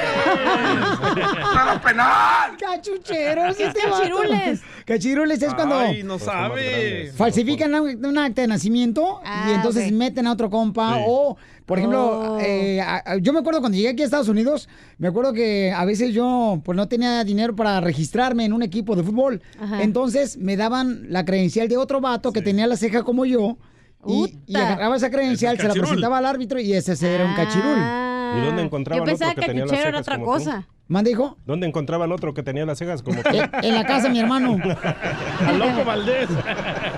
penal! 1.83 2.57
¡Cachucheros! 2.59 3.57
¿Qué 3.57 3.67
es 3.67 3.75
vato. 3.75 3.91
cachirules? 3.91 4.61
Cachirules 4.85 5.43
es 5.43 5.55
cuando 5.55 5.79
Ay, 5.79 6.03
no 6.03 6.19
sabe. 6.19 7.11
falsifican 7.17 7.75
un, 7.75 8.19
acta 8.19 8.43
de 8.43 8.49
nacimiento 8.49 9.21
y 9.25 9.27
Ah, 9.29 9.53
entonces 9.55 9.91
meten 9.93 10.27
a 10.27 10.33
otro 10.33 10.51
compa 10.51 10.97
Sí. 10.97 11.05
o, 11.07 11.37
por 11.65 11.79
ejemplo, 11.79 12.35
Oh. 12.35 12.39
eh, 12.41 12.83
yo 13.23 13.33
me 13.33 13.39
acuerdo 13.39 13.61
cuando 13.61 13.77
llegué 13.77 13.89
aquí 13.91 14.03
a 14.03 14.05
Estados 14.05 14.29
Unidos, 14.29 14.69
me 14.99 15.09
acuerdo 15.09 15.33
que 15.33 15.73
a 15.75 15.85
veces 15.87 16.13
yo 16.13 16.61
pues 16.65 16.77
no 16.77 16.89
tenía 16.89 17.25
dinero 17.25 17.57
para 17.57 17.81
registrarme 17.81 18.45
en 18.45 18.53
un 18.53 18.63
equipo 18.63 18.97
de 18.97 19.03
fútbol. 19.03 19.41
Ajá. 19.59 19.83
Entonces 19.83 20.37
me 20.37 20.57
daban 20.59 21.07
la 21.09 21.25
credencial 21.25 21.69
de 21.69 21.79
otro 21.79 22.01
vato 22.03 22.33
que 22.33 22.43
tenía 22.43 22.67
la 22.67 22.77
ceja 22.77 23.03
como 23.03 23.25
yo. 23.25 23.57
Y, 24.07 24.39
y 24.47 24.57
agarraba 24.57 24.97
esa 24.97 25.11
credencial, 25.11 25.57
Es 25.57 25.63
se 25.63 25.69
la 25.69 25.75
presentaba 25.75 26.19
al 26.19 26.27
árbitro 26.27 26.61
y 26.61 26.73
ese 26.73 26.93
ese 26.93 27.15
era 27.15 27.25
un 27.27 27.35
cachirul. 27.35 27.79
¿Y 28.37 28.45
dónde 28.47 28.63
encontraban 28.63 29.03
Ah, 29.03 29.05
Yo 29.05 29.11
pensaba 29.11 29.31
otro 29.33 29.41
que 29.41 29.47
que 29.47 29.53
tenía 29.53 29.63
las 29.65 29.71
cachuchero 29.71 29.89
era 29.91 30.01
otra 30.01 30.15
como 30.19 30.27
tú? 30.27 30.33
cosa. 30.33 30.69
¿Mande, 30.89 31.11
hijo? 31.11 31.37
¿Dónde 31.45 31.67
encontraban 31.67 32.11
otro 32.13 32.33
que 32.33 32.43
tenía 32.43 32.65
las 32.65 32.79
cejas 32.79 33.03
como 33.03 33.23
tú? 33.23 33.29
En, 33.31 33.51
en 33.65 33.75
la 33.75 33.85
casa, 33.85 34.09
mi 34.09 34.21
hermano. 34.21 34.57
Al 35.47 35.59
loco 35.59 35.85
Valdés. 35.85 36.29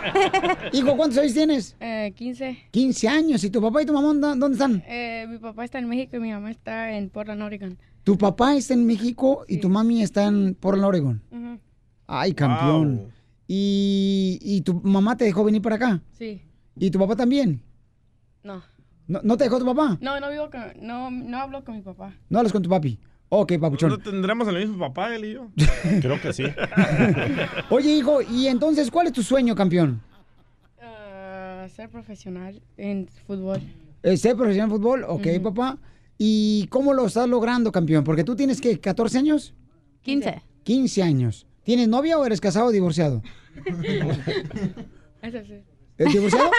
Hijo, 0.72 0.96
¿cuántos 0.96 1.18
años 1.18 1.34
tienes? 1.34 1.76
Eh, 1.80 2.12
15. 2.14 2.56
15 2.70 3.08
años. 3.08 3.42
¿Y 3.44 3.50
tu 3.50 3.60
papá 3.60 3.82
y 3.82 3.86
tu 3.86 3.92
mamá 3.92 4.14
dónde 4.36 4.52
están? 4.52 4.82
Eh, 4.86 5.26
mi 5.28 5.38
papá 5.38 5.64
está 5.64 5.78
en 5.80 5.88
México 5.88 6.16
y 6.16 6.20
mi 6.20 6.30
mamá 6.32 6.50
está 6.52 6.92
en 6.96 7.10
Portland, 7.10 7.42
Oregon. 7.42 7.78
Tu 8.04 8.16
papá 8.16 8.54
está 8.54 8.74
en 8.74 8.86
México 8.86 9.44
y 9.48 9.58
tu 9.58 9.68
mami 9.68 10.02
está 10.02 10.24
en 10.26 10.54
Portland, 10.54 10.86
Oregon. 10.86 11.22
Ujú. 11.30 11.58
Ay, 12.06 12.32
campeón. 12.32 13.08
¿Y, 13.48 14.38
¿Y 14.40 14.60
tu 14.60 14.74
mamá 14.84 15.16
te 15.16 15.24
dejó 15.24 15.42
venir 15.44 15.60
para 15.62 15.76
acá? 15.76 16.00
Sí. 16.12 16.40
¿Y 16.78 16.90
tu 16.90 16.98
papá 17.00 17.16
también? 17.16 17.60
No. 18.44 18.62
¿No, 19.10 19.20
no 19.24 19.36
te 19.36 19.42
dejó 19.42 19.58
tu 19.58 19.66
papá? 19.66 19.98
No, 20.00 20.20
no 20.20 20.30
vivo 20.30 20.48
con... 20.50 20.62
No, 20.86 21.10
no 21.10 21.38
hablo 21.38 21.64
con 21.64 21.74
mi 21.74 21.82
papá. 21.82 22.14
No 22.28 22.38
hablas 22.38 22.52
con 22.52 22.62
tu 22.62 22.70
papi. 22.70 22.96
Ok, 23.28 23.54
papuchón. 23.60 23.90
¿No 23.90 23.98
tendremos 23.98 24.46
el 24.46 24.58
mismo 24.58 24.78
papá, 24.78 25.12
él 25.16 25.24
y 25.24 25.32
yo? 25.32 25.48
Creo 26.00 26.20
que 26.20 26.32
sí. 26.32 26.44
Oye, 27.70 27.90
hijo, 27.90 28.22
y 28.22 28.46
entonces, 28.46 28.88
¿cuál 28.88 29.08
es 29.08 29.12
tu 29.12 29.24
sueño, 29.24 29.56
campeón? 29.56 30.00
Ah, 30.80 31.66
ser 31.74 31.90
profesional 31.90 32.62
en 32.76 33.08
fútbol. 33.26 33.60
Eh, 34.04 34.16
¿Ser 34.16 34.36
profesional 34.36 34.70
en 34.70 34.76
fútbol? 34.76 35.04
Ok, 35.08 35.26
papá. 35.42 35.78
¿Y 36.16 36.68
cómo 36.68 36.94
lo 36.94 37.06
estás 37.06 37.28
logrando, 37.28 37.72
campeón? 37.72 38.04
Porque 38.04 38.22
tú 38.22 38.36
tienes, 38.36 38.60
que 38.60 38.78
14 38.78 39.18
años? 39.18 39.54
15. 40.02 40.40
15 40.62 41.02
años. 41.02 41.48
¿Tienes 41.64 41.88
novia 41.88 42.16
o 42.16 42.24
eres 42.24 42.40
casado 42.40 42.66
o 42.66 42.70
divorciado? 42.70 43.24
Eso 45.22 45.38
sí. 45.44 45.64
¿Es 46.00 46.12
divorciado? 46.14 46.50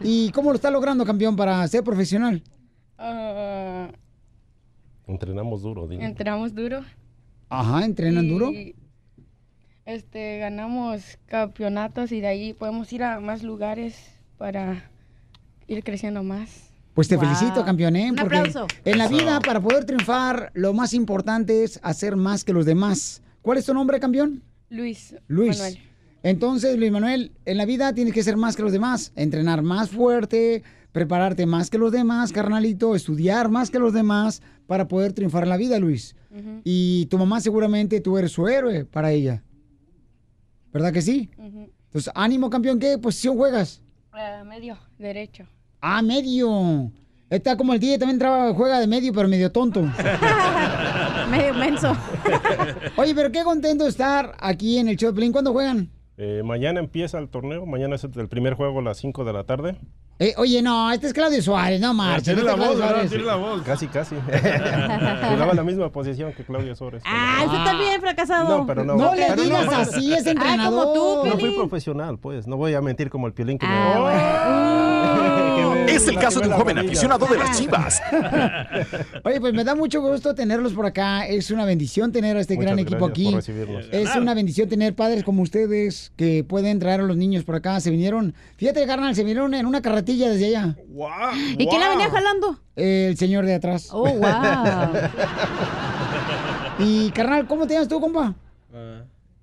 ¿Y 0.00 0.30
cómo 0.30 0.50
lo 0.50 0.54
estás 0.56 0.72
logrando, 0.72 1.04
campeón, 1.04 1.34
para 1.34 1.66
ser 1.66 1.82
profesional? 1.82 2.40
Ah, 2.98 3.88
Entrenamos 5.08 5.62
duro, 5.62 5.88
dile. 5.88 6.04
entramos 6.04 6.54
duro. 6.54 6.82
Ajá, 7.48 7.84
¿entrenan 7.84 8.24
y, 8.24 8.28
duro? 8.28 8.50
Este, 9.84 10.38
ganamos 10.38 11.18
campeonatos 11.26 12.12
y 12.12 12.20
de 12.20 12.28
ahí 12.28 12.52
podemos 12.54 12.92
ir 12.92 13.02
a 13.02 13.18
más 13.18 13.42
lugares 13.42 13.96
para 14.38 14.88
ir 15.66 15.82
creciendo 15.82 16.22
más. 16.22 16.70
Pues 16.94 17.08
te 17.08 17.16
Wow. 17.16 17.24
felicito, 17.24 17.64
campeón, 17.64 17.96
¿eh? 17.96 18.10
Un 18.10 18.16
Porque 18.16 18.36
aplauso. 18.36 18.66
en 18.84 18.98
la 18.98 19.08
vida, 19.08 19.40
para 19.40 19.60
poder 19.60 19.84
triunfar, 19.84 20.52
lo 20.54 20.72
más 20.74 20.94
importante 20.94 21.64
es 21.64 21.80
hacer 21.82 22.14
más 22.14 22.44
que 22.44 22.52
los 22.52 22.66
demás. 22.66 23.20
¿Cuál 23.42 23.58
es 23.58 23.66
tu 23.66 23.74
nombre, 23.74 23.98
campeón? 23.98 24.44
Luis. 24.68 25.16
Luis. 25.26 25.58
Manuel. 25.58 25.78
Entonces, 26.22 26.78
Luis 26.78 26.92
Manuel, 26.92 27.32
en 27.44 27.56
la 27.56 27.64
vida 27.64 27.92
tienes 27.94 28.14
que 28.14 28.22
ser 28.22 28.36
más 28.36 28.54
que 28.56 28.62
los 28.62 28.72
demás, 28.72 29.12
entrenar 29.16 29.62
más 29.62 29.90
fuerte, 29.90 30.62
prepararte 30.92 31.46
más 31.46 31.68
que 31.70 31.78
los 31.78 31.90
demás, 31.90 32.32
carnalito, 32.32 32.94
estudiar 32.94 33.48
más 33.48 33.70
que 33.70 33.78
los 33.78 33.92
demás 33.92 34.40
para 34.66 34.86
poder 34.88 35.12
triunfar 35.12 35.42
en 35.44 35.48
la 35.48 35.56
vida, 35.56 35.78
Luis. 35.78 36.14
Y 36.64 37.06
tu 37.06 37.18
mamá 37.18 37.40
seguramente 37.40 38.00
tú 38.00 38.16
eres 38.18 38.32
su 38.32 38.46
héroe 38.48 38.84
para 38.84 39.10
ella. 39.10 39.42
¿Verdad 40.72 40.92
que 40.92 41.02
sí? 41.02 41.28
Entonces, 41.38 42.10
ánimo, 42.14 42.48
campeón, 42.48 42.78
¿qué 42.78 42.96
posición 42.98 43.36
juegas? 43.36 43.82
Ah, 44.12 44.42
medio, 44.46 44.78
derecho. 44.98 45.44
Ah, 45.80 46.00
medio. 46.02 46.90
Está 47.28 47.56
como 47.56 47.74
el 47.74 47.80
día 47.80 47.98
también 47.98 48.18
traba- 48.18 48.54
juega 48.54 48.78
de 48.78 48.86
medio, 48.86 49.12
pero 49.12 49.26
medio 49.28 49.50
tonto. 49.50 49.82
medio 51.30 51.54
menso. 51.54 51.96
Oye, 52.96 53.14
pero 53.14 53.32
qué 53.32 53.42
contento 53.42 53.86
estar 53.86 54.34
aquí 54.38 54.78
en 54.78 54.88
el 54.88 54.96
show 54.96 55.10
de 55.10 55.14
Pelín. 55.14 55.32
¿Cuándo 55.32 55.52
juegan? 55.52 55.90
Eh, 56.18 56.42
mañana 56.44 56.80
empieza 56.80 57.18
el 57.18 57.28
torneo. 57.28 57.64
Mañana 57.66 57.96
es 57.96 58.04
el 58.04 58.28
primer 58.28 58.54
juego 58.54 58.80
a 58.80 58.82
las 58.82 58.98
5 58.98 59.24
de 59.24 59.32
la 59.32 59.44
tarde. 59.44 59.76
Eh, 60.18 60.34
oye, 60.36 60.62
no, 60.62 60.92
este 60.92 61.06
es 61.08 61.14
Claudio 61.14 61.42
Suárez, 61.42 61.80
no 61.80 61.94
marches. 61.94 62.24
tiene 62.36 62.42
este 62.42 62.56
la 62.56 62.66
voz. 62.68 63.08
Tiene 63.08 63.24
la 63.24 63.34
voz. 63.36 63.62
Casi, 63.62 63.88
casi. 63.88 64.14
Jugaba 64.24 65.54
la 65.54 65.64
misma 65.64 65.88
posición 65.90 66.32
que 66.32 66.44
Claudio 66.44 66.76
Suárez. 66.76 67.02
Ah, 67.06 67.42
usted 67.46 67.64
también 67.64 68.00
fracasado. 68.00 68.58
No, 68.58 68.66
pero 68.66 68.84
no. 68.84 68.94
No 68.94 69.14
le 69.14 69.26
pero 69.26 69.42
digas 69.42 69.66
no. 69.66 69.72
así, 69.72 70.12
es 70.12 70.26
entrenador. 70.26 70.84
como 70.94 71.22
tú, 71.22 71.28
No 71.28 71.38
fui 71.38 71.50
profesional, 71.56 72.18
pues. 72.18 72.46
No 72.46 72.56
voy 72.56 72.74
a 72.74 72.80
mentir 72.80 73.10
como 73.10 73.26
el 73.26 73.32
piolín 73.32 73.58
que 73.58 73.66
me... 73.66 75.41
Es 75.88 76.08
el 76.08 76.18
caso 76.18 76.40
de 76.40 76.48
un 76.48 76.54
joven 76.54 76.78
aficionado 76.78 77.26
de 77.26 77.38
las 77.38 77.58
Chivas. 77.58 78.00
Oye, 79.24 79.40
pues 79.40 79.52
me 79.52 79.64
da 79.64 79.74
mucho 79.74 80.00
gusto 80.00 80.34
tenerlos 80.34 80.72
por 80.72 80.86
acá. 80.86 81.26
Es 81.26 81.50
una 81.50 81.64
bendición 81.64 82.12
tener 82.12 82.36
a 82.36 82.40
este 82.40 82.54
Muchas 82.54 82.66
gran 82.66 82.78
equipo 82.78 83.06
aquí. 83.06 83.34
Es 83.92 84.14
una 84.16 84.34
bendición 84.34 84.68
tener 84.68 84.94
padres 84.94 85.24
como 85.24 85.42
ustedes 85.42 86.12
que 86.16 86.44
pueden 86.44 86.78
traer 86.78 87.00
a 87.00 87.04
los 87.04 87.16
niños 87.16 87.44
por 87.44 87.54
acá. 87.54 87.80
Se 87.80 87.90
vinieron, 87.90 88.34
fíjate, 88.56 88.86
carnal, 88.86 89.14
se 89.14 89.22
vinieron 89.22 89.54
en 89.54 89.66
una 89.66 89.82
carretilla 89.82 90.30
desde 90.30 90.46
allá. 90.46 90.76
¿Y 91.58 91.66
quién 91.66 91.80
la 91.80 91.90
venía 91.90 92.10
jalando? 92.10 92.58
El 92.76 93.16
señor 93.16 93.44
de 93.46 93.54
atrás. 93.54 93.88
Oh, 93.92 94.08
wow. 94.08 94.92
y 96.78 97.10
carnal, 97.10 97.46
¿cómo 97.46 97.66
te 97.66 97.74
llamas 97.74 97.88
tú, 97.88 98.00
compa? 98.00 98.34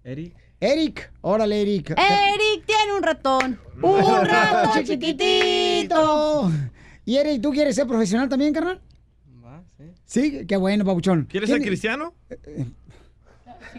Eric. 0.04 0.39
Eric. 0.60 1.12
Órale, 1.22 1.62
Eric. 1.62 1.92
Eric 1.92 2.66
tiene 2.66 2.94
un 2.96 3.04
ratón. 3.04 3.60
Un 3.82 4.26
rato 4.26 4.82
chiquitito. 4.84 6.52
Y 7.06 7.18
Eric, 7.18 7.42
¿tú 7.42 7.52
quieres 7.52 7.76
ser 7.76 7.88
profesional 7.88 8.30
también, 8.30 8.54
carnal? 8.54 8.82
sí. 10.06 10.46
qué 10.48 10.58
bueno, 10.58 10.86
papuchón. 10.86 11.26
¿Quieres 11.30 11.50
ser 11.50 11.62
cristiano? 11.62 12.14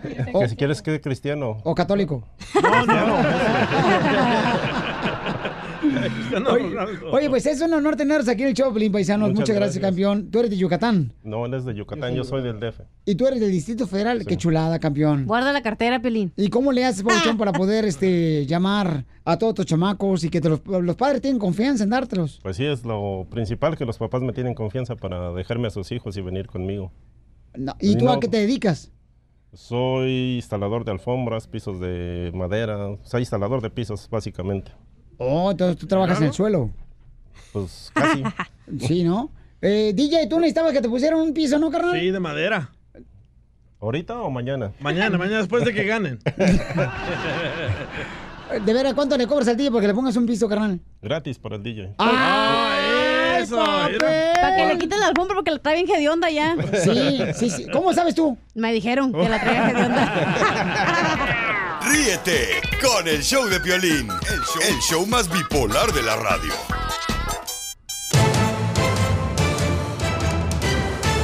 Que 0.02 0.48
si 0.48 0.56
quieres 0.56 0.82
que 0.82 1.00
cristiano. 1.00 1.58
¿O 1.64 1.74
católico? 1.74 2.26
No, 2.62 2.86
no. 2.86 3.22
Oye, 6.50 6.76
oye, 7.10 7.30
pues 7.30 7.46
es 7.46 7.60
un 7.60 7.72
honor 7.74 7.96
tenerlos 7.96 8.28
aquí 8.28 8.42
en 8.42 8.48
el 8.48 8.54
show, 8.54 8.72
Pelín 8.72 8.92
Paisanos. 8.92 9.28
Muchas, 9.28 9.40
Muchas 9.40 9.56
gracias, 9.56 9.78
gracias. 9.78 9.90
campeón. 9.90 10.30
Tú 10.30 10.38
eres 10.38 10.50
de 10.50 10.56
Yucatán. 10.56 11.12
No, 11.22 11.46
él 11.46 11.54
es 11.54 11.64
de 11.64 11.74
Yucatán, 11.74 12.14
yo 12.14 12.24
soy 12.24 12.42
del 12.42 12.60
DF. 12.60 12.80
Y 13.04 13.14
tú 13.14 13.26
eres 13.26 13.40
del 13.40 13.50
Distrito 13.50 13.86
Federal. 13.86 14.24
Qué 14.24 14.36
chulada, 14.36 14.78
campeón. 14.78 15.26
Guarda 15.26 15.52
la 15.52 15.62
cartera, 15.62 16.00
Pelín. 16.00 16.32
¿Y 16.36 16.48
cómo 16.48 16.72
le 16.72 16.84
haces, 16.84 17.02
Pabuchón, 17.02 17.36
para 17.36 17.52
poder 17.60 17.84
este, 17.84 18.46
llamar 18.46 19.04
a 19.24 19.38
todos 19.38 19.54
tus 19.54 19.66
chamacos 19.66 20.24
y 20.24 20.30
que 20.30 20.40
te 20.40 20.48
los, 20.48 20.60
los 20.66 20.96
padres 20.96 21.20
tienen 21.20 21.38
confianza 21.38 21.84
en 21.84 21.90
dártelos? 21.90 22.40
Pues 22.42 22.56
sí, 22.56 22.64
es 22.64 22.84
lo 22.84 23.26
principal 23.30 23.76
que 23.76 23.84
los 23.84 23.98
papás 23.98 24.22
me 24.22 24.32
tienen 24.32 24.54
confianza 24.54 24.96
para 24.96 25.32
dejarme 25.32 25.68
a 25.68 25.70
sus 25.70 25.90
hijos 25.92 26.16
y 26.16 26.20
venir 26.20 26.46
conmigo. 26.46 26.92
No, 27.54 27.74
¿Y 27.80 27.96
tú 27.96 28.04
No, 28.04 28.12
a 28.12 28.20
qué 28.20 28.28
te 28.28 28.38
dedicas? 28.38 28.92
Soy 29.52 30.36
instalador 30.36 30.84
de 30.84 30.92
alfombras, 30.92 31.48
pisos 31.48 31.80
de 31.80 32.30
madera, 32.32 32.96
soy 33.02 33.22
instalador 33.22 33.60
de 33.60 33.70
pisos, 33.70 34.08
básicamente. 34.08 34.70
Oh, 35.22 35.50
entonces 35.50 35.76
tú 35.76 35.86
trabajas 35.86 36.18
en 36.18 36.28
el 36.28 36.32
suelo. 36.32 36.70
Pues 37.52 37.90
casi. 37.94 38.22
Sí, 38.78 39.02
¿no? 39.02 39.32
Eh, 39.60 39.92
DJ, 39.94 40.28
tú 40.28 40.38
necesitabas 40.38 40.72
que 40.72 40.80
te 40.80 40.88
pusieran 40.88 41.18
un 41.18 41.34
piso, 41.34 41.58
¿no, 41.58 41.72
carnal? 41.72 41.98
Sí, 41.98 42.12
de 42.12 42.20
madera. 42.20 42.70
¿Ahorita 43.80 44.20
o 44.20 44.30
mañana? 44.30 44.70
Mañana, 44.78 45.18
mañana 45.18 45.38
después 45.38 45.64
de 45.64 45.74
que 45.74 45.84
ganen. 45.84 46.20
De 48.64 48.72
veras, 48.72 48.94
¿cuánto 48.94 49.16
le 49.16 49.26
cobras 49.28 49.46
al 49.48 49.56
DJ 49.56 49.70
porque 49.70 49.86
le 49.86 49.94
pongas 49.94 50.16
un 50.16 50.26
piso, 50.26 50.48
carnal? 50.48 50.80
Gratis 51.02 51.38
para 51.38 51.56
el 51.56 51.62
DJ. 51.62 51.94
¡Ay, 51.98 53.42
eso! 53.42 53.56
Para 53.56 54.56
que 54.56 54.66
le 54.66 54.78
quiten 54.78 54.98
la 54.98 55.06
alfombra 55.08 55.36
porque 55.36 55.52
la 55.52 55.58
trae 55.58 55.82
bien 55.82 55.88
hedionda 55.88 56.30
ya. 56.30 56.56
Sí, 56.82 57.22
sí, 57.34 57.50
sí. 57.50 57.66
¿Cómo 57.72 57.92
sabes 57.92 58.14
tú? 58.14 58.36
Me 58.54 58.72
dijeron 58.72 59.12
que 59.12 59.28
la 59.28 59.40
traía 59.40 59.70
hedionda. 59.70 61.46
Ríete 61.90 62.60
con 62.80 63.08
el 63.08 63.20
show 63.20 63.48
de 63.48 63.58
Piolín, 63.58 64.08
el 64.10 64.40
show, 64.42 64.62
el 64.68 64.78
show 64.78 65.06
más 65.06 65.28
bipolar 65.28 65.92
de 65.92 66.02
la 66.02 66.14
radio. 66.14 66.52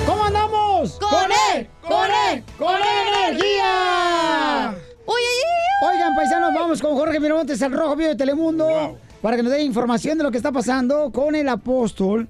¿Cómo 0.04 0.24
andamos? 0.24 0.98
¡Con 0.98 1.30
él! 1.54 1.68
¡Con 1.82 2.10
él! 2.10 2.42
¡Con 2.58 2.74
energía! 2.74 4.74
Oigan, 5.06 6.16
paisanos, 6.16 6.52
vamos 6.52 6.82
con 6.82 6.96
Jorge 6.96 7.20
Miramontes, 7.20 7.62
el 7.62 7.72
Rojo 7.72 7.94
Vivo 7.94 8.08
de 8.08 8.16
Telemundo, 8.16 8.98
para 9.22 9.36
que 9.36 9.44
nos 9.44 9.52
dé 9.52 9.62
información 9.62 10.18
de 10.18 10.24
lo 10.24 10.32
que 10.32 10.38
está 10.38 10.50
pasando 10.50 11.12
con 11.12 11.36
el 11.36 11.48
apóstol 11.48 12.26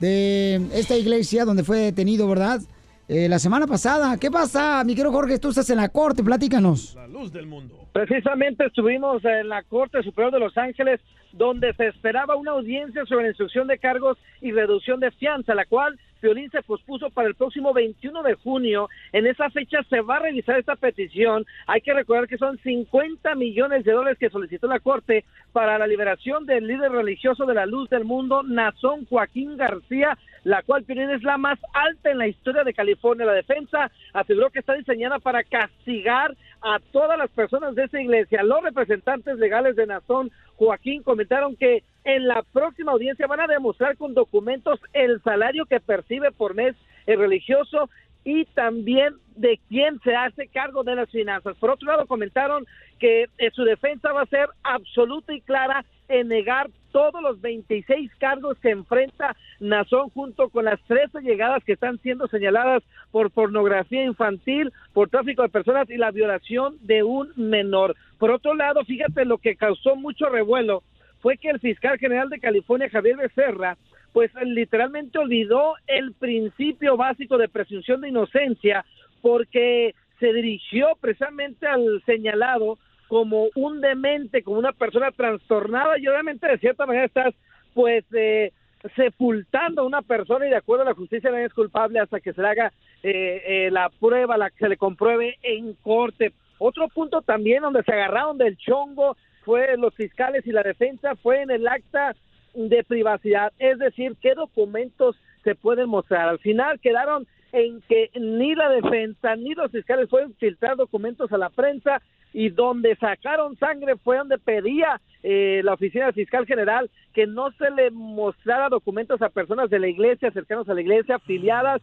de 0.00 0.66
esta 0.72 0.96
iglesia 0.96 1.44
donde 1.44 1.62
fue 1.62 1.78
detenido, 1.78 2.26
¿verdad? 2.26 2.60
Eh, 3.08 3.26
la 3.26 3.38
semana 3.38 3.66
pasada. 3.66 4.18
¿Qué 4.18 4.30
pasa, 4.30 4.84
mi 4.84 4.94
querido 4.94 5.10
Jorge? 5.12 5.38
Tú 5.38 5.48
estás 5.48 5.70
en 5.70 5.78
la 5.78 5.88
corte, 5.88 6.22
platícanos. 6.22 6.94
La 6.94 7.06
luz 7.06 7.32
del 7.32 7.46
mundo. 7.46 7.88
Precisamente 7.92 8.66
estuvimos 8.66 9.24
en 9.24 9.48
la 9.48 9.62
Corte 9.62 10.02
Superior 10.02 10.30
de 10.30 10.38
Los 10.38 10.56
Ángeles, 10.58 11.00
donde 11.32 11.72
se 11.74 11.88
esperaba 11.88 12.36
una 12.36 12.52
audiencia 12.52 13.04
sobre 13.06 13.24
la 13.24 13.28
instrucción 13.30 13.66
de 13.66 13.78
cargos 13.78 14.18
y 14.40 14.52
reducción 14.52 15.00
de 15.00 15.10
fianza, 15.12 15.54
la 15.54 15.66
cual 15.66 15.98
Violín 16.20 16.50
se 16.50 16.62
pospuso 16.62 17.10
para 17.10 17.28
el 17.28 17.34
próximo 17.34 17.72
21 17.72 18.22
de 18.22 18.34
junio. 18.34 18.88
En 19.12 19.26
esa 19.26 19.50
fecha 19.50 19.82
se 19.88 20.00
va 20.00 20.16
a 20.16 20.20
revisar 20.20 20.58
esta 20.58 20.76
petición. 20.76 21.46
Hay 21.66 21.80
que 21.80 21.94
recordar 21.94 22.26
que 22.26 22.38
son 22.38 22.58
50 22.58 23.34
millones 23.36 23.84
de 23.84 23.92
dólares 23.92 24.18
que 24.18 24.30
solicitó 24.30 24.66
la 24.66 24.80
Corte 24.80 25.24
para 25.52 25.78
la 25.78 25.86
liberación 25.86 26.44
del 26.46 26.66
líder 26.66 26.90
religioso 26.90 27.46
de 27.46 27.54
la 27.54 27.66
luz 27.66 27.88
del 27.88 28.04
mundo, 28.04 28.42
Nazón 28.42 29.06
Joaquín 29.06 29.56
García, 29.56 30.18
la 30.44 30.62
cual 30.62 30.84
Piolín 30.84 31.10
es 31.10 31.22
la 31.22 31.38
más 31.38 31.58
alta 31.72 32.10
en 32.10 32.18
la 32.18 32.26
historia 32.26 32.64
de 32.64 32.74
California. 32.74 33.26
La 33.26 33.32
defensa 33.32 33.90
aseguró 34.12 34.50
que 34.50 34.58
está 34.58 34.74
diseñada 34.74 35.18
para 35.18 35.44
castigar 35.44 36.36
a 36.62 36.78
todas 36.92 37.18
las 37.18 37.30
personas 37.30 37.74
de 37.74 37.84
esa 37.84 38.00
iglesia. 38.00 38.42
Los 38.42 38.62
representantes 38.62 39.38
legales 39.38 39.76
de 39.76 39.86
Nazón 39.86 40.30
Joaquín 40.56 41.02
comentaron 41.02 41.56
que 41.56 41.84
en 42.04 42.26
la 42.26 42.42
próxima 42.52 42.92
audiencia 42.92 43.26
van 43.26 43.40
a 43.40 43.46
demostrar 43.46 43.96
con 43.96 44.14
documentos 44.14 44.80
el 44.92 45.22
salario 45.22 45.66
que 45.66 45.80
percibe 45.80 46.32
por 46.32 46.54
mes 46.54 46.74
el 47.06 47.18
religioso 47.18 47.88
y 48.24 48.44
también 48.46 49.14
de 49.36 49.58
quién 49.68 50.00
se 50.00 50.14
hace 50.14 50.48
cargo 50.48 50.82
de 50.82 50.96
las 50.96 51.10
finanzas. 51.10 51.56
Por 51.56 51.70
otro 51.70 51.88
lado, 51.88 52.06
comentaron 52.06 52.66
que 52.98 53.26
eh, 53.38 53.50
su 53.52 53.64
defensa 53.64 54.12
va 54.12 54.22
a 54.22 54.26
ser 54.26 54.48
absoluta 54.62 55.32
y 55.32 55.40
clara 55.40 55.84
en 56.08 56.28
negar 56.28 56.68
todos 56.92 57.22
los 57.22 57.40
26 57.40 58.10
cargos 58.18 58.58
que 58.58 58.70
enfrenta 58.70 59.36
Nazón 59.60 60.10
junto 60.10 60.48
con 60.48 60.64
las 60.64 60.80
13 60.82 61.20
llegadas 61.20 61.64
que 61.64 61.72
están 61.72 61.98
siendo 61.98 62.28
señaladas 62.28 62.82
por 63.10 63.30
pornografía 63.30 64.04
infantil, 64.04 64.72
por 64.92 65.08
tráfico 65.08 65.42
de 65.42 65.48
personas 65.48 65.88
y 65.90 65.96
la 65.96 66.10
violación 66.10 66.76
de 66.80 67.02
un 67.02 67.32
menor. 67.36 67.96
Por 68.18 68.30
otro 68.30 68.54
lado, 68.54 68.84
fíjate 68.84 69.24
lo 69.24 69.38
que 69.38 69.56
causó 69.56 69.96
mucho 69.96 70.28
revuelo 70.28 70.82
fue 71.20 71.36
que 71.36 71.50
el 71.50 71.60
fiscal 71.60 71.98
general 71.98 72.28
de 72.28 72.38
California, 72.38 72.88
Javier 72.90 73.16
Becerra, 73.16 73.76
pues 74.12 74.30
literalmente 74.42 75.18
olvidó 75.18 75.74
el 75.86 76.12
principio 76.14 76.96
básico 76.96 77.38
de 77.38 77.48
presunción 77.48 78.00
de 78.00 78.08
inocencia 78.08 78.84
porque 79.20 79.94
se 80.18 80.32
dirigió 80.32 80.88
precisamente 81.00 81.66
al 81.66 82.02
señalado 82.04 82.78
como 83.08 83.48
un 83.54 83.80
demente, 83.80 84.42
como 84.42 84.58
una 84.58 84.72
persona 84.72 85.10
trastornada 85.10 85.98
y 85.98 86.06
obviamente 86.06 86.46
de 86.46 86.58
cierta 86.58 86.86
manera 86.86 87.06
estás 87.06 87.34
pues 87.74 88.04
eh, 88.12 88.52
sepultando 88.94 89.82
a 89.82 89.86
una 89.86 90.02
persona 90.02 90.46
y 90.46 90.50
de 90.50 90.56
acuerdo 90.56 90.82
a 90.82 90.90
la 90.90 90.94
justicia 90.94 91.30
no 91.30 91.38
es 91.38 91.52
culpable 91.52 91.98
hasta 91.98 92.20
que 92.20 92.32
se 92.32 92.42
le 92.42 92.48
haga 92.48 92.72
eh, 93.02 93.42
eh, 93.46 93.70
la 93.70 93.88
prueba, 93.88 94.36
la 94.36 94.50
que 94.50 94.58
se 94.58 94.68
le 94.68 94.76
compruebe 94.76 95.36
en 95.42 95.74
corte. 95.74 96.32
Otro 96.58 96.88
punto 96.88 97.22
también 97.22 97.62
donde 97.62 97.82
se 97.82 97.92
agarraron 97.92 98.36
del 98.36 98.56
chongo 98.58 99.16
fue 99.44 99.76
los 99.78 99.94
fiscales 99.94 100.46
y 100.46 100.52
la 100.52 100.62
defensa 100.62 101.16
fue 101.16 101.42
en 101.42 101.50
el 101.50 101.66
acta 101.66 102.14
de 102.54 102.84
privacidad, 102.84 103.52
es 103.58 103.78
decir, 103.78 104.16
qué 104.20 104.34
documentos 104.34 105.16
se 105.44 105.54
pueden 105.54 105.88
mostrar. 105.88 106.28
Al 106.28 106.38
final 106.40 106.80
quedaron 106.80 107.26
en 107.52 107.80
que 107.82 108.10
ni 108.18 108.54
la 108.54 108.68
defensa 108.68 109.36
ni 109.36 109.54
los 109.54 109.70
fiscales 109.70 110.08
pueden 110.08 110.34
filtrar 110.34 110.76
documentos 110.76 111.32
a 111.32 111.38
la 111.38 111.50
prensa 111.50 112.02
y 112.32 112.50
donde 112.50 112.96
sacaron 112.96 113.56
sangre 113.56 113.96
fue 113.96 114.18
donde 114.18 114.38
pedía 114.38 115.00
eh, 115.22 115.60
la 115.64 115.74
oficina 115.74 116.06
del 116.06 116.14
fiscal 116.14 116.46
general 116.46 116.90
que 117.14 117.26
no 117.26 117.50
se 117.52 117.70
le 117.70 117.90
mostrara 117.90 118.68
documentos 118.68 119.20
a 119.22 119.30
personas 119.30 119.70
de 119.70 119.78
la 119.78 119.88
iglesia, 119.88 120.30
cercanos 120.30 120.68
a 120.68 120.74
la 120.74 120.80
iglesia, 120.80 121.16
afiliadas 121.16 121.80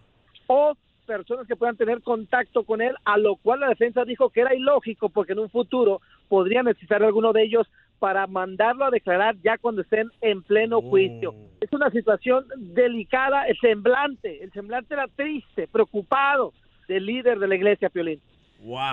o 0.48 0.76
personas 1.06 1.48
que 1.48 1.56
puedan 1.56 1.78
tener 1.78 2.02
contacto 2.02 2.64
con 2.64 2.82
él, 2.82 2.96
a 3.06 3.18
lo 3.18 3.36
cual 3.36 3.60
la 3.60 3.70
defensa 3.70 4.06
dijo 4.06 4.30
que 4.30 4.42
era 4.42 4.56
ilógico 4.56 5.10
porque 5.10 5.34
en 5.34 5.40
un 5.40 5.50
futuro 5.50 6.02
podría 6.28 6.64
necesitar 6.64 7.04
alguno 7.04 7.32
de 7.32 7.44
ellos 7.44 7.70
para 8.00 8.28
mandarlo 8.28 8.86
a 8.86 8.92
declarar 8.92 9.36
ya 9.44 9.58
cuando 9.58 9.82
estén 9.82 10.10
en 10.22 10.44
pleno 10.44 10.82
juicio. 10.82 11.34
Es 11.62 11.72
una 11.72 11.90
situación 11.92 12.46
delicada, 12.58 13.48
el 13.48 13.58
semblante, 13.60 14.44
el 14.44 14.52
semblante 14.52 14.94
era 14.94 15.08
triste, 15.08 15.68
preocupado 15.68 16.54
del 16.88 17.06
líder 17.06 17.40
de 17.40 17.48
la 17.48 17.56
iglesia, 17.56 17.90
Piolín. 17.90 18.22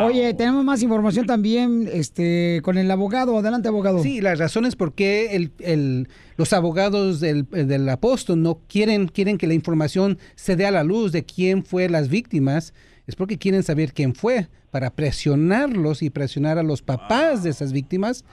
Oye, 0.05 0.35
tenemos 0.35 0.65
más 0.65 0.83
información 0.83 1.25
también 1.27 1.89
este, 1.93 2.61
con 2.63 2.77
el 2.77 2.91
abogado. 2.91 3.39
Adelante, 3.39 3.69
abogado. 3.69 4.03
Sí, 4.03 4.21
las 4.21 4.39
razones 4.39 4.77
por 4.77 4.93
qué 4.95 5.35
el, 5.35 5.51
el- 5.61 6.09
los 6.37 6.53
abogados 6.53 7.21
del, 7.21 7.47
del 7.51 7.89
apóstol 7.89 8.43
no 8.43 8.61
quieren, 8.69 9.09
quieren 9.09 9.39
que 9.39 9.47
la 9.47 9.55
información 9.55 10.19
se 10.35 10.57
dé 10.57 10.67
a 10.67 10.71
la 10.71 10.85
luz 10.85 11.13
de 11.13 11.25
quién 11.25 11.65
fue 11.65 11.89
las 11.89 12.09
víctimas 12.09 12.75
es 13.07 13.17
porque 13.17 13.39
quieren 13.39 13.63
saber 13.63 13.93
quién 13.93 14.15
fue 14.15 14.49
para 14.71 14.91
presionarlos 14.91 16.03
y 16.03 16.09
presionar 16.09 16.57
a 16.57 16.63
los 16.63 16.81
papás 16.81 17.43
de 17.43 17.51
esas 17.51 17.73
víctimas 17.73 18.25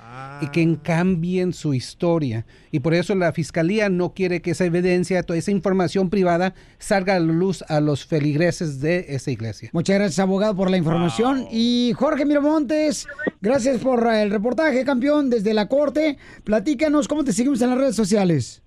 y 0.42 0.48
que 0.48 0.78
cambien 0.82 1.52
su 1.52 1.74
historia. 1.74 2.46
Y 2.72 2.80
por 2.80 2.94
eso 2.94 3.14
la 3.14 3.34
fiscalía 3.34 3.90
no 3.90 4.14
quiere 4.14 4.42
que 4.42 4.52
esa 4.52 4.64
evidencia, 4.64 5.24
toda 5.24 5.38
esa 5.38 5.52
información 5.52 6.10
privada 6.10 6.54
salga 6.78 7.16
a 7.16 7.20
la 7.20 7.34
luz 7.34 7.62
a 7.68 7.82
los 7.82 8.06
feligreses 8.06 8.80
de 8.80 9.08
esa 9.10 9.32
iglesia. 9.32 9.70
Muchas 9.74 9.98
gracias, 9.98 10.20
abogado, 10.20 10.56
por 10.56 10.72
la 10.72 10.78
información. 10.78 11.46
Y 11.52 11.92
Jorge 11.98 12.24
Miramontes, 12.26 13.06
gracias 13.42 13.82
por 13.82 14.08
eh, 14.08 14.22
el 14.22 14.32
reportaje, 14.32 14.86
campeón, 14.86 15.30
desde 15.30 15.54
la 15.54 15.68
corte. 15.68 16.18
Platícanos 16.46 17.10
cómo 17.10 17.26
te 17.26 17.34
seguimos 17.34 17.62
en 17.62 17.72
las 17.72 17.80
redes 17.80 17.96
sociales. 17.98 18.62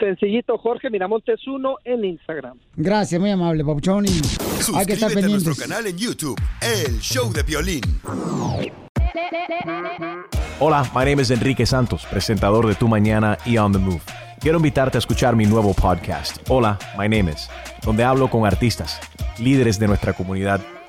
Sencillito, 0.00 0.58
Jorge 0.58 0.90
Miramontes 0.90 1.46
1 1.46 1.76
en 1.84 2.04
Instagram. 2.04 2.58
Gracias, 2.76 3.20
muy 3.20 3.30
amable, 3.30 3.64
Papuchón. 3.64 4.06
Y 4.06 4.08
hay 4.08 4.86
que 4.86 4.94
estar 4.94 5.10
Suscríbete 5.10 5.26
a 5.26 5.28
nuestro 5.28 5.52
pendientes. 5.54 5.58
canal 5.68 5.86
en 5.86 5.96
YouTube, 5.98 6.40
El 6.60 6.98
Show 7.00 7.32
de 7.32 7.42
Violín. 7.44 7.82
Hola, 10.58 10.82
my 10.94 11.04
name 11.04 11.22
is 11.22 11.30
Enrique 11.30 11.64
Santos, 11.66 12.06
presentador 12.10 12.66
de 12.66 12.74
Tu 12.74 12.88
Mañana 12.88 13.38
y 13.44 13.56
On 13.58 13.72
the 13.72 13.78
Move. 13.78 14.00
Quiero 14.40 14.56
invitarte 14.58 14.98
a 14.98 15.00
escuchar 15.00 15.36
mi 15.36 15.44
nuevo 15.46 15.74
podcast, 15.74 16.38
Hola, 16.48 16.78
my 16.98 17.08
name 17.08 17.30
is, 17.32 17.48
donde 17.84 18.04
hablo 18.04 18.28
con 18.28 18.46
artistas, 18.46 18.98
líderes 19.38 19.78
de 19.78 19.86
nuestra 19.88 20.12
comunidad 20.14 20.60